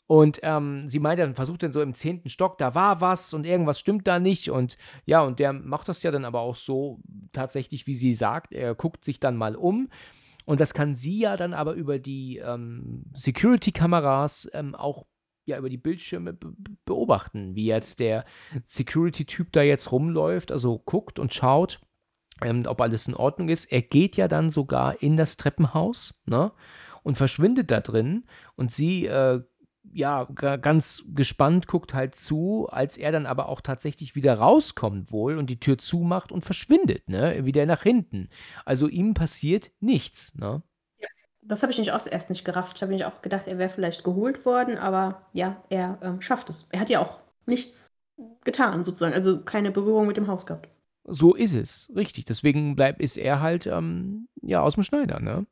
Und 0.08 0.40
ähm, 0.44 0.88
sie 0.88 1.00
meint 1.00 1.20
dann, 1.20 1.34
versucht 1.34 1.64
dann 1.64 1.74
so 1.74 1.82
im 1.82 1.96
zehnten 1.96 2.30
Stock, 2.30 2.60
da 2.60 2.76
war 2.76 3.02
was 3.02 3.34
und 3.34 3.44
irgendwas 3.44 3.80
stimmt 3.80 4.08
da 4.08 4.20
nicht. 4.20 4.52
Und 4.52 4.78
ja, 5.06 5.22
und 5.22 5.40
der 5.40 5.52
macht 5.52 5.90
das 5.90 6.04
ja 6.04 6.12
dann 6.12 6.26
aber 6.26 6.42
auch 6.42 6.56
so 6.56 7.00
tatsächlich, 7.34 7.88
wie 7.88 7.96
sie 7.96 8.14
sagt. 8.14 8.54
Er 8.54 8.76
guckt 8.76 9.04
sich 9.04 9.20
dann 9.20 9.36
mal 9.36 9.56
um. 9.56 9.90
Und 10.46 10.60
das 10.60 10.76
kann 10.76 10.96
sie 10.96 11.18
ja 11.18 11.38
dann 11.38 11.56
aber 11.56 11.74
über 11.74 11.98
die 11.98 12.38
ähm, 12.38 13.06
Security-Kameras 13.16 14.48
ähm, 14.54 14.76
auch 14.76 15.08
ja 15.46 15.58
über 15.58 15.70
die 15.70 15.78
Bildschirme 15.78 16.38
beobachten, 16.86 17.56
wie 17.56 17.66
jetzt 17.66 18.00
der 18.00 18.26
Security-Typ 18.66 19.52
da 19.52 19.62
jetzt 19.62 19.92
rumläuft, 19.92 20.52
also 20.52 20.80
guckt 20.80 21.20
und 21.20 21.34
schaut, 21.34 21.80
ähm, 22.42 22.64
ob 22.68 22.82
alles 22.82 23.08
in 23.08 23.16
Ordnung 23.16 23.50
ist. 23.50 23.66
Er 23.66 23.82
geht 23.82 24.18
ja 24.18 24.28
dann 24.28 24.50
sogar 24.50 25.02
in 25.02 25.16
das 25.16 25.38
Treppenhaus, 25.38 26.22
ne? 26.26 26.52
Und 27.04 27.18
verschwindet 27.18 27.70
da 27.70 27.82
drin 27.82 28.26
und 28.56 28.72
sie 28.72 29.06
äh, 29.06 29.44
ja, 29.94 30.26
ganz 30.26 31.04
gespannt 31.14 31.68
guckt 31.68 31.94
halt 31.94 32.16
zu, 32.16 32.68
als 32.70 32.98
er 32.98 33.12
dann 33.12 33.26
aber 33.26 33.50
auch 33.50 33.62
tatsächlich 33.62 34.16
wieder 34.16 34.34
rauskommt 34.34 35.12
wohl 35.12 35.38
und 35.38 35.50
die 35.50 35.60
Tür 35.60 35.78
zumacht 35.78 36.32
und 36.32 36.44
verschwindet, 36.44 37.08
ne? 37.08 37.46
Wieder 37.46 37.66
nach 37.66 37.84
hinten. 37.84 38.30
Also 38.66 38.88
ihm 38.88 39.14
passiert 39.14 39.72
nichts, 39.80 40.36
ne? 40.36 40.64
Das 41.48 41.62
habe 41.62 41.72
ich 41.72 41.78
nicht 41.78 41.92
auch 41.92 42.06
erst 42.08 42.30
nicht 42.30 42.44
gerafft. 42.44 42.78
Ich 42.78 42.82
habe 42.82 42.92
nicht 42.92 43.06
auch 43.06 43.22
gedacht, 43.22 43.48
er 43.48 43.58
wäre 43.58 43.70
vielleicht 43.70 44.04
geholt 44.04 44.46
worden, 44.46 44.78
aber 44.78 45.22
ja, 45.34 45.62
er 45.70 45.98
ähm, 46.02 46.22
schafft 46.22 46.50
es. 46.50 46.68
Er 46.72 46.80
hat 46.80 46.90
ja 46.90 47.00
auch 47.00 47.20
nichts 47.46 47.94
getan, 48.44 48.84
sozusagen. 48.84 49.14
Also 49.14 49.42
keine 49.42 49.72
Berührung 49.72 50.08
mit 50.08 50.18
dem 50.18 50.28
Haus 50.28 50.46
gehabt. 50.46 50.70
So 51.04 51.36
ist 51.36 51.54
es, 51.54 51.92
richtig. 51.96 52.26
Deswegen 52.26 52.76
bleibt, 52.76 53.00
ist 53.00 53.18
er 53.18 53.42
halt 53.42 53.68
ähm, 53.68 54.28
ja 54.42 54.62
aus 54.62 54.74
dem 54.74 54.84
Schneider, 54.84 55.20
ne? 55.20 55.46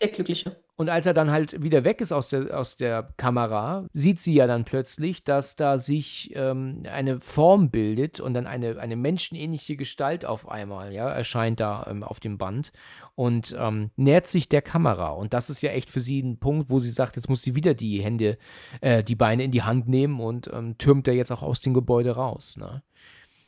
Der 0.00 0.08
Glückliche. 0.08 0.56
Und 0.76 0.88
als 0.90 1.06
er 1.06 1.14
dann 1.14 1.32
halt 1.32 1.60
wieder 1.60 1.82
weg 1.82 2.00
ist 2.00 2.12
aus 2.12 2.28
der, 2.28 2.56
aus 2.56 2.76
der 2.76 3.12
Kamera, 3.16 3.86
sieht 3.92 4.20
sie 4.20 4.34
ja 4.34 4.46
dann 4.46 4.64
plötzlich, 4.64 5.24
dass 5.24 5.56
da 5.56 5.76
sich 5.76 6.30
ähm, 6.36 6.84
eine 6.88 7.20
Form 7.20 7.70
bildet 7.70 8.20
und 8.20 8.34
dann 8.34 8.46
eine, 8.46 8.78
eine 8.78 8.94
menschenähnliche 8.94 9.76
Gestalt 9.76 10.24
auf 10.24 10.48
einmal, 10.48 10.92
ja, 10.92 11.08
erscheint 11.08 11.58
da 11.58 11.84
ähm, 11.90 12.04
auf 12.04 12.20
dem 12.20 12.38
Band 12.38 12.72
und 13.16 13.56
ähm, 13.58 13.90
nähert 13.96 14.28
sich 14.28 14.48
der 14.48 14.62
Kamera. 14.62 15.08
Und 15.08 15.34
das 15.34 15.50
ist 15.50 15.62
ja 15.62 15.70
echt 15.70 15.90
für 15.90 16.00
sie 16.00 16.20
ein 16.20 16.38
Punkt, 16.38 16.70
wo 16.70 16.78
sie 16.78 16.90
sagt, 16.90 17.16
jetzt 17.16 17.28
muss 17.28 17.42
sie 17.42 17.56
wieder 17.56 17.74
die 17.74 18.00
Hände, 18.00 18.38
äh, 18.80 19.02
die 19.02 19.16
Beine 19.16 19.42
in 19.42 19.50
die 19.50 19.64
Hand 19.64 19.88
nehmen 19.88 20.20
und 20.20 20.48
ähm, 20.52 20.78
türmt 20.78 21.08
er 21.08 21.14
jetzt 21.14 21.32
auch 21.32 21.42
aus 21.42 21.60
dem 21.60 21.74
Gebäude 21.74 22.12
raus. 22.12 22.56
Ne? 22.56 22.84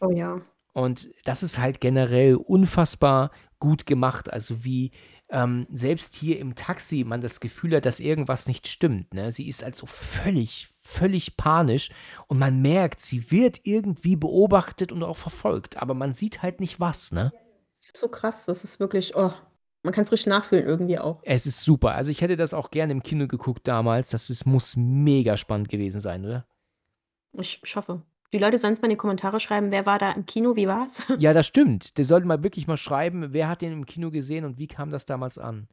Oh 0.01 0.11
ja. 0.11 0.41
Und 0.73 1.11
das 1.25 1.45
ist 1.45 1.59
halt 1.59 1.81
generell 1.81 2.35
unfassbar 2.35 3.31
gut 3.61 3.87
gemacht. 3.87 4.33
Also 4.33 4.65
wie 4.65 4.91
ähm, 5.31 5.67
selbst 5.73 6.15
hier 6.15 6.39
im 6.39 6.55
Taxi 6.55 7.05
man 7.05 7.21
das 7.21 7.41
Gefühl 7.41 7.77
hat, 7.77 7.87
dass 7.87 8.01
irgendwas 8.01 8.47
nicht 8.47 8.69
stimmt. 8.69 9.15
Ne? 9.15 9.33
Sie 9.33 9.49
ist 9.49 9.65
also 9.65 9.87
völlig, 9.87 10.69
völlig 10.83 11.37
panisch 11.37 11.91
und 12.27 12.39
man 12.39 12.61
merkt, 12.61 13.01
sie 13.01 13.31
wird 13.31 13.61
irgendwie 13.65 14.17
beobachtet 14.17 14.93
und 14.93 15.03
auch 15.03 15.17
verfolgt, 15.17 15.77
aber 15.77 15.95
man 15.95 16.15
sieht 16.15 16.43
halt 16.43 16.61
nicht 16.61 16.81
was. 16.81 17.13
Ne? 17.13 17.33
Das 17.79 17.89
ist 17.89 17.97
so 17.97 18.09
krass, 18.09 18.47
das 18.47 18.65
ist 18.65 18.81
wirklich, 18.81 19.17
oh, 19.17 19.33
man 19.83 19.95
kann 19.95 20.05
es 20.05 20.13
richtig 20.13 20.29
nachfühlen 20.29 20.67
irgendwie 20.67 20.99
auch. 20.99 21.21
Es 21.23 21.47
ist 21.47 21.63
super. 21.63 21.95
Also 21.95 22.11
ich 22.11 22.21
hätte 22.21 22.37
das 22.37 22.53
auch 22.53 22.71
gerne 22.71 22.93
im 22.93 23.03
Kino 23.03 23.27
geguckt 23.27 23.67
damals. 23.67 24.11
Das, 24.11 24.27
das 24.27 24.45
muss 24.45 24.77
mega 24.77 25.37
spannend 25.37 25.71
gewesen 25.71 26.01
sein, 26.01 26.25
oder? 26.25 26.47
Ich, 27.33 27.63
hoffe. 27.75 28.03
Die 28.33 28.39
Leute 28.39 28.59
sollen 28.59 28.75
es 28.75 28.81
mal 28.81 28.87
in 28.87 28.91
die 28.91 28.97
Kommentare 28.97 29.41
schreiben, 29.41 29.73
wer 29.73 29.87
war 29.87 29.99
da 29.99 30.13
im 30.13 30.25
Kino, 30.25 30.55
wie 30.55 30.69
war's? 30.69 31.03
Ja, 31.19 31.33
das 31.33 31.47
stimmt. 31.49 31.99
Der 31.99 32.05
sollte 32.05 32.27
mal 32.27 32.43
wirklich 32.43 32.67
mal 32.67 32.77
schreiben, 32.77 33.33
wer 33.33 33.49
hat 33.49 33.63
den 33.63 33.73
im 33.73 33.87
Kino 33.87 34.11
gesehen 34.11 34.45
und 34.45 34.59
wie 34.59 34.69
kam 34.69 34.91
das 34.91 35.05
damals 35.05 35.39
an. 35.39 35.69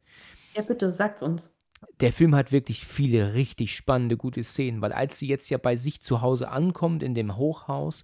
Ja, 0.54 0.62
bitte, 0.62 0.90
sagt's 0.90 1.22
uns. 1.22 1.52
Der 2.00 2.12
Film 2.12 2.34
hat 2.34 2.50
wirklich 2.50 2.84
viele 2.84 3.34
richtig 3.34 3.76
spannende, 3.76 4.16
gute 4.16 4.42
Szenen, 4.42 4.82
weil 4.82 4.92
als 4.92 5.18
sie 5.18 5.28
jetzt 5.28 5.48
ja 5.48 5.58
bei 5.58 5.76
sich 5.76 6.00
zu 6.00 6.22
Hause 6.22 6.48
ankommt, 6.50 7.04
in 7.04 7.14
dem 7.14 7.36
Hochhaus, 7.36 8.02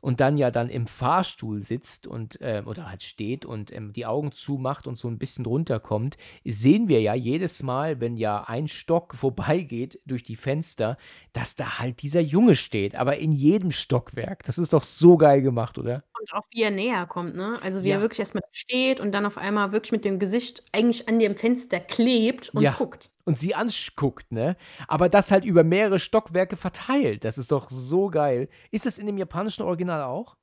und 0.00 0.20
dann 0.20 0.36
ja 0.36 0.50
dann 0.50 0.68
im 0.68 0.86
Fahrstuhl 0.86 1.62
sitzt 1.62 2.06
und 2.06 2.40
äh, 2.40 2.62
oder 2.64 2.90
halt 2.90 3.02
steht 3.02 3.44
und 3.44 3.72
ähm, 3.74 3.92
die 3.92 4.06
Augen 4.06 4.32
zumacht 4.32 4.86
und 4.86 4.96
so 4.96 5.08
ein 5.08 5.18
bisschen 5.18 5.46
runterkommt, 5.46 6.16
sehen 6.44 6.88
wir 6.88 7.00
ja 7.00 7.14
jedes 7.14 7.62
Mal, 7.62 8.00
wenn 8.00 8.16
ja 8.16 8.44
ein 8.44 8.68
Stock 8.68 9.14
vorbeigeht 9.16 10.00
durch 10.06 10.22
die 10.22 10.36
Fenster, 10.36 10.96
dass 11.32 11.56
da 11.56 11.78
halt 11.78 12.02
dieser 12.02 12.20
Junge 12.20 12.56
steht, 12.56 12.94
aber 12.94 13.18
in 13.18 13.32
jedem 13.32 13.70
Stockwerk. 13.70 14.44
Das 14.44 14.58
ist 14.58 14.72
doch 14.72 14.84
so 14.84 15.16
geil 15.16 15.42
gemacht, 15.42 15.78
oder? 15.78 16.02
Und 16.18 16.32
auch 16.32 16.44
wie 16.50 16.62
er 16.62 16.70
näher 16.70 17.06
kommt, 17.06 17.34
ne? 17.34 17.58
Also 17.62 17.82
wie 17.82 17.88
ja. 17.88 17.96
er 17.96 18.02
wirklich 18.02 18.20
erstmal 18.20 18.42
steht 18.52 19.00
und 19.00 19.12
dann 19.12 19.26
auf 19.26 19.38
einmal 19.38 19.72
wirklich 19.72 19.92
mit 19.92 20.04
dem 20.04 20.18
Gesicht 20.18 20.62
eigentlich 20.72 21.08
an 21.08 21.18
dem 21.18 21.34
Fenster 21.34 21.80
klebt 21.80 22.50
und 22.50 22.62
ja. 22.62 22.72
guckt 22.72 23.09
und 23.24 23.38
sie 23.38 23.54
anguckt, 23.54 24.32
ne? 24.32 24.56
Aber 24.88 25.08
das 25.08 25.30
halt 25.30 25.44
über 25.44 25.64
mehrere 25.64 25.98
Stockwerke 25.98 26.56
verteilt. 26.56 27.24
Das 27.24 27.38
ist 27.38 27.52
doch 27.52 27.70
so 27.70 28.08
geil. 28.08 28.48
Ist 28.70 28.86
das 28.86 28.98
in 28.98 29.06
dem 29.06 29.18
japanischen 29.18 29.62
Original 29.62 30.02
auch? 30.02 30.36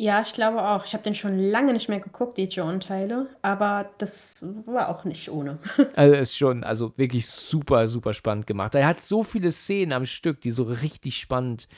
Ja, 0.00 0.22
ich 0.22 0.32
glaube 0.32 0.62
auch. 0.62 0.86
Ich 0.86 0.94
habe 0.94 1.02
den 1.02 1.14
schon 1.14 1.38
lange 1.38 1.74
nicht 1.74 1.90
mehr 1.90 2.00
geguckt, 2.00 2.38
die 2.38 2.44
John-Teile, 2.44 3.28
aber 3.42 3.90
das 3.98 4.42
war 4.64 4.88
auch 4.88 5.04
nicht 5.04 5.30
ohne. 5.30 5.58
also 5.94 6.14
ist 6.14 6.38
schon, 6.38 6.64
also 6.64 6.96
wirklich 6.96 7.26
super, 7.26 7.86
super 7.86 8.14
spannend 8.14 8.46
gemacht. 8.46 8.74
Er 8.74 8.86
hat 8.86 9.02
so 9.02 9.22
viele 9.22 9.52
Szenen 9.52 9.92
am 9.92 10.06
Stück, 10.06 10.40
die 10.40 10.52
so 10.52 10.62
richtig 10.62 11.18
spannend 11.18 11.68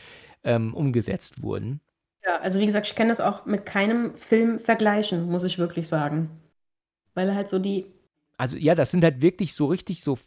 ähm, 0.44 0.72
umgesetzt 0.72 1.42
wurden. 1.42 1.80
Ja, 2.24 2.36
also 2.36 2.60
wie 2.60 2.66
gesagt, 2.66 2.86
ich 2.86 2.94
kann 2.94 3.08
das 3.08 3.20
auch 3.20 3.44
mit 3.44 3.66
keinem 3.66 4.14
Film 4.14 4.60
vergleichen, 4.60 5.28
muss 5.28 5.42
ich 5.42 5.58
wirklich 5.58 5.88
sagen. 5.88 6.30
Weil 7.14 7.28
er 7.28 7.34
halt 7.34 7.50
so 7.50 7.58
die 7.58 7.86
also 8.42 8.56
ja, 8.56 8.74
das 8.74 8.90
sind 8.90 9.04
halt 9.04 9.22
wirklich 9.22 9.54
so 9.54 9.66
richtig 9.66 10.02
so 10.02 10.18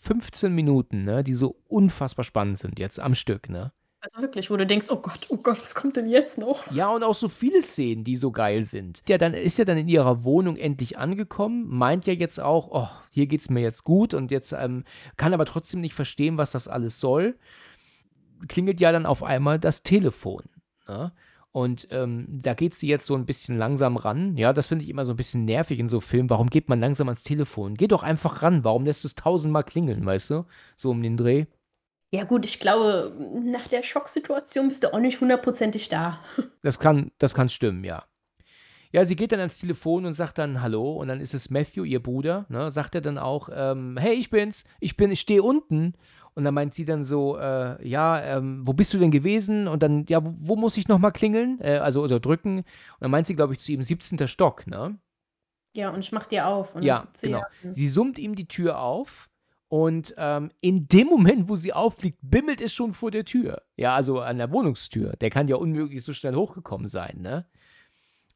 15 0.00 0.54
Minuten, 0.54 1.04
ne, 1.04 1.22
die 1.22 1.34
so 1.34 1.56
unfassbar 1.68 2.24
spannend 2.24 2.58
sind 2.58 2.78
jetzt 2.78 2.98
am 2.98 3.14
Stück, 3.14 3.50
ne? 3.50 3.72
Also 4.00 4.22
wirklich, 4.22 4.50
wo 4.50 4.56
du 4.56 4.66
denkst, 4.66 4.86
oh 4.90 4.96
Gott, 4.96 5.26
oh 5.28 5.36
Gott, 5.36 5.62
was 5.62 5.74
kommt 5.74 5.96
denn 5.96 6.08
jetzt 6.08 6.38
noch? 6.38 6.70
Ja, 6.72 6.88
und 6.88 7.02
auch 7.02 7.16
so 7.16 7.28
viele 7.28 7.60
Szenen, 7.60 8.04
die 8.04 8.16
so 8.16 8.30
geil 8.30 8.64
sind. 8.64 9.06
Der 9.08 9.18
dann 9.18 9.34
ist 9.34 9.58
ja 9.58 9.66
dann 9.66 9.76
in 9.76 9.88
ihrer 9.88 10.24
Wohnung 10.24 10.56
endlich 10.56 10.96
angekommen, 10.96 11.66
meint 11.68 12.06
ja 12.06 12.14
jetzt 12.14 12.40
auch, 12.40 12.68
oh, 12.70 12.88
hier 13.10 13.26
geht's 13.26 13.50
mir 13.50 13.60
jetzt 13.60 13.84
gut 13.84 14.14
und 14.14 14.30
jetzt 14.30 14.52
ähm, 14.52 14.84
kann 15.18 15.34
aber 15.34 15.44
trotzdem 15.44 15.82
nicht 15.82 15.94
verstehen, 15.94 16.38
was 16.38 16.52
das 16.52 16.68
alles 16.68 17.00
soll. 17.00 17.36
Klingelt 18.48 18.80
ja 18.80 18.92
dann 18.92 19.04
auf 19.04 19.22
einmal 19.22 19.58
das 19.58 19.82
Telefon. 19.82 20.44
Ne? 20.86 21.12
Und 21.52 21.88
ähm, 21.90 22.26
da 22.28 22.54
geht 22.54 22.74
sie 22.74 22.88
jetzt 22.88 23.06
so 23.06 23.14
ein 23.14 23.26
bisschen 23.26 23.56
langsam 23.56 23.96
ran. 23.96 24.36
Ja, 24.36 24.52
das 24.52 24.66
finde 24.66 24.84
ich 24.84 24.90
immer 24.90 25.04
so 25.04 25.12
ein 25.14 25.16
bisschen 25.16 25.44
nervig 25.44 25.78
in 25.78 25.88
so 25.88 26.00
Filmen. 26.00 26.30
Warum 26.30 26.50
geht 26.50 26.68
man 26.68 26.80
langsam 26.80 27.08
ans 27.08 27.22
Telefon? 27.22 27.74
Geh 27.74 27.88
doch 27.88 28.02
einfach 28.02 28.42
ran. 28.42 28.64
Warum 28.64 28.84
lässt 28.84 29.04
es 29.04 29.14
tausendmal 29.14 29.64
klingeln, 29.64 30.04
weißt 30.04 30.30
du? 30.30 30.44
So 30.76 30.90
um 30.90 31.02
den 31.02 31.16
Dreh. 31.16 31.46
Ja, 32.10 32.24
gut, 32.24 32.44
ich 32.46 32.58
glaube, 32.58 33.12
nach 33.44 33.68
der 33.68 33.82
Schocksituation 33.82 34.68
bist 34.68 34.82
du 34.82 34.94
auch 34.94 34.98
nicht 34.98 35.20
hundertprozentig 35.20 35.88
da. 35.88 36.20
Das 36.62 36.78
kann, 36.78 37.12
das 37.18 37.34
kann 37.34 37.48
stimmen, 37.48 37.84
ja. 37.84 38.04
Ja, 38.92 39.04
sie 39.04 39.16
geht 39.16 39.32
dann 39.32 39.40
ans 39.40 39.58
Telefon 39.58 40.06
und 40.06 40.14
sagt 40.14 40.38
dann 40.38 40.62
Hallo 40.62 40.92
und 40.94 41.08
dann 41.08 41.20
ist 41.20 41.34
es 41.34 41.50
Matthew, 41.50 41.84
ihr 41.84 42.02
Bruder, 42.02 42.46
ne, 42.48 42.70
sagt 42.72 42.94
er 42.94 43.00
dann 43.02 43.18
auch, 43.18 43.48
ähm, 43.52 43.96
hey, 43.98 44.14
ich 44.14 44.30
bin's, 44.30 44.64
ich 44.80 44.96
bin, 44.96 45.10
ich 45.10 45.20
stehe 45.20 45.42
unten. 45.42 45.94
Und 46.34 46.44
dann 46.44 46.54
meint 46.54 46.72
sie 46.72 46.84
dann 46.84 47.04
so, 47.04 47.36
äh, 47.36 47.84
ja, 47.86 48.22
ähm, 48.22 48.62
wo 48.64 48.72
bist 48.72 48.94
du 48.94 48.98
denn 48.98 49.10
gewesen? 49.10 49.66
Und 49.66 49.82
dann, 49.82 50.06
ja, 50.08 50.24
wo, 50.24 50.34
wo 50.38 50.56
muss 50.56 50.76
ich 50.76 50.86
nochmal 50.86 51.10
klingeln? 51.10 51.58
Äh, 51.60 51.78
also, 51.78 52.00
oder 52.02 52.20
drücken. 52.20 52.58
Und 52.58 52.64
dann 53.00 53.10
meint 53.10 53.26
sie, 53.26 53.34
glaube 53.34 53.54
ich, 53.54 53.58
zu 53.58 53.72
ihm 53.72 53.82
17. 53.82 54.28
Stock, 54.28 54.66
ne? 54.68 54.98
Ja, 55.76 55.90
und 55.90 55.98
ich 55.98 56.12
mach 56.12 56.26
dir 56.28 56.46
auf. 56.46 56.76
Und 56.76 56.84
Ja, 56.84 57.08
sie 57.12 57.26
genau. 57.26 57.40
ja- 57.64 57.72
Sie 57.72 57.88
summt 57.88 58.18
ihm 58.20 58.36
die 58.36 58.46
Tür 58.46 58.80
auf 58.80 59.28
und 59.66 60.14
ähm, 60.16 60.50
in 60.60 60.86
dem 60.86 61.08
Moment, 61.08 61.48
wo 61.48 61.56
sie 61.56 61.72
aufliegt, 61.72 62.18
bimmelt 62.22 62.60
es 62.60 62.72
schon 62.72 62.92
vor 62.94 63.10
der 63.10 63.24
Tür. 63.24 63.62
Ja, 63.76 63.96
also 63.96 64.20
an 64.20 64.38
der 64.38 64.52
Wohnungstür. 64.52 65.14
Der 65.20 65.30
kann 65.30 65.48
ja 65.48 65.56
unmöglich 65.56 66.04
so 66.04 66.12
schnell 66.12 66.36
hochgekommen 66.36 66.86
sein, 66.86 67.18
ne? 67.20 67.46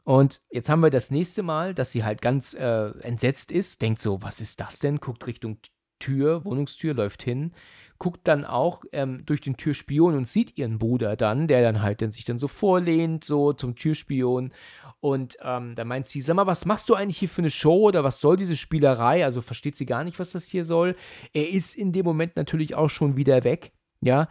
Und 0.05 0.43
jetzt 0.51 0.69
haben 0.69 0.81
wir 0.81 0.91
das 0.91 1.11
nächste 1.11 1.43
Mal, 1.43 1.74
dass 1.74 1.93
sie 1.93 2.05
halt 2.05 2.23
ganz 2.23 2.55
äh, 2.55 2.91
entsetzt 3.01 3.53
ist, 3.53 3.83
denkt 3.83 4.01
so, 4.01 4.20
was 4.23 4.41
ist 4.41 4.61
das 4.61 4.79
denn? 4.79 4.99
Guckt 4.99 5.27
Richtung 5.27 5.59
Tür, 6.03 6.45
Wohnungstür, 6.45 6.95
läuft 6.95 7.23
hin, 7.23 7.53
guckt 7.99 8.27
dann 8.27 8.45
auch 8.45 8.83
ähm, 8.91 9.24
durch 9.24 9.41
den 9.41 9.57
Türspion 9.57 10.16
und 10.16 10.29
sieht 10.29 10.59
ihren 10.59 10.81
Bruder 10.81 11.15
dann, 11.15 11.47
der 11.47 11.62
dann 11.62 11.81
halt 11.81 12.03
dann 12.03 12.11
sich 12.11 12.24
dann 12.24 12.41
so 12.41 12.49
vorlehnt, 12.49 13.23
so 13.23 13.53
zum 13.53 13.77
Türspion. 13.77 14.53
Und 14.99 15.37
ähm, 15.43 15.77
da 15.77 15.85
meint 15.85 16.09
sie, 16.09 16.20
sag 16.20 16.35
mal, 16.35 16.49
was 16.49 16.66
machst 16.66 16.89
du 16.89 16.95
eigentlich 16.95 17.19
hier 17.19 17.29
für 17.29 17.43
eine 17.43 17.51
Show 17.51 17.89
oder 17.89 18.03
was 18.03 18.20
soll 18.20 18.37
diese 18.37 18.57
Spielerei? 18.57 19.24
Also 19.24 19.41
versteht 19.41 19.77
sie 19.77 19.87
gar 19.87 20.03
nicht, 20.03 20.19
was 20.19 20.33
das 20.33 20.47
hier 20.47 20.65
soll. 20.65 20.97
Er 21.33 21.49
ist 21.49 21.74
in 21.74 21.93
dem 21.93 22.05
Moment 22.05 22.35
natürlich 22.35 22.74
auch 22.74 22.91
schon 22.91 23.16
wieder 23.16 23.45
weg, 23.45 23.70
ja. 24.01 24.29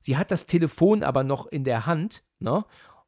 Sie 0.00 0.18
hat 0.18 0.30
das 0.30 0.46
Telefon 0.46 1.02
aber 1.02 1.24
noch 1.24 1.46
in 1.46 1.64
der 1.64 1.86
Hand, 1.86 2.22
ne? 2.38 2.64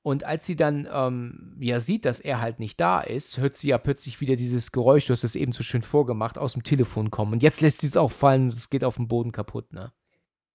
Und 0.09 0.25
als 0.25 0.47
sie 0.47 0.57
dann 0.57 0.89
ähm, 0.91 1.55
ja 1.61 1.81
sieht, 1.81 2.07
dass 2.07 2.19
er 2.19 2.41
halt 2.41 2.61
nicht 2.61 2.81
da 2.81 3.03
ist, 3.03 3.37
hört 3.37 3.59
sie 3.59 3.69
ja 3.69 3.77
plötzlich 3.77 4.23
wieder 4.23 4.37
dieses 4.37 4.73
Geräusch, 4.73 5.07
du 5.07 5.13
hast 5.13 5.23
es 5.23 5.37
eben 5.37 5.53
so 5.53 5.63
schön 5.63 5.83
vorgemacht, 5.83 6.39
aus 6.39 6.55
dem 6.55 6.63
Telefon 6.63 7.11
kommen. 7.11 7.35
Und 7.35 7.43
jetzt 7.43 7.61
lässt 7.61 7.83
sie 7.83 7.89
es 7.89 7.97
auch 7.99 8.11
fallen, 8.11 8.49
es 8.49 8.71
geht 8.71 8.85
auf 8.85 8.97
den 8.97 9.07
Boden 9.07 9.33
kaputt, 9.33 9.71
ne? 9.75 9.93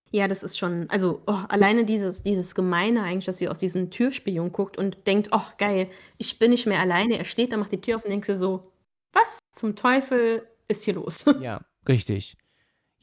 Ja, 0.10 0.28
das 0.28 0.42
ist 0.42 0.58
schon, 0.58 0.90
also 0.90 1.22
oh, 1.28 1.38
alleine 1.50 1.86
dieses, 1.86 2.24
dieses 2.24 2.56
Gemeine 2.56 3.04
eigentlich, 3.04 3.26
dass 3.26 3.38
sie 3.38 3.48
aus 3.48 3.60
diesem 3.60 3.92
Türspion 3.92 4.52
guckt 4.52 4.76
und 4.76 5.06
denkt, 5.06 5.30
oh 5.32 5.46
geil, 5.60 5.88
ich 6.18 6.40
bin 6.40 6.50
nicht 6.50 6.66
mehr 6.66 6.80
alleine. 6.80 7.20
Er 7.20 7.26
steht 7.26 7.52
da, 7.52 7.58
macht 7.58 7.74
die 7.74 7.82
Tür 7.82 7.98
auf 7.98 8.06
und 8.06 8.10
denkt 8.10 8.26
sie 8.26 8.40
so, 8.40 8.72
was 9.12 9.38
zum 9.52 9.76
Teufel 9.76 10.48
ist 10.68 10.84
hier 10.84 10.96
los? 10.96 11.26
Ja, 11.42 11.62
richtig. 11.88 12.38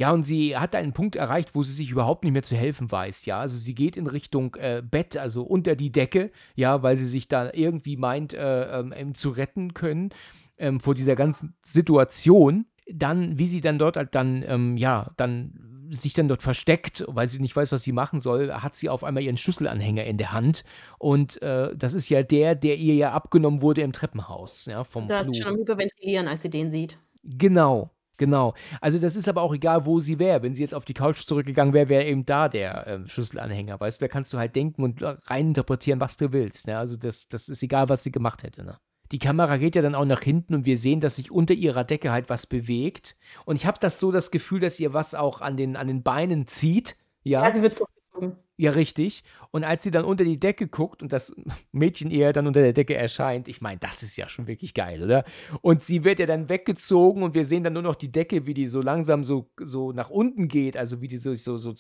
Ja, 0.01 0.13
und 0.13 0.25
sie 0.25 0.57
hat 0.57 0.75
einen 0.75 0.95
Punkt 0.95 1.15
erreicht, 1.15 1.55
wo 1.55 1.63
sie 1.63 1.75
sich 1.75 1.91
überhaupt 1.91 2.25
nicht 2.25 2.33
mehr 2.33 2.43
zu 2.43 2.57
helfen 2.57 2.91
weiß, 2.91 3.27
ja. 3.27 3.39
Also 3.39 3.59
sie 3.59 3.75
geht 3.75 3.99
in 3.99 4.07
Richtung 4.07 4.55
äh, 4.55 4.83
Bett, 4.83 5.19
also 5.19 5.43
unter 5.43 5.77
die 5.77 5.93
Decke, 5.93 6.31
ja, 6.55 6.83
weil 6.83 6.97
sie 6.97 7.05
sich 7.05 7.29
da 7.29 7.51
irgendwie 7.53 7.99
meint, 7.99 8.33
äh, 8.33 8.81
ähm, 8.81 9.15
zu 9.15 9.29
retten 9.29 9.75
können 9.75 10.09
ähm, 10.57 10.81
vor 10.81 10.95
dieser 10.95 11.17
ganzen 11.17 11.55
Situation. 11.63 12.65
Dann, 12.91 13.39
wie 13.39 13.47
sie 13.47 13.61
dann 13.61 13.79
dort 13.79 13.99
halt 13.99 14.15
dann, 14.15 14.43
ähm, 14.47 14.79
ja, 14.79 15.11
dann 15.19 15.91
sich 15.91 16.15
dann 16.15 16.29
dort 16.29 16.43
versteckt, 16.43 17.05
weil 17.07 17.29
sie 17.29 17.39
nicht 17.43 17.55
weiß, 17.55 17.71
was 17.71 17.83
sie 17.83 17.93
machen 17.93 18.21
soll, 18.21 18.55
hat 18.55 18.77
sie 18.77 18.89
auf 18.89 19.05
einmal 19.05 19.23
ihren 19.23 19.37
Schlüsselanhänger 19.37 20.05
in 20.05 20.17
der 20.17 20.33
Hand. 20.33 20.65
Und 20.99 21.43
äh, 21.43 21.77
das 21.77 21.93
ist 21.93 22.09
ja 22.09 22.23
der, 22.23 22.55
der 22.55 22.79
ihr 22.79 22.95
ja 22.95 23.13
abgenommen 23.13 23.61
wurde 23.61 23.83
im 23.83 23.93
Treppenhaus, 23.93 24.65
ja, 24.65 24.83
vom 24.83 25.09
Da 25.09 25.21
ist 25.21 25.27
Flur. 25.27 25.35
schon 25.35 25.47
am 25.53 25.57
Hyperventilieren, 25.59 26.27
als 26.27 26.41
sie 26.41 26.49
den 26.49 26.71
sieht. 26.71 26.99
Genau, 27.23 27.91
genau. 28.21 28.55
Also 28.81 29.01
das 29.01 29.17
ist 29.17 29.29
aber 29.29 29.43
auch 29.43 29.53
egal, 29.53 29.87
wo 29.87 29.99
sie 29.99 30.21
wäre. 30.21 30.43
Wenn 30.43 30.55
sie 30.55 30.63
jetzt 30.63 30.75
auf 30.75 30.85
die 30.85 30.95
Couch 30.95 31.27
zurückgegangen 31.27 31.75
wäre, 31.75 31.89
wäre 31.89 32.05
eben 32.05 32.25
da 32.25 32.49
der 32.49 32.87
ähm, 32.87 33.09
Schlüsselanhänger. 33.09 33.81
Weißt 33.81 34.01
du, 34.01 34.05
da 34.05 34.09
kannst 34.09 34.33
du 34.33 34.39
halt 34.39 34.55
denken 34.55 34.85
und 34.85 35.03
äh, 35.03 35.17
reininterpretieren, 35.25 35.99
was 35.99 36.17
du 36.17 36.31
willst. 36.31 36.69
Ne? 36.69 36.79
Also 36.79 36.97
das, 36.97 37.29
das 37.29 37.49
ist 37.49 37.63
egal, 37.65 37.89
was 37.89 38.05
sie 38.05 38.13
gemacht 38.13 38.45
hätte. 38.45 38.65
Ne? 38.65 38.77
Die 39.11 39.19
Kamera 39.19 39.57
geht 39.57 39.75
ja 39.75 39.83
dann 39.83 39.97
auch 39.97 40.05
nach 40.05 40.23
hinten 40.23 40.55
und 40.55 40.67
wir 40.67 40.77
sehen, 40.77 41.01
dass 41.01 41.17
sich 41.17 41.33
unter 41.33 41.55
ihrer 41.55 41.83
Decke 41.83 42.13
halt 42.13 42.29
was 42.29 42.47
bewegt. 42.47 43.17
Und 43.45 43.57
ich 43.57 43.67
habe 43.67 43.79
das 43.81 43.99
so 43.99 44.13
das 44.13 44.31
Gefühl, 44.31 44.61
dass 44.61 44.79
ihr 44.79 44.95
was 44.95 45.17
auch 45.17 45.41
an 45.41 45.57
den, 45.57 45.77
an 45.77 45.89
den 45.89 46.05
Beinen 46.05 46.47
zieht. 46.47 46.97
Ja, 47.25 47.43
Ja, 47.45 47.51
sie 47.51 47.63
wird 47.63 47.75
zurückgezogen. 47.75 48.00
Ja, 48.57 48.73
richtig. 48.73 49.25
Und 49.53 49.65
als 49.65 49.85
sie 49.85 49.91
dann 49.91 50.05
unter 50.05 50.25
die 50.25 50.39
Decke 50.39 50.69
guckt 50.69 51.03
und 51.03 51.13
das 51.13 51.35
Mädchen 51.73 52.11
eher 52.11 52.33
dann 52.33 52.47
unter 52.47 52.61
der 52.61 52.75
Decke 52.75 52.95
erscheint, 52.95 53.49
ich 53.49 53.61
meine, 53.61 53.81
das 53.81 54.03
ist 54.03 54.17
ja 54.17 54.29
schon 54.29 54.47
wirklich 54.47 54.75
geil, 54.75 55.03
oder? 55.03 55.25
Und 55.63 55.83
sie 55.83 56.05
wird 56.05 56.19
ja 56.19 56.27
dann 56.27 56.49
weggezogen 56.49 57.23
und 57.23 57.35
wir 57.35 57.45
sehen 57.45 57.65
dann 57.65 57.73
nur 57.73 57.83
noch 57.83 57.95
die 57.95 58.13
Decke, 58.13 58.45
wie 58.45 58.55
die 58.55 58.69
so 58.69 58.83
langsam 58.83 59.25
so, 59.25 59.51
so 59.59 59.93
nach 59.93 60.11
unten 60.11 60.49
geht. 60.49 60.77
Also 60.77 61.01
wie 61.01 61.09
die 61.09 61.17
so, 61.17 61.35
so, 61.35 61.57
so, 61.57 61.73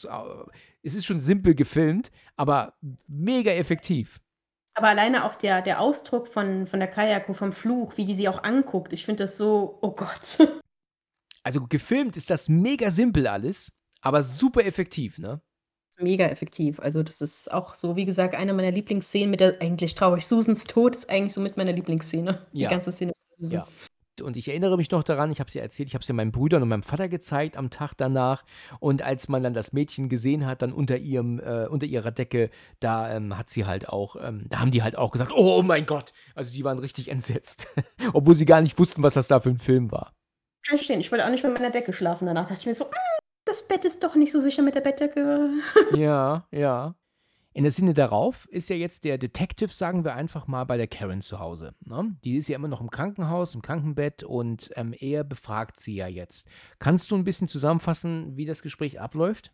es 0.82 0.94
ist 0.94 1.04
schon 1.04 1.20
simpel 1.20 1.54
gefilmt, 1.54 2.10
aber 2.36 2.74
mega 3.06 3.50
effektiv. 3.50 4.20
Aber 4.74 4.88
alleine 4.88 5.24
auch 5.24 5.34
der, 5.34 5.60
der 5.60 5.80
Ausdruck 5.80 6.28
von, 6.28 6.66
von 6.66 6.80
der 6.80 6.88
Kayako, 6.88 7.34
vom 7.34 7.52
Fluch, 7.52 7.98
wie 7.98 8.06
die 8.06 8.14
sie 8.14 8.28
auch 8.28 8.42
anguckt, 8.42 8.94
ich 8.94 9.04
finde 9.04 9.24
das 9.24 9.36
so, 9.36 9.78
oh 9.82 9.90
Gott. 9.90 10.38
Also 11.42 11.66
gefilmt 11.66 12.18
ist 12.18 12.28
das 12.28 12.50
mega 12.50 12.90
simpel 12.90 13.26
alles, 13.26 13.72
aber 14.02 14.22
super 14.22 14.64
effektiv, 14.64 15.18
ne? 15.18 15.40
Mega 16.00 16.26
effektiv. 16.26 16.80
Also, 16.80 17.02
das 17.02 17.20
ist 17.20 17.52
auch 17.52 17.74
so, 17.74 17.96
wie 17.96 18.04
gesagt, 18.04 18.34
eine 18.34 18.52
meiner 18.52 18.70
Lieblingsszenen 18.70 19.30
mit 19.30 19.40
der 19.40 19.60
eigentlich 19.60 19.94
traurig. 19.94 20.26
Susans 20.26 20.64
Tod 20.64 20.96
ist 20.96 21.10
eigentlich 21.10 21.32
so 21.32 21.40
mit 21.40 21.56
meiner 21.56 21.72
Lieblingsszene. 21.72 22.46
Ja. 22.52 22.68
Die 22.68 22.72
ganze 22.72 22.92
Szene 22.92 23.12
mit 23.38 23.48
Susan. 23.48 23.60
Ja. 23.60 23.66
Und 24.22 24.36
ich 24.36 24.48
erinnere 24.48 24.76
mich 24.76 24.90
noch 24.90 25.02
daran, 25.02 25.30
ich 25.30 25.40
habe 25.40 25.48
es 25.48 25.54
ja 25.54 25.62
erzählt, 25.62 25.88
ich 25.88 25.94
habe 25.94 26.02
es 26.02 26.08
ja 26.08 26.14
meinen 26.14 26.32
Brüdern 26.32 26.62
und 26.62 26.68
meinem 26.68 26.82
Vater 26.82 27.08
gezeigt 27.08 27.56
am 27.56 27.70
Tag 27.70 27.94
danach. 27.96 28.44
Und 28.78 29.02
als 29.02 29.28
man 29.28 29.42
dann 29.42 29.54
das 29.54 29.72
Mädchen 29.72 30.08
gesehen 30.08 30.46
hat, 30.46 30.62
dann 30.62 30.72
unter 30.72 30.98
ihrem, 30.98 31.40
äh, 31.40 31.66
unter 31.66 31.86
ihrer 31.86 32.10
Decke, 32.10 32.50
da 32.80 33.14
ähm, 33.14 33.38
hat 33.38 33.50
sie 33.50 33.64
halt 33.64 33.88
auch, 33.88 34.16
ähm, 34.20 34.46
da 34.48 34.60
haben 34.60 34.70
die 34.70 34.82
halt 34.82 34.96
auch 34.96 35.12
gesagt, 35.12 35.32
oh, 35.34 35.62
mein 35.62 35.86
Gott. 35.86 36.12
Also 36.34 36.52
die 36.52 36.64
waren 36.64 36.78
richtig 36.78 37.08
entsetzt. 37.08 37.66
Obwohl 38.12 38.34
sie 38.34 38.44
gar 38.44 38.60
nicht 38.60 38.78
wussten, 38.78 39.02
was 39.02 39.14
das 39.14 39.28
da 39.28 39.40
für 39.40 39.50
ein 39.50 39.58
Film 39.58 39.90
war. 39.90 40.12
Kann 40.66 40.74
ich 40.74 40.80
verstehen. 40.80 41.00
Ich 41.00 41.10
wollte 41.10 41.24
auch 41.24 41.30
nicht 41.30 41.44
mit 41.44 41.54
meiner 41.54 41.70
Decke 41.70 41.92
schlafen. 41.92 42.26
Danach 42.26 42.48
dachte 42.48 42.60
ich 42.60 42.66
mir 42.66 42.74
so, 42.74 42.84
"Mm, 42.84 43.19
das 43.50 43.66
Bett 43.66 43.84
ist 43.84 44.04
doch 44.04 44.14
nicht 44.14 44.32
so 44.32 44.40
sicher 44.40 44.62
mit 44.62 44.74
der 44.74 44.80
Bettdecke. 44.80 45.50
Ja, 45.96 46.46
ja. 46.52 46.94
In 47.52 47.64
der 47.64 47.72
Sinne 47.72 47.94
darauf 47.94 48.46
ist 48.50 48.70
ja 48.70 48.76
jetzt 48.76 49.02
der 49.02 49.18
Detective, 49.18 49.72
sagen 49.72 50.04
wir 50.04 50.14
einfach 50.14 50.46
mal, 50.46 50.64
bei 50.64 50.76
der 50.76 50.86
Karen 50.86 51.20
zu 51.20 51.40
Hause. 51.40 51.74
Ne? 51.84 52.16
Die 52.22 52.36
ist 52.36 52.46
ja 52.46 52.54
immer 52.54 52.68
noch 52.68 52.80
im 52.80 52.90
Krankenhaus, 52.90 53.56
im 53.56 53.62
Krankenbett 53.62 54.22
und 54.22 54.70
ähm, 54.76 54.94
er 54.96 55.24
befragt 55.24 55.80
sie 55.80 55.96
ja 55.96 56.06
jetzt. 56.06 56.48
Kannst 56.78 57.10
du 57.10 57.16
ein 57.16 57.24
bisschen 57.24 57.48
zusammenfassen, 57.48 58.36
wie 58.36 58.46
das 58.46 58.62
Gespräch 58.62 59.00
abläuft? 59.00 59.50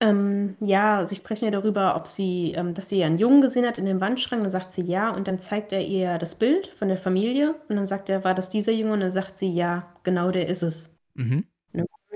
Ähm, 0.00 0.56
ja, 0.60 1.06
sie 1.06 1.16
sprechen 1.16 1.46
ja 1.46 1.50
darüber, 1.50 1.96
ob 1.96 2.06
sie, 2.06 2.52
ähm, 2.52 2.74
dass 2.74 2.90
sie 2.90 2.98
ja 2.98 3.06
einen 3.06 3.18
Jungen 3.18 3.40
gesehen 3.40 3.66
hat 3.66 3.78
in 3.78 3.86
dem 3.86 4.02
Wandschrank. 4.02 4.42
Dann 4.42 4.50
sagt 4.50 4.70
sie 4.70 4.82
ja 4.82 5.10
und 5.10 5.28
dann 5.28 5.38
zeigt 5.38 5.72
er 5.72 5.80
ihr 5.80 6.18
das 6.18 6.34
Bild 6.34 6.66
von 6.68 6.88
der 6.88 6.98
Familie 6.98 7.54
und 7.68 7.76
dann 7.76 7.86
sagt 7.86 8.10
er, 8.10 8.22
war 8.22 8.34
das 8.34 8.50
dieser 8.50 8.72
Junge? 8.72 8.92
Und 8.92 9.00
dann 9.00 9.10
sagt 9.10 9.38
sie, 9.38 9.50
ja, 9.50 9.94
genau 10.02 10.30
der 10.30 10.46
ist 10.48 10.62
es. 10.62 10.94
Mhm. 11.14 11.46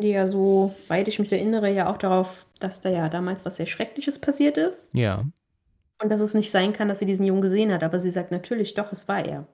Die 0.01 0.09
ja 0.09 0.27
so, 0.27 0.75
weit 0.89 1.07
ich 1.09 1.19
mich 1.21 1.31
erinnere, 1.33 1.73
ja 1.73 1.93
auch 1.93 1.99
darauf, 1.99 2.47
dass 2.59 2.81
da 2.81 2.91
ja 2.91 3.09
damals 3.09 3.45
was 3.45 3.57
sehr 3.57 3.67
Schreckliches 3.67 4.19
passiert 4.19 4.57
ist 4.57 4.91
Ja. 4.93 5.25
und 6.03 6.09
dass 6.11 6.21
es 6.21 6.35
nicht 6.35 6.51
sein 6.51 6.73
kann, 6.73 6.89
dass 6.89 6.99
sie 6.99 7.07
diesen 7.07 7.27
Jungen 7.27 7.43
gesehen 7.43 7.73
hat. 7.73 7.85
Aber 7.85 7.99
sie 7.99 8.11
sagt 8.11 8.33
natürlich, 8.33 8.75
doch, 8.75 8.91
es 8.93 9.07
war 9.07 9.25
er. 9.25 9.47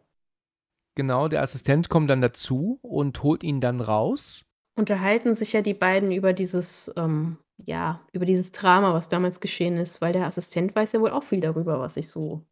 Genau, 0.95 1.29
der 1.29 1.43
Assistent 1.43 1.89
kommt 1.89 2.11
dann 2.11 2.21
dazu 2.21 2.79
und 2.83 3.23
holt 3.23 3.43
ihn 3.45 3.61
dann 3.61 3.81
raus. 3.81 4.47
Unterhalten 4.77 5.35
sich 5.35 5.53
ja 5.53 5.62
die 5.62 5.75
beiden 5.75 6.11
über 6.11 6.33
dieses, 6.33 6.91
ähm, 6.97 7.37
ja, 7.59 8.01
über 8.12 8.25
dieses 8.25 8.51
Drama, 8.53 8.95
was 8.95 9.09
damals 9.09 9.41
geschehen 9.41 9.77
ist, 9.77 10.01
weil 10.01 10.12
der 10.12 10.27
Assistent 10.27 10.75
weiß 10.75 10.93
ja 10.93 11.01
wohl 11.01 11.11
auch 11.11 11.23
viel 11.23 11.41
darüber, 11.41 11.79
was 11.81 11.97
ich 11.97 12.09
so. 12.09 12.45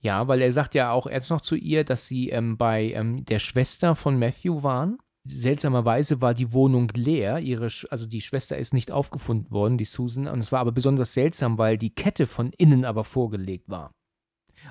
Ja, 0.00 0.28
weil 0.28 0.40
er 0.40 0.52
sagt 0.52 0.74
ja 0.74 0.92
auch 0.92 1.06
erst 1.06 1.30
noch 1.30 1.40
zu 1.40 1.56
ihr, 1.56 1.82
dass 1.84 2.06
sie 2.06 2.30
ähm, 2.30 2.56
bei 2.56 2.92
ähm, 2.92 3.24
der 3.24 3.38
Schwester 3.38 3.96
von 3.96 4.18
Matthew 4.18 4.62
waren. 4.62 4.98
Seltsamerweise 5.26 6.20
war 6.20 6.34
die 6.34 6.52
Wohnung 6.52 6.88
leer. 6.94 7.38
Ihre, 7.38 7.68
also 7.90 8.06
die 8.06 8.20
Schwester 8.20 8.58
ist 8.58 8.74
nicht 8.74 8.90
aufgefunden 8.90 9.50
worden, 9.50 9.78
die 9.78 9.86
Susan. 9.86 10.28
Und 10.28 10.40
es 10.40 10.52
war 10.52 10.60
aber 10.60 10.72
besonders 10.72 11.14
seltsam, 11.14 11.56
weil 11.56 11.78
die 11.78 11.94
Kette 11.94 12.26
von 12.26 12.52
innen 12.58 12.84
aber 12.84 13.04
vorgelegt 13.04 13.68
war. 13.68 13.94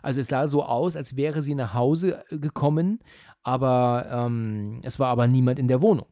Also 0.01 0.21
es 0.21 0.27
sah 0.27 0.47
so 0.47 0.63
aus, 0.63 0.95
als 0.95 1.15
wäre 1.15 1.41
sie 1.41 1.55
nach 1.55 1.73
Hause 1.73 2.23
äh, 2.29 2.37
gekommen, 2.37 2.99
aber 3.43 4.07
ähm, 4.11 4.79
es 4.83 4.99
war 4.99 5.07
aber 5.09 5.27
niemand 5.27 5.59
in 5.59 5.67
der 5.67 5.81
Wohnung. 5.81 6.07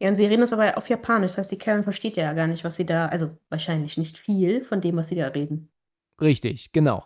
Ja, 0.00 0.08
und 0.08 0.16
sie 0.16 0.26
reden 0.26 0.42
es 0.42 0.52
aber 0.52 0.76
auf 0.76 0.88
Japanisch. 0.88 1.32
Das 1.32 1.38
heißt, 1.38 1.52
die 1.52 1.58
Karen 1.58 1.82
versteht 1.82 2.16
ja 2.16 2.32
gar 2.34 2.46
nicht, 2.46 2.64
was 2.64 2.76
sie 2.76 2.84
da, 2.84 3.06
also 3.06 3.30
wahrscheinlich 3.48 3.96
nicht 3.96 4.18
viel 4.18 4.62
von 4.64 4.80
dem, 4.80 4.96
was 4.96 5.08
sie 5.08 5.14
da 5.14 5.28
reden. 5.28 5.70
Richtig, 6.20 6.72
genau. 6.72 7.04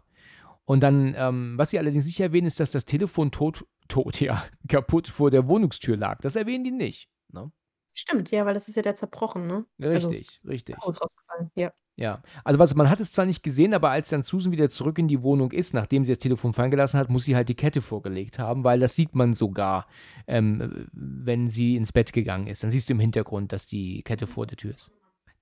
Und 0.64 0.82
dann, 0.82 1.14
ähm, 1.16 1.54
was 1.56 1.70
sie 1.70 1.78
allerdings 1.78 2.06
nicht 2.06 2.20
erwähnen, 2.20 2.46
ist, 2.46 2.60
dass 2.60 2.72
das 2.72 2.84
Telefon 2.84 3.30
tot, 3.30 3.64
tot, 3.90 4.20
ja, 4.20 4.44
kaputt 4.68 5.08
vor 5.08 5.30
der 5.30 5.46
Wohnungstür 5.46 5.96
lag. 5.96 6.20
Das 6.22 6.36
erwähnen 6.36 6.64
die 6.64 6.70
nicht. 6.70 7.08
Ne? 7.32 7.52
Stimmt, 7.92 8.30
ja, 8.30 8.46
weil 8.46 8.54
das 8.54 8.68
ist 8.68 8.76
ja 8.76 8.82
der 8.82 8.94
zerbrochen, 8.94 9.46
ne? 9.46 9.66
Also, 9.80 10.08
Richtig, 10.08 10.40
richtig. 10.44 10.76
Haus 10.78 11.00
rausgefallen, 11.00 11.50
ja. 11.54 11.72
Ja. 11.96 12.22
Also, 12.44 12.58
was 12.58 12.74
man 12.74 12.88
hat 12.88 12.98
es 13.00 13.12
zwar 13.12 13.26
nicht 13.26 13.42
gesehen, 13.42 13.74
aber 13.74 13.90
als 13.90 14.08
dann 14.08 14.22
Susan 14.22 14.52
wieder 14.52 14.70
zurück 14.70 14.98
in 14.98 15.06
die 15.06 15.22
Wohnung 15.22 15.52
ist, 15.52 15.74
nachdem 15.74 16.02
sie 16.02 16.12
das 16.12 16.18
Telefon 16.18 16.54
fallen 16.54 16.70
gelassen 16.70 16.98
hat, 16.98 17.10
muss 17.10 17.24
sie 17.24 17.36
halt 17.36 17.50
die 17.50 17.54
Kette 17.54 17.82
vorgelegt 17.82 18.38
haben, 18.38 18.64
weil 18.64 18.80
das 18.80 18.94
sieht 18.94 19.14
man 19.14 19.34
sogar, 19.34 19.86
ähm, 20.26 20.88
wenn 20.92 21.48
sie 21.48 21.76
ins 21.76 21.92
Bett 21.92 22.14
gegangen 22.14 22.46
ist. 22.46 22.62
Dann 22.64 22.70
siehst 22.70 22.88
du 22.88 22.94
im 22.94 23.00
Hintergrund, 23.00 23.52
dass 23.52 23.66
die 23.66 24.02
Kette 24.02 24.26
vor 24.26 24.46
der 24.46 24.56
Tür 24.56 24.74
ist. 24.74 24.90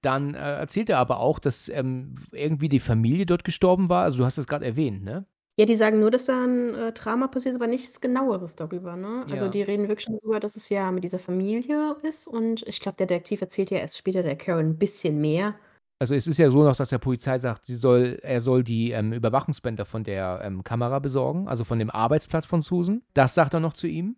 Dann 0.00 0.34
äh, 0.34 0.38
erzählt 0.38 0.90
er 0.90 0.98
aber 0.98 1.20
auch, 1.20 1.38
dass 1.38 1.68
ähm, 1.68 2.14
irgendwie 2.32 2.68
die 2.68 2.80
Familie 2.80 3.24
dort 3.24 3.44
gestorben 3.44 3.88
war. 3.88 4.02
Also, 4.02 4.18
du 4.18 4.24
hast 4.24 4.38
es 4.38 4.48
gerade 4.48 4.64
erwähnt, 4.66 5.04
ne? 5.04 5.26
Ja, 5.60 5.64
die 5.66 5.74
sagen 5.74 5.98
nur, 5.98 6.12
dass 6.12 6.26
da 6.26 6.44
'n, 6.44 6.72
äh, 6.72 6.92
Drama 6.92 7.26
passiert 7.26 7.52
ist, 7.56 7.60
aber 7.60 7.66
nichts 7.66 8.00
Genaueres 8.00 8.54
darüber, 8.54 8.94
ne? 8.94 9.26
Also, 9.28 9.48
Ja. 9.48 9.48
die 9.48 9.62
reden 9.62 9.88
wirklich 9.88 10.08
nur 10.08 10.20
darüber, 10.20 10.38
dass 10.38 10.54
es 10.54 10.68
ja 10.68 10.92
mit 10.92 11.02
dieser 11.02 11.18
Familie 11.18 11.96
ist 12.04 12.28
und 12.28 12.62
ich 12.68 12.78
glaube, 12.78 12.94
der 12.98 13.08
Detektiv 13.08 13.40
erzählt 13.40 13.70
ja 13.72 13.78
erst 13.78 13.98
später 13.98 14.22
der 14.22 14.36
Karen 14.36 14.66
'n 14.74 14.78
bisschen 14.78 15.20
mehr. 15.20 15.56
Also, 16.00 16.14
es 16.14 16.28
ist 16.28 16.38
ja 16.38 16.48
so 16.50 16.62
noch, 16.62 16.76
dass 16.76 16.90
der 16.90 16.98
Polizei 16.98 17.38
sagt, 17.40 17.66
sie 17.66 17.74
soll 17.74 18.20
er 18.22 18.40
soll 18.40 18.62
die, 18.62 18.92
ähm, 18.92 19.12
Überwachungsbänder 19.12 19.84
von 19.84 20.04
der, 20.04 20.40
ähm, 20.44 20.62
Kamera 20.62 21.00
besorgen, 21.00 21.48
also 21.48 21.64
von 21.64 21.80
dem 21.80 21.90
Arbeitsplatz 21.90 22.46
von 22.46 22.60
Susan. 22.62 23.02
Das 23.14 23.34
sagt 23.34 23.52
er 23.54 23.58
noch 23.60 23.72
zu 23.72 23.88
ihm. 23.88 24.16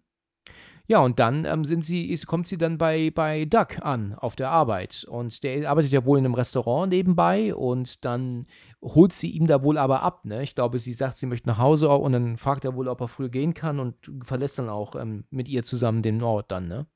Ja, 0.88 1.00
und 1.00 1.18
dann, 1.20 1.44
ähm, 1.46 1.64
sind 1.64 1.84
sie 1.84 2.10
ist 2.10 2.26
kommt 2.26 2.48
sie 2.48 2.58
dann 2.58 2.78
bei 2.78 3.10
bei 3.14 3.44
Doug 3.46 3.78
an 3.82 4.14
auf 4.14 4.36
der 4.36 4.50
Arbeit 4.50 5.06
und 5.08 5.42
der 5.44 5.70
arbeitet 5.70 5.92
ja 5.92 6.04
wohl 6.06 6.18
in 6.18 6.24
'nem 6.24 6.34
Restaurant 6.34 6.90
nebenbei 6.92 7.54
und 7.54 8.04
dann 8.04 8.46
holt 8.82 9.12
sie 9.12 9.30
ihn 9.30 9.46
da 9.46 9.62
wohl 9.62 9.78
aber 9.78 10.02
ab, 10.02 10.24
ne? 10.24 10.42
Ich 10.42 10.54
glaube, 10.54 10.78
sie 10.78 10.92
sagt, 10.94 11.16
sie 11.18 11.26
möchte 11.26 11.48
nach 11.48 11.58
Hause 11.58 11.88
und 11.90 12.12
dann 12.12 12.36
fragt 12.38 12.64
er 12.64 12.74
wohl, 12.74 12.88
ob 12.88 13.00
er 13.00 13.08
früher 13.08 13.28
gehen 13.28 13.54
kann 13.54 13.78
und 13.80 13.96
verlässt 14.24 14.58
dann 14.58 14.68
auch, 14.70 14.94
ähm, 14.96 15.24
mit 15.30 15.48
ihr 15.48 15.62
zusammen 15.62 16.02
den 16.02 16.22
Ort 16.22 16.50
dann, 16.50 16.68
ne? 16.68 16.86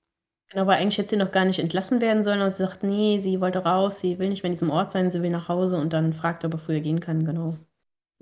Genau, 0.51 0.67
weil 0.67 0.79
eigentlich 0.81 0.97
hätte 0.97 1.11
sie 1.11 1.17
noch 1.19 1.33
gar 1.33 1.45
nicht 1.45 1.59
entlassen 1.59 2.01
werden 2.01 2.23
sollen, 2.23 2.41
aber 2.41 2.51
sie 2.51 2.63
sagt: 2.63 2.83
„Ne, 2.83 3.19
sie 3.19 3.41
wollte 3.43 3.59
raus, 3.65 3.99
sie 3.99 4.19
will 4.19 4.29
nicht 4.31 4.43
mehr 4.43 4.49
in 4.49 4.53
diesem 4.53 4.71
Ort 4.71 4.91
sein, 4.91 5.11
sie 5.11 5.21
will 5.23 5.29
nach 5.31 5.49
Hause“ 5.49 5.77
und 5.77 5.93
dann 5.93 6.13
fragt 6.15 6.45
er, 6.45 6.47
ob 6.49 6.55
er 6.55 6.59
früher 6.59 6.81
gehen 6.81 7.01
kann, 7.01 7.25
genau. 7.27 7.57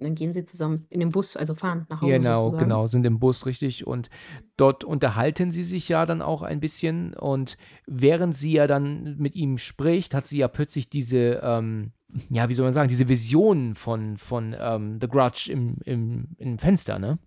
Und 0.02 0.08
dann 0.08 0.14
gehen 0.16 0.32
sie 0.32 0.44
zusammen 0.44 0.86
in 0.90 0.98
den 0.98 1.10
Bus, 1.10 1.36
also 1.36 1.54
fahren 1.54 1.86
nach 1.88 2.00
Hause 2.00 2.12
Genau, 2.12 2.38
sozusagen. 2.40 2.64
genau, 2.64 2.86
sind 2.88 3.06
im 3.06 3.20
Bus, 3.20 3.46
richtig. 3.46 3.86
Und 3.86 4.10
dort 4.56 4.82
unterhalten 4.82 5.52
sie 5.52 5.62
sich 5.62 5.88
ja 5.88 6.06
dann 6.06 6.22
auch 6.22 6.42
ein 6.42 6.58
bisschen. 6.58 7.14
Und 7.14 7.56
während 7.86 8.36
sie 8.36 8.52
ja 8.52 8.66
dann 8.66 9.16
mit 9.18 9.36
ihm 9.36 9.58
spricht, 9.58 10.12
hat 10.12 10.26
sie 10.26 10.38
ja 10.38 10.48
plötzlich 10.48 10.90
diese, 10.90 11.40
ähm, 11.44 11.92
ja, 12.30 12.48
wie 12.48 12.54
soll 12.54 12.64
man 12.64 12.72
sagen, 12.72 12.88
diese 12.88 13.08
Vision 13.08 13.76
von, 13.76 14.16
von 14.16 14.56
ähm, 14.58 14.98
The 15.00 15.06
Grudge 15.06 15.50
im, 15.52 15.76
im, 15.84 16.28
im 16.38 16.58
Fenster, 16.58 16.98
ne? 16.98 17.18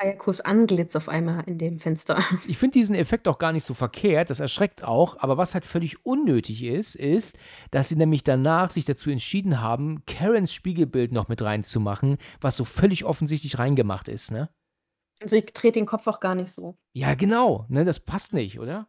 Kayakos 0.00 0.40
Antlitz 0.40 0.96
auf 0.96 1.10
einmal 1.10 1.44
in 1.44 1.58
dem 1.58 1.78
Fenster. 1.78 2.18
Ich 2.48 2.56
finde 2.56 2.78
diesen 2.78 2.94
Effekt 2.94 3.28
auch 3.28 3.38
gar 3.38 3.52
nicht 3.52 3.64
so 3.64 3.74
verkehrt, 3.74 4.30
das 4.30 4.40
erschreckt 4.40 4.82
auch, 4.82 5.18
aber 5.18 5.36
was 5.36 5.52
halt 5.52 5.66
völlig 5.66 6.06
unnötig 6.06 6.64
ist, 6.64 6.94
ist, 6.94 7.38
dass 7.70 7.88
sie 7.88 7.96
nämlich 7.96 8.24
danach 8.24 8.70
sich 8.70 8.86
dazu 8.86 9.10
entschieden 9.10 9.60
haben, 9.60 10.02
Karens 10.06 10.54
Spiegelbild 10.54 11.12
noch 11.12 11.28
mit 11.28 11.42
reinzumachen, 11.42 12.16
was 12.40 12.56
so 12.56 12.64
völlig 12.64 13.04
offensichtlich 13.04 13.58
reingemacht 13.58 14.08
ist, 14.08 14.30
ne? 14.30 14.48
Sie 15.22 15.44
dreht 15.44 15.76
den 15.76 15.84
Kopf 15.84 16.06
auch 16.06 16.20
gar 16.20 16.34
nicht 16.34 16.50
so. 16.50 16.78
Ja, 16.94 17.14
genau, 17.14 17.66
ne, 17.68 17.84
das 17.84 18.00
passt 18.00 18.32
nicht, 18.32 18.58
oder? 18.58 18.88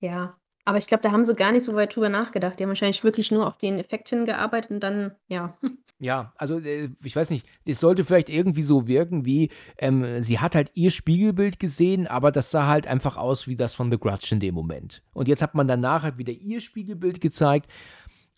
Ja, 0.00 0.36
aber 0.68 0.76
ich 0.76 0.86
glaube, 0.86 1.02
da 1.02 1.12
haben 1.12 1.24
sie 1.24 1.34
gar 1.34 1.50
nicht 1.50 1.64
so 1.64 1.74
weit 1.76 1.96
drüber 1.96 2.10
nachgedacht. 2.10 2.58
Die 2.58 2.62
haben 2.62 2.68
wahrscheinlich 2.68 3.02
wirklich 3.02 3.30
nur 3.30 3.46
auf 3.46 3.56
den 3.56 3.78
Effekt 3.78 4.10
hingearbeitet 4.10 4.70
und 4.70 4.80
dann, 4.80 5.14
ja. 5.26 5.56
Ja, 6.00 6.32
also 6.36 6.60
äh, 6.60 6.90
ich 7.02 7.16
weiß 7.16 7.30
nicht, 7.30 7.44
es 7.64 7.80
sollte 7.80 8.04
vielleicht 8.04 8.28
irgendwie 8.28 8.62
so 8.62 8.86
wirken 8.86 9.24
wie, 9.24 9.50
ähm, 9.78 10.22
sie 10.22 10.38
hat 10.38 10.54
halt 10.54 10.70
ihr 10.74 10.92
Spiegelbild 10.92 11.58
gesehen, 11.58 12.06
aber 12.06 12.30
das 12.30 12.52
sah 12.52 12.68
halt 12.68 12.86
einfach 12.86 13.16
aus 13.16 13.48
wie 13.48 13.56
das 13.56 13.74
von 13.74 13.90
The 13.90 13.98
Grudge 13.98 14.28
in 14.30 14.38
dem 14.38 14.54
Moment. 14.54 15.02
Und 15.12 15.26
jetzt 15.26 15.42
hat 15.42 15.56
man 15.56 15.66
danach 15.66 16.04
halt 16.04 16.16
wieder 16.16 16.32
ihr 16.32 16.60
Spiegelbild 16.60 17.20
gezeigt, 17.20 17.68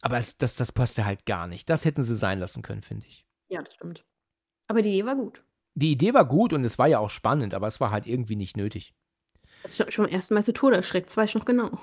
aber 0.01 0.17
es, 0.17 0.39
das, 0.39 0.57
das 0.57 0.73
passte 0.73 1.05
halt 1.05 1.27
gar 1.27 1.47
nicht. 1.49 1.69
Das 1.69 1.85
hätten 1.85 2.03
sie 2.03 2.17
sein 2.17 2.39
lassen 2.39 2.63
können, 2.63 2.81
finde 2.81 3.05
ich. 3.07 3.27
Ja, 3.49 3.61
das 3.61 3.75
stimmt. 3.75 4.07
Aber 4.69 4.81
die 4.81 4.89
Idee 4.89 5.05
war 5.05 5.17
gut. 5.17 5.43
Die 5.75 5.93
Idee 5.93 6.15
war 6.15 6.25
gut 6.25 6.55
und 6.55 6.65
es 6.65 6.79
war 6.79 6.87
ja 6.87 6.99
auch 6.99 7.11
spannend, 7.11 7.53
aber 7.53 7.67
es 7.67 7.79
war 7.79 7.91
halt 7.91 8.07
irgendwie 8.07 8.37
nicht 8.37 8.57
nötig. 8.57 8.95
Das 9.63 9.79
ist 9.79 9.93
schon 9.93 10.07
beim 10.07 10.15
ersten 10.15 10.33
Mal 10.33 10.45
zu 10.45 10.55
Tode 10.55 10.77
erschreckt, 10.77 11.09
das 11.09 11.19
weiß 11.19 11.29
ich 11.29 11.35
noch 11.35 11.45
genau. 11.45 11.79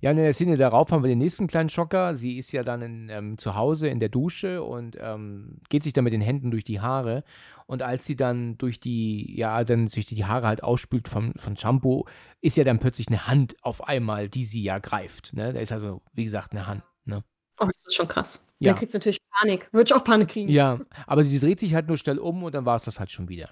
Ja, 0.00 0.10
in 0.10 0.16
der 0.16 0.32
Szene 0.32 0.56
darauf 0.56 0.90
haben 0.90 1.02
wir 1.02 1.08
den 1.08 1.18
nächsten 1.18 1.46
kleinen 1.46 1.68
Schocker. 1.68 2.16
Sie 2.16 2.36
ist 2.38 2.52
ja 2.52 2.62
dann 2.62 2.82
in, 2.82 3.08
ähm, 3.08 3.38
zu 3.38 3.54
Hause 3.54 3.88
in 3.88 4.00
der 4.00 4.08
Dusche 4.08 4.62
und 4.62 4.96
ähm, 5.00 5.60
geht 5.68 5.82
sich 5.82 5.92
dann 5.92 6.04
mit 6.04 6.12
den 6.12 6.20
Händen 6.20 6.50
durch 6.50 6.64
die 6.64 6.80
Haare. 6.80 7.24
Und 7.66 7.82
als 7.82 8.06
sie 8.06 8.16
dann 8.16 8.56
durch 8.58 8.78
die, 8.78 9.36
ja, 9.36 9.64
dann 9.64 9.88
sich 9.88 10.06
die 10.06 10.24
Haare 10.24 10.46
halt 10.46 10.62
ausspült 10.62 11.08
von, 11.08 11.32
von 11.36 11.56
Shampoo, 11.56 12.04
ist 12.40 12.56
ja 12.56 12.64
dann 12.64 12.78
plötzlich 12.78 13.08
eine 13.08 13.26
Hand 13.26 13.56
auf 13.62 13.86
einmal, 13.86 14.28
die 14.28 14.44
sie 14.44 14.62
ja 14.62 14.78
greift. 14.78 15.32
Ne? 15.32 15.52
Da 15.52 15.60
ist 15.60 15.72
also, 15.72 16.02
wie 16.12 16.24
gesagt, 16.24 16.52
eine 16.52 16.66
Hand. 16.66 16.82
Ne? 17.04 17.24
Oh, 17.58 17.66
das 17.66 17.86
ist 17.86 17.94
schon 17.94 18.08
krass. 18.08 18.46
Ja. 18.58 18.70
Dann 18.70 18.78
kriegt 18.78 18.92
sie 18.92 18.98
natürlich 18.98 19.18
Panik. 19.30 19.68
Würde 19.72 19.88
ich 19.88 19.94
auch 19.94 20.04
Panik 20.04 20.28
kriegen. 20.28 20.48
Ja, 20.48 20.78
aber 21.06 21.24
sie 21.24 21.40
dreht 21.40 21.60
sich 21.60 21.74
halt 21.74 21.88
nur 21.88 21.98
schnell 21.98 22.18
um 22.18 22.42
und 22.44 22.54
dann 22.54 22.64
war 22.64 22.76
es 22.76 22.84
das 22.84 23.00
halt 23.00 23.10
schon 23.10 23.28
wieder. 23.28 23.50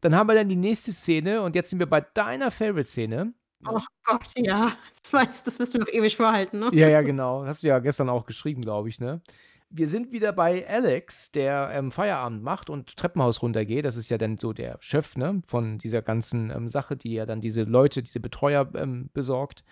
Dann 0.00 0.14
haben 0.14 0.28
wir 0.28 0.34
dann 0.34 0.48
die 0.48 0.56
nächste 0.56 0.92
Szene 0.92 1.42
und 1.42 1.54
jetzt 1.54 1.70
sind 1.70 1.80
wir 1.80 1.86
bei 1.86 2.00
deiner 2.00 2.50
Favorite-Szene. 2.50 3.32
Oh 3.66 3.80
Gott, 4.04 4.28
ja. 4.36 4.76
Das 5.02 5.12
meinst 5.12 5.46
das 5.46 5.58
müssen 5.58 5.74
wir 5.74 5.80
noch 5.80 5.92
ewig 5.92 6.16
vorhalten, 6.16 6.60
ne? 6.60 6.70
Ja, 6.72 6.88
ja, 6.88 7.02
genau. 7.02 7.44
Hast 7.44 7.62
du 7.62 7.68
ja 7.68 7.78
gestern 7.80 8.08
auch 8.08 8.24
geschrieben, 8.26 8.62
glaube 8.62 8.88
ich, 8.88 9.00
ne? 9.00 9.20
Wir 9.70 9.86
sind 9.86 10.12
wieder 10.12 10.32
bei 10.32 10.66
Alex, 10.66 11.30
der 11.32 11.70
ähm, 11.74 11.92
Feierabend 11.92 12.42
macht 12.42 12.70
und 12.70 12.96
Treppenhaus 12.96 13.42
runtergeht. 13.42 13.84
Das 13.84 13.96
ist 13.96 14.08
ja 14.08 14.16
dann 14.16 14.38
so 14.38 14.54
der 14.54 14.78
Chef, 14.80 15.16
ne, 15.16 15.42
von 15.44 15.76
dieser 15.78 16.00
ganzen 16.00 16.50
ähm, 16.50 16.68
Sache, 16.68 16.96
die 16.96 17.12
ja 17.12 17.26
dann 17.26 17.42
diese 17.42 17.64
Leute, 17.64 18.02
diese 18.02 18.20
Betreuer 18.20 18.70
ähm, 18.74 19.10
besorgt. 19.12 19.64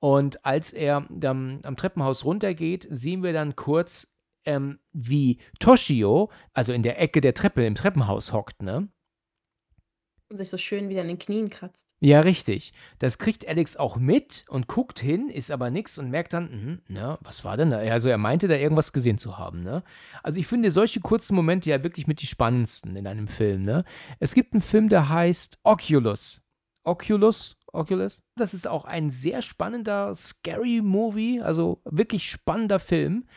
Und 0.00 0.44
als 0.44 0.72
er 0.72 1.06
dann 1.10 1.60
am 1.62 1.76
Treppenhaus 1.76 2.24
runtergeht, 2.24 2.88
sehen 2.90 3.22
wir 3.22 3.32
dann 3.32 3.54
kurz, 3.54 4.16
ähm, 4.46 4.80
wie 4.92 5.38
Toshio, 5.60 6.30
also 6.52 6.72
in 6.72 6.82
der 6.82 7.00
Ecke 7.00 7.20
der 7.20 7.34
Treppe 7.34 7.64
im 7.64 7.76
Treppenhaus 7.76 8.32
hockt, 8.32 8.62
ne? 8.62 8.88
Und 10.28 10.38
sich 10.38 10.50
so 10.50 10.58
schön 10.58 10.88
wieder 10.88 11.02
in 11.02 11.08
den 11.08 11.20
Knien 11.20 11.50
kratzt. 11.50 11.94
Ja, 12.00 12.18
richtig. 12.18 12.72
Das 12.98 13.18
kriegt 13.18 13.46
Alex 13.46 13.76
auch 13.76 13.96
mit 13.96 14.44
und 14.48 14.66
guckt 14.66 14.98
hin, 14.98 15.30
ist 15.30 15.52
aber 15.52 15.70
nix 15.70 15.98
und 15.98 16.10
merkt 16.10 16.32
dann, 16.32 16.50
mhm, 16.50 16.80
na, 16.88 17.18
was 17.22 17.44
war 17.44 17.56
denn 17.56 17.70
da? 17.70 17.78
Also 17.78 18.08
er 18.08 18.18
meinte 18.18 18.48
da 18.48 18.56
irgendwas 18.56 18.92
gesehen 18.92 19.18
zu 19.18 19.38
haben, 19.38 19.62
ne? 19.62 19.84
Also 20.24 20.40
ich 20.40 20.48
finde 20.48 20.72
solche 20.72 20.98
kurzen 20.98 21.36
Momente 21.36 21.70
ja 21.70 21.84
wirklich 21.84 22.08
mit 22.08 22.20
die 22.22 22.26
spannendsten 22.26 22.96
in 22.96 23.06
einem 23.06 23.28
Film, 23.28 23.62
ne? 23.62 23.84
Es 24.18 24.34
gibt 24.34 24.52
einen 24.52 24.62
Film, 24.62 24.88
der 24.88 25.08
heißt 25.08 25.60
Oculus. 25.62 26.42
Oculus? 26.82 27.56
Oculus? 27.72 28.22
Das 28.36 28.52
ist 28.52 28.66
auch 28.66 28.84
ein 28.84 29.10
sehr 29.10 29.42
spannender, 29.42 30.14
scary 30.14 30.80
Movie, 30.82 31.40
also 31.40 31.82
wirklich 31.84 32.28
spannender 32.28 32.80
Film. 32.80 33.28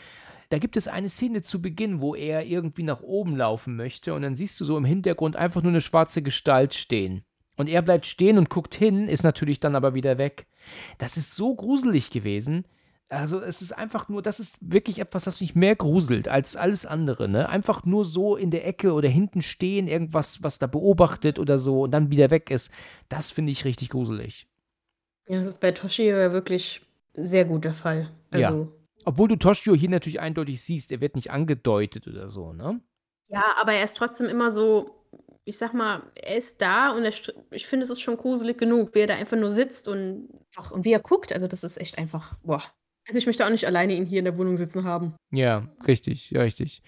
Da 0.49 0.57
gibt 0.57 0.77
es 0.77 0.87
eine 0.87 1.09
Szene 1.09 1.43
zu 1.43 1.61
Beginn, 1.61 2.01
wo 2.01 2.15
er 2.15 2.45
irgendwie 2.45 2.83
nach 2.83 3.01
oben 3.01 3.37
laufen 3.37 3.75
möchte 3.75 4.13
und 4.13 4.23
dann 4.23 4.35
siehst 4.35 4.59
du 4.59 4.65
so 4.65 4.77
im 4.77 4.85
Hintergrund 4.85 5.35
einfach 5.35 5.61
nur 5.61 5.71
eine 5.71 5.81
schwarze 5.81 6.21
Gestalt 6.21 6.73
stehen. 6.73 7.23
Und 7.55 7.67
er 7.67 7.81
bleibt 7.81 8.05
stehen 8.05 8.37
und 8.37 8.49
guckt 8.49 8.73
hin, 8.73 9.07
ist 9.07 9.23
natürlich 9.23 9.59
dann 9.59 9.75
aber 9.75 9.93
wieder 9.93 10.17
weg. 10.17 10.47
Das 10.97 11.17
ist 11.17 11.35
so 11.35 11.55
gruselig 11.55 12.09
gewesen. 12.09 12.65
Also 13.09 13.41
es 13.41 13.61
ist 13.61 13.73
einfach 13.73 14.07
nur, 14.07 14.21
das 14.21 14.39
ist 14.39 14.55
wirklich 14.61 14.99
etwas, 14.99 15.23
das 15.23 15.41
mich 15.41 15.55
mehr 15.55 15.75
gruselt 15.75 16.27
als 16.27 16.55
alles 16.55 16.85
andere. 16.85 17.27
Ne? 17.27 17.49
Einfach 17.49 17.83
nur 17.83 18.05
so 18.05 18.35
in 18.35 18.49
der 18.49 18.65
Ecke 18.67 18.93
oder 18.93 19.09
hinten 19.09 19.41
stehen, 19.41 19.87
irgendwas, 19.87 20.41
was 20.41 20.59
da 20.59 20.67
beobachtet 20.67 21.37
oder 21.37 21.59
so 21.59 21.81
und 21.81 21.91
dann 21.91 22.11
wieder 22.11 22.29
weg 22.31 22.49
ist. 22.49 22.71
Das 23.09 23.31
finde 23.31 23.51
ich 23.51 23.65
richtig 23.65 23.89
gruselig. 23.89 24.47
Ja, 25.27 25.37
das 25.37 25.47
ist 25.47 25.59
bei 25.59 25.71
Toshio 25.71 26.17
ja 26.17 26.31
wirklich 26.31 26.81
sehr 27.13 27.45
gut 27.45 27.65
der 27.65 27.73
Fall. 27.73 28.09
Ja. 28.33 28.67
Obwohl 29.05 29.27
du 29.27 29.35
Toshio 29.37 29.73
hier 29.73 29.89
natürlich 29.89 30.19
eindeutig 30.19 30.61
siehst, 30.61 30.91
er 30.91 31.01
wird 31.01 31.15
nicht 31.15 31.31
angedeutet 31.31 32.07
oder 32.07 32.29
so, 32.29 32.53
ne? 32.53 32.81
ja, 33.29 33.43
aber 33.61 33.73
er 33.73 33.83
ist 33.83 33.97
trotzdem 33.97 34.27
immer 34.27 34.51
so, 34.51 35.05
ich 35.45 35.57
sag 35.57 35.73
mal, 35.73 36.03
er 36.15 36.37
ist 36.37 36.61
da 36.61 36.91
und 36.91 37.05
er, 37.05 37.13
ich 37.51 37.67
finde, 37.67 37.83
es 37.83 37.89
ist 37.89 38.01
schon 38.01 38.17
gruselig 38.17 38.57
genug, 38.57 38.93
wie 38.93 38.99
er 38.99 39.07
da 39.07 39.15
einfach 39.15 39.37
nur 39.37 39.51
sitzt 39.51 39.87
und, 39.87 40.29
ach, 40.55 40.71
und 40.71 40.83
wie 40.83 40.91
er 40.91 40.99
guckt. 40.99 41.31
Also, 41.31 41.47
das 41.47 41.63
ist 41.63 41.79
echt 41.79 41.97
einfach, 41.97 42.35
boah. 42.43 42.63
Also, 43.07 43.17
ich 43.17 43.25
möchte 43.25 43.45
auch 43.45 43.49
nicht 43.49 43.65
alleine 43.65 43.93
ihn 43.93 44.05
hier 44.05 44.19
in 44.19 44.25
der 44.25 44.37
Wohnung 44.37 44.57
sitzen 44.57 44.83
haben. 44.83 45.15
Ja, 45.31 45.67
richtig, 45.87 46.31
ja, 46.31 46.41
richtig. 46.41 46.81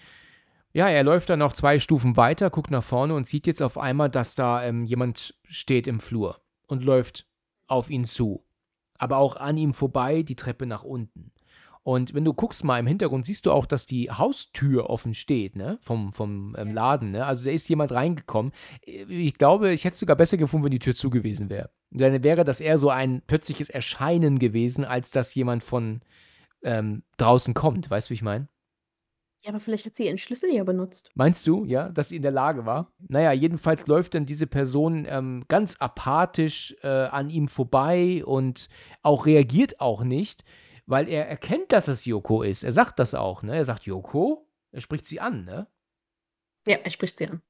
Ja, 0.72 0.88
er 0.88 1.04
läuft 1.04 1.28
dann 1.28 1.38
noch 1.38 1.52
zwei 1.52 1.78
Stufen 1.78 2.16
weiter, 2.16 2.50
guckt 2.50 2.70
nach 2.70 2.84
vorne 2.84 3.14
und 3.14 3.28
sieht 3.28 3.46
jetzt 3.46 3.62
auf 3.62 3.78
einmal, 3.78 4.08
dass 4.08 4.34
da 4.34 4.64
ähm, 4.64 4.84
jemand 4.84 5.34
steht 5.44 5.86
im 5.86 6.00
Flur 6.00 6.40
und 6.66 6.82
läuft 6.82 7.26
auf 7.66 7.90
ihn 7.90 8.04
zu. 8.04 8.44
Aber 8.98 9.18
auch 9.18 9.36
an 9.36 9.56
ihm 9.56 9.74
vorbei, 9.74 10.22
die 10.22 10.36
Treppe 10.36 10.64
nach 10.66 10.84
unten. 10.84 11.31
Und 11.84 12.14
wenn 12.14 12.24
du 12.24 12.32
guckst 12.32 12.62
mal 12.62 12.78
im 12.78 12.86
Hintergrund, 12.86 13.26
siehst 13.26 13.46
du 13.46 13.52
auch, 13.52 13.66
dass 13.66 13.86
die 13.86 14.10
Haustür 14.10 14.88
offen 14.88 15.14
steht, 15.14 15.56
ne? 15.56 15.78
Vom, 15.82 16.12
vom 16.12 16.54
ähm, 16.56 16.72
Laden, 16.72 17.10
ne? 17.10 17.26
Also 17.26 17.42
da 17.42 17.50
ist 17.50 17.68
jemand 17.68 17.90
reingekommen. 17.90 18.52
Ich 18.84 19.34
glaube, 19.34 19.72
ich 19.72 19.84
hätte 19.84 19.94
es 19.94 20.00
sogar 20.00 20.16
besser 20.16 20.36
gefunden, 20.36 20.64
wenn 20.64 20.70
die 20.70 20.78
Tür 20.78 20.94
zu 20.94 21.10
gewesen 21.10 21.50
wäre. 21.50 21.70
Dann 21.90 22.22
wäre 22.22 22.44
das 22.44 22.60
eher 22.60 22.78
so 22.78 22.88
ein 22.90 23.22
plötzliches 23.26 23.68
Erscheinen 23.68 24.38
gewesen, 24.38 24.84
als 24.84 25.10
dass 25.10 25.34
jemand 25.34 25.64
von 25.64 26.02
ähm, 26.62 27.02
draußen 27.16 27.52
kommt. 27.52 27.90
Weißt 27.90 28.08
du, 28.08 28.10
wie 28.10 28.14
ich 28.14 28.22
meine? 28.22 28.48
Ja, 29.44 29.50
aber 29.50 29.58
vielleicht 29.58 29.86
hat 29.86 29.96
sie 29.96 30.06
ihren 30.06 30.18
Schlüssel 30.18 30.54
ja 30.54 30.62
benutzt. 30.62 31.10
Meinst 31.14 31.44
du, 31.48 31.64
ja, 31.64 31.88
dass 31.88 32.10
sie 32.10 32.16
in 32.16 32.22
der 32.22 32.30
Lage 32.30 32.64
war? 32.64 32.92
Naja, 33.08 33.32
jedenfalls 33.32 33.88
läuft 33.88 34.14
dann 34.14 34.24
diese 34.24 34.46
Person 34.46 35.04
ähm, 35.08 35.44
ganz 35.48 35.76
apathisch 35.80 36.76
äh, 36.82 36.86
an 36.86 37.28
ihm 37.28 37.48
vorbei 37.48 38.24
und 38.24 38.68
auch 39.02 39.26
reagiert 39.26 39.80
auch 39.80 40.04
nicht, 40.04 40.44
weil 40.92 41.08
er 41.08 41.26
erkennt, 41.26 41.72
dass 41.72 41.88
es 41.88 42.04
Yoko 42.04 42.42
ist. 42.42 42.64
Er 42.64 42.72
sagt 42.72 42.98
das 42.98 43.14
auch, 43.14 43.42
ne? 43.42 43.56
Er 43.56 43.64
sagt 43.64 43.86
Yoko, 43.86 44.46
er 44.72 44.82
spricht 44.82 45.06
sie 45.06 45.20
an, 45.20 45.46
ne? 45.46 45.66
Ja, 46.66 46.76
er 46.76 46.90
spricht 46.90 47.16
sie 47.16 47.28
an. 47.28 47.40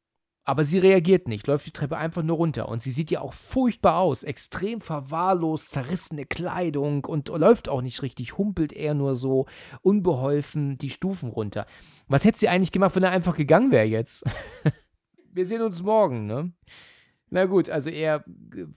Aber 0.45 0.63
sie 0.65 0.79
reagiert 0.79 1.27
nicht, 1.27 1.49
läuft 1.49 1.67
die 1.67 1.73
Treppe 1.73 1.97
einfach 1.97 2.23
nur 2.23 2.37
runter. 2.37 2.69
Und 2.69 2.85
sie 2.85 2.93
sieht 2.93 3.11
ja 3.11 3.21
auch 3.21 3.33
furchtbar 3.33 3.99
aus. 3.99 4.23
Extrem 4.23 4.81
verwahrlost, 4.81 5.71
zerrissene 5.71 6.25
Kleidung 6.25 7.05
und 7.05 7.31
läuft 7.31 7.69
auch 7.69 7.83
nicht 7.83 8.03
richtig, 8.03 8.39
humpelt 8.39 8.73
eher 8.73 8.95
nur 8.95 9.17
so 9.17 9.47
unbeholfen 9.83 10.79
die 10.79 10.91
Stufen 10.91 11.29
runter. 11.29 11.67
Was 12.07 12.25
hätte 12.25 12.39
sie 12.39 12.49
eigentlich 12.49 12.71
gemacht, 12.71 12.95
wenn 12.95 13.03
er 13.03 13.11
einfach 13.11 13.37
gegangen 13.37 13.73
wäre 13.73 13.87
jetzt? 13.87 14.25
Wir 15.33 15.47
sehen 15.47 15.63
uns 15.63 15.83
morgen, 15.83 16.27
ne? 16.27 16.53
Na 17.35 17.47
gut, 17.47 17.71
also 17.71 17.89
er 17.89 18.25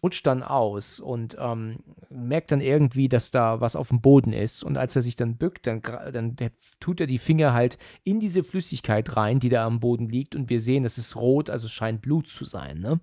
rutscht 0.01 0.25
dann 0.25 0.41
aus 0.41 1.01
und 1.01 1.35
ähm, 1.37 1.79
merkt 2.09 2.53
dann 2.53 2.61
irgendwie, 2.61 3.09
dass 3.09 3.29
da 3.29 3.59
was 3.59 3.75
auf 3.75 3.89
dem 3.89 3.99
Boden 3.99 4.31
ist. 4.31 4.63
Und 4.63 4.77
als 4.77 4.95
er 4.95 5.01
sich 5.01 5.17
dann 5.17 5.35
bückt, 5.35 5.67
dann, 5.67 5.81
dann 5.81 6.37
tut 6.79 7.01
er 7.01 7.07
die 7.07 7.17
Finger 7.17 7.53
halt 7.53 7.77
in 8.05 8.21
diese 8.21 8.45
Flüssigkeit 8.45 9.17
rein, 9.17 9.41
die 9.41 9.49
da 9.49 9.65
am 9.65 9.81
Boden 9.81 10.07
liegt. 10.07 10.35
Und 10.35 10.49
wir 10.49 10.61
sehen, 10.61 10.85
es 10.85 10.97
ist 10.97 11.17
rot, 11.17 11.49
also 11.49 11.67
scheint 11.67 12.01
Blut 12.01 12.29
zu 12.29 12.45
sein, 12.45 12.79
ne? 12.79 13.01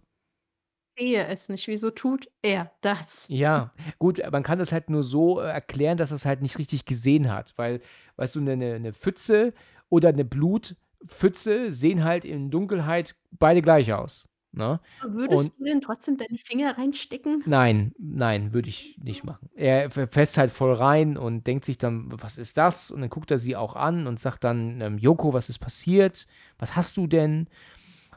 sehe 0.99 1.27
es 1.27 1.51
nicht. 1.51 1.69
Wieso 1.69 1.91
tut 1.91 2.31
er 2.41 2.73
das? 2.81 3.27
Ja, 3.29 3.75
gut, 3.99 4.23
man 4.33 4.43
kann 4.43 4.59
das 4.59 4.73
halt 4.73 4.89
nur 4.89 5.03
so 5.03 5.39
äh, 5.39 5.49
erklären, 5.49 5.99
dass 5.99 6.13
er 6.13 6.17
es 6.17 6.25
halt 6.25 6.41
nicht 6.41 6.59
richtig 6.59 6.87
gesehen 6.87 7.31
hat. 7.31 7.53
Weil, 7.57 7.83
weißt 8.17 8.37
du, 8.37 8.41
eine, 8.41 8.53
eine 8.53 8.93
Pfütze 8.95 9.53
oder 9.91 10.09
eine 10.09 10.25
Blutpfütze 10.25 11.75
sehen 11.75 12.05
halt 12.05 12.25
in 12.25 12.51
Dunkelheit 12.51 13.17
beide 13.33 13.61
gleich 13.61 13.93
aus. 13.93 14.32
Ne? 14.55 14.81
Würdest 15.03 15.51
Und 15.51 15.61
du 15.61 15.65
denn 15.65 15.81
trotzdem 15.81 16.19
deine 16.19 16.37
Finger 16.37 16.77
reinstecken? 16.77 17.43
Nein, 17.47 17.95
nein, 17.99 18.53
würde 18.53 18.69
ich 18.69 18.99
nicht 19.03 19.25
machen. 19.25 19.49
Er 19.55 19.91
fässt 19.91 20.37
halt 20.37 20.53
voll 20.53 20.75
rein 20.75 21.17
und 21.17 21.47
denkt 21.47 21.65
sich 21.65 21.79
dann, 21.79 22.09
was 22.11 22.37
ist 22.37 22.59
das? 22.59 22.91
Und 22.91 23.01
dann 23.01 23.09
guckt 23.09 23.31
er 23.31 23.39
sie 23.39 23.57
auch 23.57 23.77
an 23.77 24.07
und 24.07 24.21
sagt 24.21 24.45
dann, 24.45 24.81
ähm, 24.83 24.99
Joko, 24.99 25.33
was 25.33 25.49
ist 25.49 25.59
passiert? 25.59 26.27
Was 26.59 26.77
hast 26.77 26.99
du 26.99 27.07
denn? 27.07 27.49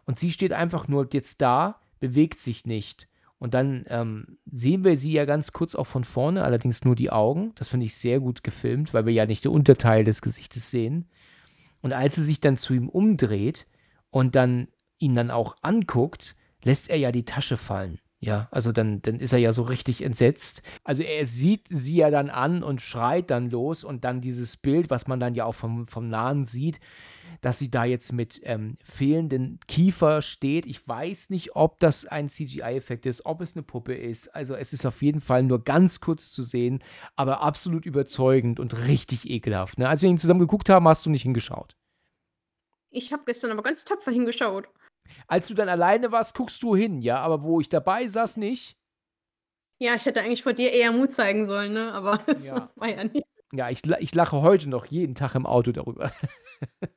Und 0.06 0.20
sie 0.20 0.32
steht 0.32 0.52
einfach 0.52 0.90
nur 0.90 1.07
jetzt 1.14 1.41
da, 1.41 1.80
bewegt 1.99 2.40
sich 2.40 2.66
nicht. 2.66 3.07
Und 3.40 3.53
dann 3.53 3.86
ähm, 3.88 4.38
sehen 4.52 4.84
wir 4.84 4.98
sie 4.98 5.14
ja 5.14 5.26
ganz 5.26 5.53
kurz 5.53 5.76
auch 5.76 5.88
von 5.88 6.03
vorne, 6.03 6.44
allerdings 6.44 6.84
nur 6.84 6.95
die 6.95 7.12
Augen. 7.12 7.53
Das 7.56 7.70
finde 7.70 7.86
ich 7.86 7.95
sehr 7.95 8.20
gut 8.20 8.44
gefilmt, 8.44 8.94
weil 8.94 9.06
wir 9.06 9.14
ja 9.14 9.26
nicht 9.26 9.45
den 9.45 9.52
Unterteil 9.52 10.03
des 10.03 10.22
Gesichtes 10.22 10.70
sehen. 10.70 11.06
Und 11.82 11.94
als 11.94 12.16
sie 12.16 12.24
sich 12.24 12.40
dann 12.40 12.57
zu 12.57 12.74
ihm 12.74 12.90
umdreht 12.90 13.68
und 14.10 14.36
dann 14.36 14.68
ihn 14.99 15.15
dann 15.15 15.31
auch 15.31 15.55
anguckt, 15.61 16.35
lässt 16.63 16.89
er 16.89 16.97
ja 16.97 17.11
die 17.11 17.26
Tasche 17.26 17.57
fallen. 17.57 17.99
Ja, 18.19 18.47
also 18.49 18.72
dann, 18.72 19.01
dann 19.03 19.19
ist 19.19 19.34
er 19.34 19.39
ja 19.39 19.53
so 19.53 19.61
richtig 19.61 20.01
entsetzt. 20.01 20.63
Also 20.84 21.03
er 21.03 21.26
sieht 21.26 21.67
sie 21.69 21.97
ja 21.97 22.09
dann 22.09 22.31
an 22.31 22.63
und 22.63 22.81
schreit 22.81 23.30
dann 23.30 23.51
los 23.51 23.84
und 23.84 24.03
dann 24.03 24.19
dieses 24.19 24.57
Bild, 24.57 24.89
was 24.89 25.07
man 25.07 25.19
dann 25.19 25.35
ja 25.35 25.45
auch 25.45 25.53
vom, 25.53 25.88
vom 25.88 26.07
Nahen 26.07 26.43
sieht, 26.45 26.80
dass 27.41 27.59
sie 27.59 27.69
da 27.69 27.85
jetzt 27.85 28.13
mit 28.13 28.41
ähm, 28.43 28.77
fehlenden 28.84 29.59
Kiefer 29.67 30.23
steht. 30.23 30.65
Ich 30.65 30.88
weiß 30.88 31.30
nicht, 31.30 31.55
ob 31.55 31.80
das 31.80 32.07
ein 32.07 32.27
CGI-Effekt 32.27 33.05
ist, 33.05 33.26
ob 33.27 33.41
es 33.41 33.55
eine 33.55 33.61
Puppe 33.61 33.93
ist. 33.93 34.34
Also 34.34 34.55
es 34.55 34.73
ist 34.73 34.88
auf 34.88 35.03
jeden 35.03 35.22
Fall 35.22 35.43
nur 35.43 35.63
ganz 35.63 35.99
kurz 35.99 36.31
zu 36.31 36.41
sehen, 36.41 36.84
aber 37.15 37.41
absolut 37.41 37.85
überzeugend 37.85 38.59
und 38.59 38.88
richtig 38.88 39.30
ekelhaft. 39.30 39.77
Ne? 39.77 39.88
Als 39.88 40.01
wir 40.01 40.09
ihn 40.09 40.17
zusammen 40.17 40.39
geguckt 40.39 40.69
haben, 40.69 40.88
hast 40.88 41.05
du 41.05 41.11
nicht 41.11 41.23
hingeschaut. 41.23 41.76
Ich 42.89 43.13
habe 43.13 43.23
gestern 43.26 43.51
aber 43.51 43.61
ganz 43.61 43.84
tapfer 43.84 44.11
hingeschaut. 44.11 44.69
Als 45.27 45.48
du 45.48 45.53
dann 45.53 45.69
alleine 45.69 46.11
warst, 46.11 46.36
guckst 46.36 46.61
du 46.64 46.76
hin, 46.76 47.02
ja, 47.02 47.19
aber 47.19 47.44
wo 47.44 47.60
ich 47.60 47.69
dabei 47.69 48.07
saß, 48.07 48.38
nicht. 48.38 48.77
Ja, 49.80 49.95
ich 49.95 50.06
hätte 50.06 50.22
eigentlich 50.22 50.44
vor 50.44 50.53
dir 50.53 50.72
eher 50.72 50.91
Mut 50.91 51.14
zeigen 51.14 51.45
sollen, 51.45 51.73
ne? 51.73 51.94
Aber 51.94 52.19
es 52.27 52.48
ja. 52.48 52.72
war 52.76 52.90
ja 52.90 53.03
nicht. 53.03 53.27
Ja, 53.52 53.69
ich, 53.69 53.82
ich 53.99 54.15
lache 54.15 54.41
heute 54.41 54.69
noch 54.69 54.86
jeden 54.86 55.15
Tag 55.15 55.36
im 55.36 55.45
Auto 55.45 55.72
darüber. 55.72 56.11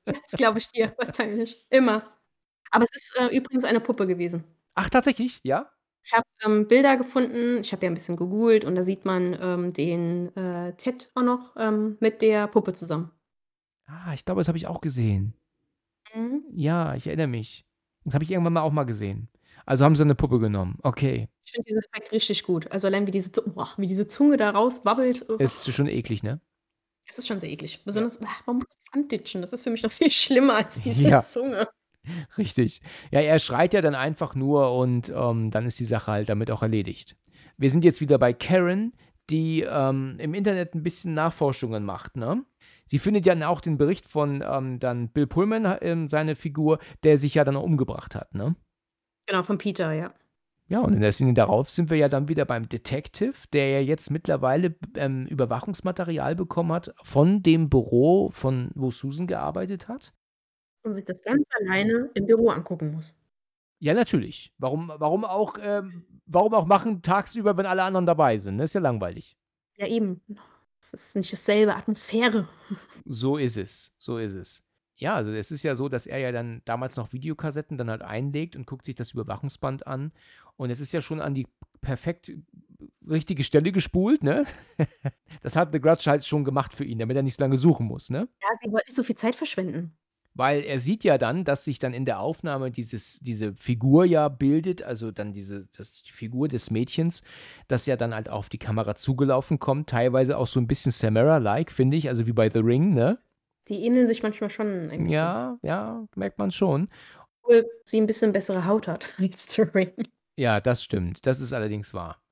Das 0.05 0.32
glaube 0.32 0.59
ich 0.59 0.68
dir, 0.68 0.94
wahrscheinlich. 0.98 1.66
Immer. 1.70 2.02
Aber 2.70 2.85
es 2.85 2.94
ist 2.94 3.18
äh, 3.18 3.36
übrigens 3.36 3.64
eine 3.64 3.80
Puppe 3.80 4.06
gewesen. 4.06 4.44
Ach, 4.74 4.90
tatsächlich? 4.90 5.40
Ja? 5.43 5.70
Ich 6.05 6.12
habe 6.12 6.24
ähm, 6.44 6.68
Bilder 6.68 6.97
gefunden, 6.97 7.59
ich 7.59 7.72
habe 7.72 7.85
ja 7.85 7.90
ein 7.90 7.94
bisschen 7.94 8.16
gegoogelt 8.16 8.64
und 8.64 8.76
da 8.76 8.82
sieht 8.82 9.05
man 9.05 9.36
ähm, 9.40 9.72
den 9.72 10.35
äh, 10.36 10.74
Ted 10.74 11.10
auch 11.14 11.22
noch 11.22 11.55
ähm, 11.56 11.97
mit 12.01 12.22
der 12.22 12.47
Puppe 12.47 12.72
zusammen. 12.72 13.10
Ah, 13.86 14.14
ich 14.14 14.24
glaube, 14.24 14.40
das 14.40 14.48
habe 14.48 14.59
ich 14.59 14.66
auch 14.66 14.80
gesehen. 14.80 15.35
Mhm. 16.14 16.44
Ja, 16.51 16.94
ich 16.94 17.06
erinnere 17.06 17.26
mich. 17.26 17.67
Das 18.09 18.14
habe 18.14 18.24
ich 18.24 18.30
irgendwann 18.30 18.55
mal 18.55 18.62
auch 18.62 18.72
mal 18.72 18.85
gesehen. 18.85 19.28
Also 19.66 19.85
haben 19.85 19.97
sie 19.97 20.02
eine 20.02 20.14
Puppe 20.14 20.39
genommen. 20.39 20.78
Okay. 20.82 21.28
Ich 21.44 21.52
finde 21.52 21.66
diesen 21.66 21.82
Effekt 21.82 22.12
richtig 22.12 22.43
gut. 22.44 22.70
Also 22.72 22.86
allein 22.86 23.06
wie 23.06 23.10
diese, 23.10 23.30
boah, 23.30 23.68
wie 23.76 23.86
diese 23.86 24.06
Zunge 24.06 24.39
da 24.39 24.51
rauswabbelt. 24.51 25.26
Oh. 25.28 25.35
Ist 25.35 25.70
schon 25.72 25.89
eklig, 25.89 26.22
ne? 26.22 26.40
Es 27.06 27.18
ist 27.18 27.26
schon 27.26 27.39
sehr 27.39 27.51
eklig. 27.51 27.85
Besonders, 27.85 28.18
ja. 28.20 28.28
warum 28.44 28.59
muss 28.59 28.68
das 28.76 28.93
anditschen? 28.93 29.43
Das 29.43 29.52
ist 29.52 29.64
für 29.64 29.70
mich 29.70 29.82
noch 29.82 29.93
viel 29.93 30.10
schlimmer 30.10 30.55
als 30.55 30.80
diese 30.82 31.05
ja. 31.05 31.22
Zunge. 31.22 31.68
Richtig. 32.39 32.80
Ja, 33.10 33.20
er 33.20 33.39
schreit 33.39 33.74
ja 33.74 33.82
dann 33.82 33.94
einfach 33.94 34.35
nur 34.35 34.74
und 34.74 35.12
ähm, 35.14 35.51
dann 35.51 35.66
ist 35.66 35.78
die 35.78 35.85
Sache 35.85 36.12
halt 36.12 36.28
damit 36.28 36.51
auch 36.51 36.62
erledigt. 36.62 37.16
Wir 37.56 37.70
sind 37.70 37.85
jetzt 37.85 38.01
wieder 38.01 38.18
bei 38.18 38.32
Karen, 38.32 38.94
die 39.30 39.66
ähm, 39.68 40.16
im 40.18 40.32
Internet 40.32 40.74
ein 40.74 40.82
bisschen 40.82 41.12
Nachforschungen 41.12 41.85
macht, 41.85 42.16
ne? 42.16 42.44
Sie 42.89 42.98
findet 42.98 43.27
ja 43.27 43.48
auch 43.48 43.60
den 43.60 43.78
Bericht 43.78 44.06
von 44.06 44.43
ähm, 44.44 44.81
dann 44.81 45.10
Bill 45.10 45.27
Pullman, 45.27 45.65
äh, 45.65 46.09
seine 46.09 46.35
Figur, 46.35 46.78
der 47.05 47.19
sich 47.19 47.35
ja 47.35 47.44
dann 47.44 47.56
umgebracht 47.56 48.15
hat, 48.15 48.35
ne? 48.35 48.56
Genau, 49.27 49.43
von 49.43 49.59
Peter, 49.59 49.93
ja. 49.93 50.12
Ja, 50.70 50.81
und 50.81 50.94
in 50.94 51.01
der 51.01 51.12
Szene 51.12 51.32
darauf 51.32 51.70
sind 51.70 51.89
wir 51.89 51.97
ja 51.97 52.09
dann 52.09 52.28
wieder 52.28 52.44
beim 52.44 52.69
Detective, 52.69 53.35
der 53.52 53.70
ja 53.70 53.81
jetzt 53.81 54.10
mittlerweile 54.10 54.74
ähm, 54.97 55.27
Überwachungsmaterial 55.27 56.35
bekommen 56.35 56.73
hat 56.73 56.94
von 57.02 57.43
dem 57.43 57.70
Büro, 57.70 58.31
von 58.32 58.70
wo 58.74 58.90
Susan 58.90 59.27
gearbeitet 59.27 59.89
hat. 59.89 60.12
Und 60.82 60.93
sich 60.93 61.06
das 61.06 61.23
ganz 61.23 61.43
alleine 61.60 62.10
im 62.15 62.27
Büro 62.27 62.51
angucken 62.51 62.93
muss. 62.93 63.16
Ja, 63.78 63.94
natürlich. 63.94 64.52
Warum, 64.59 64.93
warum, 64.94 65.24
auch, 65.24 65.56
ähm, 65.60 66.05
warum 66.27 66.52
auch 66.55 66.66
machen 66.66 67.01
tagsüber, 67.01 67.56
wenn 67.56 67.66
alle 67.66 67.82
anderen 67.82 68.06
dabei 68.06 68.36
sind? 68.36 68.59
Das 68.59 68.70
ist 68.70 68.74
ja 68.74 68.81
langweilig. 68.81 69.36
Ja, 69.77 69.86
eben. 69.86 70.20
Es 70.80 70.92
ist 70.94 71.16
nicht 71.16 71.32
dasselbe 71.32 71.74
Atmosphäre. 71.74 72.48
So 73.05 73.36
ist 73.36 73.56
es. 73.56 73.92
So 73.98 74.18
ist 74.18 74.34
es. 74.34 74.64
Ja, 74.96 75.14
also 75.14 75.30
es 75.32 75.50
ist 75.50 75.62
ja 75.62 75.74
so, 75.74 75.88
dass 75.88 76.06
er 76.06 76.18
ja 76.18 76.32
dann 76.32 76.60
damals 76.64 76.96
noch 76.96 77.12
Videokassetten 77.12 77.78
dann 77.78 77.88
halt 77.88 78.02
einlegt 78.02 78.56
und 78.56 78.66
guckt 78.66 78.86
sich 78.86 78.96
das 78.96 79.12
Überwachungsband 79.12 79.86
an. 79.86 80.12
Und 80.56 80.70
es 80.70 80.80
ist 80.80 80.92
ja 80.92 81.00
schon 81.00 81.20
an 81.20 81.34
die 81.34 81.46
perfekt 81.80 82.32
richtige 83.09 83.44
Stelle 83.44 83.72
gespult, 83.72 84.22
ne? 84.22 84.44
Das 85.42 85.55
hat 85.55 85.72
The 85.72 85.80
Grudge 85.80 86.10
halt 86.10 86.24
schon 86.24 86.44
gemacht 86.44 86.74
für 86.74 86.84
ihn, 86.84 86.98
damit 86.98 87.16
er 87.16 87.22
nicht 87.22 87.38
so 87.38 87.44
lange 87.44 87.56
suchen 87.56 87.86
muss, 87.86 88.10
ne? 88.10 88.28
Ja, 88.42 88.48
sie 88.60 88.72
wollte 88.72 88.86
nicht 88.88 88.96
so 88.96 89.05
viel 89.05 89.16
Zeit 89.16 89.36
verschwenden. 89.36 89.96
Weil 90.39 90.62
er 90.62 90.78
sieht 90.78 91.02
ja 91.02 91.19
dann, 91.19 91.43
dass 91.43 91.65
sich 91.65 91.81
dann 91.81 91.93
in 91.93 92.05
der 92.05 92.20
Aufnahme 92.20 92.70
dieses, 92.70 93.19
diese 93.19 93.55
Figur 93.55 94.05
ja 94.05 94.28
bildet, 94.28 94.85
also 94.85 95.10
dann 95.10 95.32
diese 95.32 95.66
das, 95.77 96.05
die 96.05 96.12
Figur 96.12 96.47
des 96.47 96.70
Mädchens, 96.70 97.24
das 97.66 97.86
ja 97.86 97.97
dann 97.97 98.15
halt 98.15 98.28
auf 98.28 98.48
die 98.48 98.59
Kamera 98.59 98.94
zugelaufen 98.94 99.59
kommt, 99.59 99.90
teilweise 99.90 100.39
auch 100.39 100.47
so 100.47 100.60
ein 100.60 100.69
bisschen 100.69 100.93
Samara-like, 100.93 101.73
finde 101.73 101.97
ich, 101.97 102.09
also 102.09 102.28
wie 102.28 102.32
bei 102.32 102.48
The 102.48 102.60
Ring, 102.60 102.94
ne? 102.94 103.19
Die 103.66 103.85
ähneln 103.85 104.06
sich 104.06 104.23
manchmal 104.23 104.48
schon 104.48 104.90
ein 104.90 105.09
Ja, 105.09 105.59
ja, 105.62 106.06
merkt 106.15 106.39
man 106.39 106.52
schon. 106.52 106.89
Obwohl 107.43 107.69
sie 107.82 108.01
ein 108.01 108.06
bisschen 108.06 108.32
bessere 108.32 108.65
Haut 108.65 108.86
hat 108.86 109.15
als 109.19 109.52
The 109.52 109.62
Ring. 109.62 109.93
Ja, 110.36 110.60
das 110.60 110.85
stimmt. 110.85 111.27
Das 111.27 111.40
ist 111.40 111.52
allerdings 111.52 111.93
wahr. 111.94 112.23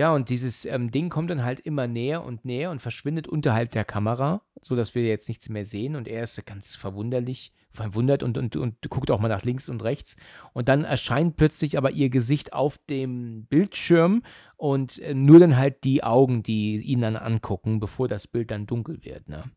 Ja, 0.00 0.14
und 0.14 0.30
dieses 0.30 0.64
ähm, 0.64 0.90
Ding 0.90 1.10
kommt 1.10 1.28
dann 1.28 1.44
halt 1.44 1.60
immer 1.60 1.86
näher 1.86 2.24
und 2.24 2.46
näher 2.46 2.70
und 2.70 2.80
verschwindet 2.80 3.28
unterhalb 3.28 3.70
der 3.72 3.84
Kamera, 3.84 4.40
sodass 4.62 4.94
wir 4.94 5.04
jetzt 5.04 5.28
nichts 5.28 5.50
mehr 5.50 5.66
sehen. 5.66 5.94
Und 5.94 6.08
er 6.08 6.22
ist 6.22 6.42
ganz 6.46 6.74
verwunderlich, 6.74 7.52
verwundert 7.70 8.22
und, 8.22 8.38
und, 8.38 8.56
und 8.56 8.76
guckt 8.88 9.10
auch 9.10 9.20
mal 9.20 9.28
nach 9.28 9.42
links 9.42 9.68
und 9.68 9.84
rechts. 9.84 10.16
Und 10.54 10.70
dann 10.70 10.84
erscheint 10.84 11.36
plötzlich 11.36 11.76
aber 11.76 11.90
ihr 11.90 12.08
Gesicht 12.08 12.54
auf 12.54 12.78
dem 12.88 13.44
Bildschirm 13.44 14.22
und 14.56 15.00
äh, 15.00 15.12
nur 15.12 15.38
dann 15.38 15.58
halt 15.58 15.84
die 15.84 16.02
Augen, 16.02 16.42
die 16.42 16.78
ihn 16.78 17.02
dann 17.02 17.16
angucken, 17.16 17.78
bevor 17.78 18.08
das 18.08 18.26
Bild 18.26 18.50
dann 18.50 18.66
dunkel 18.66 19.04
wird. 19.04 19.28
Ne? 19.28 19.50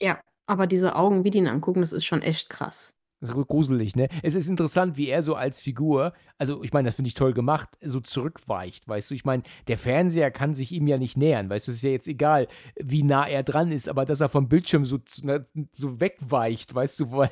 Ja, 0.00 0.20
aber 0.46 0.68
diese 0.68 0.94
Augen, 0.94 1.24
wie 1.24 1.30
die 1.30 1.38
ihn 1.38 1.48
angucken, 1.48 1.80
das 1.80 1.92
ist 1.92 2.04
schon 2.04 2.22
echt 2.22 2.50
krass. 2.50 2.94
Ist 3.22 3.32
gruselig, 3.46 3.94
ne? 3.94 4.08
Es 4.24 4.34
ist 4.34 4.48
interessant, 4.48 4.96
wie 4.96 5.06
er 5.06 5.22
so 5.22 5.36
als 5.36 5.60
Figur, 5.60 6.12
also 6.38 6.60
ich 6.64 6.72
meine, 6.72 6.86
das 6.86 6.96
finde 6.96 7.06
ich 7.06 7.14
toll 7.14 7.32
gemacht, 7.32 7.68
so 7.80 8.00
zurückweicht, 8.00 8.88
weißt 8.88 9.12
du? 9.12 9.14
Ich 9.14 9.24
meine, 9.24 9.44
der 9.68 9.78
Fernseher 9.78 10.32
kann 10.32 10.56
sich 10.56 10.72
ihm 10.72 10.88
ja 10.88 10.98
nicht 10.98 11.16
nähern, 11.16 11.48
weißt 11.48 11.68
du? 11.68 11.70
Es 11.70 11.76
ist 11.76 11.84
ja 11.84 11.90
jetzt 11.90 12.08
egal, 12.08 12.48
wie 12.74 13.04
nah 13.04 13.24
er 13.24 13.44
dran 13.44 13.70
ist, 13.70 13.88
aber 13.88 14.04
dass 14.04 14.20
er 14.20 14.28
vom 14.28 14.48
Bildschirm 14.48 14.84
so, 14.84 14.98
ne, 15.22 15.46
so 15.70 16.00
wegweicht, 16.00 16.74
weißt 16.74 16.98
du? 16.98 17.12
Weil, 17.12 17.30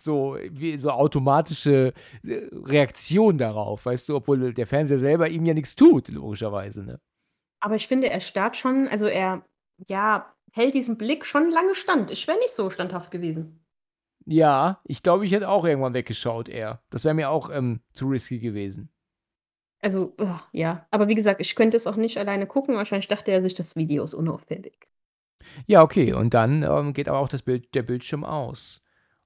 so, 0.00 0.36
wie, 0.48 0.78
so 0.78 0.90
automatische 0.90 1.92
äh, 2.22 2.48
Reaktion 2.52 3.36
darauf, 3.36 3.84
weißt 3.84 4.10
du? 4.10 4.16
Obwohl 4.16 4.54
der 4.54 4.66
Fernseher 4.68 5.00
selber 5.00 5.28
ihm 5.28 5.44
ja 5.44 5.54
nichts 5.54 5.74
tut, 5.74 6.06
logischerweise, 6.06 6.84
ne? 6.84 7.00
Aber 7.58 7.74
ich 7.74 7.88
finde, 7.88 8.10
er 8.10 8.20
starrt 8.20 8.56
schon, 8.56 8.86
also 8.88 9.06
er, 9.06 9.44
ja, 9.88 10.32
hält 10.52 10.74
diesen 10.74 10.98
Blick 10.98 11.26
schon 11.26 11.50
lange 11.50 11.74
stand. 11.74 12.12
Ich 12.12 12.28
wäre 12.28 12.38
nicht 12.38 12.52
so 12.52 12.70
standhaft 12.70 13.10
gewesen. 13.10 13.61
Ja, 14.24 14.80
ich 14.84 15.02
glaube, 15.02 15.26
ich 15.26 15.32
hätte 15.32 15.48
auch 15.48 15.64
irgendwann 15.64 15.94
weggeschaut 15.94 16.48
eher. 16.48 16.80
Das 16.90 17.04
wäre 17.04 17.14
mir 17.14 17.30
auch 17.30 17.50
ähm, 17.50 17.80
zu 17.92 18.08
risky 18.08 18.38
gewesen. 18.38 18.90
Also, 19.80 20.14
oh, 20.18 20.38
ja. 20.52 20.86
Aber 20.90 21.08
wie 21.08 21.16
gesagt, 21.16 21.40
ich 21.40 21.56
könnte 21.56 21.76
es 21.76 21.86
auch 21.86 21.96
nicht 21.96 22.18
alleine 22.18 22.46
gucken. 22.46 22.76
Wahrscheinlich 22.76 23.08
dachte 23.08 23.32
er 23.32 23.42
sich, 23.42 23.54
das 23.54 23.74
Video 23.74 24.04
ist 24.04 24.14
unauffällig. 24.14 24.88
Ja, 25.66 25.82
okay. 25.82 26.12
Und 26.12 26.34
dann 26.34 26.62
ähm, 26.62 26.92
geht 26.92 27.08
aber 27.08 27.18
auch 27.18 27.28
das 27.28 27.42
Bild, 27.42 27.74
der 27.74 27.82
Bildschirm 27.82 28.24
aus. 28.24 28.82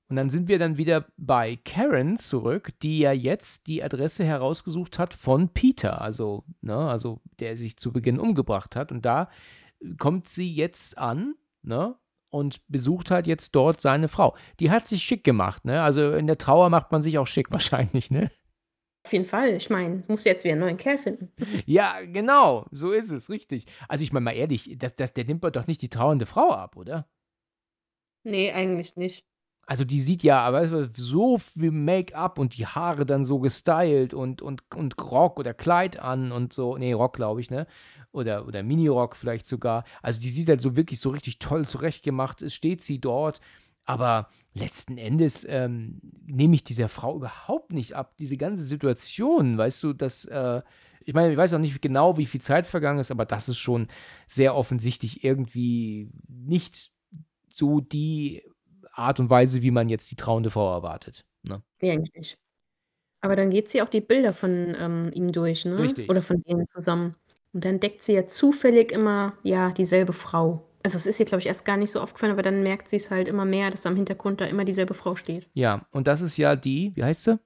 Und 0.09 0.17
dann 0.17 0.31
sind 0.31 0.49
wir 0.49 0.59
dann 0.59 0.77
wieder 0.77 1.07
bei 1.17 1.57
Karen 1.57 2.17
zurück, 2.17 2.73
die 2.83 3.01
ja 3.01 3.13
jetzt 3.13 3.67
die 3.67 3.83
Adresse 3.83 4.25
herausgesucht 4.25 4.99
hat 4.99 5.15
von 5.15 5.49
Peter, 5.49 6.01
also, 6.01 6.45
ne, 6.61 6.77
also 6.77 7.21
der 7.41 7.57
sich 7.57 7.77
zu 7.77 7.93
Beginn 7.93 8.21
umgebracht 8.21 8.77
hat. 8.77 8.93
Und 8.93 9.05
da 9.05 9.29
kommt 9.99 10.29
sie 10.29 10.53
jetzt 10.53 10.97
an, 10.97 11.35
ne? 11.63 11.97
Und 12.31 12.61
besucht 12.69 13.11
halt 13.11 13.27
jetzt 13.27 13.55
dort 13.55 13.81
seine 13.81 14.09
Frau. 14.09 14.37
Die 14.61 14.71
hat 14.71 14.87
sich 14.89 15.03
schick 15.03 15.25
gemacht, 15.25 15.65
ne? 15.65 15.83
Also 15.83 16.13
in 16.13 16.27
der 16.27 16.39
Trauer 16.39 16.71
macht 16.71 16.93
man 16.93 17.03
sich 17.03 17.19
auch 17.19 17.27
schick 17.27 17.51
wahrscheinlich, 17.51 18.11
ne? 18.11 18.31
Auf 19.05 19.13
jeden 19.13 19.25
Fall. 19.25 19.51
Ich 19.51 19.71
meine, 19.71 20.03
muss 20.09 20.25
jetzt 20.25 20.43
wieder 20.43 20.55
einen 20.55 20.63
neuen 20.63 20.77
Kerl 20.77 20.99
finden. 20.99 21.33
Ja, 21.67 22.01
genau, 22.03 22.67
so 22.73 22.91
ist 22.91 23.11
es, 23.11 23.31
richtig. 23.31 23.67
Also 23.89 24.03
ich 24.03 24.13
meine 24.13 24.25
mal 24.25 24.33
ehrlich, 24.33 24.75
das, 24.79 24.97
das, 24.97 25.13
der 25.13 25.25
nimmt 25.25 25.45
doch 25.45 25.67
nicht 25.69 25.81
die 25.83 25.89
trauernde 25.89 26.27
Frau 26.27 26.51
ab, 26.51 26.77
oder? 26.77 27.09
Nee, 28.25 28.51
eigentlich 28.51 28.97
nicht. 28.97 29.25
Also 29.67 29.85
die 29.85 30.01
sieht 30.01 30.23
ja 30.23 30.41
aber 30.41 30.89
so 30.97 31.39
viel 31.39 31.73
Make-up 31.73 32.39
und 32.39 32.57
die 32.57 32.67
Haare 32.67 33.05
dann 33.05 33.25
so 33.25 33.41
gestylt 33.41 34.15
und, 34.15 34.41
und, 34.41 34.63
und 34.75 34.95
Rock 35.03 35.41
oder 35.41 35.55
Kleid 35.55 35.99
an 35.99 36.31
und 36.31 36.53
so. 36.53 36.77
Nee, 36.77 36.93
Rock, 36.93 37.15
glaube 37.15 37.41
ich, 37.41 37.51
ne? 37.51 37.67
Oder, 38.13 38.47
oder 38.47 38.63
Mini-Rock 38.63 39.17
vielleicht 39.17 39.49
sogar. 39.49 39.85
Also 40.03 40.21
die 40.21 40.29
sieht 40.29 40.49
halt 40.49 40.63
so 40.63 40.77
wirklich 40.77 41.01
so 41.01 41.11
richtig 41.11 41.41
toll 41.41 41.67
zurechtgemacht. 41.67 42.43
Es 42.43 42.55
steht 42.55 42.85
sie 42.85 43.01
dort. 43.01 43.41
Aber 43.85 44.29
letzten 44.55 44.99
Endes 44.99 45.45
ähm, 45.49 46.01
nehme 46.25 46.55
ich 46.55 46.65
dieser 46.65 46.89
Frau 46.89 47.17
überhaupt 47.17 47.73
nicht 47.73 47.95
ab. 47.95 48.17
Diese 48.19 48.37
ganze 48.37 48.65
Situation, 48.65 49.59
weißt 49.59 49.83
du, 49.83 49.93
dass, 49.93 50.25
äh, 50.27 50.63
ich 51.05 51.15
meine, 51.15 51.33
ich 51.33 51.37
weiß 51.37 51.55
auch 51.55 51.59
nicht 51.59 51.83
genau, 51.83 52.17
wie 52.17 52.27
viel 52.27 52.41
Zeit 52.41 52.67
vergangen 52.69 53.01
ist, 53.01 53.11
aber 53.11 53.27
das 53.27 53.49
ist 53.49 53.59
schon 53.59 53.89
sehr 54.29 54.55
offensichtlich 54.55 55.25
irgendwie 55.25 56.11
nicht 56.29 56.93
so 57.49 57.81
die 57.81 58.43
Art 58.99 59.21
und 59.21 59.31
Weise, 59.31 59.63
wie 59.63 59.71
man 59.71 59.89
jetzt 59.89 60.11
die 60.11 60.17
trauende 60.17 60.51
Frau 60.51 60.73
erwartet. 60.73 61.25
Ne? 61.43 61.63
Nee, 61.81 61.93
eigentlich 61.93 62.15
nicht. 62.15 62.39
Aber 63.21 63.37
dann 63.37 63.51
geht 63.51 63.71
sie 63.71 63.83
auch 63.83 63.89
die 63.89 64.01
Bilder 64.01 64.33
von 64.33 64.77
ähm, 64.79 65.11
ihm 65.15 65.33
durch, 65.33 65.65
ne? 65.65 65.79
Richtig. 65.79 66.09
Oder 66.09 66.23
von 66.23 66.43
denen 66.43 66.67
zusammen. 66.67 67.17
Und 67.53 67.65
dann 67.65 67.81
deckt 67.81 68.03
sie 68.03 68.13
ja 68.13 68.27
zufällig 68.27 68.93
immer, 68.93 69.33
ja, 69.43 69.71
dieselbe 69.71 70.13
Frau. 70.13 70.69
Also 70.83 70.99
es 70.99 71.07
ist 71.07 71.19
ihr, 71.19 71.27
glaube 71.27 71.41
ich, 71.41 71.47
erst 71.47 71.65
gar 71.65 71.77
nicht 71.77 71.91
so 71.91 72.01
aufgefallen, 72.01 72.33
aber 72.33 72.43
dann 72.43 72.63
merkt 72.63 72.89
sie 72.89 72.97
es 72.97 73.11
halt 73.11 73.27
immer 73.27 73.45
mehr, 73.45 73.71
dass 73.71 73.87
am 73.87 73.97
Hintergrund 73.97 74.41
da 74.41 74.45
immer 74.45 74.65
dieselbe 74.65 74.95
Frau 74.95 75.17
steht. 75.17 75.49
Ja, 75.55 75.87
und 75.91 76.07
das 76.07 76.21
ist 76.21 76.37
ja 76.37 76.55
die, 76.55 76.95
wie 76.95 77.03
heißt 77.03 77.25
sie? 77.25 77.41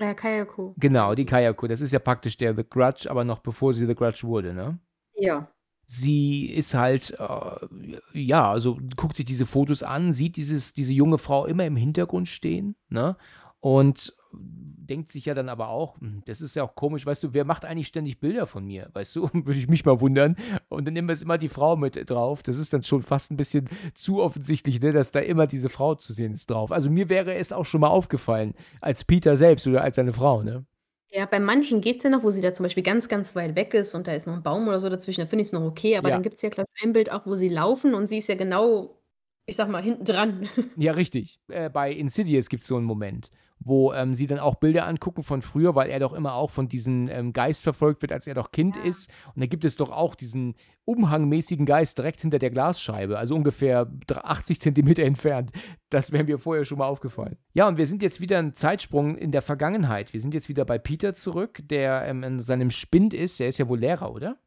Ja, 0.00 0.14
Kayako. 0.14 0.74
Genau, 0.78 1.14
die 1.14 1.26
Kayako. 1.26 1.66
Das 1.66 1.80
ist 1.80 1.92
ja 1.92 1.98
praktisch 1.98 2.36
der 2.38 2.54
The 2.54 2.64
Grudge, 2.68 3.10
aber 3.10 3.24
noch 3.24 3.40
bevor 3.40 3.74
sie 3.74 3.86
The 3.86 3.94
Grudge 3.94 4.22
wurde, 4.22 4.54
ne? 4.54 4.78
Ja. 5.14 5.50
Sie 5.90 6.44
ist 6.44 6.74
halt, 6.74 7.16
äh, 7.18 7.66
ja, 8.12 8.50
also 8.50 8.76
guckt 8.94 9.16
sich 9.16 9.24
diese 9.24 9.46
Fotos 9.46 9.82
an, 9.82 10.12
sieht 10.12 10.36
dieses, 10.36 10.74
diese 10.74 10.92
junge 10.92 11.16
Frau 11.16 11.46
immer 11.46 11.64
im 11.64 11.76
Hintergrund 11.76 12.28
stehen, 12.28 12.76
ne? 12.90 13.16
Und 13.60 14.12
denkt 14.32 15.10
sich 15.10 15.24
ja 15.24 15.32
dann 15.32 15.48
aber 15.48 15.68
auch, 15.68 15.98
hm, 15.98 16.22
das 16.26 16.42
ist 16.42 16.56
ja 16.56 16.62
auch 16.62 16.74
komisch, 16.74 17.06
weißt 17.06 17.24
du, 17.24 17.32
wer 17.32 17.46
macht 17.46 17.64
eigentlich 17.64 17.86
ständig 17.86 18.20
Bilder 18.20 18.46
von 18.46 18.66
mir, 18.66 18.90
weißt 18.92 19.16
du, 19.16 19.30
würde 19.32 19.58
ich 19.58 19.66
mich 19.66 19.86
mal 19.86 19.98
wundern. 20.02 20.36
Und 20.68 20.86
dann 20.86 20.92
nehmen 20.92 21.08
wir 21.08 21.14
es 21.14 21.22
immer 21.22 21.38
die 21.38 21.48
Frau 21.48 21.74
mit 21.74 22.10
drauf. 22.10 22.42
Das 22.42 22.58
ist 22.58 22.74
dann 22.74 22.82
schon 22.82 23.02
fast 23.02 23.30
ein 23.30 23.38
bisschen 23.38 23.70
zu 23.94 24.20
offensichtlich, 24.22 24.82
ne, 24.82 24.92
dass 24.92 25.10
da 25.10 25.20
immer 25.20 25.46
diese 25.46 25.70
Frau 25.70 25.94
zu 25.94 26.12
sehen 26.12 26.34
ist 26.34 26.50
drauf. 26.50 26.70
Also 26.70 26.90
mir 26.90 27.08
wäre 27.08 27.34
es 27.34 27.50
auch 27.50 27.64
schon 27.64 27.80
mal 27.80 27.88
aufgefallen, 27.88 28.52
als 28.82 29.04
Peter 29.04 29.38
selbst 29.38 29.66
oder 29.66 29.82
als 29.82 29.96
seine 29.96 30.12
Frau, 30.12 30.42
ne? 30.42 30.66
Ja, 31.10 31.24
bei 31.24 31.40
manchen 31.40 31.80
geht 31.80 31.98
es 31.98 32.02
ja 32.02 32.10
noch, 32.10 32.22
wo 32.22 32.30
sie 32.30 32.42
da 32.42 32.52
zum 32.52 32.64
Beispiel 32.64 32.82
ganz, 32.82 33.08
ganz 33.08 33.34
weit 33.34 33.56
weg 33.56 33.72
ist 33.72 33.94
und 33.94 34.06
da 34.06 34.12
ist 34.12 34.26
noch 34.26 34.34
ein 34.34 34.42
Baum 34.42 34.68
oder 34.68 34.78
so 34.78 34.90
dazwischen, 34.90 35.22
da 35.22 35.26
finde 35.26 35.40
ich 35.42 35.48
es 35.48 35.52
noch 35.52 35.62
okay. 35.62 35.96
Aber 35.96 36.10
Ja. 36.10 36.16
dann 36.16 36.22
gibt 36.22 36.36
es 36.36 36.42
ja, 36.42 36.50
glaube 36.50 36.68
ich, 36.74 36.84
ein 36.84 36.92
Bild 36.92 37.10
auch, 37.10 37.24
wo 37.26 37.34
sie 37.36 37.48
laufen 37.48 37.94
und 37.94 38.06
sie 38.06 38.18
ist 38.18 38.28
ja 38.28 38.34
genau, 38.34 39.00
ich 39.46 39.56
sag 39.56 39.68
mal, 39.70 39.82
hinten 39.82 40.04
dran. 40.04 40.48
Ja, 40.80 40.92
richtig. 40.92 41.40
Äh, 41.48 41.70
bei 41.70 41.92
Insidious 41.92 42.48
gibt 42.48 42.62
es 42.62 42.68
so 42.68 42.76
einen 42.76 42.84
Moment, 42.86 43.30
wo 43.60 43.92
ähm, 43.92 44.14
sie 44.14 44.26
dann 44.26 44.38
auch 44.38 44.54
Bilder 44.56 44.86
angucken 44.86 45.22
von 45.22 45.42
früher, 45.42 45.74
weil 45.74 45.90
er 45.90 45.98
doch 46.00 46.12
immer 46.12 46.34
auch 46.34 46.50
von 46.50 46.68
diesem 46.68 47.08
ähm, 47.08 47.32
Geist 47.32 47.62
verfolgt 47.62 48.02
wird, 48.02 48.12
als 48.12 48.26
er 48.26 48.34
doch 48.34 48.50
Kind 48.52 48.76
Ja. 48.76 48.82
ist. 48.84 49.10
Und 49.34 49.40
da 49.42 49.46
gibt 49.46 49.64
es 49.64 49.76
doch 49.76 49.90
auch 49.90 50.14
diesen 50.14 50.54
umhangmäßigen 50.84 51.66
Geist 51.66 51.98
direkt 51.98 52.22
hinter 52.22 52.38
der 52.38 52.50
Glasscheibe, 52.50 53.18
also 53.18 53.34
ungefähr 53.34 53.84
dr- 54.06 54.24
80 54.24 54.60
Zentimeter 54.60 55.02
entfernt. 55.02 55.52
Das 55.90 56.12
wäre 56.12 56.24
mir 56.24 56.38
vorher 56.38 56.64
schon 56.64 56.78
mal 56.78 56.86
aufgefallen. 56.86 57.36
Ja, 57.52 57.68
und 57.68 57.76
wir 57.76 57.86
sind 57.86 58.02
jetzt 58.02 58.20
wieder 58.20 58.38
ein 58.38 58.54
Zeitsprung 58.54 59.16
in 59.16 59.30
der 59.30 59.42
Vergangenheit. 59.42 60.12
Wir 60.14 60.20
sind 60.20 60.32
jetzt 60.34 60.48
wieder 60.48 60.64
bei 60.64 60.78
Peter 60.78 61.12
zurück, 61.14 61.60
der 61.64 62.04
ähm, 62.06 62.22
in 62.22 62.40
seinem 62.40 62.70
Spind 62.70 63.12
ist. 63.12 63.38
Er 63.40 63.48
ist 63.48 63.58
ja 63.58 63.68
wohl 63.68 63.78
Lehrer, 63.80 64.12
oder? 64.12 64.38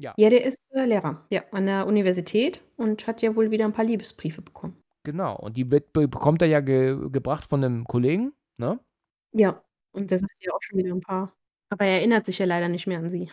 Ja, 0.00 0.12
der 0.16 0.44
ist 0.44 0.62
äh, 0.70 0.84
Lehrer, 0.84 1.26
ja, 1.30 1.42
an 1.50 1.66
der 1.66 1.86
Universität 1.86 2.60
und 2.76 3.06
hat 3.08 3.20
ja 3.20 3.34
wohl 3.34 3.50
wieder 3.50 3.64
ein 3.64 3.72
paar 3.72 3.84
Liebesbriefe 3.84 4.42
bekommen. 4.42 4.76
Genau. 5.02 5.36
Und 5.36 5.56
die 5.56 5.70
wird, 5.70 5.92
be- 5.92 6.06
bekommt 6.06 6.40
er 6.42 6.48
ja 6.48 6.60
ge 6.60 6.96
gebracht 7.10 7.44
von 7.46 7.64
einem 7.64 7.84
Kollegen, 7.84 8.32
ne? 8.58 8.80
Ja, 9.32 9.62
und 9.92 10.10
der 10.10 10.18
sagt 10.18 10.32
ja 10.40 10.52
auch 10.52 10.62
schon 10.62 10.78
wieder 10.78 10.94
ein 10.94 11.00
paar. 11.00 11.34
Aber 11.70 11.84
er 11.86 11.98
erinnert 11.98 12.26
sich 12.26 12.38
ja 12.38 12.46
leider 12.46 12.68
nicht 12.68 12.86
mehr 12.86 12.98
an 12.98 13.10
sie. 13.10 13.30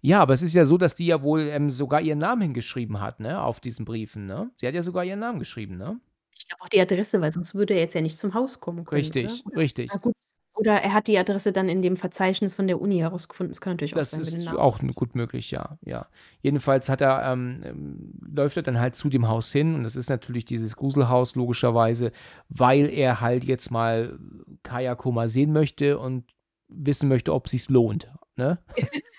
Ja, 0.00 0.20
aber 0.20 0.34
es 0.34 0.42
ist 0.42 0.54
ja 0.54 0.64
so, 0.64 0.78
dass 0.78 0.94
die 0.94 1.06
ja 1.06 1.22
wohl 1.22 1.48
ähm, 1.48 1.70
sogar 1.70 2.00
ihren 2.00 2.18
Namen 2.18 2.42
hingeschrieben 2.42 3.00
hat, 3.00 3.20
ne, 3.20 3.40
auf 3.42 3.60
diesen 3.60 3.84
Briefen, 3.84 4.26
ne? 4.26 4.50
Sie 4.56 4.66
hat 4.66 4.74
ja 4.74 4.82
sogar 4.82 5.04
ihren 5.04 5.18
Namen 5.20 5.38
geschrieben, 5.38 5.76
ne? 5.76 6.00
Ich 6.36 6.46
glaube 6.48 6.62
auch 6.62 6.68
die 6.68 6.80
Adresse, 6.80 7.20
weil 7.20 7.32
sonst 7.32 7.54
würde 7.54 7.74
er 7.74 7.80
jetzt 7.80 7.94
ja 7.94 8.00
nicht 8.00 8.18
zum 8.18 8.34
Haus 8.34 8.60
kommen 8.60 8.84
können, 8.84 9.00
Richtig, 9.00 9.44
oder? 9.46 9.56
richtig. 9.56 9.90
Na 9.92 9.98
gut. 9.98 10.14
Oder 10.58 10.82
er 10.82 10.92
hat 10.92 11.06
die 11.06 11.16
Adresse 11.16 11.52
dann 11.52 11.68
in 11.68 11.82
dem 11.82 11.96
Verzeichnis 11.96 12.56
von 12.56 12.66
der 12.66 12.80
Uni 12.80 12.98
herausgefunden. 12.98 13.52
Das 13.52 13.60
kann 13.60 13.74
natürlich 13.74 13.94
auch 13.94 13.98
Das 13.98 14.10
sein, 14.10 14.26
wenn 14.26 14.40
ist 14.40 14.48
auch 14.48 14.80
gut 14.96 15.14
möglich, 15.14 15.52
ja, 15.52 15.78
ja. 15.84 16.08
Jedenfalls 16.42 16.88
hat 16.88 17.00
er, 17.00 17.32
ähm, 17.32 17.62
ähm, 17.64 18.12
läuft 18.28 18.56
er 18.56 18.64
dann 18.64 18.80
halt 18.80 18.96
zu 18.96 19.08
dem 19.08 19.28
Haus 19.28 19.52
hin 19.52 19.76
und 19.76 19.84
das 19.84 19.94
ist 19.94 20.10
natürlich 20.10 20.44
dieses 20.44 20.74
Gruselhaus 20.74 21.36
logischerweise, 21.36 22.10
weil 22.48 22.88
er 22.88 23.20
halt 23.20 23.44
jetzt 23.44 23.70
mal 23.70 24.18
Kayako 24.64 25.12
mal 25.12 25.28
sehen 25.28 25.52
möchte 25.52 25.96
und 25.96 26.24
wissen 26.66 27.08
möchte, 27.08 27.32
ob 27.32 27.48
sich's 27.48 27.68
lohnt, 27.68 28.12
ne? 28.36 28.58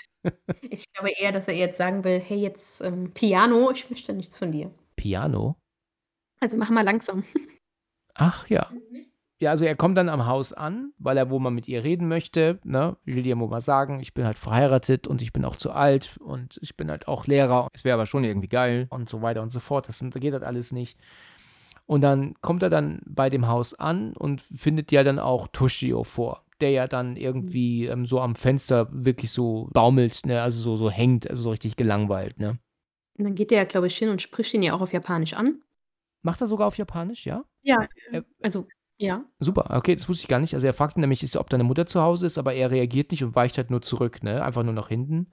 Ich 0.69 0.83
glaube 0.91 1.11
eher, 1.17 1.31
dass 1.31 1.47
er 1.47 1.55
jetzt 1.55 1.77
sagen 1.77 2.03
will, 2.03 2.19
hey, 2.19 2.37
jetzt 2.37 2.81
ähm, 2.81 3.13
Piano, 3.13 3.71
ich 3.71 3.89
möchte 3.89 4.11
nichts 4.11 4.37
von 4.37 4.51
dir. 4.51 4.69
Piano? 4.97 5.55
Also 6.41 6.57
mach 6.57 6.69
mal 6.69 6.83
langsam. 6.83 7.23
Ach 8.15 8.45
ja. 8.49 8.69
Ja, 9.41 9.51
also 9.51 9.63
er 9.63 9.75
kommt 9.75 9.97
dann 9.97 10.09
am 10.09 10.25
Haus 10.25 10.51
an, 10.51 10.91
weil 10.97 11.15
er 11.15 11.29
wohl 11.29 11.39
mal 11.39 11.49
mit 11.49 11.67
ihr 11.69 11.83
reden 11.83 12.09
möchte. 12.09 12.59
Ne? 12.65 12.97
Ich 13.05 13.15
will 13.15 13.25
ihr 13.25 13.37
mal 13.37 13.61
sagen, 13.61 14.01
ich 14.01 14.13
bin 14.13 14.25
halt 14.25 14.37
verheiratet 14.37 15.07
und 15.07 15.21
ich 15.21 15.31
bin 15.31 15.45
auch 15.45 15.55
zu 15.55 15.71
alt 15.71 16.17
und 16.19 16.59
ich 16.61 16.75
bin 16.75 16.89
halt 16.89 17.07
auch 17.07 17.25
Lehrer. 17.25 17.69
Es 17.73 17.85
wäre 17.85 17.93
aber 17.93 18.05
schon 18.05 18.25
irgendwie 18.25 18.49
geil 18.49 18.87
und 18.89 19.09
so 19.09 19.21
weiter 19.21 19.41
und 19.41 19.49
so 19.49 19.61
fort. 19.61 19.87
Das 19.87 20.03
geht 20.15 20.33
halt 20.33 20.43
alles 20.43 20.73
nicht. 20.73 20.99
Und 21.85 22.01
dann 22.01 22.35
kommt 22.41 22.63
er 22.63 22.69
dann 22.69 23.01
bei 23.05 23.29
dem 23.29 23.47
Haus 23.47 23.73
an 23.73 24.13
und 24.13 24.41
findet 24.41 24.91
ja 24.91 25.03
dann 25.03 25.19
auch 25.19 25.47
Toshio 25.47 26.03
vor, 26.03 26.43
der 26.59 26.71
ja 26.71 26.87
dann 26.87 27.15
irgendwie 27.15 27.85
ähm, 27.85 28.05
so 28.05 28.19
am 28.19 28.35
Fenster 28.35 28.89
wirklich 28.91 29.31
so 29.31 29.69
baumelt, 29.71 30.25
ne? 30.25 30.41
also 30.41 30.61
so, 30.61 30.75
so 30.75 30.91
hängt, 30.91 31.29
also 31.29 31.43
so 31.43 31.49
richtig 31.51 31.77
gelangweilt. 31.77 32.39
Ne? 32.39 32.59
Und 33.17 33.23
dann 33.23 33.35
geht 33.35 33.51
er, 33.53 33.65
glaube 33.65 33.87
ich, 33.87 33.97
hin 33.97 34.09
und 34.09 34.21
spricht 34.21 34.53
ihn 34.53 34.63
ja 34.63 34.73
auch 34.73 34.81
auf 34.81 34.93
Japanisch 34.93 35.33
an. 35.33 35.61
Macht 36.21 36.41
er 36.41 36.47
sogar 36.47 36.67
auf 36.67 36.77
Japanisch, 36.77 37.25
ja? 37.25 37.45
Ja, 37.61 37.87
also, 38.41 38.67
ja. 38.99 39.23
Super, 39.39 39.75
okay, 39.75 39.95
das 39.95 40.09
wusste 40.09 40.23
ich 40.23 40.27
gar 40.27 40.39
nicht. 40.39 40.53
Also 40.53 40.67
er 40.67 40.73
fragt 40.73 40.97
ihn 40.97 41.01
nämlich, 41.01 41.39
ob 41.39 41.49
deine 41.49 41.63
Mutter 41.63 41.85
zu 41.85 42.01
Hause 42.01 42.25
ist, 42.25 42.37
aber 42.37 42.53
er 42.53 42.69
reagiert 42.69 43.11
nicht 43.11 43.23
und 43.23 43.33
weicht 43.33 43.57
halt 43.57 43.71
nur 43.71 43.81
zurück, 43.81 44.21
ne? 44.23 44.43
Einfach 44.43 44.63
nur 44.63 44.73
nach 44.73 44.89
hinten. 44.89 45.27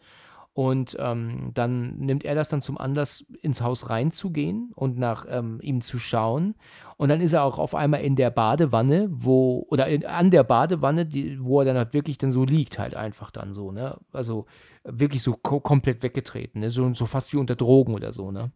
Und 0.53 0.97
ähm, 1.01 1.51
dann 1.53 1.99
nimmt 1.99 2.25
er 2.25 2.35
das 2.35 2.49
dann 2.49 2.63
zum 2.63 2.79
Anlass, 2.79 3.27
ins 3.43 3.61
Haus 3.61 3.91
reinzugehen 3.91 4.71
und 4.75 4.97
nach 4.99 5.27
ähm, 5.29 5.59
ihm 5.61 5.83
zu 5.83 5.99
schauen. 5.99 6.55
Und 6.97 7.11
dann 7.11 7.21
ist 7.21 7.35
er 7.35 7.43
auch 7.45 7.59
auf 7.59 7.75
einmal 7.75 8.01
in 8.01 8.17
der 8.17 8.31
Badewanne, 8.31 9.09
wo, 9.11 9.67
oder 9.69 9.89
in, 9.89 10.07
an 10.07 10.31
der 10.31 10.45
Badewanne, 10.45 11.05
die, 11.05 11.39
wo 11.45 11.61
er 11.61 11.67
dann 11.67 11.77
halt 11.77 11.93
wirklich 11.93 12.17
dann 12.17 12.33
so 12.33 12.45
liegt, 12.45 12.79
halt 12.79 12.95
einfach 12.95 13.31
dann 13.31 13.53
so, 13.53 13.71
ne? 13.73 13.99
Also 14.13 14.47
wirklich 14.85 15.23
so 15.23 15.35
ko 15.35 15.61
komplett 15.61 16.03
weggetreten, 16.03 16.61
ne? 16.61 16.71
So, 16.71 16.95
so 16.95 17.05
fast 17.05 17.33
wie 17.35 17.37
unter 17.37 17.57
Drogen 17.57 17.95
oder 17.95 18.15
so, 18.15 18.31
ne? 18.31 18.51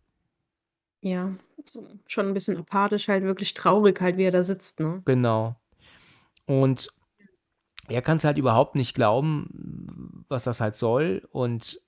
Ja, 1.03 1.35
so 1.65 1.87
schon 2.07 2.29
ein 2.29 2.35
bisschen 2.35 2.57
apathisch, 2.59 3.09
halt 3.09 3.25
wirklich 3.25 3.55
traurig, 3.55 4.01
halt, 4.01 4.17
wie 4.17 4.25
er 4.25 4.31
da 4.33 4.43
sitzt, 4.43 4.81
ne? 4.81 5.05
Genau. 5.05 5.57
Und 6.47 6.91
er 7.89 8.03
kann 8.03 8.17
es 8.19 8.25
halt 8.25 8.39
überhaupt 8.39 8.75
nicht 8.77 8.95
glauben, 8.95 10.25
was 10.29 10.45
das 10.45 10.61
halt 10.61 10.77
soll. 10.77 11.29
Und 11.33 11.83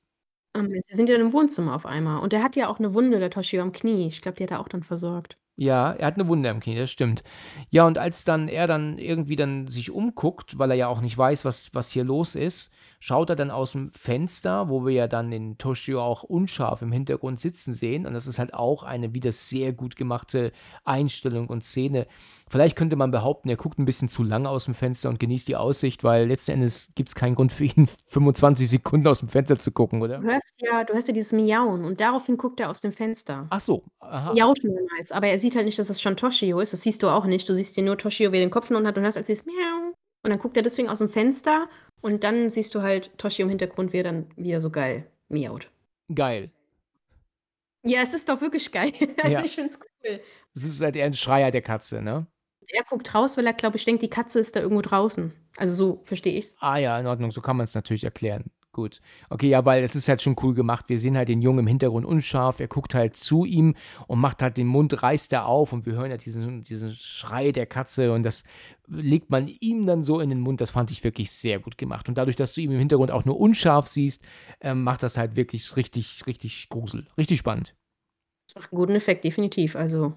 Ähm, 0.56 0.70
sie 0.86 0.96
sind 0.96 1.08
ja 1.10 1.16
im 1.16 1.32
Wohnzimmer 1.34 1.74
auf 1.74 1.84
einmal. 1.86 2.20
Und 2.22 2.32
er 2.32 2.42
hat 2.42 2.56
ja 2.56 2.68
auch 2.68 2.78
eine 2.78 2.94
Wunde, 2.94 3.18
der 3.20 3.28
Toshio, 3.30 3.60
am 3.62 3.72
Knie. 3.72 4.06
Ich 4.08 4.22
glaube, 4.22 4.36
die 4.36 4.44
hat 4.44 4.50
er 4.50 4.60
auch 4.60 4.68
dann 4.68 4.82
versorgt. 4.82 5.38
ja, 5.56 5.92
er 5.92 6.06
hat 6.06 6.14
eine 6.14 6.28
Wunde 6.28 6.50
am 6.50 6.60
Knie, 6.60 6.76
das 6.76 6.90
stimmt. 6.90 7.22
Ja, 7.70 7.86
und 7.86 7.98
als 7.98 8.24
dann 8.24 8.48
er 8.48 8.66
dann 8.66 8.98
irgendwie 8.98 9.36
dann 9.36 9.68
sich 9.68 9.90
umguckt, 9.90 10.58
weil 10.58 10.70
er 10.70 10.76
ja 10.76 10.88
auch 10.88 11.00
nicht 11.00 11.16
weiß, 11.16 11.44
was, 11.44 11.74
was 11.74 11.90
hier 11.90 12.04
los 12.04 12.34
ist, 12.34 12.72
schaut 13.02 13.30
er 13.30 13.34
dann 13.34 13.50
aus 13.50 13.72
dem 13.72 13.90
Fenster, 13.90 14.68
wo 14.68 14.86
wir 14.86 14.92
ja 14.92 15.08
dann 15.08 15.32
den 15.32 15.58
Toshio 15.58 16.00
auch 16.00 16.22
unscharf 16.22 16.82
im 16.82 16.92
Hintergrund 16.92 17.40
sitzen 17.40 17.74
sehen. 17.74 18.06
Und 18.06 18.14
das 18.14 18.28
ist 18.28 18.38
halt 18.38 18.54
auch 18.54 18.84
eine 18.84 19.12
wieder 19.12 19.32
sehr 19.32 19.72
gut 19.72 19.96
gemachte 19.96 20.52
Einstellung 20.84 21.48
und 21.48 21.64
Szene. 21.64 22.06
Vielleicht 22.48 22.76
könnte 22.76 22.94
man 22.94 23.10
behaupten, 23.10 23.48
er 23.48 23.56
guckt 23.56 23.80
ein 23.80 23.86
bisschen 23.86 24.08
zu 24.08 24.22
lange 24.22 24.48
aus 24.48 24.66
dem 24.66 24.74
Fenster 24.74 25.08
und 25.08 25.18
genießt 25.18 25.48
die 25.48 25.56
Aussicht, 25.56 26.04
weil 26.04 26.28
letzten 26.28 26.52
Endes 26.52 26.92
gibt 26.94 27.08
es 27.08 27.16
keinen 27.16 27.34
Grund 27.34 27.50
für 27.50 27.64
ihn, 27.64 27.88
25 28.06 28.70
Sekunden 28.70 29.08
aus 29.08 29.18
dem 29.18 29.28
Fenster 29.28 29.58
zu 29.58 29.72
gucken, 29.72 30.00
oder? 30.00 30.18
Du 30.18 30.28
hörst 30.28 30.54
ja, 30.58 30.84
du 30.84 30.94
hörst 30.94 31.08
ja 31.08 31.14
dieses 31.14 31.32
Miauen 31.32 31.84
und 31.84 31.98
daraufhin 31.98 32.36
guckt 32.36 32.60
er 32.60 32.70
aus 32.70 32.82
dem 32.82 32.92
Fenster. 32.92 33.48
Ach 33.50 33.60
so, 33.60 33.82
aha. 33.98 34.32
Miaut 34.32 34.62
mehrmals, 34.62 35.10
aber 35.10 35.26
er 35.26 35.40
sieht 35.40 35.56
halt 35.56 35.66
nicht, 35.66 35.78
dass 35.80 35.90
es 35.90 36.00
schon 36.00 36.16
Toshio 36.16 36.60
ist. 36.60 36.72
Das 36.72 36.82
siehst 36.82 37.02
du 37.02 37.08
auch 37.08 37.24
nicht. 37.24 37.48
Du 37.48 37.54
siehst 37.54 37.76
dir 37.76 37.82
nur 37.82 37.98
Toshio, 37.98 38.30
wie 38.30 38.36
er 38.36 38.44
den 38.44 38.50
Kopf 38.50 38.70
unten 38.70 38.86
hat 38.86 38.96
und 38.96 39.02
hörst 39.02 39.18
als 39.18 39.26
dieses 39.26 39.44
Miau. 39.44 39.91
Und 40.22 40.30
dann 40.30 40.38
guckt 40.38 40.56
er 40.56 40.62
deswegen 40.62 40.88
aus 40.88 40.98
dem 40.98 41.08
Fenster 41.08 41.68
und 42.00 42.24
dann 42.24 42.50
siehst 42.50 42.74
du 42.74 42.82
halt 42.82 43.16
Toshio 43.18 43.44
im 43.44 43.48
Hintergrund, 43.50 43.92
wie 43.92 43.98
er 43.98 44.04
dann 44.04 44.26
wieder 44.36 44.60
so 44.60 44.70
geil 44.70 45.06
miaut. 45.28 45.70
Geil. 46.14 46.50
Ja, 47.84 48.00
es 48.02 48.14
ist 48.14 48.28
doch 48.28 48.40
wirklich 48.40 48.70
geil. 48.70 48.92
Also 49.22 49.32
Ja. 49.40 49.44
ich 49.44 49.54
find's 49.54 49.78
cool. 49.80 50.20
Das 50.54 50.64
ist 50.64 50.80
halt 50.80 50.94
eher 50.96 51.06
ein 51.06 51.14
Schreier 51.14 51.50
der 51.50 51.62
Katze, 51.62 52.02
ne? 52.02 52.26
Er 52.68 52.84
guckt 52.84 53.14
raus, 53.14 53.36
weil 53.36 53.46
er, 53.46 53.52
glaube 53.52 53.76
ich, 53.76 53.84
denkt, 53.84 54.02
die 54.02 54.08
Katze 54.08 54.38
ist 54.40 54.54
da 54.56 54.60
irgendwo 54.60 54.82
draußen. 54.82 55.32
Also 55.56 55.74
so 55.74 56.02
verstehe 56.04 56.38
ich's. 56.38 56.56
Ah 56.60 56.76
ja, 56.78 56.98
in 56.98 57.06
Ordnung, 57.06 57.30
so 57.32 57.40
kann 57.40 57.56
man 57.56 57.64
es 57.64 57.74
natürlich 57.74 58.04
erklären. 58.04 58.50
Gut. 58.74 59.02
Okay, 59.28 59.50
ja, 59.50 59.66
weil 59.66 59.84
es 59.84 59.94
ist 59.94 60.08
halt 60.08 60.22
schon 60.22 60.34
cool 60.42 60.54
gemacht. 60.54 60.86
Wir 60.88 60.98
sehen 60.98 61.14
halt 61.14 61.28
den 61.28 61.42
Jungen 61.42 61.60
im 61.60 61.66
Hintergrund 61.66 62.06
unscharf. 62.06 62.58
Er 62.58 62.68
guckt 62.68 62.94
halt 62.94 63.16
zu 63.16 63.44
ihm 63.44 63.74
und 64.06 64.18
macht 64.18 64.40
halt 64.40 64.56
den 64.56 64.66
Mund, 64.66 65.02
reißt 65.02 65.30
er 65.34 65.44
auf 65.44 65.74
und 65.74 65.84
wir 65.84 65.92
hören 65.92 66.10
halt 66.10 66.24
diesen, 66.24 66.64
diesen 66.64 66.92
Schrei 66.92 67.52
der 67.52 67.66
Katze 67.66 68.12
und 68.12 68.22
das 68.22 68.44
legt 68.88 69.28
man 69.28 69.46
ihm 69.60 69.84
dann 69.84 70.02
so 70.02 70.20
in 70.20 70.30
den 70.30 70.40
Mund. 70.40 70.62
Das 70.62 70.70
fand 70.70 70.90
ich 70.90 71.04
wirklich 71.04 71.30
sehr 71.30 71.58
gut 71.58 71.76
gemacht. 71.76 72.08
Und 72.08 72.16
dadurch, 72.16 72.36
dass 72.36 72.54
du 72.54 72.62
ihn 72.62 72.70
im 72.70 72.78
Hintergrund 72.78 73.10
auch 73.10 73.26
nur 73.26 73.38
unscharf 73.38 73.88
siehst, 73.88 74.24
ähm, 74.62 74.82
macht 74.84 75.02
das 75.02 75.18
halt 75.18 75.36
wirklich 75.36 75.76
richtig, 75.76 76.26
richtig 76.26 76.70
Grusel. 76.70 77.06
Richtig 77.18 77.40
spannend. 77.40 77.74
Das 78.48 78.56
macht 78.56 78.72
einen 78.72 78.80
guten 78.80 78.94
Effekt, 78.94 79.24
definitiv. 79.24 79.76
Also 79.76 80.14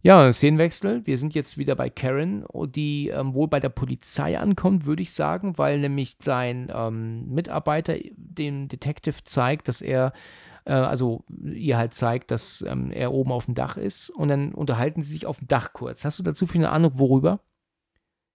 Ja, 0.00 0.32
Szenenwechsel. 0.32 1.04
Wir 1.06 1.18
sind 1.18 1.34
jetzt 1.34 1.58
wieder 1.58 1.74
bei 1.74 1.90
Karen, 1.90 2.44
oh, 2.46 2.66
die 2.66 3.08
ähm, 3.08 3.34
wohl 3.34 3.48
bei 3.48 3.58
der 3.58 3.68
Polizei 3.68 4.38
ankommt, 4.38 4.86
würde 4.86 5.02
ich 5.02 5.12
sagen, 5.12 5.58
weil 5.58 5.80
nämlich 5.80 6.16
sein 6.22 6.72
ähm, 6.72 7.28
Mitarbeiter 7.28 7.96
dem 8.16 8.68
Detective 8.68 9.24
zeigt, 9.24 9.66
dass 9.66 9.82
er, 9.82 10.12
äh, 10.66 10.72
also 10.72 11.24
ihr 11.28 11.76
halt 11.76 11.94
zeigt, 11.94 12.30
dass 12.30 12.62
ähm, 12.62 12.92
er 12.92 13.12
oben 13.12 13.32
auf 13.32 13.46
dem 13.46 13.54
Dach 13.54 13.76
ist 13.76 14.10
und 14.10 14.28
dann 14.28 14.54
unterhalten 14.54 15.02
sie 15.02 15.10
sich 15.10 15.26
auf 15.26 15.38
dem 15.38 15.48
Dach 15.48 15.72
kurz. 15.72 16.04
Hast 16.04 16.20
du 16.20 16.22
dazu 16.22 16.46
viel 16.46 16.60
eine 16.60 16.70
Ahnung, 16.70 16.92
worüber? 16.94 17.40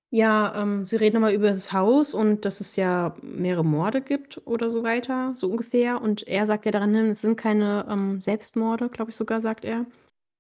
Ja, 0.10 0.62
ähm, 0.62 0.86
sie 0.86 0.98
reden 0.98 1.16
nochmal 1.16 1.34
über 1.34 1.48
das 1.48 1.72
Haus 1.72 2.14
und 2.14 2.44
dass 2.44 2.60
es 2.60 2.76
ja 2.76 3.16
mehrere 3.22 3.66
Morde 3.66 4.02
gibt 4.02 4.42
oder 4.46 4.70
so 4.70 4.84
weiter, 4.84 5.32
so 5.36 5.50
ungefähr. 5.50 6.02
Und 6.02 6.28
er 6.28 6.46
sagt 6.46 6.66
ja 6.66 6.72
daran 6.72 6.94
hin, 6.94 7.06
es 7.08 7.22
sind 7.22 7.38
keine 7.38 7.88
ähm, 7.90 8.20
Selbstmorde, 8.20 8.90
glaube 8.90 9.12
ich 9.12 9.18
sogar, 9.18 9.40
sagt 9.40 9.64
er. 9.66 9.86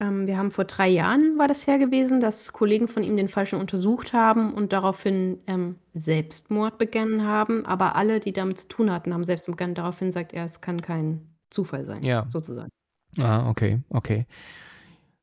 Ähm, 0.03 0.27
wir 0.27 0.38
haben 0.38 0.51
vor 0.51 0.65
drei 0.65 0.89
Jahren, 0.89 1.38
war 1.38 1.47
das 1.47 1.65
her 1.65 1.80
gewesen, 1.80 2.19
dass 2.19 2.51
Kollegen 2.51 2.88
von 2.88 3.03
ihm 3.03 3.15
den 3.15 3.30
Falschen 3.30 3.59
untersucht 3.59 4.11
haben 4.11 4.53
und 4.53 4.73
daraufhin 4.73 5.39
ähm, 5.47 5.77
Selbstmord 5.93 6.77
begangen 6.77 7.25
haben. 7.25 7.65
Aber 7.65 7.95
alle, 7.95 8.19
die 8.19 8.34
damit 8.34 8.57
zu 8.57 8.67
tun 8.67 8.91
hatten, 8.91 9.13
haben 9.13 9.23
Selbstmord 9.23 9.57
begangen. 9.57 9.75
Daraufhin 9.75 10.11
sagt 10.11 10.34
er, 10.34 10.45
es 10.45 10.59
kann 10.61 10.81
kein 10.81 11.27
Zufall 11.49 11.85
sein, 11.85 12.03
Ja. 12.03 12.25
sozusagen. 12.27 12.69
Ah, 13.17 13.49
okay, 13.49 13.80
okay. 13.89 14.25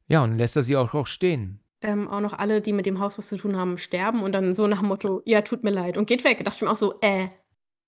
Ja, 0.07 0.23
und 0.23 0.37
lässt 0.37 0.57
er 0.57 0.63
sie 0.63 0.77
auch, 0.77 0.95
auch 0.95 1.07
stehen. 1.07 1.61
ähm, 1.83 2.09
auch 2.09 2.21
noch 2.21 2.33
alle, 2.35 2.61
die 2.61 2.73
mit 2.73 2.87
dem 2.87 3.01
Haus 3.01 3.19
was 3.19 3.29
zu 3.29 3.37
tun 3.37 3.57
haben, 3.57 3.77
sterben 3.79 4.23
und 4.23 4.33
dann 4.33 4.55
so 4.55 4.67
nach 4.67 4.79
dem 4.81 4.89
Motto, 4.89 5.23
ja, 5.25 5.43
tut 5.43 5.63
mir 5.65 5.71
leid 5.71 5.97
und 5.97 6.07
geht 6.07 6.25
weg. 6.25 6.39
Da 6.39 6.45
dachte 6.45 6.57
ich 6.57 6.63
mir 6.63 6.71
auch 6.71 6.77
so, 6.77 7.01
äh, 7.01 7.29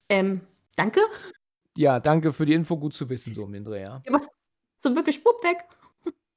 ähm, 0.08 0.40
danke? 0.76 1.00
Ja, 1.76 2.00
danke 2.00 2.32
für 2.32 2.44
die 2.46 2.52
Info, 2.54 2.76
gut 2.76 2.94
zu 2.94 3.08
wissen, 3.08 3.32
so 3.34 3.44
um 3.44 3.52
den 3.52 3.64
Dreh, 3.64 3.82
ja. 3.82 4.02
So 4.78 4.94
wirklich, 4.96 5.24
wupp, 5.24 5.42
weg. 5.44 5.58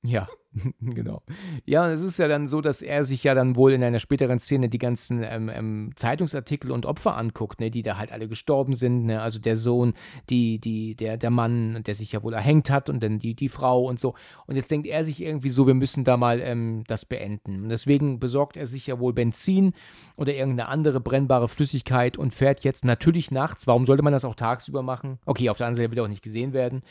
Ja, 0.04 0.28
genau. 0.80 1.22
Ja, 1.66 1.86
und 1.86 1.92
es 1.92 2.02
ist 2.02 2.18
ja 2.18 2.28
dann 2.28 2.48
so, 2.48 2.62
dass 2.62 2.82
er 2.82 3.04
sich 3.04 3.24
ja 3.24 3.34
dann 3.34 3.56
wohl 3.56 3.74
in 3.74 3.84
einer 3.84 4.00
späteren 4.00 4.40
Szene 4.40 4.70
die 4.70 4.78
ganzen 4.78 5.24
ähm, 5.24 5.50
ähm, 5.54 5.92
Zeitungsartikel 5.96 6.72
und 6.72 6.86
Opfer 6.86 7.18
anguckt, 7.18 7.60
ne, 7.60 7.70
die 7.70 7.84
da 7.84 7.98
halt 7.98 8.12
alle 8.12 8.28
gestorben 8.28 8.74
sind. 8.74 9.06
Ne? 9.06 9.22
Also 9.22 9.40
der 9.40 9.56
Sohn, 9.56 9.94
die, 10.30 10.60
die, 10.60 10.96
der, 10.96 11.18
der 11.18 11.30
Mann, 11.30 11.84
der 11.84 11.96
sich 11.96 12.14
ja 12.14 12.24
wohl 12.24 12.34
erhängt 12.34 12.70
hat 12.70 12.90
und 12.90 13.04
dann 13.04 13.20
die, 13.20 13.34
die 13.36 13.50
Frau 13.50 13.86
und 13.86 14.00
so. 14.00 14.16
Und 14.48 14.56
jetzt 14.56 14.72
denkt 14.72 14.88
er 14.88 15.04
sich 15.04 15.22
irgendwie 15.22 15.50
so, 15.50 15.68
wir 15.68 15.74
müssen 15.74 16.04
da 16.04 16.18
mal 16.18 16.40
ähm, 16.40 16.84
das 16.88 17.06
beenden. 17.06 17.64
Und 17.64 17.70
deswegen 17.70 18.20
besorgt 18.20 18.56
er 18.58 18.68
sich 18.68 18.88
ja 18.88 19.00
wohl 19.00 19.14
Benzin 19.14 19.74
oder 20.16 20.34
irgendeine 20.34 20.70
andere 20.70 21.02
brennbare 21.02 21.50
Flüssigkeit 21.50 22.18
und 22.18 22.34
fährt 22.34 22.64
jetzt 22.64 22.86
natürlich 22.86 23.32
nachts, 23.32 23.68
warum 23.68 23.86
sollte 23.86 24.04
man 24.04 24.14
das 24.14 24.26
auch 24.26 24.36
tagsüber 24.36 24.82
machen? 24.82 25.20
Okay, 25.26 25.50
auf 25.50 25.58
der 25.58 25.68
anderen 25.68 25.84
Seite 25.84 25.92
will 25.92 26.00
er 26.00 26.06
auch 26.06 26.10
nicht 26.10 26.24
gesehen 26.24 26.54
werden, 26.54 26.82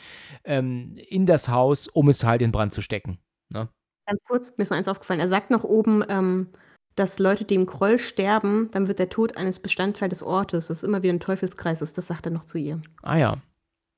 ähm, 0.43 0.97
in 1.09 1.25
das 1.25 1.49
Haus, 1.49 1.87
um 1.87 2.09
es 2.09 2.23
halt 2.23 2.41
in 2.41 2.51
Brand 2.51 2.73
zu 2.73 2.81
stecken. 2.81 3.17
Ne? 3.49 3.69
Ganz 4.07 4.23
kurz, 4.27 4.57
mir 4.57 4.63
ist 4.63 4.69
noch 4.69 4.77
eins 4.77 4.87
aufgefallen. 4.87 5.19
Er 5.19 5.27
sagt 5.27 5.49
noch 5.49 5.63
oben, 5.63 6.03
ähm, 6.09 6.47
dass 6.95 7.19
Leute, 7.19 7.43
die 7.43 7.55
im 7.55 7.65
Groll 7.65 7.99
sterben, 7.99 8.69
dann 8.71 8.87
wird 8.87 8.99
der 8.99 9.09
Tod 9.09 9.35
eines 9.37 9.59
Bestandteil 9.59 10.09
des 10.09 10.23
Ortes. 10.23 10.67
Das 10.67 10.77
ist 10.77 10.83
immer 10.83 11.03
wieder 11.03 11.13
ein 11.13 11.19
Teufelskreis 11.19 11.81
ist. 11.81 11.97
Das 11.97 12.07
sagt 12.07 12.25
er 12.25 12.31
noch 12.31 12.45
zu 12.45 12.57
ihr. 12.57 12.79
Ah 13.01 13.17
ja. 13.17 13.41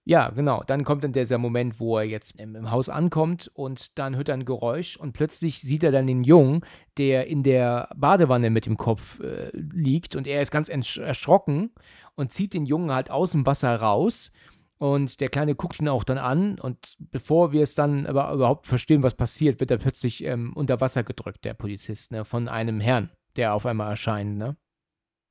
Ja, 0.10 0.30
genau. 0.30 0.64
Dann 0.66 0.86
kommt 0.86 1.04
dann 1.04 1.12
dieser 1.12 1.38
Moment, 1.38 1.82
wo 1.82 1.98
er 1.98 2.06
jetzt 2.06 2.40
im, 2.40 2.56
im 2.56 2.72
Haus 2.72 2.88
ankommt 2.88 3.52
und 3.54 4.00
dann 4.00 4.16
hört 4.16 4.30
er 4.30 4.36
ein 4.36 4.46
Geräusch 4.46 4.96
und 4.96 5.12
plötzlich 5.12 5.60
sieht 5.60 5.84
er 5.84 5.92
dann 5.92 6.08
den 6.08 6.24
Jungen, 6.24 6.62
der 6.98 7.28
in 7.28 7.44
der 7.44 7.90
Badewanne 7.94 8.50
mit 8.50 8.66
dem 8.66 8.78
Kopf 8.78 9.20
äh, 9.20 9.50
liegt 9.54 10.16
und 10.16 10.26
er 10.26 10.42
ist 10.42 10.50
ganz 10.50 10.70
erschrocken 10.70 11.72
und 12.16 12.32
zieht 12.32 12.54
den 12.54 12.66
Jungen 12.66 12.90
halt 12.90 13.12
aus 13.12 13.32
dem 13.34 13.46
Wasser 13.46 13.76
raus 13.76 14.32
und 14.78 15.20
der 15.22 15.30
Kleine 15.30 15.56
guckt 15.56 15.80
ihn 15.80 15.90
auch 15.90 16.04
dann 16.04 16.18
an 16.18 16.60
und 16.60 16.96
bevor 17.00 17.52
wir 17.52 17.64
es 17.64 17.76
dann 17.76 18.06
aber 18.06 18.32
überhaupt 18.32 18.68
verstehen, 18.68 19.04
was 19.04 19.16
passiert, 19.16 19.60
wird 19.60 19.72
er 19.72 19.78
plötzlich 19.78 20.24
ähm, 20.24 20.54
unter 20.56 20.80
Wasser 20.80 21.04
gedrückt, 21.04 21.46
der 21.46 21.54
Polizist, 21.54 22.12
ne, 22.12 22.26
von 22.26 22.48
einem 22.48 22.80
Herrn, 22.80 23.10
der 23.36 23.54
auf 23.54 23.66
einmal 23.66 23.90
erscheint, 23.90 24.38
ne? 24.38 24.56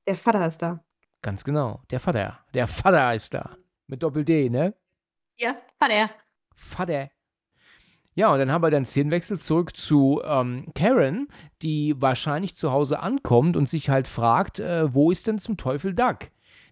Der 0.07 0.17
Vater 0.17 0.47
ist 0.47 0.61
da. 0.61 0.83
Ganz 1.21 1.43
genau. 1.43 1.81
Der 1.89 1.99
Vater. 1.99 2.39
Der 2.53 2.67
Vater 2.67 3.13
ist 3.13 3.33
da. 3.33 3.57
Mit 3.87 4.03
Doppel-D, 4.03 4.49
ne? 4.49 4.73
Ja, 5.37 5.55
Vater. 5.79 6.09
Vater. 6.55 7.09
Ja, 8.15 8.33
und 8.33 8.39
dann 8.39 8.51
haben 8.51 8.63
wir 8.63 8.71
dann 8.71 8.85
Szenenwechsel 8.85 9.39
zurück 9.39 9.77
zu 9.77 10.21
ähm, 10.25 10.71
Karen, 10.73 11.27
die 11.61 11.93
wahrscheinlich 12.01 12.55
zu 12.55 12.71
Hause 12.71 12.99
ankommt 12.99 13.55
und 13.55 13.69
sich 13.69 13.89
halt 13.89 14.07
fragt, 14.07 14.59
äh, 14.59 14.91
wo 14.93 15.11
ist 15.11 15.27
denn 15.27 15.37
zum 15.37 15.57
Teufel 15.57 15.93
Doug? 15.93 16.17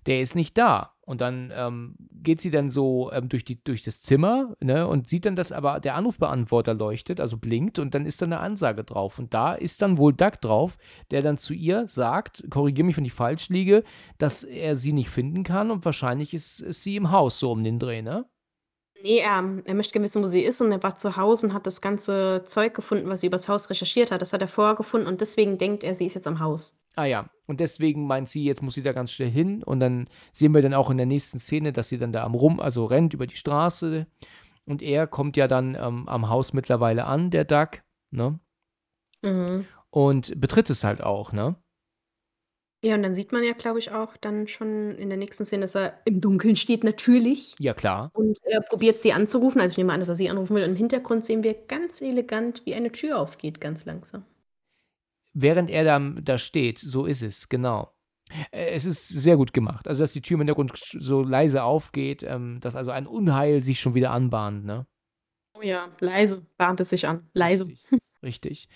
Der 0.07 0.21
ist 0.21 0.35
nicht 0.35 0.57
da. 0.57 0.94
Und 1.05 1.21
dann 1.21 1.53
ähm, 1.55 1.95
geht 2.23 2.41
sie 2.41 2.49
dann 2.49 2.71
so 2.71 3.11
ähm, 3.11 3.29
durch, 3.29 3.45
die, 3.45 3.63
durch 3.63 3.83
das 3.83 4.01
Zimmer 4.01 4.55
ne, 4.59 4.87
und 4.87 5.07
sieht 5.07 5.25
dann, 5.25 5.35
dass 5.35 5.51
aber 5.51 5.79
der 5.79 5.95
Anrufbeantworter 5.95 6.73
leuchtet, 6.73 7.19
also 7.19 7.37
blinkt 7.37 7.77
und 7.77 7.93
dann 7.93 8.07
ist 8.07 8.23
da 8.23 8.25
eine 8.25 8.39
Ansage 8.39 8.83
drauf. 8.83 9.19
Und 9.19 9.33
da 9.33 9.53
ist 9.53 9.83
dann 9.83 9.99
wohl 9.99 10.13
Doug 10.13 10.41
drauf, 10.41 10.77
der 11.11 11.21
dann 11.21 11.37
zu 11.37 11.53
ihr 11.53 11.87
sagt, 11.87 12.43
korrigiere 12.49 12.87
mich, 12.87 12.97
wenn 12.97 13.05
ich 13.05 13.13
falsch 13.13 13.49
liege, 13.49 13.83
dass 14.17 14.43
er 14.43 14.75
sie 14.75 14.93
nicht 14.93 15.09
finden 15.09 15.43
kann 15.43 15.69
und 15.69 15.85
wahrscheinlich 15.85 16.33
ist, 16.33 16.59
ist 16.59 16.81
sie 16.81 16.95
im 16.95 17.11
Haus 17.11 17.39
so 17.39 17.51
um 17.51 17.63
den 17.63 17.77
Dreh, 17.77 18.01
ne? 18.01 18.25
Nee, 19.03 19.19
er, 19.19 19.61
er 19.65 19.75
möchte 19.75 19.93
gerne 19.93 20.05
wissen, 20.05 20.23
wo 20.23 20.27
sie 20.27 20.41
ist 20.41 20.61
und 20.61 20.71
er 20.71 20.81
war 20.81 20.97
zu 20.97 21.15
Hause 21.15 21.45
und 21.45 21.53
hat 21.53 21.67
das 21.67 21.81
ganze 21.81 22.43
Zeug 22.45 22.73
gefunden, 22.73 23.07
was 23.07 23.21
sie 23.21 23.27
übers 23.27 23.47
Haus 23.47 23.69
recherchiert 23.69 24.09
hat. 24.09 24.23
Das 24.23 24.33
hat 24.33 24.41
er 24.41 24.47
vorher 24.47 24.73
gefunden 24.73 25.05
und 25.05 25.21
deswegen 25.21 25.59
denkt 25.59 25.83
er, 25.83 25.93
sie 25.93 26.07
ist 26.07 26.15
jetzt 26.15 26.25
am 26.25 26.39
Haus. 26.39 26.75
Ah 26.95 27.05
ja, 27.05 27.29
und 27.45 27.59
deswegen 27.59 28.07
meint 28.07 28.29
sie, 28.29 28.43
jetzt 28.43 28.61
muss 28.61 28.73
sie 28.75 28.83
da 28.83 28.93
ganz 28.93 29.11
schnell 29.11 29.29
hin. 29.29 29.63
Und 29.63 29.79
dann 29.79 30.07
sehen 30.31 30.53
wir 30.53 30.61
dann 30.61 30.73
auch 30.73 30.89
in 30.89 30.97
der 30.97 31.05
nächsten 31.05 31.39
Szene, 31.39 31.71
dass 31.73 31.89
sie 31.89 31.97
dann 31.97 32.13
da 32.13 32.23
am 32.23 32.35
Rum, 32.35 32.59
also 32.59 32.85
rennt 32.85 33.13
über 33.13 33.27
die 33.27 33.35
Straße. 33.35 34.07
Und 34.65 34.81
er 34.81 35.07
kommt 35.07 35.37
ja 35.37 35.47
dann 35.47 35.75
ähm, 35.75 36.07
am 36.07 36.29
Haus 36.29 36.53
mittlerweile 36.53 37.05
an, 37.05 37.29
der 37.29 37.45
Duck, 37.45 37.81
ne? 38.11 38.39
Mhm. 39.21 39.65
Und 39.89 40.39
betritt 40.39 40.69
es 40.69 40.83
halt 40.83 41.01
auch, 41.01 41.31
ne? 41.31 41.55
Ja, 42.83 42.95
und 42.95 43.03
dann 43.03 43.13
sieht 43.13 43.31
man 43.31 43.43
ja, 43.43 43.53
glaube 43.53 43.79
ich, 43.79 43.91
auch 43.91 44.15
dann 44.17 44.47
schon 44.47 44.91
in 44.91 45.09
der 45.09 45.17
nächsten 45.17 45.45
Szene, 45.45 45.61
dass 45.61 45.75
er 45.75 45.99
im 46.05 46.21
Dunkeln 46.21 46.55
steht, 46.55 46.83
natürlich. 46.83 47.55
Ja, 47.57 47.73
klar. 47.73 48.11
Und 48.13 48.37
er 48.43 48.61
probiert 48.61 49.01
sie 49.01 49.11
anzurufen. 49.11 49.59
Also 49.59 49.73
ich 49.73 49.77
nehme 49.77 49.93
an, 49.93 49.99
dass 49.99 50.09
er 50.09 50.15
sie 50.15 50.29
anrufen 50.29 50.55
will. 50.55 50.63
Und 50.63 50.71
im 50.71 50.75
Hintergrund 50.75 51.25
sehen 51.25 51.43
wir 51.43 51.55
ganz 51.55 52.01
elegant, 52.01 52.63
wie 52.65 52.75
eine 52.75 52.91
Tür 52.91 53.17
aufgeht, 53.17 53.59
ganz 53.59 53.85
langsam. 53.85 54.23
Während 55.37 55.69
er 55.69 55.83
da, 55.83 55.99
da 55.99 56.37
steht, 56.37 56.79
so 56.79 57.05
ist 57.05 57.21
es, 57.21 57.49
genau. 57.49 57.93
Äh, 58.51 58.67
Es 58.73 58.85
ist 58.85 59.07
sehr 59.09 59.35
gut 59.37 59.53
gemacht. 59.53 59.87
Also, 59.87 60.01
dass 60.01 60.13
die 60.13 60.21
Tür 60.21 60.35
im 60.35 60.41
Hintergrund 60.41 60.71
so 60.75 61.21
leise 61.21 61.63
aufgeht, 61.63 62.23
ähm, 62.23 62.59
dass 62.61 62.75
also 62.75 62.91
ein 62.91 63.05
Unheil 63.05 63.63
sich 63.63 63.79
schon 63.79 63.95
wieder 63.95 64.11
anbahnt, 64.11 64.65
ne? 64.65 64.87
Oh 65.57 65.61
ja, 65.61 65.89
leise 65.99 66.45
bahnt 66.57 66.79
es 66.79 66.89
sich 66.89 67.07
an. 67.07 67.29
Leise. 67.33 67.67
Richtig, 67.67 67.99
richtig. 68.23 68.69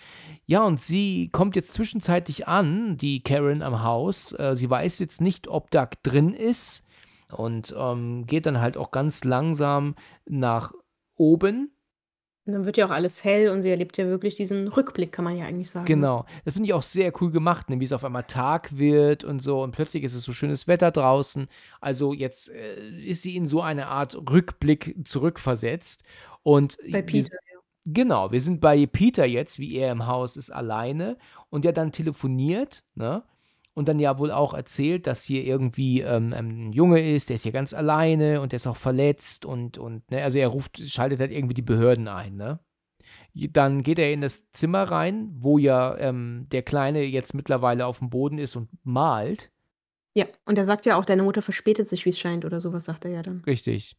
Ja, 0.45 0.63
und 0.63 0.79
sie 0.79 1.29
kommt 1.31 1.55
jetzt 1.55 1.73
zwischenzeitlich 1.73 2.47
an, 2.47 2.97
die 2.97 3.23
Karen 3.23 3.61
am 3.61 3.83
Haus. 3.83 4.33
Äh, 4.33 4.55
sie 4.55 4.69
weiß 4.69 4.99
jetzt 4.99 5.21
nicht, 5.21 5.47
ob 5.47 5.71
Doug 5.71 5.89
drin 6.03 6.33
ist 6.33 6.87
und 7.31 7.73
ähm, 7.77 8.25
geht 8.27 8.45
dann 8.45 8.59
halt 8.59 8.77
auch 8.77 8.91
ganz 8.91 9.23
langsam 9.23 9.95
nach 10.25 10.73
oben. 11.15 11.71
Und 12.49 12.53
dann 12.53 12.65
wird 12.65 12.77
ja 12.77 12.87
auch 12.87 12.89
alles 12.89 13.23
hell 13.23 13.49
und 13.49 13.61
sie 13.61 13.69
erlebt 13.69 13.95
ja 13.99 14.07
wirklich 14.07 14.35
diesen 14.35 14.69
Rückblick, 14.69 15.11
kann 15.11 15.23
man 15.23 15.37
ja 15.37 15.45
eigentlich 15.45 15.69
sagen. 15.69 15.85
Genau. 15.85 16.25
Das 16.45 16.55
finde 16.55 16.67
ich 16.67 16.73
auch 16.73 16.81
sehr 16.81 17.13
cool 17.21 17.29
gemacht, 17.29 17.69
ne? 17.69 17.79
wie 17.79 17.85
es 17.85 17.93
auf 17.93 18.03
einmal 18.03 18.23
Tag 18.23 18.75
wird 18.75 19.23
und 19.23 19.43
so. 19.43 19.61
Und 19.61 19.69
plötzlich 19.69 20.03
ist 20.03 20.15
es 20.15 20.23
so 20.23 20.33
schönes 20.33 20.67
Wetter 20.67 20.89
draußen. 20.89 21.47
Also 21.79 22.11
jetzt 22.11 22.51
äh, 22.51 22.89
ist 23.01 23.21
sie 23.21 23.35
in 23.35 23.45
so 23.45 23.61
eine 23.61 23.85
Art 23.85 24.15
Rückblick 24.15 24.95
zurückversetzt. 25.03 26.03
Und 26.41 26.79
Bei 26.91 27.03
Peter, 27.03 27.37
ja. 27.53 27.59
genau, 27.85 28.31
wir 28.31 28.41
sind 28.41 28.61
bei 28.61 28.87
Peter 28.87 29.25
jetzt, 29.25 29.59
wie 29.59 29.75
er 29.75 29.91
im 29.91 30.07
Haus 30.07 30.35
ist, 30.35 30.49
alleine. 30.49 31.17
Und 31.51 31.65
der 31.65 31.73
dann 31.73 31.91
telefoniert, 31.91 32.83
ne? 32.95 33.21
Und 33.79 33.87
dann 33.87 33.97
ja 33.97 34.19
wohl 34.19 34.29
auch 34.29 34.53
erzählt, 34.53 35.07
dass 35.07 35.23
hier 35.23 35.45
irgendwie 35.45 36.01
ähm, 36.01 36.33
ein 36.33 36.73
Junge 36.73 36.99
ist, 36.99 37.29
der 37.29 37.35
ist 37.35 37.43
hier 37.43 37.53
ganz 37.53 37.73
alleine 37.73 38.41
und 38.41 38.51
der 38.51 38.57
ist 38.57 38.67
auch 38.67 38.75
verletzt 38.75 39.45
und, 39.45 39.77
und 39.77 40.11
ne, 40.11 40.21
also 40.21 40.37
er 40.37 40.49
ruft, 40.49 40.79
schaltet 40.85 41.21
halt 41.21 41.31
irgendwie 41.31 41.53
die 41.53 41.61
Behörden 41.61 42.09
ein, 42.09 42.35
ne? 42.35 42.59
Dann 43.33 43.81
geht 43.81 43.97
er 43.97 44.11
in 44.11 44.19
das 44.19 44.51
Zimmer 44.51 44.83
rein, 44.83 45.29
wo 45.31 45.57
ja 45.57 45.95
ähm, 45.97 46.47
der 46.51 46.61
Kleine 46.61 47.03
jetzt 47.03 47.33
mittlerweile 47.33 47.85
auf 47.85 47.99
dem 47.99 48.09
Boden 48.09 48.37
ist 48.37 48.57
und 48.57 48.67
malt. 48.83 49.49
Ja, 50.13 50.25
und 50.43 50.57
er 50.57 50.65
sagt 50.65 50.85
ja 50.85 50.97
auch, 50.97 51.05
deine 51.05 51.23
Mutter 51.23 51.41
verspätet 51.41 51.87
sich, 51.87 52.03
wie 52.03 52.09
es 52.09 52.19
scheint, 52.19 52.43
oder 52.43 52.59
sowas 52.59 52.83
sagt 52.83 53.05
er 53.05 53.11
ja 53.11 53.21
dann. 53.21 53.43
Richtig. 53.45 53.95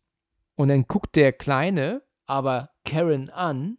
Und 0.56 0.68
dann 0.68 0.84
guckt 0.86 1.16
der 1.16 1.32
Kleine 1.32 2.02
aber 2.26 2.68
Karen 2.84 3.30
an. 3.30 3.78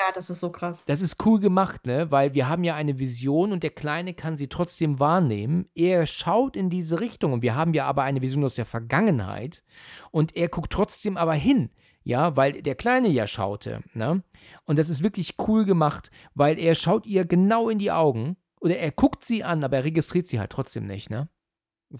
Ja, 0.00 0.12
das 0.12 0.30
ist 0.30 0.40
so 0.40 0.50
krass. 0.50 0.86
Das 0.86 1.02
ist 1.02 1.22
cool 1.26 1.40
gemacht, 1.40 1.84
ne? 1.84 2.10
Weil 2.10 2.32
wir 2.32 2.48
haben 2.48 2.64
ja 2.64 2.74
eine 2.74 2.98
Vision 2.98 3.52
und 3.52 3.62
der 3.62 3.70
Kleine 3.70 4.14
kann 4.14 4.38
sie 4.38 4.48
trotzdem 4.48 4.98
wahrnehmen. 4.98 5.68
Er 5.74 6.06
schaut 6.06 6.56
in 6.56 6.70
diese 6.70 7.00
Richtung 7.00 7.34
und 7.34 7.42
wir 7.42 7.54
haben 7.54 7.74
ja 7.74 7.84
aber 7.84 8.02
eine 8.04 8.22
Vision 8.22 8.42
aus 8.42 8.54
der 8.54 8.64
Vergangenheit 8.64 9.62
und 10.10 10.34
er 10.36 10.48
guckt 10.48 10.72
trotzdem 10.72 11.18
aber 11.18 11.34
hin. 11.34 11.68
Ja, 12.02 12.34
weil 12.34 12.62
der 12.62 12.76
Kleine 12.76 13.08
ja 13.08 13.26
schaute, 13.26 13.82
ne? 13.92 14.22
Und 14.64 14.78
das 14.78 14.88
ist 14.88 15.02
wirklich 15.02 15.34
cool 15.46 15.66
gemacht, 15.66 16.10
weil 16.34 16.58
er 16.58 16.74
schaut 16.74 17.04
ihr 17.04 17.26
genau 17.26 17.68
in 17.68 17.78
die 17.78 17.92
Augen 17.92 18.38
oder 18.62 18.78
er 18.78 18.92
guckt 18.92 19.22
sie 19.22 19.44
an, 19.44 19.62
aber 19.62 19.76
er 19.76 19.84
registriert 19.84 20.28
sie 20.28 20.40
halt 20.40 20.50
trotzdem 20.50 20.86
nicht, 20.86 21.10
ne? 21.10 21.28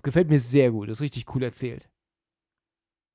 Gefällt 0.03 0.31
mir 0.31 0.41
sehr 0.41 0.71
gut, 0.71 0.89
das 0.89 0.99
ist 0.99 1.03
richtig 1.03 1.35
cool 1.35 1.43
erzählt. 1.43 1.91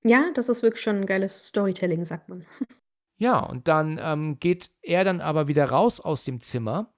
Ja, 0.04 0.30
das 0.36 0.48
ist 0.48 0.62
wirklich 0.62 0.84
schon 0.84 0.98
ein 0.98 1.06
geiles 1.08 1.48
Storytelling, 1.48 2.06
sagt 2.06 2.30
man. 2.30 2.46
Ja, 3.18 3.40
und 3.40 3.68
dann 3.68 4.00
ähm, 4.02 4.40
geht 4.40 4.72
er 4.82 5.04
dann 5.04 5.22
aber 5.22 5.48
wieder 5.48 5.66
raus 5.66 6.00
aus 6.00 6.24
dem 6.24 6.42
Zimmer 6.42 6.94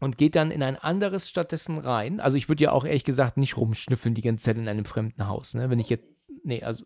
und 0.00 0.18
geht 0.18 0.34
dann 0.34 0.50
in 0.50 0.62
ein 0.62 0.76
anderes 0.76 1.28
stattdessen 1.28 1.78
rein. 1.78 2.20
Also 2.20 2.36
ich 2.36 2.48
würde 2.48 2.64
ja 2.64 2.72
auch 2.72 2.84
ehrlich 2.84 3.04
gesagt 3.04 3.36
nicht 3.36 3.56
rumschnüffeln 3.56 4.14
die 4.14 4.22
ganze 4.22 4.44
Zeit 4.44 4.56
in 4.56 4.68
einem 4.68 4.84
fremden 4.84 5.28
Haus, 5.28 5.54
ne? 5.54 5.70
Wenn 5.70 5.78
ich 5.78 5.88
jetzt, 5.88 6.06
nee, 6.42 6.62
also, 6.62 6.84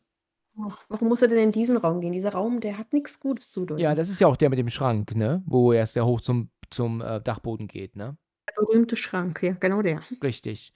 warum 0.88 1.08
muss 1.08 1.22
er 1.22 1.28
denn 1.28 1.38
in 1.38 1.52
diesen 1.52 1.76
Raum 1.76 2.00
gehen? 2.00 2.12
Dieser 2.12 2.32
Raum, 2.32 2.60
der 2.60 2.76
hat 2.76 2.92
nichts 2.92 3.18
Gutes 3.18 3.50
zu 3.50 3.64
tun. 3.64 3.78
ja, 3.78 3.94
das 3.94 4.10
ist 4.10 4.20
ja 4.20 4.26
auch 4.26 4.36
der 4.36 4.50
mit 4.50 4.58
dem 4.58 4.68
Schrank, 4.68 5.14
ne? 5.14 5.42
Wo 5.46 5.72
er 5.72 5.86
sehr 5.86 6.04
hoch 6.04 6.20
zum, 6.20 6.50
zum 6.70 7.00
äh, 7.00 7.20
Dachboden 7.20 7.66
geht, 7.66 7.96
ne? 7.96 8.16
Der 8.48 8.62
berühmte 8.62 8.96
Schrank, 8.96 9.42
ja, 9.42 9.52
genau 9.52 9.80
der. 9.80 10.02
Richtig. 10.22 10.74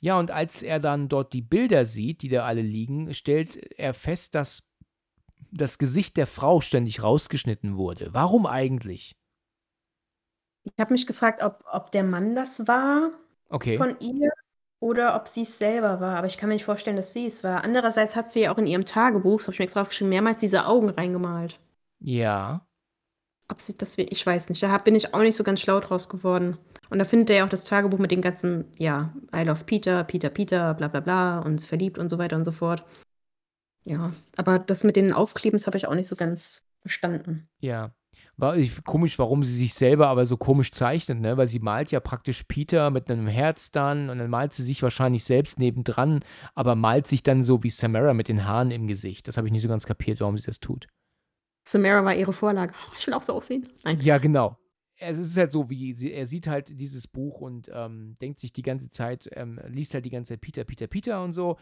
Ja, 0.00 0.18
und 0.18 0.30
als 0.30 0.62
er 0.62 0.78
dann 0.80 1.08
dort 1.08 1.32
die 1.32 1.42
Bilder 1.42 1.84
sieht, 1.84 2.22
die 2.22 2.28
da 2.28 2.44
alle 2.44 2.62
liegen, 2.62 3.12
stellt 3.14 3.56
er 3.78 3.94
fest, 3.94 4.34
dass 4.34 4.67
das 5.50 5.78
Gesicht 5.78 6.16
der 6.16 6.26
Frau 6.26 6.60
ständig 6.60 7.02
rausgeschnitten 7.02 7.76
wurde. 7.76 8.12
Warum 8.12 8.46
eigentlich? 8.46 9.16
Ich 10.64 10.72
habe 10.78 10.92
mich 10.92 11.06
gefragt, 11.06 11.42
ob, 11.42 11.64
ob 11.70 11.90
der 11.92 12.04
Mann 12.04 12.34
das 12.34 12.66
war 12.68 13.10
Okay. 13.50 13.78
von 13.78 13.98
ihr 14.00 14.30
oder 14.80 15.16
ob 15.16 15.28
sie 15.28 15.42
es 15.42 15.58
selber 15.58 16.00
war. 16.00 16.18
Aber 16.18 16.26
ich 16.28 16.38
kann 16.38 16.48
mir 16.50 16.56
nicht 16.56 16.64
vorstellen, 16.66 16.96
dass 16.96 17.12
sie 17.12 17.26
es 17.26 17.44
war. 17.44 17.64
Andererseits 17.64 18.16
hat 18.16 18.32
sie 18.32 18.42
ja 18.42 18.52
auch 18.54 18.58
in 18.58 18.66
ihrem 18.66 18.84
Tagebuch, 18.86 19.38
das 19.38 19.48
habe 19.48 19.54
ich 19.54 19.58
mir 19.60 19.64
extra 19.66 19.82
aufgeschrieben, 19.82 20.10
mehrmals 20.10 20.40
diese 20.40 20.66
Augen 20.66 20.90
reingemalt. 20.90 21.60
Ja. 22.00 22.66
Ob 23.48 23.60
sie 23.60 23.76
das, 23.78 23.96
ich 23.96 24.26
weiß 24.26 24.50
nicht. 24.50 24.62
Da 24.62 24.76
bin 24.78 24.94
ich 24.94 25.14
auch 25.14 25.20
nicht 25.20 25.36
so 25.36 25.44
ganz 25.44 25.60
schlau 25.60 25.80
draus 25.80 26.08
geworden. 26.08 26.58
Und 26.90 26.98
da 26.98 27.04
findet 27.04 27.30
er 27.30 27.36
ja 27.38 27.44
auch 27.44 27.48
das 27.48 27.64
Tagebuch 27.64 27.98
mit 27.98 28.10
den 28.10 28.22
ganzen, 28.22 28.64
ja, 28.78 29.14
I 29.34 29.42
love 29.42 29.64
Peter, 29.64 30.04
Peter, 30.04 30.30
Peter, 30.30 30.74
bla 30.74 30.88
bla 30.88 31.00
bla 31.00 31.38
und 31.40 31.56
ist 31.56 31.66
verliebt 31.66 31.98
und 31.98 32.08
so 32.08 32.18
weiter 32.18 32.36
und 32.36 32.44
so 32.44 32.52
fort. 32.52 32.84
Ja, 33.84 34.12
aber 34.36 34.58
das 34.58 34.84
mit 34.84 34.96
den 34.96 35.12
Aufklebens 35.12 35.66
habe 35.66 35.76
ich 35.76 35.86
auch 35.86 35.94
nicht 35.94 36.08
so 36.08 36.16
ganz 36.16 36.66
verstanden. 36.80 37.48
Ja. 37.60 37.92
War 38.36 38.56
ich, 38.56 38.84
komisch, 38.84 39.18
warum 39.18 39.42
sie 39.42 39.52
sich 39.52 39.74
selber 39.74 40.06
aber 40.06 40.24
so 40.24 40.36
komisch 40.36 40.70
zeichnet, 40.70 41.18
ne? 41.18 41.36
Weil 41.36 41.48
sie 41.48 41.58
malt 41.58 41.90
ja 41.90 41.98
praktisch 41.98 42.44
Peter 42.44 42.90
mit 42.90 43.10
einem 43.10 43.26
Herz 43.26 43.72
dann 43.72 44.10
und 44.10 44.18
dann 44.18 44.30
malt 44.30 44.54
sie 44.54 44.62
sich 44.62 44.80
wahrscheinlich 44.80 45.24
selbst 45.24 45.58
nebendran, 45.58 46.20
aber 46.54 46.76
malt 46.76 47.08
sich 47.08 47.24
dann 47.24 47.42
so 47.42 47.64
wie 47.64 47.70
Samara 47.70 48.14
mit 48.14 48.28
den 48.28 48.44
Haaren 48.44 48.70
im 48.70 48.86
Gesicht. 48.86 49.26
Das 49.26 49.36
habe 49.36 49.48
ich 49.48 49.52
nicht 49.52 49.62
so 49.62 49.68
ganz 49.68 49.86
kapiert, 49.86 50.20
warum 50.20 50.38
sie 50.38 50.46
das 50.46 50.60
tut. 50.60 50.86
Samara 51.64 52.04
war 52.04 52.14
ihre 52.14 52.32
Vorlage. 52.32 52.74
Ich 52.98 53.06
will 53.08 53.14
auch 53.14 53.24
so 53.24 53.32
aussehen. 53.34 53.68
Nein. 53.82 53.98
Ja, 54.00 54.18
genau. 54.18 54.56
Es 54.96 55.18
ist 55.18 55.36
halt 55.36 55.50
so, 55.50 55.68
wie 55.68 55.94
sie, 55.94 56.12
er 56.12 56.26
sieht 56.26 56.46
halt 56.46 56.80
dieses 56.80 57.08
Buch 57.08 57.40
und 57.40 57.70
ähm, 57.72 58.16
denkt 58.20 58.38
sich 58.38 58.52
die 58.52 58.62
ganze 58.62 58.90
Zeit, 58.90 59.28
ähm, 59.32 59.60
liest 59.66 59.94
halt 59.94 60.04
die 60.04 60.10
ganze 60.10 60.34
Zeit 60.34 60.40
Peter, 60.40 60.64
Peter, 60.64 60.86
Peter 60.86 61.22
und 61.22 61.32
so. 61.32 61.56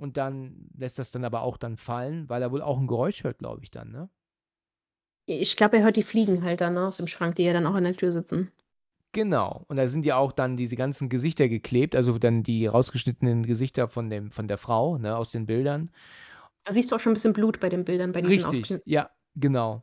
Und 0.00 0.16
dann 0.16 0.70
lässt 0.78 0.98
das 0.98 1.10
dann 1.10 1.26
aber 1.26 1.42
auch 1.42 1.58
dann 1.58 1.76
fallen, 1.76 2.26
weil 2.30 2.40
er 2.40 2.50
wohl 2.50 2.62
auch 2.62 2.78
ein 2.78 2.86
Geräusch 2.86 3.22
hört, 3.22 3.38
glaube 3.38 3.62
ich 3.62 3.70
dann, 3.70 3.92
ne? 3.92 4.08
Ich 5.26 5.56
glaube, 5.56 5.76
er 5.76 5.84
hört 5.84 5.96
die 5.96 6.02
Fliegen 6.02 6.42
halt 6.42 6.62
dann 6.62 6.78
aus 6.78 6.96
dem 6.96 7.06
Schrank, 7.06 7.34
die 7.34 7.44
ja 7.44 7.52
dann 7.52 7.66
auch 7.66 7.74
an 7.74 7.84
der 7.84 7.94
Tür 7.94 8.10
sitzen. 8.10 8.50
Genau. 9.12 9.66
Und 9.68 9.76
da 9.76 9.88
sind 9.88 10.06
ja 10.06 10.16
auch 10.16 10.32
dann 10.32 10.56
diese 10.56 10.74
ganzen 10.74 11.10
Gesichter 11.10 11.50
geklebt, 11.50 11.94
also 11.94 12.18
dann 12.18 12.42
die 12.42 12.66
rausgeschnittenen 12.66 13.44
Gesichter 13.44 13.88
von, 13.88 14.08
dem, 14.08 14.30
von 14.30 14.48
der 14.48 14.56
Frau, 14.56 14.96
ne, 14.96 15.14
aus 15.14 15.32
den 15.32 15.44
Bildern. 15.44 15.90
Da 16.64 16.72
siehst 16.72 16.90
du 16.90 16.96
auch 16.96 17.00
schon 17.00 17.12
ein 17.12 17.14
bisschen 17.14 17.34
Blut 17.34 17.60
bei 17.60 17.68
den 17.68 17.84
Bildern, 17.84 18.12
bei 18.12 18.22
diesen 18.22 18.46
Richtig, 18.46 18.80
ja, 18.86 19.10
genau. 19.34 19.82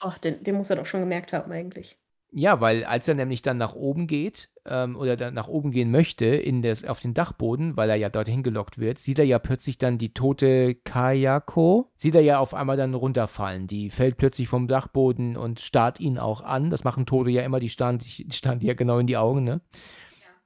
Ach, 0.00 0.18
den, 0.18 0.44
den 0.44 0.56
muss 0.56 0.68
er 0.68 0.76
doch 0.76 0.86
schon 0.86 1.00
gemerkt 1.00 1.32
haben, 1.32 1.50
eigentlich. 1.50 1.98
Ja, 2.30 2.60
weil 2.60 2.84
als 2.84 3.08
er 3.08 3.14
nämlich 3.14 3.40
dann 3.40 3.56
nach 3.56 3.74
oben 3.74 4.06
geht 4.06 4.50
ähm, 4.68 4.96
oder 4.96 5.16
dann 5.16 5.34
nach 5.34 5.48
oben 5.48 5.70
gehen 5.70 5.90
möchte 5.90 6.26
in 6.26 6.62
das, 6.62 6.84
auf 6.84 7.00
den 7.00 7.14
Dachboden, 7.14 7.76
weil 7.76 7.90
er 7.90 7.96
ja 7.96 8.08
dorthin 8.08 8.42
gelockt 8.42 8.78
wird, 8.78 8.98
sieht 8.98 9.18
er 9.18 9.24
ja 9.24 9.38
plötzlich 9.38 9.78
dann 9.78 9.98
die 9.98 10.12
tote 10.12 10.74
Kayako, 10.74 11.90
sieht 11.96 12.14
er 12.14 12.22
ja 12.22 12.38
auf 12.38 12.54
einmal 12.54 12.76
dann 12.76 12.94
runterfallen. 12.94 13.66
Die 13.66 13.90
fällt 13.90 14.16
plötzlich 14.16 14.48
vom 14.48 14.68
Dachboden 14.68 15.36
und 15.36 15.60
starrt 15.60 16.00
ihn 16.00 16.18
auch 16.18 16.42
an. 16.42 16.70
Das 16.70 16.84
machen 16.84 17.06
Tote 17.06 17.30
ja 17.30 17.42
immer, 17.42 17.60
die 17.60 17.68
starren, 17.68 17.98
die 17.98 18.26
starren 18.32 18.60
ja 18.60 18.74
genau 18.74 18.98
in 18.98 19.06
die 19.06 19.16
Augen, 19.16 19.44
ne? 19.44 19.60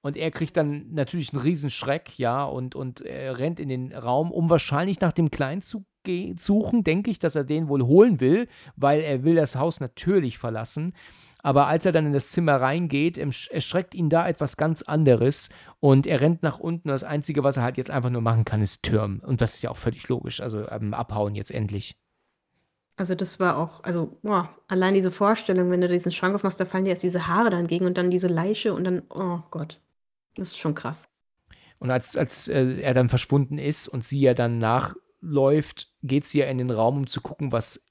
Und 0.02 0.16
er 0.16 0.30
kriegt 0.30 0.56
dann 0.56 0.92
natürlich 0.92 1.34
einen 1.34 1.42
Riesenschreck, 1.42 2.18
ja, 2.18 2.42
und, 2.44 2.74
und 2.74 3.02
er 3.02 3.38
rennt 3.38 3.60
in 3.60 3.68
den 3.68 3.92
Raum, 3.92 4.30
um 4.30 4.48
wahrscheinlich 4.48 4.98
nach 5.00 5.12
dem 5.12 5.30
Kleinen 5.30 5.60
zu 5.60 5.84
suchen, 6.38 6.82
denke 6.82 7.10
ich, 7.10 7.18
dass 7.18 7.36
er 7.36 7.44
den 7.44 7.68
wohl 7.68 7.82
holen 7.82 8.20
will, 8.20 8.48
weil 8.76 9.00
er 9.00 9.22
will 9.22 9.34
das 9.34 9.56
Haus 9.56 9.80
natürlich 9.80 10.38
verlassen. 10.38 10.94
Aber 11.42 11.66
als 11.66 11.86
er 11.86 11.92
dann 11.92 12.06
in 12.06 12.12
das 12.12 12.30
Zimmer 12.30 12.60
reingeht, 12.60 13.18
ersch- 13.18 13.50
erschreckt 13.50 13.94
ihn 13.94 14.10
da 14.10 14.28
etwas 14.28 14.56
ganz 14.56 14.82
anderes 14.82 15.48
und 15.80 16.06
er 16.06 16.20
rennt 16.20 16.42
nach 16.42 16.58
unten. 16.58 16.88
Das 16.88 17.04
Einzige, 17.04 17.42
was 17.44 17.56
er 17.56 17.62
halt 17.62 17.76
jetzt 17.76 17.90
einfach 17.90 18.10
nur 18.10 18.22
machen 18.22 18.44
kann, 18.44 18.62
ist 18.62 18.82
türmen. 18.82 19.20
Und 19.20 19.40
das 19.40 19.54
ist 19.54 19.62
ja 19.62 19.70
auch 19.70 19.76
völlig 19.76 20.08
logisch. 20.08 20.40
Also 20.40 20.68
ähm, 20.68 20.94
abhauen 20.94 21.34
jetzt 21.34 21.50
endlich. 21.50 21.96
Also 22.96 23.14
das 23.14 23.40
war 23.40 23.56
auch, 23.56 23.82
also 23.82 24.18
boah, 24.22 24.50
allein 24.68 24.92
diese 24.92 25.10
Vorstellung, 25.10 25.70
wenn 25.70 25.80
du 25.80 25.88
diesen 25.88 26.12
Schrank 26.12 26.34
aufmachst, 26.34 26.60
da 26.60 26.66
fallen 26.66 26.84
dir 26.84 26.90
erst 26.90 27.02
diese 27.02 27.26
Haare 27.26 27.48
dann 27.48 27.66
gegen 27.66 27.86
und 27.86 27.96
dann 27.96 28.10
diese 28.10 28.28
Leiche 28.28 28.74
und 28.74 28.84
dann, 28.84 29.02
oh 29.08 29.38
Gott, 29.50 29.80
das 30.34 30.48
ist 30.48 30.58
schon 30.58 30.74
krass. 30.74 31.08
Und 31.78 31.90
als, 31.90 32.18
als 32.18 32.48
äh, 32.48 32.78
er 32.80 32.92
dann 32.92 33.08
verschwunden 33.08 33.56
ist 33.56 33.88
und 33.88 34.04
sie 34.04 34.20
ja 34.20 34.34
dann 34.34 34.58
nachläuft, 34.58 35.90
geht 36.02 36.26
sie 36.26 36.40
ja 36.40 36.46
in 36.46 36.58
den 36.58 36.70
Raum, 36.70 36.98
um 36.98 37.06
zu 37.06 37.22
gucken, 37.22 37.52
was 37.52 37.88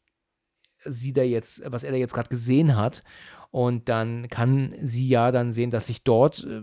sie 0.86 1.12
da 1.12 1.24
jetzt, 1.24 1.64
was 1.66 1.84
er 1.84 1.92
da 1.92 1.98
jetzt 1.98 2.14
gerade 2.14 2.30
gesehen 2.30 2.76
hat. 2.76 3.04
Und 3.52 3.90
dann 3.90 4.28
kann 4.30 4.76
sie 4.84 5.08
ja 5.08 5.32
dann 5.32 5.52
sehen, 5.52 5.72
dass 5.72 5.88
sich 5.88 6.04
dort 6.04 6.44
äh, 6.44 6.62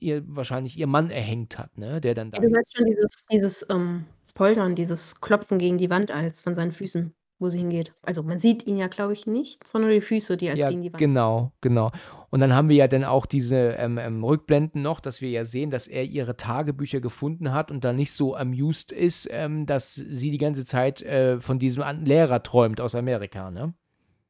ihr 0.00 0.22
wahrscheinlich 0.26 0.78
ihr 0.78 0.86
Mann 0.86 1.10
erhängt 1.10 1.58
hat, 1.58 1.78
ne? 1.78 2.00
Der 2.00 2.14
dann 2.14 2.30
da 2.30 2.38
Ja, 2.40 2.48
du 2.48 2.54
hörst 2.54 2.76
schon 2.76 2.86
dieses, 2.86 3.26
dieses 3.30 3.66
ähm, 3.70 4.06
Poltern, 4.34 4.74
dieses 4.74 5.20
Klopfen 5.20 5.58
gegen 5.58 5.78
die 5.78 5.90
Wand 5.90 6.10
als 6.10 6.40
von 6.40 6.54
seinen 6.54 6.72
Füßen, 6.72 7.14
wo 7.38 7.48
sie 7.48 7.58
hingeht. 7.58 7.94
Also 8.02 8.22
man 8.22 8.38
sieht 8.38 8.66
ihn 8.66 8.76
ja, 8.76 8.88
glaube 8.88 9.12
ich, 9.12 9.26
nicht, 9.26 9.66
sondern 9.66 9.90
die 9.92 10.00
Füße, 10.00 10.36
die 10.36 10.50
als 10.50 10.58
Ja, 10.58 10.68
gegen 10.68 10.82
die 10.82 10.92
Wand. 10.92 10.98
genau, 10.98 11.52
genau. 11.60 11.92
Und 12.30 12.40
dann 12.40 12.52
haben 12.52 12.68
wir 12.68 12.76
ja 12.76 12.88
dann 12.88 13.04
auch 13.04 13.24
diese 13.24 13.56
ähm, 13.56 13.98
ähm, 13.98 14.22
Rückblenden 14.24 14.82
noch, 14.82 15.00
dass 15.00 15.20
wir 15.20 15.30
ja 15.30 15.44
sehen, 15.44 15.70
dass 15.70 15.86
er 15.86 16.04
ihre 16.04 16.36
Tagebücher 16.36 17.00
gefunden 17.00 17.52
hat 17.52 17.70
und 17.70 17.84
dann 17.84 17.96
nicht 17.96 18.12
so 18.12 18.36
amused 18.36 18.90
ist, 18.92 19.28
ähm, 19.30 19.64
dass 19.64 19.94
sie 19.94 20.30
die 20.30 20.38
ganze 20.38 20.64
Zeit 20.64 21.02
äh, 21.02 21.40
von 21.40 21.58
diesem 21.58 21.84
Lehrer 22.04 22.42
träumt 22.42 22.80
aus 22.80 22.94
Amerika, 22.94 23.50
ne? 23.50 23.74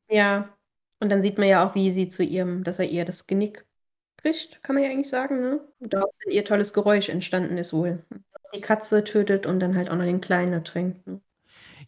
Ja, 0.08 0.55
und 1.00 1.10
dann 1.10 1.22
sieht 1.22 1.38
man 1.38 1.48
ja 1.48 1.66
auch, 1.66 1.74
wie 1.74 1.90
sie 1.90 2.08
zu 2.08 2.24
ihrem, 2.24 2.64
dass 2.64 2.78
er 2.78 2.88
ihr 2.88 3.04
das 3.04 3.26
Genick 3.26 3.66
bricht, 4.16 4.62
kann 4.62 4.74
man 4.74 4.84
ja 4.84 4.90
eigentlich 4.90 5.08
sagen, 5.08 5.40
ne? 5.40 5.60
Und 5.78 5.92
daraufhin 5.92 6.32
ihr 6.32 6.44
tolles 6.44 6.72
Geräusch 6.72 7.08
entstanden 7.08 7.58
ist 7.58 7.72
wohl. 7.72 8.04
Die 8.54 8.60
Katze 8.60 9.04
tötet 9.04 9.46
und 9.46 9.60
dann 9.60 9.76
halt 9.76 9.90
auch 9.90 9.96
noch 9.96 10.04
den 10.04 10.20
Kleinen 10.20 10.52
ertränkt. 10.52 11.06
Ne? 11.06 11.20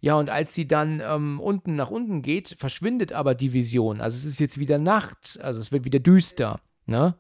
Ja, 0.01 0.15
und 0.15 0.31
als 0.31 0.55
sie 0.55 0.69
dann 0.69 1.01
ähm, 1.05 1.41
unten 1.41 1.75
nach 1.75 1.91
unten 1.91 2.23
geht, 2.23 2.57
verschwindet 2.59 3.13
aber 3.13 3.35
die 3.35 3.53
Vision. 3.53 4.01
Also 4.01 4.17
es 4.17 4.25
ist 4.25 4.39
jetzt 4.39 4.59
wieder 4.59 4.79
Nacht, 4.79 5.39
also 5.43 5.61
es 5.61 5.73
wird 5.73 5.85
wieder 5.85 5.99
düster, 5.99 6.61
ne? 6.87 7.17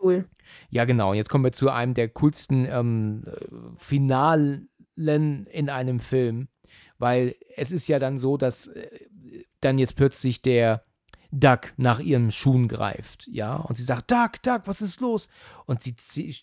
Cool. 0.00 0.28
Ja, 0.70 0.84
genau. 0.84 1.10
Und 1.10 1.16
jetzt 1.16 1.28
kommen 1.28 1.44
wir 1.44 1.52
zu 1.52 1.70
einem 1.70 1.94
der 1.94 2.08
coolsten 2.08 2.66
ähm, 2.66 3.24
äh, 3.26 3.46
Finalen 3.76 4.68
in 4.96 5.70
einem 5.70 6.00
Film, 6.00 6.48
weil 6.98 7.36
es 7.56 7.70
ist 7.70 7.86
ja 7.86 7.98
dann 7.98 8.18
so, 8.18 8.36
dass 8.36 8.68
äh, 8.68 9.06
dann 9.60 9.78
jetzt 9.78 9.96
plötzlich 9.96 10.42
der 10.42 10.84
Duck 11.30 11.72
nach 11.76 12.00
ihren 12.00 12.30
Schuhen 12.30 12.68
greift, 12.68 13.26
ja, 13.28 13.56
und 13.56 13.76
sie 13.76 13.84
sagt, 13.84 14.10
Duck, 14.10 14.42
Duck, 14.42 14.62
was 14.64 14.80
ist 14.80 15.00
los? 15.00 15.28
Und 15.66 15.82
sie, 15.82 15.94
sie 15.98 16.34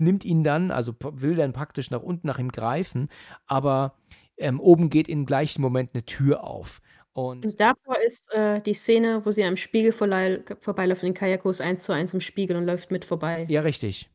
nimmt 0.00 0.24
ihn 0.24 0.42
dann, 0.42 0.70
also 0.70 0.94
will 1.00 1.36
dann 1.36 1.52
praktisch 1.52 1.90
nach 1.90 2.02
unten 2.02 2.26
nach 2.26 2.38
ihm 2.38 2.50
greifen, 2.50 3.08
aber 3.46 3.94
ähm, 4.38 4.58
oben 4.58 4.88
geht 4.88 5.08
im 5.08 5.26
gleichen 5.26 5.60
Moment 5.60 5.90
eine 5.92 6.04
Tür 6.04 6.44
auf. 6.44 6.80
Und, 7.12 7.44
und 7.44 7.60
davor 7.60 7.96
ist 8.06 8.32
äh, 8.32 8.60
die 8.60 8.74
Szene, 8.74 9.24
wo 9.24 9.30
sie 9.30 9.44
am 9.44 9.56
Spiegel 9.56 9.92
vorbeiläuft 9.92 11.02
in 11.02 11.08
den 11.08 11.14
Kajakos 11.14 11.60
eins 11.60 11.82
zu 11.82 11.92
eins 11.92 12.14
im 12.14 12.20
Spiegel 12.20 12.56
und 12.56 12.64
läuft 12.64 12.90
mit 12.90 13.04
vorbei. 13.04 13.46
Ja, 13.48 13.60
richtig. 13.62 14.08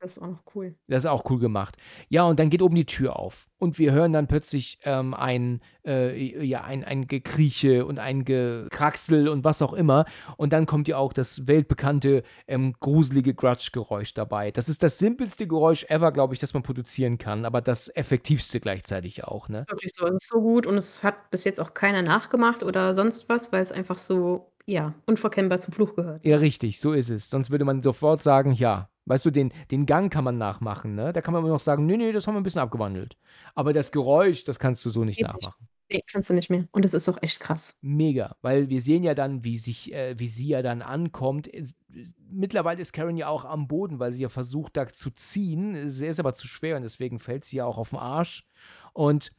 Das 0.00 0.12
ist 0.12 0.22
auch 0.22 0.28
noch 0.28 0.42
cool. 0.54 0.76
Das 0.86 1.04
ist 1.04 1.10
auch 1.10 1.28
cool 1.28 1.40
gemacht. 1.40 1.76
Ja, 2.08 2.24
und 2.24 2.38
dann 2.38 2.50
geht 2.50 2.62
oben 2.62 2.76
die 2.76 2.86
Tür 2.86 3.18
auf. 3.18 3.48
Und 3.58 3.78
wir 3.80 3.92
hören 3.92 4.12
dann 4.12 4.28
plötzlich 4.28 4.78
ähm, 4.84 5.12
ein, 5.12 5.60
äh, 5.84 6.44
ja, 6.44 6.62
ein, 6.62 6.84
ein 6.84 7.08
Gekrieche 7.08 7.84
und 7.84 7.98
ein 7.98 8.24
Gekraxel 8.24 9.28
und 9.28 9.42
was 9.42 9.60
auch 9.60 9.72
immer. 9.72 10.04
Und 10.36 10.52
dann 10.52 10.66
kommt 10.66 10.86
ja 10.86 10.98
auch 10.98 11.12
das 11.12 11.48
weltbekannte, 11.48 12.22
ähm, 12.46 12.74
gruselige 12.78 13.34
Grudge-Geräusch 13.34 14.14
dabei. 14.14 14.52
Das 14.52 14.68
ist 14.68 14.84
das 14.84 14.98
simpelste 14.98 15.48
Geräusch 15.48 15.84
ever, 15.88 16.12
glaube 16.12 16.32
ich, 16.32 16.38
das 16.38 16.54
man 16.54 16.62
produzieren 16.62 17.18
kann, 17.18 17.44
aber 17.44 17.60
das 17.60 17.88
effektivste 17.96 18.60
gleichzeitig 18.60 19.24
auch, 19.24 19.48
ne? 19.48 19.64
Wirklich 19.68 19.92
so. 19.94 20.06
Es 20.06 20.14
ist 20.14 20.28
so 20.28 20.40
gut 20.40 20.66
und 20.66 20.76
es 20.76 21.02
hat 21.02 21.30
bis 21.32 21.42
jetzt 21.42 21.60
auch 21.60 21.74
keiner 21.74 22.02
nachgemacht 22.02 22.62
oder 22.62 22.94
sonst 22.94 23.28
was, 23.28 23.52
weil 23.52 23.64
es 23.64 23.72
einfach 23.72 23.98
so, 23.98 24.52
ja, 24.64 24.94
unverkennbar 25.06 25.58
zum 25.58 25.74
Fluch 25.74 25.96
gehört. 25.96 26.24
Ja, 26.24 26.36
richtig, 26.36 26.78
so 26.78 26.92
ist 26.92 27.10
es. 27.10 27.30
Sonst 27.30 27.50
würde 27.50 27.64
man 27.64 27.82
sofort 27.82 28.22
sagen, 28.22 28.52
ja, 28.52 28.88
Weißt 29.08 29.24
du, 29.26 29.30
den, 29.30 29.52
den 29.70 29.86
Gang 29.86 30.12
kann 30.12 30.24
man 30.24 30.38
nachmachen, 30.38 30.94
ne? 30.94 31.12
Da 31.12 31.20
kann 31.22 31.32
man 31.32 31.42
immer 31.42 31.52
noch 31.52 31.60
sagen, 31.60 31.86
nee, 31.86 31.96
nee, 31.96 32.12
das 32.12 32.26
haben 32.26 32.34
wir 32.34 32.40
ein 32.40 32.44
bisschen 32.44 32.60
abgewandelt. 32.60 33.16
Aber 33.54 33.72
das 33.72 33.90
Geräusch, 33.90 34.44
das 34.44 34.58
kannst 34.58 34.84
du 34.84 34.90
so 34.90 35.04
nicht 35.04 35.20
nachmachen. 35.20 35.68
Nee, 35.90 36.02
kannst 36.06 36.28
du 36.28 36.34
nicht 36.34 36.50
mehr. 36.50 36.68
Und 36.72 36.84
es 36.84 36.92
ist 36.92 37.08
auch 37.08 37.16
echt 37.22 37.40
krass. 37.40 37.78
Mega, 37.80 38.36
weil 38.42 38.68
wir 38.68 38.82
sehen 38.82 39.02
ja 39.02 39.14
dann, 39.14 39.42
wie 39.42 39.56
sich, 39.56 39.92
äh, 39.94 40.18
wie 40.18 40.28
sie 40.28 40.48
ja 40.48 40.60
dann 40.60 40.82
ankommt. 40.82 41.50
Mittlerweile 42.30 42.82
ist 42.82 42.92
Karen 42.92 43.16
ja 43.16 43.28
auch 43.28 43.46
am 43.46 43.68
Boden, 43.68 43.98
weil 43.98 44.12
sie 44.12 44.22
ja 44.22 44.28
versucht, 44.28 44.76
da 44.76 44.86
zu 44.88 45.10
ziehen. 45.10 45.88
Sie 45.88 46.06
ist 46.06 46.20
aber 46.20 46.34
zu 46.34 46.46
schwer 46.46 46.76
und 46.76 46.82
deswegen 46.82 47.18
fällt 47.18 47.46
sie 47.46 47.56
ja 47.56 47.64
auch 47.64 47.78
auf 47.78 47.90
den 47.90 47.98
Arsch. 47.98 48.46
Und 48.92 49.32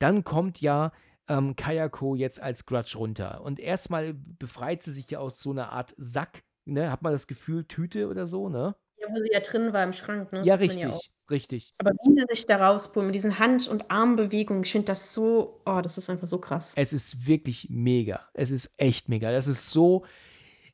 dann 0.00 0.24
kommt 0.24 0.60
ja 0.60 0.90
ähm, 1.28 1.54
Kayako 1.54 2.16
jetzt 2.16 2.42
als 2.42 2.66
Grudge 2.66 2.98
runter. 2.98 3.42
Und 3.42 3.60
erstmal 3.60 4.14
befreit 4.14 4.82
sie 4.82 4.92
sich 4.92 5.08
ja 5.10 5.20
aus 5.20 5.40
so 5.40 5.52
einer 5.52 5.70
Art 5.70 5.94
Sack, 5.98 6.42
ne? 6.64 6.90
Hat 6.90 7.02
man 7.02 7.12
das 7.12 7.28
Gefühl, 7.28 7.64
Tüte 7.64 8.08
oder 8.08 8.26
so, 8.26 8.48
ne? 8.48 8.74
Ja, 9.02 9.14
wo 9.14 9.20
sie 9.20 9.30
ja 9.32 9.40
drin 9.40 9.72
war 9.72 9.84
im 9.84 9.92
Schrank, 9.92 10.32
ne? 10.32 10.40
Das 10.40 10.48
Ja, 10.48 10.56
man 10.56 10.64
ja 10.64 10.88
richtig, 10.88 11.12
richtig. 11.30 11.74
Aber 11.78 11.92
wie 11.92 12.18
sie 12.18 12.26
sich 12.28 12.46
da 12.46 12.56
rausholen 12.56 13.06
mit 13.06 13.14
diesen 13.14 13.38
Hand 13.38 13.68
und 13.68 13.90
Armbewegungen, 13.90 14.62
ich 14.64 14.72
finde 14.72 14.86
das 14.86 15.12
so 15.12 15.60
oh, 15.66 15.80
das 15.82 15.98
ist 15.98 16.08
einfach 16.10 16.26
so 16.26 16.38
krass. 16.38 16.72
Es 16.76 16.92
ist 16.92 17.26
wirklich 17.26 17.68
mega. 17.70 18.28
Es 18.34 18.50
ist 18.50 18.72
echt 18.76 19.08
mega. 19.08 19.32
Das 19.32 19.46
ist 19.46 19.70
so 19.70 20.04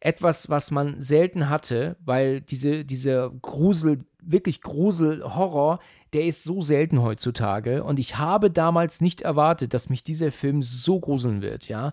etwas, 0.00 0.48
was 0.48 0.70
man 0.70 1.00
selten 1.00 1.48
hatte, 1.48 1.96
weil 2.00 2.40
diese 2.40 2.84
diese 2.84 3.32
Grusel 3.42 4.04
wirklich 4.20 4.60
Grusel-Horror, 4.60 5.80
der 6.12 6.26
ist 6.26 6.44
so 6.44 6.60
selten 6.60 7.02
heutzutage 7.02 7.84
und 7.84 7.98
ich 7.98 8.18
habe 8.18 8.50
damals 8.50 9.00
nicht 9.00 9.22
erwartet, 9.22 9.74
dass 9.74 9.90
mich 9.90 10.02
dieser 10.02 10.32
Film 10.32 10.62
so 10.62 11.00
gruseln 11.00 11.40
wird, 11.40 11.68
ja? 11.68 11.92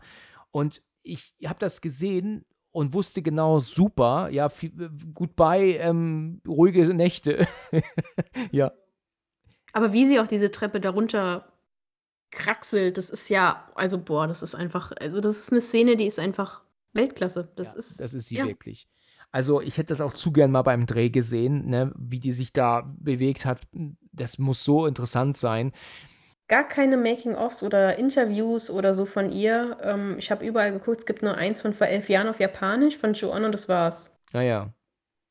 Und 0.52 0.82
ich 1.04 1.34
habe 1.46 1.60
das 1.60 1.82
gesehen 1.82 2.46
und 2.76 2.94
wusste 2.94 3.22
genau, 3.22 3.60
super, 3.60 4.28
ja, 4.32 4.52
goodbye, 5.14 5.78
ähm, 5.78 6.42
ruhige 6.46 6.94
Nächte. 6.94 7.48
ja. 8.52 8.70
Aber 9.72 9.94
wie 9.94 10.06
sie 10.06 10.20
auch 10.20 10.28
diese 10.28 10.52
Treppe 10.52 10.82
darunter 10.82 11.54
kraxelt, 12.32 12.98
das 12.98 13.10
ist 13.10 13.30
ja, 13.30 13.72
also 13.76 13.98
boah, 13.98 14.28
das 14.28 14.44
ist 14.44 14.56
einfach, 14.56 14.92
also 15.00 15.22
das 15.22 15.40
ist 15.40 15.54
eine 15.54 15.62
Szene, 15.62 15.96
die 15.96 16.06
ist 16.06 16.20
einfach 16.20 16.64
Weltklasse. 16.92 17.50
Das 17.56 17.74
ja, 17.74 17.80
ist. 17.80 18.02
Das 18.02 18.14
ist 18.14 18.28
sie 18.28 18.36
ja. 18.36 18.46
wirklich. 18.46 18.90
Also 19.32 19.62
ich 19.62 19.78
hätte 19.78 19.88
das 19.88 20.02
auch 20.02 20.14
zu 20.14 20.34
gern 20.34 20.52
mal 20.52 20.62
beim 20.62 20.86
Dreh 20.86 21.10
gesehen, 21.10 21.68
ne, 21.68 21.94
wie 21.98 22.20
die 22.20 22.34
sich 22.34 22.52
da 22.52 22.94
bewegt 23.00 23.46
hat. 23.46 23.62
Das 24.12 24.38
muss 24.38 24.66
so 24.66 24.86
interessant 24.86 25.38
sein 25.38 25.72
gar 26.48 26.68
keine 26.68 26.98
Making-ofs 26.98 27.64
oder 27.64 27.98
Interviews 27.98 28.70
oder 28.70 28.94
so 28.94 29.06
von 29.06 29.32
ihr. 29.32 29.78
Ähm, 29.82 30.16
ich 30.18 30.32
habe 30.32 30.46
überall 30.46 30.72
geguckt, 30.72 31.00
es 31.00 31.06
gibt 31.06 31.24
nur 31.24 31.36
eins 31.36 31.62
von 31.62 31.74
vor 31.74 31.88
elf 31.88 32.10
Jahren 32.10 32.28
auf 32.28 32.40
Japanisch 32.40 32.98
von 32.98 33.14
Joon 33.14 33.44
und 33.44 33.52
das 33.52 33.68
war's. 33.68 34.16
Naja. 34.34 34.74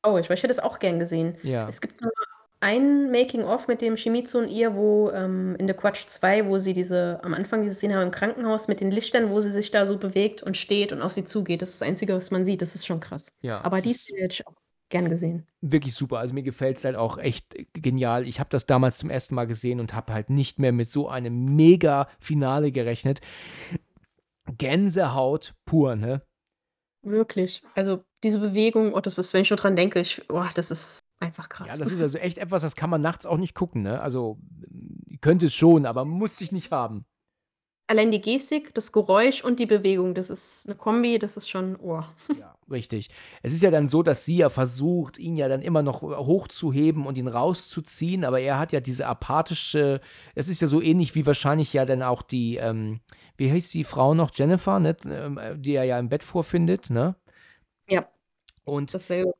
Oh, 0.03 0.17
ich, 0.17 0.29
ich 0.29 0.43
hätte 0.43 0.51
es 0.51 0.59
auch 0.59 0.79
gern 0.79 0.99
gesehen. 0.99 1.37
Ja. 1.41 1.67
Es 1.67 1.81
gibt 1.81 2.01
nur 2.01 2.11
ein 2.59 3.11
Making-of 3.11 3.67
mit 3.67 3.81
dem 3.81 3.95
Shimizu 3.97 4.39
und 4.39 4.49
ihr, 4.49 4.75
wo 4.75 5.11
ähm, 5.11 5.55
in 5.57 5.67
The 5.67 5.73
Quatsch 5.73 6.07
2, 6.07 6.47
wo 6.47 6.57
sie 6.57 6.73
diese, 6.73 7.19
am 7.23 7.33
Anfang 7.33 7.63
diese 7.63 7.75
Szene 7.75 7.95
haben 7.95 8.03
im 8.07 8.11
Krankenhaus 8.11 8.67
mit 8.67 8.79
den 8.79 8.91
Lichtern, 8.91 9.29
wo 9.29 9.39
sie 9.39 9.51
sich 9.51 9.71
da 9.71 9.85
so 9.85 9.97
bewegt 9.97 10.41
und 10.43 10.57
steht 10.57 10.91
und 10.91 11.01
auf 11.01 11.11
sie 11.11 11.25
zugeht. 11.25 11.61
Das 11.61 11.69
ist 11.69 11.81
das 11.81 11.87
Einzige, 11.87 12.15
was 12.15 12.31
man 12.31 12.43
sieht. 12.43 12.61
Das 12.61 12.75
ist 12.75 12.85
schon 12.85 12.99
krass. 12.99 13.31
Ja. 13.41 13.61
Aber 13.63 13.81
die 13.81 13.93
Szene 13.93 14.21
hätte 14.21 14.33
ich 14.33 14.47
auch 14.47 14.53
gern 14.95 15.09
gesehen. 15.09 15.45
Wirklich 15.59 15.93
super. 15.93 16.19
Also 16.19 16.33
mir 16.33 16.41
gefällt 16.41 16.77
es 16.77 16.85
halt 16.85 16.95
auch 16.95 17.17
echt 17.17 17.53
genial. 17.73 18.25
Ich 18.25 18.39
habe 18.39 18.49
das 18.49 18.65
damals 18.65 18.97
zum 18.97 19.09
ersten 19.09 19.35
Mal 19.35 19.43
gesehen 19.43 19.81
und 19.81 19.93
habe 19.93 20.13
halt 20.13 20.29
nicht 20.29 20.57
mehr 20.57 20.71
mit 20.71 20.89
so 20.89 21.09
einem 21.09 21.53
mega 21.53 22.07
Finale 22.17 22.71
gerechnet. 22.71 23.19
Gänsehaut 24.57 25.53
pur, 25.65 25.97
ne? 25.97 26.21
Wirklich. 27.03 27.61
Also 27.73 28.05
diese 28.23 28.39
Bewegung, 28.39 28.93
oh, 28.93 29.01
das 29.01 29.17
ist, 29.17 29.33
wenn 29.33 29.41
ich 29.41 29.49
nur 29.49 29.57
dran 29.57 29.75
denke, 29.75 29.99
ich, 29.99 30.21
oh, 30.29 30.45
das 30.55 30.71
ist 30.71 31.03
einfach 31.19 31.49
krass. 31.49 31.67
Ja, 31.67 31.77
das 31.77 31.91
ist 31.91 31.99
also 31.99 32.17
echt 32.17 32.37
etwas, 32.37 32.61
das 32.61 32.77
kann 32.77 32.89
man 32.89 33.01
nachts 33.01 33.25
auch 33.25 33.37
nicht 33.37 33.53
gucken, 33.53 33.81
ne? 33.81 33.99
Also 33.99 34.39
könnte 35.19 35.47
es 35.47 35.53
schon, 35.53 35.85
aber 35.85 36.05
muss 36.05 36.37
sich 36.37 36.53
nicht 36.53 36.71
haben. 36.71 37.03
Allein 37.87 38.11
die 38.11 38.21
Gestik, 38.21 38.73
das 38.73 38.93
Geräusch 38.93 39.43
und 39.43 39.59
die 39.59 39.65
Bewegung, 39.65 40.15
das 40.15 40.29
ist 40.29 40.67
eine 40.67 40.75
Kombi, 40.75 41.19
das 41.19 41.35
ist 41.35 41.49
schon 41.49 41.75
oh. 41.75 42.03
Ja, 42.39 42.54
richtig. 42.69 43.09
Es 43.43 43.53
ist 43.53 43.63
ja 43.63 43.71
dann 43.71 43.89
so, 43.89 44.03
dass 44.03 44.25
sie 44.25 44.37
ja 44.37 44.49
versucht, 44.49 45.17
ihn 45.17 45.35
ja 45.35 45.47
dann 45.47 45.61
immer 45.61 45.83
noch 45.83 46.01
hochzuheben 46.01 47.05
und 47.05 47.17
ihn 47.17 47.27
rauszuziehen, 47.27 48.23
aber 48.23 48.39
er 48.39 48.59
hat 48.59 48.71
ja 48.71 48.79
diese 48.79 49.07
apathische, 49.07 50.01
es 50.35 50.49
ist 50.49 50.61
ja 50.61 50.67
so 50.67 50.81
ähnlich 50.81 51.15
wie 51.15 51.25
wahrscheinlich 51.25 51.73
ja 51.73 51.85
dann 51.85 52.03
auch 52.03 52.21
die, 52.21 52.57
ähm, 52.57 53.01
wie 53.37 53.51
heißt 53.51 53.73
die 53.73 53.83
Frau 53.83 54.13
noch, 54.13 54.31
Jennifer, 54.33 54.79
ne? 54.79 54.95
Ähm, 55.05 55.39
die 55.61 55.73
er 55.75 55.83
ja 55.83 55.99
im 55.99 56.09
Bett 56.09 56.23
vorfindet, 56.23 56.89
ne? 56.89 57.15
Ja. 57.89 58.07
Und 58.63 58.93
dasselbe 58.93 59.33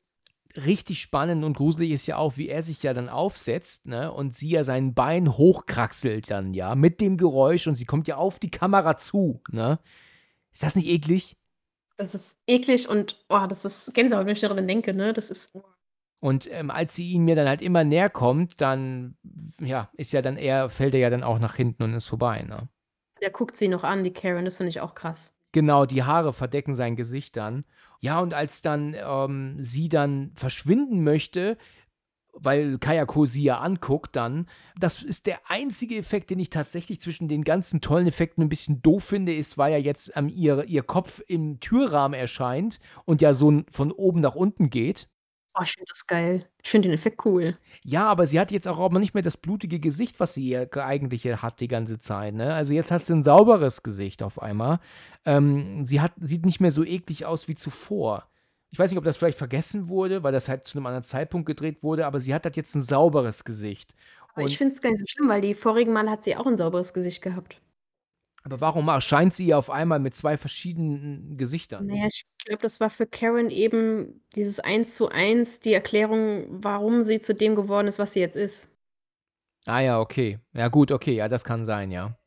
richtig 0.58 1.02
spannend 1.02 1.44
und 1.44 1.58
gruselig 1.58 1.92
ist 1.92 2.08
ja 2.08 2.18
auch, 2.18 2.38
wie 2.38 2.50
er 2.50 2.64
sich 2.64 2.82
ja 2.84 2.94
dann 2.94 3.10
aufsetzt, 3.10 3.88
ne, 3.88 4.12
und 4.12 4.36
sie 4.36 4.50
ja 4.50 4.64
sein 4.64 4.94
Bein 4.94 5.38
hochkraxelt 5.38 6.32
dann, 6.32 6.54
ja, 6.54 6.76
mit 6.76 7.02
dem 7.02 7.18
Geräusch 7.18 7.68
und 7.68 7.76
sie 7.76 7.86
kommt 7.86 8.08
ja 8.08 8.18
auf 8.18 8.40
die 8.40 8.52
Kamera 8.52 8.98
zu, 8.98 9.42
ne. 9.52 9.80
Ist 10.54 10.64
das 10.64 10.76
nicht 10.76 10.88
eklig? 10.88 11.36
Das 11.98 12.14
ist 12.14 12.40
eklig 12.48 12.90
und, 12.90 13.24
oh, 13.30 13.46
das 13.48 13.64
ist 13.66 13.94
Gänsehaut, 13.94 14.26
wenn 14.26 14.34
ich 14.34 14.42
daran 14.42 14.68
denke, 14.68 14.94
ne, 14.94 15.14
das 15.14 15.30
ist 15.30 15.56
oh. 15.56 15.64
Und 16.20 16.50
ähm, 16.52 16.72
als 16.72 16.96
sie 16.96 17.12
ihm 17.12 17.26
mir 17.26 17.36
dann 17.36 17.48
halt 17.48 17.62
immer 17.62 17.84
näher 17.84 18.10
kommt, 18.10 18.60
dann, 18.60 19.16
ja, 19.60 19.90
ist 19.94 20.12
ja 20.12 20.22
dann 20.22 20.38
eher, 20.38 20.70
fällt 20.70 20.94
er 20.94 21.00
ja 21.00 21.10
dann 21.10 21.24
auch 21.24 21.40
nach 21.40 21.56
hinten 21.56 21.84
und 21.84 21.94
ist 21.94 22.08
vorbei, 22.08 22.42
ne. 22.42 22.68
Der 23.22 23.30
guckt 23.30 23.56
sie 23.56 23.68
noch 23.68 23.84
an, 23.84 24.04
die 24.04 24.12
Karen, 24.12 24.46
das 24.46 24.58
finde 24.58 24.70
ich 24.70 24.82
auch 24.82 24.96
krass. 24.96 25.34
Genau, 25.52 25.86
die 25.86 26.04
Haare 26.04 26.34
verdecken 26.34 26.74
sein 26.74 26.96
Gesicht 26.96 27.38
dann. 27.38 27.64
Ja, 28.02 28.20
und 28.20 28.34
als 28.34 28.62
dann 28.62 28.94
ähm, 28.94 29.56
sie 29.60 29.88
dann 29.88 30.32
verschwinden 30.36 31.04
möchte, 31.04 31.58
weil 32.36 32.78
Kayako 32.78 33.26
sie 33.26 33.44
ja 33.44 33.60
anguckt 33.60 34.16
dann, 34.16 34.48
das 34.78 35.02
ist 35.02 35.28
der 35.28 35.40
einzige 35.50 35.98
Effekt, 35.98 36.30
den 36.30 36.40
ich 36.40 36.50
tatsächlich 36.50 37.02
zwischen 37.02 37.28
den 37.28 37.44
ganzen 37.44 37.82
tollen 37.82 38.08
Effekten 38.08 38.44
ein 38.44 38.50
bisschen 38.50 38.82
doof 38.82 39.04
finde, 39.04 39.34
ist, 39.34 39.58
weil 39.58 39.72
ja 39.72 39.78
jetzt 39.78 40.12
ähm, 40.16 40.30
ihr, 40.30 40.66
ihr 40.66 40.84
Kopf 40.84 41.22
im 41.28 41.60
Türrahmen 41.60 42.20
erscheint 42.20 42.80
und 43.06 43.22
ja 43.22 43.34
so 43.34 43.64
von 43.72 43.92
oben 43.92 44.22
nach 44.22 44.36
unten 44.36 44.70
geht. 44.70 45.08
Oh, 45.58 45.64
ich 45.64 45.72
finde 45.72 45.88
das 45.88 46.06
geil. 46.06 46.50
Ich 46.62 46.70
finde 46.70 46.90
den 46.90 46.96
Effekt 46.96 47.26
cool. 47.26 47.58
Ja, 47.82 48.08
aber 48.08 48.28
sie 48.28 48.40
hat 48.42 48.52
jetzt 48.52 48.68
auch 48.68 48.92
nicht 48.92 49.14
mehr 49.14 49.24
das 49.24 49.38
blutige 49.38 49.80
Gesicht, 49.80 50.20
was 50.20 50.34
sie 50.34 50.58
eigentlich 50.58 51.26
hat 51.42 51.62
die 51.62 51.70
ganze 51.70 51.98
Zeit. 51.98 52.34
Ne? 52.34 52.54
Also 52.54 52.74
jetzt 52.74 52.92
hat 52.92 53.06
sie 53.06 53.14
ein 53.14 53.24
sauberes 53.24 53.82
Gesicht 53.82 54.22
auf 54.22 54.42
einmal. 54.42 54.80
Ähm, 55.24 55.86
sie 55.86 56.02
hat, 56.02 56.12
sieht 56.20 56.46
nicht 56.46 56.60
mehr 56.60 56.72
so 56.72 56.84
eklig 56.84 57.26
aus 57.26 57.48
wie 57.48 57.56
zuvor. 57.56 58.28
Ich 58.76 58.80
weiß 58.80 58.92
nicht, 58.92 58.98
ob 58.98 59.06
das 59.06 59.16
vielleicht 59.16 59.38
vergessen 59.38 59.88
wurde, 59.88 60.22
weil 60.22 60.34
das 60.34 60.50
halt 60.50 60.68
zu 60.68 60.78
einem 60.78 60.86
anderen 60.88 61.06
Zeitpunkt 61.06 61.46
gedreht 61.46 61.82
wurde, 61.82 62.06
aber 62.06 62.20
sie 62.20 62.34
hat 62.34 62.44
halt 62.44 62.58
jetzt 62.58 62.76
ein 62.76 62.82
sauberes 62.82 63.46
Gesicht. 63.46 63.96
Aber 64.34 64.46
ich 64.46 64.58
finde 64.58 64.74
es 64.74 64.82
gar 64.82 64.90
nicht 64.90 65.00
so 65.00 65.06
schlimm, 65.08 65.30
weil 65.30 65.40
die 65.40 65.54
vorigen 65.54 65.94
Mal 65.94 66.10
hat 66.10 66.26
sie 66.26 66.36
auch 66.36 66.46
ein 66.46 66.58
sauberes 66.58 66.94
Gesicht 66.94 67.22
gehabt. 67.22 67.62
Aber 68.44 68.60
warum 68.60 68.90
erscheint 68.90 69.34
sie 69.34 69.54
auf 69.54 69.70
einmal 69.70 70.00
mit 70.00 70.14
zwei 70.14 70.36
verschiedenen 70.36 71.38
Gesichtern? 71.38 71.86
Naja, 71.86 72.08
ich 72.08 72.26
glaube, 72.44 72.64
das 72.64 72.82
war 72.82 72.90
für 72.90 73.08
Karen 73.08 73.50
eben 73.50 74.22
dieses 74.36 74.60
Eins 74.60 74.94
zu 74.94 75.08
eins 75.08 75.62
die 75.62 75.72
Erklärung, 75.72 76.46
warum 76.50 77.02
sie 77.02 77.22
zu 77.22 77.34
dem 77.34 77.56
geworden 77.56 77.88
ist, 77.88 77.98
was 77.98 78.12
sie 78.12 78.20
jetzt 78.20 78.36
ist. 78.36 78.70
Ah 79.66 79.80
ja, 79.80 80.02
okay. 80.02 80.38
Ja 80.52 80.68
gut, 80.68 80.92
okay, 80.92 81.14
ja, 81.14 81.30
das 81.30 81.46
kann 81.46 81.64
sein, 81.64 81.92
ja. 81.92 82.18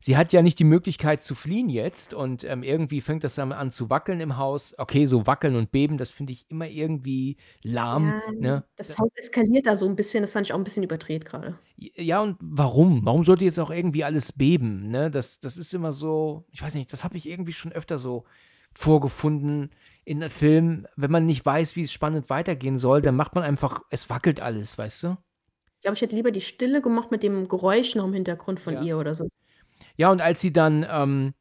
Sie 0.00 0.16
hat 0.16 0.32
ja 0.32 0.42
nicht 0.42 0.58
die 0.58 0.64
Möglichkeit 0.64 1.22
zu 1.22 1.34
fliehen 1.34 1.68
jetzt 1.68 2.14
und 2.14 2.42
ähm, 2.44 2.62
irgendwie 2.62 3.00
fängt 3.00 3.22
das 3.22 3.36
dann 3.36 3.52
an 3.52 3.70
zu 3.70 3.88
wackeln 3.90 4.20
im 4.20 4.36
Haus. 4.38 4.74
Okay, 4.78 5.06
so 5.06 5.26
wackeln 5.26 5.54
und 5.54 5.70
beben, 5.70 5.98
das 5.98 6.10
finde 6.10 6.32
ich 6.32 6.46
immer 6.50 6.66
irgendwie 6.66 7.36
lahm. 7.62 8.08
Ja, 8.08 8.32
Ne? 8.32 8.64
das 8.76 8.98
Haus 8.98 9.10
eskaliert 9.14 9.66
da 9.66 9.76
so 9.76 9.86
ein 9.86 9.94
bisschen, 9.96 10.22
das 10.22 10.32
fand 10.32 10.46
ich 10.46 10.52
auch 10.52 10.58
ein 10.58 10.64
bisschen 10.64 10.82
überdreht 10.82 11.24
gerade. 11.24 11.58
Ja, 11.76 12.20
und 12.20 12.36
warum? 12.40 13.04
Warum 13.04 13.24
sollte 13.24 13.44
jetzt 13.44 13.58
auch 13.60 13.70
irgendwie 13.70 14.02
alles 14.04 14.32
beben? 14.32 14.90
Ne? 14.90 15.10
Das, 15.10 15.40
das 15.40 15.56
ist 15.56 15.72
immer 15.74 15.92
so, 15.92 16.46
ich 16.50 16.62
weiß 16.62 16.74
nicht, 16.74 16.92
das 16.92 17.04
habe 17.04 17.16
ich 17.16 17.28
irgendwie 17.28 17.52
schon 17.52 17.72
öfter 17.72 17.98
so 17.98 18.24
vorgefunden 18.74 19.70
in 20.04 20.22
einem 20.22 20.30
Film. 20.30 20.86
Wenn 20.96 21.10
man 21.10 21.26
nicht 21.26 21.44
weiß, 21.44 21.76
wie 21.76 21.82
es 21.82 21.92
spannend 21.92 22.30
weitergehen 22.30 22.78
soll, 22.78 23.02
dann 23.02 23.16
macht 23.16 23.34
man 23.34 23.44
einfach, 23.44 23.82
es 23.90 24.08
wackelt 24.10 24.40
alles, 24.40 24.78
weißt 24.78 25.02
du? 25.04 25.16
Ich 25.76 25.82
glaube, 25.82 25.94
ich 25.96 26.02
hätte 26.02 26.16
lieber 26.16 26.30
die 26.30 26.40
Stille 26.40 26.82
gemacht 26.82 27.10
mit 27.10 27.22
dem 27.22 27.48
Geräusch 27.48 27.94
noch 27.94 28.04
im 28.06 28.12
Hintergrund 28.12 28.60
von 28.60 28.74
Ja. 28.74 28.82
ihr 28.82 28.98
oder 28.98 29.14
so. 29.14 29.28
Ja, 30.00 30.10
und 30.10 30.22
als 30.22 30.40
sie 30.40 30.50
dann, 30.50 30.86
ähm, 30.90 31.34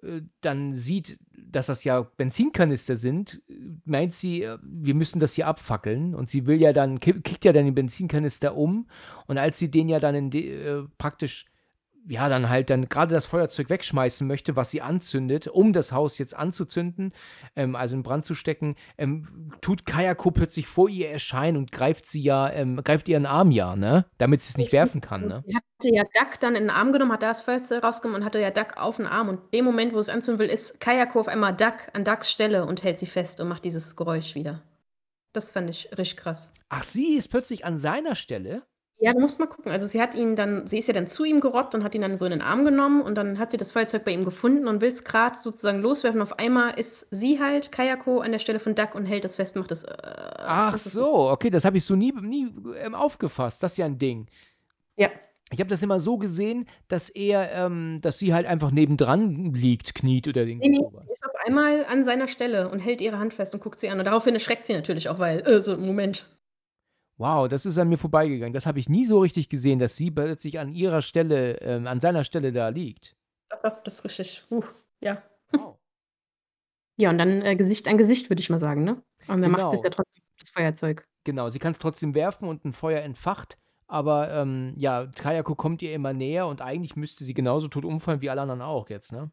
äh, 0.00 0.20
dann 0.40 0.76
sieht, 0.76 1.18
dass 1.36 1.66
das 1.66 1.82
ja 1.82 2.02
Benzinkanister 2.16 2.94
sind, 2.94 3.42
meint 3.84 4.14
sie, 4.14 4.42
äh, 4.44 4.56
wir 4.62 4.94
müssen 4.94 5.18
das 5.18 5.34
hier 5.34 5.48
abfackeln. 5.48 6.14
Und 6.14 6.30
sie 6.30 6.46
will 6.46 6.60
ja 6.60 6.72
dann, 6.72 7.00
ki- 7.00 7.22
kickt 7.22 7.44
ja 7.44 7.52
dann 7.52 7.64
den 7.64 7.74
Benzinkanister 7.74 8.56
um. 8.56 8.86
Und 9.26 9.38
als 9.38 9.58
sie 9.58 9.68
den 9.68 9.88
ja 9.88 9.98
dann 9.98 10.30
de, 10.30 10.48
äh, 10.48 10.84
praktisch, 10.96 11.46
ja, 12.06 12.28
dann 12.28 12.48
halt 12.48 12.70
dann 12.70 12.88
gerade 12.88 13.14
das 13.14 13.26
Feuerzeug 13.26 13.70
wegschmeißen 13.70 14.26
möchte, 14.26 14.56
was 14.56 14.70
sie 14.70 14.82
anzündet, 14.82 15.48
um 15.48 15.72
das 15.72 15.92
Haus 15.92 16.18
jetzt 16.18 16.36
anzuzünden, 16.36 17.12
ähm, 17.56 17.76
also 17.76 17.94
in 17.94 18.02
Brand 18.02 18.24
zu 18.24 18.34
stecken, 18.34 18.76
ähm, 18.98 19.52
tut 19.60 19.86
Kayako 19.86 20.30
plötzlich 20.30 20.66
vor 20.66 20.88
ihr 20.88 21.10
erscheinen 21.10 21.56
und 21.56 21.72
greift 21.72 22.06
sie 22.06 22.22
ja, 22.22 22.50
ähm, 22.50 22.82
greift 22.84 23.08
ihren 23.08 23.26
Arm 23.26 23.50
ja, 23.50 23.76
ne? 23.76 24.04
Damit 24.18 24.42
sie 24.42 24.50
es 24.50 24.56
nicht 24.58 24.72
werfen 24.72 25.00
kann, 25.00 25.26
ne? 25.26 25.44
Hatte 25.54 25.94
ja 25.94 26.02
Duck 26.02 26.40
dann 26.40 26.54
in 26.54 26.64
den 26.64 26.70
Arm 26.70 26.92
genommen, 26.92 27.12
hat 27.12 27.22
da 27.22 27.28
das 27.28 27.40
Feuerzeug 27.40 27.82
rausgenommen 27.82 28.20
und 28.20 28.26
hatte 28.26 28.40
ja 28.40 28.50
Duck 28.50 28.76
auf 28.76 28.96
den 28.96 29.06
Arm. 29.06 29.28
Und 29.28 29.54
dem 29.54 29.64
Moment, 29.64 29.94
wo 29.94 29.98
es 29.98 30.08
anzünden 30.08 30.40
will, 30.40 30.52
ist 30.52 30.80
Kayako 30.80 31.20
auf 31.20 31.28
einmal 31.28 31.54
Duck 31.54 31.74
an 31.92 32.04
Ducks 32.04 32.30
Stelle 32.30 32.66
und 32.66 32.82
hält 32.82 32.98
sie 32.98 33.06
fest 33.06 33.40
und 33.40 33.48
macht 33.48 33.64
dieses 33.64 33.96
Geräusch 33.96 34.34
wieder. 34.34 34.62
Das 35.32 35.50
fand 35.50 35.68
ich 35.68 35.90
richtig 35.98 36.16
krass. 36.16 36.52
Ach, 36.68 36.84
sie 36.84 37.16
ist 37.16 37.28
plötzlich 37.28 37.64
an 37.64 37.76
seiner 37.76 38.14
Stelle? 38.14 38.62
Ja, 38.98 39.12
du 39.12 39.20
musst 39.20 39.38
mal 39.40 39.46
gucken. 39.46 39.72
Also 39.72 39.86
sie 39.86 40.00
hat 40.00 40.14
ihn 40.14 40.36
dann, 40.36 40.66
sie 40.66 40.78
ist 40.78 40.86
ja 40.88 40.94
dann 40.94 41.06
zu 41.08 41.24
ihm 41.24 41.40
gerottet 41.40 41.74
und 41.74 41.84
hat 41.84 41.94
ihn 41.94 42.00
dann 42.02 42.16
so 42.16 42.24
in 42.24 42.30
den 42.30 42.40
Arm 42.42 42.64
genommen 42.64 43.02
und 43.02 43.16
dann 43.16 43.38
hat 43.38 43.50
sie 43.50 43.56
das 43.56 43.72
Feuerzeug 43.72 44.04
bei 44.04 44.12
ihm 44.12 44.24
gefunden 44.24 44.68
und 44.68 44.80
will 44.80 44.92
es 44.92 45.04
gerade 45.04 45.36
sozusagen 45.36 45.80
loswerfen. 45.80 46.22
Auf 46.22 46.38
einmal 46.38 46.78
ist 46.78 47.08
sie 47.10 47.40
halt, 47.40 47.72
Kayako, 47.72 48.20
an 48.20 48.32
der 48.32 48.38
Stelle 48.38 48.60
von 48.60 48.74
Duck 48.74 48.94
und 48.94 49.04
hält 49.06 49.24
das 49.24 49.36
fest, 49.36 49.56
macht 49.56 49.70
das. 49.72 49.84
Äh, 49.84 49.92
Ach 50.38 50.72
das 50.72 50.84
so, 50.84 51.28
okay, 51.30 51.50
das 51.50 51.64
habe 51.64 51.76
ich 51.76 51.84
so 51.84 51.96
nie, 51.96 52.12
nie 52.12 52.54
ähm, 52.78 52.94
aufgefasst. 52.94 53.62
Das 53.62 53.72
ist 53.72 53.78
ja 53.78 53.86
ein 53.86 53.98
Ding. 53.98 54.28
Ja. 54.96 55.10
Ich 55.52 55.60
habe 55.60 55.70
das 55.70 55.82
immer 55.82 56.00
so 56.00 56.18
gesehen, 56.18 56.68
dass 56.88 57.10
er, 57.10 57.52
ähm, 57.52 58.00
dass 58.00 58.18
sie 58.18 58.32
halt 58.34 58.46
einfach 58.46 58.70
nebendran 58.70 59.52
liegt, 59.54 59.94
kniet 59.94 60.26
oder 60.28 60.44
Nee, 60.58 60.68
irgendwie 60.68 60.70
nee, 60.70 60.78
sowas. 60.80 61.04
sie 61.06 61.12
ist 61.12 61.24
auf 61.24 61.34
einmal 61.46 61.84
an 61.86 62.04
seiner 62.04 62.28
Stelle 62.28 62.68
und 62.70 62.80
hält 62.80 63.00
ihre 63.00 63.18
Hand 63.18 63.34
fest 63.34 63.54
und 63.54 63.60
guckt 63.62 63.78
sie 63.78 63.88
an. 63.90 63.98
Und 63.98 64.06
daraufhin 64.06 64.34
erschreckt 64.34 64.66
sie 64.66 64.74
natürlich 64.74 65.08
auch, 65.08 65.18
weil, 65.18 65.40
äh, 65.46 65.60
so, 65.62 65.76
Moment. 65.76 66.33
Wow, 67.16 67.48
das 67.48 67.64
ist 67.64 67.78
an 67.78 67.88
mir 67.88 67.98
vorbeigegangen. 67.98 68.52
Das 68.52 68.66
habe 68.66 68.80
ich 68.80 68.88
nie 68.88 69.04
so 69.04 69.20
richtig 69.20 69.48
gesehen, 69.48 69.78
dass 69.78 69.96
sie 69.96 70.10
plötzlich 70.10 70.58
an 70.58 70.68
ihrer 70.68 71.00
Stelle, 71.00 71.60
ähm, 71.60 71.86
an 71.86 72.00
seiner 72.00 72.24
Stelle 72.24 72.52
da 72.52 72.68
liegt. 72.68 73.16
Doch, 73.50 73.62
doch, 73.62 73.82
das 73.84 74.00
ist 74.00 74.04
richtig. 74.04 74.44
Uh, 74.50 74.64
ja. 75.00 75.22
Wow. 75.52 75.78
Ja, 76.96 77.10
und 77.10 77.18
dann 77.18 77.42
äh, 77.42 77.56
Gesicht 77.56 77.86
an 77.88 77.98
Gesicht, 77.98 78.30
würde 78.30 78.40
ich 78.40 78.50
mal 78.50 78.58
sagen, 78.58 78.84
ne? 78.84 79.02
Und 79.28 79.42
dann 79.42 79.50
macht 79.50 79.70
sie 79.70 79.76
es 79.76 79.82
Genau. 79.82 79.90
ja 79.90 79.90
trotzdem 79.90 80.22
das 80.38 80.50
Feuerzeug. 80.50 81.08
Genau, 81.24 81.48
sie 81.50 81.58
kann 81.58 81.72
es 81.72 81.78
trotzdem 81.78 82.14
werfen 82.14 82.48
und 82.48 82.64
ein 82.64 82.72
Feuer 82.72 83.00
entfacht. 83.02 83.58
Aber 83.86 84.30
ähm, 84.32 84.74
ja, 84.78 85.06
Kayako 85.06 85.54
kommt 85.54 85.82
ihr 85.82 85.92
immer 85.94 86.12
näher 86.12 86.46
und 86.46 86.62
eigentlich 86.62 86.96
müsste 86.96 87.24
sie 87.24 87.34
genauso 87.34 87.68
tot 87.68 87.84
umfallen 87.84 88.20
wie 88.22 88.30
alle 88.30 88.42
anderen 88.42 88.62
auch 88.62 88.88
jetzt, 88.90 89.12
ne? 89.12 89.30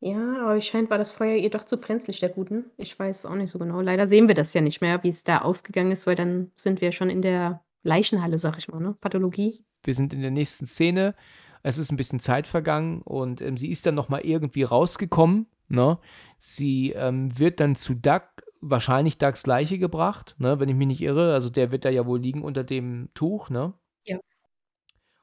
Ja, 0.00 0.42
aber 0.42 0.60
scheint 0.60 0.90
war 0.90 0.98
das 0.98 1.10
Feuer 1.10 1.36
ihr 1.36 1.50
doch 1.50 1.64
zu 1.64 1.78
brenzlig, 1.78 2.20
der 2.20 2.28
Guten. 2.28 2.66
Ich 2.76 2.98
weiß 2.98 3.26
auch 3.26 3.34
nicht 3.34 3.50
so 3.50 3.58
genau. 3.58 3.80
Leider 3.80 4.06
sehen 4.06 4.28
wir 4.28 4.34
das 4.34 4.52
ja 4.54 4.60
nicht 4.60 4.80
mehr, 4.80 5.02
wie 5.02 5.08
es 5.08 5.24
da 5.24 5.38
ausgegangen 5.38 5.90
ist, 5.90 6.06
weil 6.06 6.16
dann 6.16 6.52
sind 6.54 6.80
wir 6.80 6.92
schon 6.92 7.08
in 7.10 7.22
der 7.22 7.64
Leichenhalle, 7.82 8.38
sag 8.38 8.58
ich 8.58 8.68
mal, 8.68 8.80
ne? 8.80 8.94
Pathologie. 9.00 9.64
Wir 9.84 9.94
sind 9.94 10.12
in 10.12 10.20
der 10.20 10.30
nächsten 10.30 10.66
Szene. 10.66 11.14
Es 11.62 11.78
ist 11.78 11.90
ein 11.90 11.96
bisschen 11.96 12.20
Zeit 12.20 12.46
vergangen 12.46 13.00
und 13.02 13.40
ähm, 13.40 13.56
sie 13.56 13.70
ist 13.70 13.86
dann 13.86 13.94
noch 13.94 14.08
mal 14.08 14.20
irgendwie 14.20 14.62
rausgekommen. 14.64 15.46
Ne? 15.68 15.98
Sie 16.38 16.92
ähm, 16.92 17.36
wird 17.38 17.58
dann 17.58 17.74
zu 17.74 17.94
Duck, 17.94 18.22
wahrscheinlich 18.60 19.18
Ducks 19.18 19.46
Leiche 19.46 19.78
gebracht, 19.78 20.36
ne? 20.38 20.60
wenn 20.60 20.68
ich 20.68 20.76
mich 20.76 20.86
nicht 20.86 21.02
irre. 21.02 21.32
Also 21.32 21.50
der 21.50 21.72
wird 21.72 21.84
da 21.84 21.88
ja 21.90 22.06
wohl 22.06 22.20
liegen 22.20 22.42
unter 22.42 22.62
dem 22.62 23.08
Tuch. 23.14 23.50
Ne? 23.50 23.72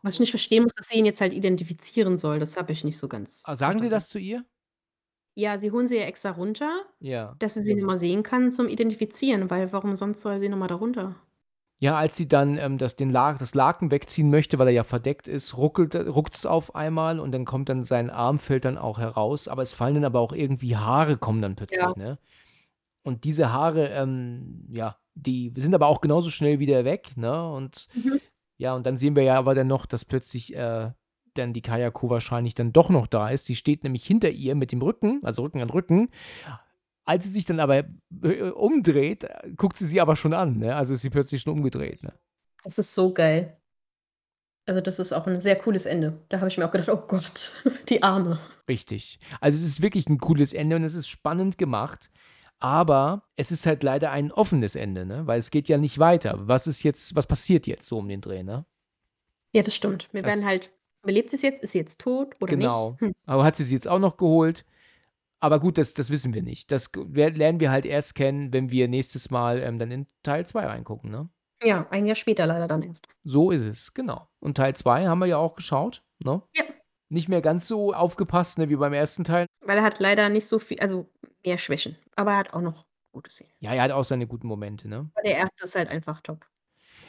Was 0.01 0.15
ich 0.15 0.19
nicht 0.19 0.31
verstehen 0.31 0.63
muss, 0.63 0.75
dass 0.75 0.89
sie 0.89 0.97
ihn 0.99 1.05
jetzt 1.05 1.21
halt 1.21 1.31
identifizieren 1.31 2.17
soll. 2.17 2.37
Das 2.39 2.57
habe 2.57 2.73
ich 2.73 2.83
nicht 2.83 2.97
so 2.97 3.07
ganz. 3.07 3.41
Ah, 3.45 3.55
Sagen 3.55 3.79
Sie 3.79 3.87
verstanden. 3.87 3.91
das 3.91 4.09
zu 4.09 4.19
ihr? 4.19 4.43
Ja, 5.37 5.57
sie 5.57 5.71
holen 5.71 5.87
sie 5.87 5.97
ja 5.97 6.03
extra 6.03 6.31
runter, 6.31 6.83
Ja. 6.99 7.35
dass 7.39 7.55
sie 7.55 7.63
sie 7.63 7.73
nochmal 7.75 7.97
sehen 7.97 8.21
kann 8.23 8.51
zum 8.51 8.67
Identifizieren, 8.67 9.49
weil 9.49 9.71
warum 9.73 9.95
sonst 9.95 10.21
soll 10.21 10.39
sie 10.39 10.49
nochmal 10.49 10.67
da 10.67 10.75
runter? 10.75 11.15
Ja, 11.81 11.97
als 11.97 12.15
sie 12.15 12.27
dann 12.27 12.57
ähm, 12.57 12.77
das, 12.77 12.95
den 12.95 13.09
La 13.09 13.33
das 13.33 13.55
Laken 13.55 13.91
wegziehen 13.91 14.29
möchte, 14.29 14.57
weil 14.57 14.67
er 14.67 14.73
ja 14.73 14.83
verdeckt 14.83 15.27
ist, 15.27 15.57
ruckelt 15.57 15.95
es 15.95 16.45
auf 16.45 16.75
einmal 16.75 17.19
und 17.19 17.31
dann 17.33 17.45
kommt 17.45 17.67
dann 17.67 17.83
sein 17.83 18.09
Arm, 18.09 18.39
fällt 18.39 18.63
dann 18.65 18.77
auch 18.77 18.99
heraus. 18.99 19.47
Aber 19.47 19.61
es 19.63 19.73
fallen 19.73 19.95
dann 19.95 20.05
aber 20.05 20.19
auch 20.19 20.31
irgendwie 20.33 20.77
Haare, 20.77 21.17
kommen 21.17 21.41
dann 21.41 21.55
plötzlich, 21.55 21.79
Ja. 21.81 21.93
ne? 21.95 22.19
Und 23.03 23.25
diese 23.25 23.53
Haare, 23.53 23.89
ähm, 23.89 24.67
ja, 24.73 24.97
die 25.15 25.53
sind 25.57 25.75
aber 25.75 25.87
auch 25.87 26.01
genauso 26.01 26.29
schnell 26.31 26.59
wieder 26.59 26.85
weg, 26.85 27.17
ne? 27.17 27.51
Und 27.51 27.87
Mhm. 27.93 28.19
ja, 28.57 28.75
und 28.75 28.85
dann 28.87 28.97
sehen 28.97 29.15
wir 29.15 29.23
ja 29.23 29.37
aber 29.37 29.55
dann 29.55 29.67
noch, 29.67 29.85
dass 29.87 30.05
plötzlich 30.05 30.55
äh, 30.55 30.91
dann 31.37 31.53
die 31.53 31.61
Kayako 31.61 32.09
wahrscheinlich 32.09 32.55
dann 32.55 32.73
doch 32.73 32.89
noch 32.89 33.07
da 33.07 33.29
ist. 33.29 33.45
Sie 33.45 33.55
steht 33.55 33.83
nämlich 33.83 34.05
hinter 34.05 34.29
ihr 34.29 34.55
mit 34.55 34.71
dem 34.71 34.81
Rücken, 34.81 35.19
also 35.23 35.43
Rücken 35.43 35.61
an 35.61 35.69
Rücken. 35.69 36.09
Als 37.05 37.25
sie 37.25 37.31
sich 37.31 37.45
dann 37.45 37.59
aber 37.59 37.83
äh, 38.23 38.49
umdreht, 38.51 39.27
guckt 39.57 39.77
sie 39.77 39.85
sie 39.85 39.99
aber 39.99 40.15
schon 40.15 40.33
an, 40.33 40.57
ne? 40.59 40.75
Also 40.75 40.93
ist 40.93 41.01
sie 41.01 41.09
plötzlich 41.09 41.41
schon 41.41 41.53
umgedreht, 41.53 42.01
ne? 42.03 42.13
Das 42.63 42.77
ist 42.79 42.95
so 42.95 43.13
geil. 43.13 43.57
Also, 44.65 44.79
das 44.79 44.97
ist 44.99 45.11
auch 45.11 45.27
ein 45.27 45.41
sehr 45.41 45.57
cooles 45.57 45.85
Ende. 45.85 46.21
Da 46.29 46.37
habe 46.39 46.47
ich 46.47 46.57
mir 46.57 46.65
auch 46.65 46.71
gedacht, 46.71 46.87
oh 46.87 47.05
Gott, 47.05 47.51
die 47.89 48.01
Arme. 48.01 48.39
Richtig. 48.69 49.19
Also 49.41 49.57
es 49.57 49.63
ist 49.65 49.81
wirklich 49.81 50.07
ein 50.07 50.17
cooles 50.19 50.53
Ende 50.53 50.77
und 50.77 50.85
es 50.85 50.95
ist 50.95 51.09
spannend 51.09 51.57
gemacht. 51.57 52.09
Aber 52.59 53.23
es 53.35 53.51
ist 53.51 53.65
halt 53.65 53.83
leider 53.83 54.11
ein 54.11 54.31
offenes 54.31 54.77
Ende, 54.77 55.05
ne? 55.05 55.27
Weil 55.27 55.39
es 55.39 55.51
geht 55.51 55.67
ja 55.67 55.77
nicht 55.77 55.99
weiter. 55.99 56.47
Was 56.47 56.65
ist 56.67 56.81
jetzt, 56.83 57.13
was 57.13 57.27
passiert 57.27 57.67
jetzt 57.67 57.85
so 57.89 57.97
um 57.97 58.07
den 58.07 58.21
Dreh, 58.21 58.41
ne? 58.43 58.65
Ja, 59.51 59.63
das 59.63 59.75
stimmt. 59.75 60.07
Wir 60.13 60.21
Das- 60.23 60.33
werden 60.33 60.45
halt, 60.47 60.71
überlebt 61.03 61.29
sie 61.29 61.35
es 61.35 61.41
jetzt? 61.41 61.63
Ist 61.63 61.71
sie 61.73 61.79
jetzt 61.79 62.01
tot 62.01 62.35
oder 62.41 62.55
Genau. 62.55 62.91
nicht? 62.91 63.01
Hm. 63.01 63.13
Aber 63.25 63.43
hat 63.43 63.55
sie 63.57 63.63
sie 63.63 63.75
jetzt 63.75 63.87
auch 63.87 63.99
noch 63.99 64.17
geholt? 64.17 64.65
Aber 65.39 65.59
gut, 65.59 65.77
das, 65.77 65.93
das 65.93 66.09
wissen 66.09 66.33
wir 66.33 66.41
nicht. 66.41 66.71
Das 66.71 66.89
lernen 66.95 67.59
wir 67.59 67.69
halt 67.69 67.85
erst 67.85 68.15
kennen, 68.15 68.53
wenn 68.53 68.71
wir 68.71 68.87
nächstes 68.87 69.29
Mal 69.29 69.61
ähm, 69.61 69.77
dann 69.77 69.91
in 69.91 70.07
Teil 70.23 70.45
2 70.47 70.65
reingucken, 70.65 71.11
ne? 71.11 71.29
Ja, 71.61 71.85
ein 71.91 72.05
Jahr 72.05 72.15
später 72.15 72.45
leider 72.45 72.67
dann 72.67 72.81
erst. 72.81 73.07
So 73.23 73.51
ist 73.51 73.63
es, 73.63 73.93
genau. 73.93 74.27
Und 74.39 74.55
Teil 74.57 74.75
2 74.75 75.05
haben 75.07 75.19
wir 75.19 75.25
ja 75.27 75.37
auch 75.37 75.55
geschaut, 75.55 76.01
ne? 76.19 76.41
Ja. 76.55 76.63
Nicht 77.09 77.27
mehr 77.29 77.41
ganz 77.41 77.67
so 77.67 77.93
aufgepasst, 77.93 78.57
ne, 78.57 78.69
wie 78.69 78.75
beim 78.75 78.93
ersten 78.93 79.23
Teil. 79.23 79.45
Weil 79.61 79.77
er 79.77 79.83
hat 79.83 79.99
leider 79.99 80.29
nicht 80.29 80.47
so 80.47 80.59
viel, 80.59 80.79
also 80.79 81.09
mehr 81.45 81.57
Schwächen. 81.57 81.97
Aber 82.15 82.31
er 82.31 82.37
hat 82.37 82.53
auch 82.53 82.61
noch 82.61 82.85
gute 83.11 83.29
Szenen. 83.29 83.51
Ja, 83.59 83.73
er 83.73 83.83
hat 83.83 83.91
auch 83.91 84.05
seine 84.05 84.27
guten 84.27 84.47
Momente, 84.47 84.87
ne? 84.87 85.09
Aber 85.13 85.23
der 85.23 85.35
erste 85.35 85.65
ist 85.65 85.75
halt 85.75 85.89
einfach 85.89 86.21
top. 86.21 86.47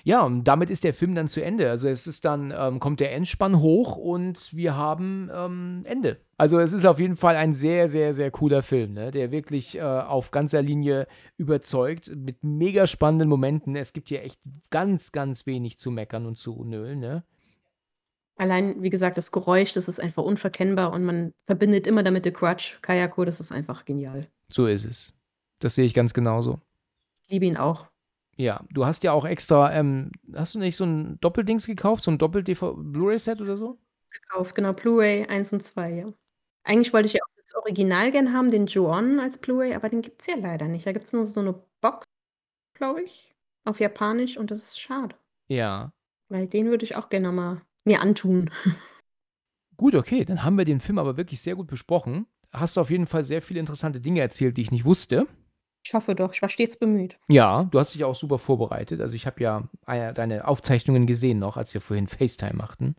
Ja, 0.07 0.23
und 0.23 0.45
damit 0.45 0.69
ist 0.69 0.85
der 0.85 0.93
Film 0.93 1.15
dann 1.15 1.29
zu 1.29 1.43
Ende. 1.43 1.71
Also 1.71 1.89
es 1.89 2.07
ist 2.07 2.27
dann, 2.27 2.53
ähm, 2.57 2.79
kommt 2.79 3.01
der 3.01 3.15
Endspann 3.15 3.61
hoch 3.61 3.97
und 3.97 4.55
wir 4.55 4.77
haben 4.77 5.31
ähm, 5.35 5.81
Ende. 5.85 6.21
Also 6.37 6.59
es 6.61 6.75
ist 6.75 6.85
auf 6.85 6.99
jeden 7.01 7.17
Fall 7.17 7.37
ein 7.37 7.55
sehr, 7.55 7.89
sehr, 7.89 8.13
sehr 8.13 8.31
cooler 8.31 8.61
Film, 8.61 8.93
ne? 8.93 9.11
der 9.11 9.31
wirklich 9.31 9.79
äh, 9.79 9.81
auf 9.81 10.31
ganzer 10.31 10.61
Linie 10.61 11.07
überzeugt, 11.39 12.15
mit 12.15 12.45
mega 12.45 12.87
spannenden 12.87 13.31
Momenten. 13.31 13.77
Es 13.77 13.95
gibt 13.95 14.11
hier 14.11 14.23
echt 14.23 14.39
ganz, 14.69 15.11
ganz 15.11 15.47
wenig 15.47 15.79
zu 15.79 15.91
meckern 15.91 16.27
und 16.27 16.37
zu 16.37 16.65
nölen. 16.65 17.01
Ne? 17.01 17.25
Allein, 18.37 18.83
wie 18.83 18.91
gesagt, 18.91 19.17
das 19.17 19.33
Geräusch, 19.33 19.73
das 19.73 19.89
ist 19.89 20.01
einfach 20.01 20.23
unverkennbar 20.23 20.93
und 20.93 21.05
man 21.05 21.33
verbindet 21.47 21.87
immer 21.87 22.03
damit 22.03 22.25
The 22.25 22.31
Crutch, 22.31 22.79
Kayako, 22.83 23.25
das 23.25 23.41
ist 23.41 23.53
einfach 23.53 23.87
genial. 23.87 24.27
So 24.51 24.67
ist 24.67 24.85
es. 24.85 25.15
Das 25.61 25.77
sehe 25.77 25.87
ich 25.87 25.95
ganz 25.95 26.13
genauso. 26.13 26.61
Ich 27.23 27.31
liebe 27.31 27.47
ihn 27.47 27.57
auch. 27.57 27.87
Ja, 28.37 28.65
du 28.71 28.85
hast 28.85 29.05
ja 29.05 29.13
auch 29.13 29.25
extra, 29.25 29.73
ähm, 29.73 30.11
hast 30.35 30.55
du 30.55 30.59
nicht 30.59 30.77
so 30.77 30.85
ein 30.85 31.21
Doppeldings 31.21 31.67
gekauft, 31.67 32.03
so 32.03 32.11
ein 32.11 32.19
Doppel-Blu-ray-Set 32.19 33.41
oder 33.41 33.57
so? 33.57 33.79
Gekauft, 34.11 34.55
genau, 34.55 34.73
Blu-ray 34.73 35.27
1 35.27 35.53
und 35.53 35.63
2, 35.63 35.93
ja. 35.93 36.13
Eigentlich 36.65 36.93
wollte 36.93 37.07
ich 37.07 37.15
ja 37.15 37.21
auch 37.23 37.35
das 37.37 37.55
Original 37.55 38.11
gern 38.11 38.33
haben, 38.33 38.51
den 38.51 38.67
Ju-On 38.67 39.21
als 39.21 39.39
Blu-ray, 39.39 39.75
aber 39.75 39.89
den 39.89 40.03
gibt 40.03 40.21
es 40.21 40.27
ja 40.27 40.37
leider 40.37 40.67
nicht. 40.67 40.87
Da 40.87 40.93
gibt 40.93 41.05
es 41.05 41.13
nur 41.13 41.25
so 41.25 41.41
eine 41.41 41.55
Box, 41.81 42.07
glaube 42.75 43.03
ich, 43.03 43.35
auf 43.65 43.81
Japanisch 43.81 44.37
und 44.37 44.51
das 44.51 44.59
ist 44.59 44.81
schade. 44.81 45.15
Ja. 45.49 45.93
Weil 46.29 46.47
den 46.47 46.67
würde 46.67 46.85
ich 46.85 46.97
auch 46.97 47.09
gerne 47.11 47.31
mal 47.33 47.63
mir 47.85 48.01
antun. 48.01 48.51
Gut, 49.77 49.95
okay, 49.95 50.25
dann 50.25 50.45
haben 50.45 50.57
wir 50.57 50.65
den 50.65 50.81
Film 50.81 50.99
aber 50.99 51.17
wirklich 51.17 51.43
sehr 51.43 51.57
gut 51.57 51.67
besprochen. 51.67 52.27
Hast 52.53 52.77
du 52.77 52.81
auf 52.81 52.91
jeden 52.91 53.09
Fall 53.09 53.25
sehr 53.25 53.43
viele 53.43 53.59
interessante 53.59 54.01
Dinge 54.01 54.21
erzählt, 54.21 54.57
die 54.57 54.63
ich 54.63 54.71
nicht 54.71 54.85
wusste. 54.85 55.27
Ich 55.85 55.93
hoffe 55.93 56.15
doch, 56.15 56.33
ich 56.33 56.41
war 56.41 56.49
stets 56.49 56.77
bemüht. 56.77 57.19
Ja, 57.29 57.65
du 57.71 57.79
hast 57.79 57.95
dich 57.95 58.05
auch 58.05 58.15
super 58.15 58.39
vorbereitet. 58.39 59.01
Also 59.03 59.15
ich 59.15 59.27
habe 59.27 59.43
ja 59.43 59.69
äh, 59.87 60.15
deine 60.15 60.49
Aufzeichnungen 60.49 61.07
gesehen 61.07 61.39
noch, 61.39 61.57
als 61.59 61.75
wir 61.75 61.81
vorhin 61.83 62.09
FaceTime 62.09 62.55
machten. 62.55 62.97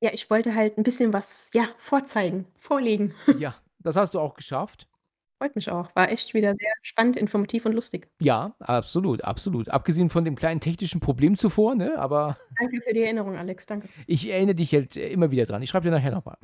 Ja, 0.00 0.10
ich 0.12 0.28
wollte 0.30 0.54
halt 0.54 0.76
ein 0.76 0.82
bisschen 0.82 1.12
was, 1.12 1.50
ja, 1.54 1.68
vorzeigen, 1.78 2.46
vorlegen. 2.58 3.14
Ja, 3.38 3.54
das 3.78 3.96
hast 3.96 4.14
du 4.14 4.20
auch 4.20 4.34
geschafft. 4.34 4.88
Freut 5.38 5.54
mich 5.56 5.70
auch. 5.70 5.88
War 5.94 6.10
echt 6.10 6.34
wieder 6.34 6.54
sehr 6.58 6.72
spannend, 6.82 7.16
informativ 7.16 7.64
und 7.64 7.72
lustig. 7.72 8.08
Ja, 8.20 8.54
absolut, 8.58 9.24
absolut. 9.24 9.70
Abgesehen 9.70 10.10
von 10.10 10.24
dem 10.24 10.34
kleinen 10.36 10.60
technischen 10.60 11.00
Problem 11.00 11.36
zuvor, 11.38 11.74
ne? 11.74 11.96
Aber 11.98 12.36
Danke 12.60 12.82
für 12.82 12.92
die 12.92 13.02
Erinnerung, 13.04 13.36
Alex. 13.36 13.64
Danke. 13.66 13.88
ich 14.06 14.28
erinnere 14.28 14.56
dich 14.56 14.74
halt 14.74 14.96
immer 14.96 15.30
wieder 15.30 15.46
dran. 15.46 15.62
Ich 15.62 15.70
schreibe 15.70 15.84
dir 15.84 15.92
nachher 15.92 16.10
nochmal. 16.10 16.36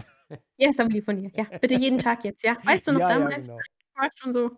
Ja, 0.56 0.70
ist 0.70 0.80
aber 0.80 0.88
lieb 0.90 1.05
von 1.05 1.16
dir. 1.20 1.30
Ja, 1.34 1.44
bitte 1.60 1.74
jeden 1.74 1.98
Tag 1.98 2.24
jetzt, 2.24 2.43
ja? 2.43 2.56
Weißt 2.64 2.88
du 2.88 2.93
noch 2.93 3.01
Ja, 3.01 3.10
ja, 3.10 3.18
damals? 3.18 3.48
genau. 3.48 3.59
War 3.97 4.10
schon 4.14 4.32
so. 4.32 4.51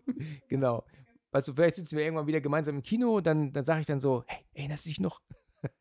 Genau. 0.48 0.84
Weißt 1.32 1.48
du, 1.48 1.52
vielleicht 1.52 1.76
sitzen 1.76 1.96
wir 1.96 2.04
irgendwann 2.04 2.26
wieder 2.26 2.40
gemeinsam 2.40 2.76
im 2.76 2.82
Kino, 2.82 3.20
dann, 3.20 3.52
dann 3.52 3.64
sage 3.64 3.80
ich 3.80 3.86
dann 3.86 4.00
so, 4.00 4.24
hey, 4.26 4.44
erinnerst 4.54 4.86
du 4.86 4.90
dich 4.90 5.00
noch? 5.00 5.20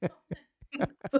So, 1.10 1.20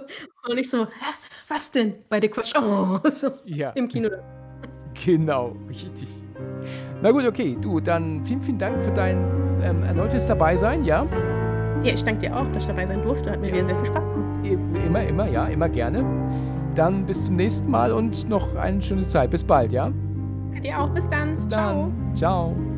und 0.50 0.58
ich 0.58 0.68
so: 0.70 0.84
„Hä, 0.84 1.14
was 1.48 1.70
denn?“ 1.70 2.04
Bei 2.10 2.20
The 2.20 2.28
Quatsch. 2.28 2.52
Oh, 2.56 2.98
so 3.10 3.30
Ja, 3.46 3.70
im 3.70 3.88
Kino. 3.88 4.10
genau, 5.06 5.56
richtig. 5.68 6.08
Na 7.00 7.10
gut, 7.10 7.24
okay, 7.26 7.56
du, 7.60 7.80
dann 7.80 8.24
vielen, 8.26 8.42
vielen 8.42 8.58
Dank 8.58 8.82
für 8.82 8.90
dein 8.92 9.16
ähm, 9.62 9.82
erneutes 9.84 10.26
Dabeisein, 10.26 10.84
ja? 10.84 11.06
Ja, 11.82 11.94
ich 11.94 12.04
danke 12.04 12.20
dir 12.28 12.36
auch, 12.36 12.44
dass 12.52 12.64
ich 12.64 12.68
dabei 12.68 12.86
sein 12.86 13.02
durfte. 13.02 13.30
Hat 13.30 13.40
mir 13.40 13.48
Ja. 13.48 13.54
wieder 13.54 13.64
sehr 13.64 13.76
viel 13.76 13.86
Spaß 13.86 14.02
gemacht. 14.04 14.44
I- 14.44 14.86
Immer, 14.86 15.02
immer, 15.04 15.28
ja, 15.28 15.46
immer 15.46 15.68
gerne. 15.70 16.04
Dann 16.74 17.06
bis 17.06 17.24
zum 17.24 17.36
nächsten 17.36 17.70
Mal 17.70 17.92
und 17.92 18.28
noch 18.28 18.54
eine 18.54 18.82
schöne 18.82 19.06
Zeit. 19.06 19.30
Bis 19.30 19.42
bald, 19.42 19.72
ja? 19.72 19.90
Dir 20.62 20.78
auch. 20.78 20.90
Bis 20.90 21.08
dann. 21.08 21.36
Bis 21.36 21.48
Ciao. 21.48 21.84
dann. 21.84 22.16
Ciao. 22.16 22.77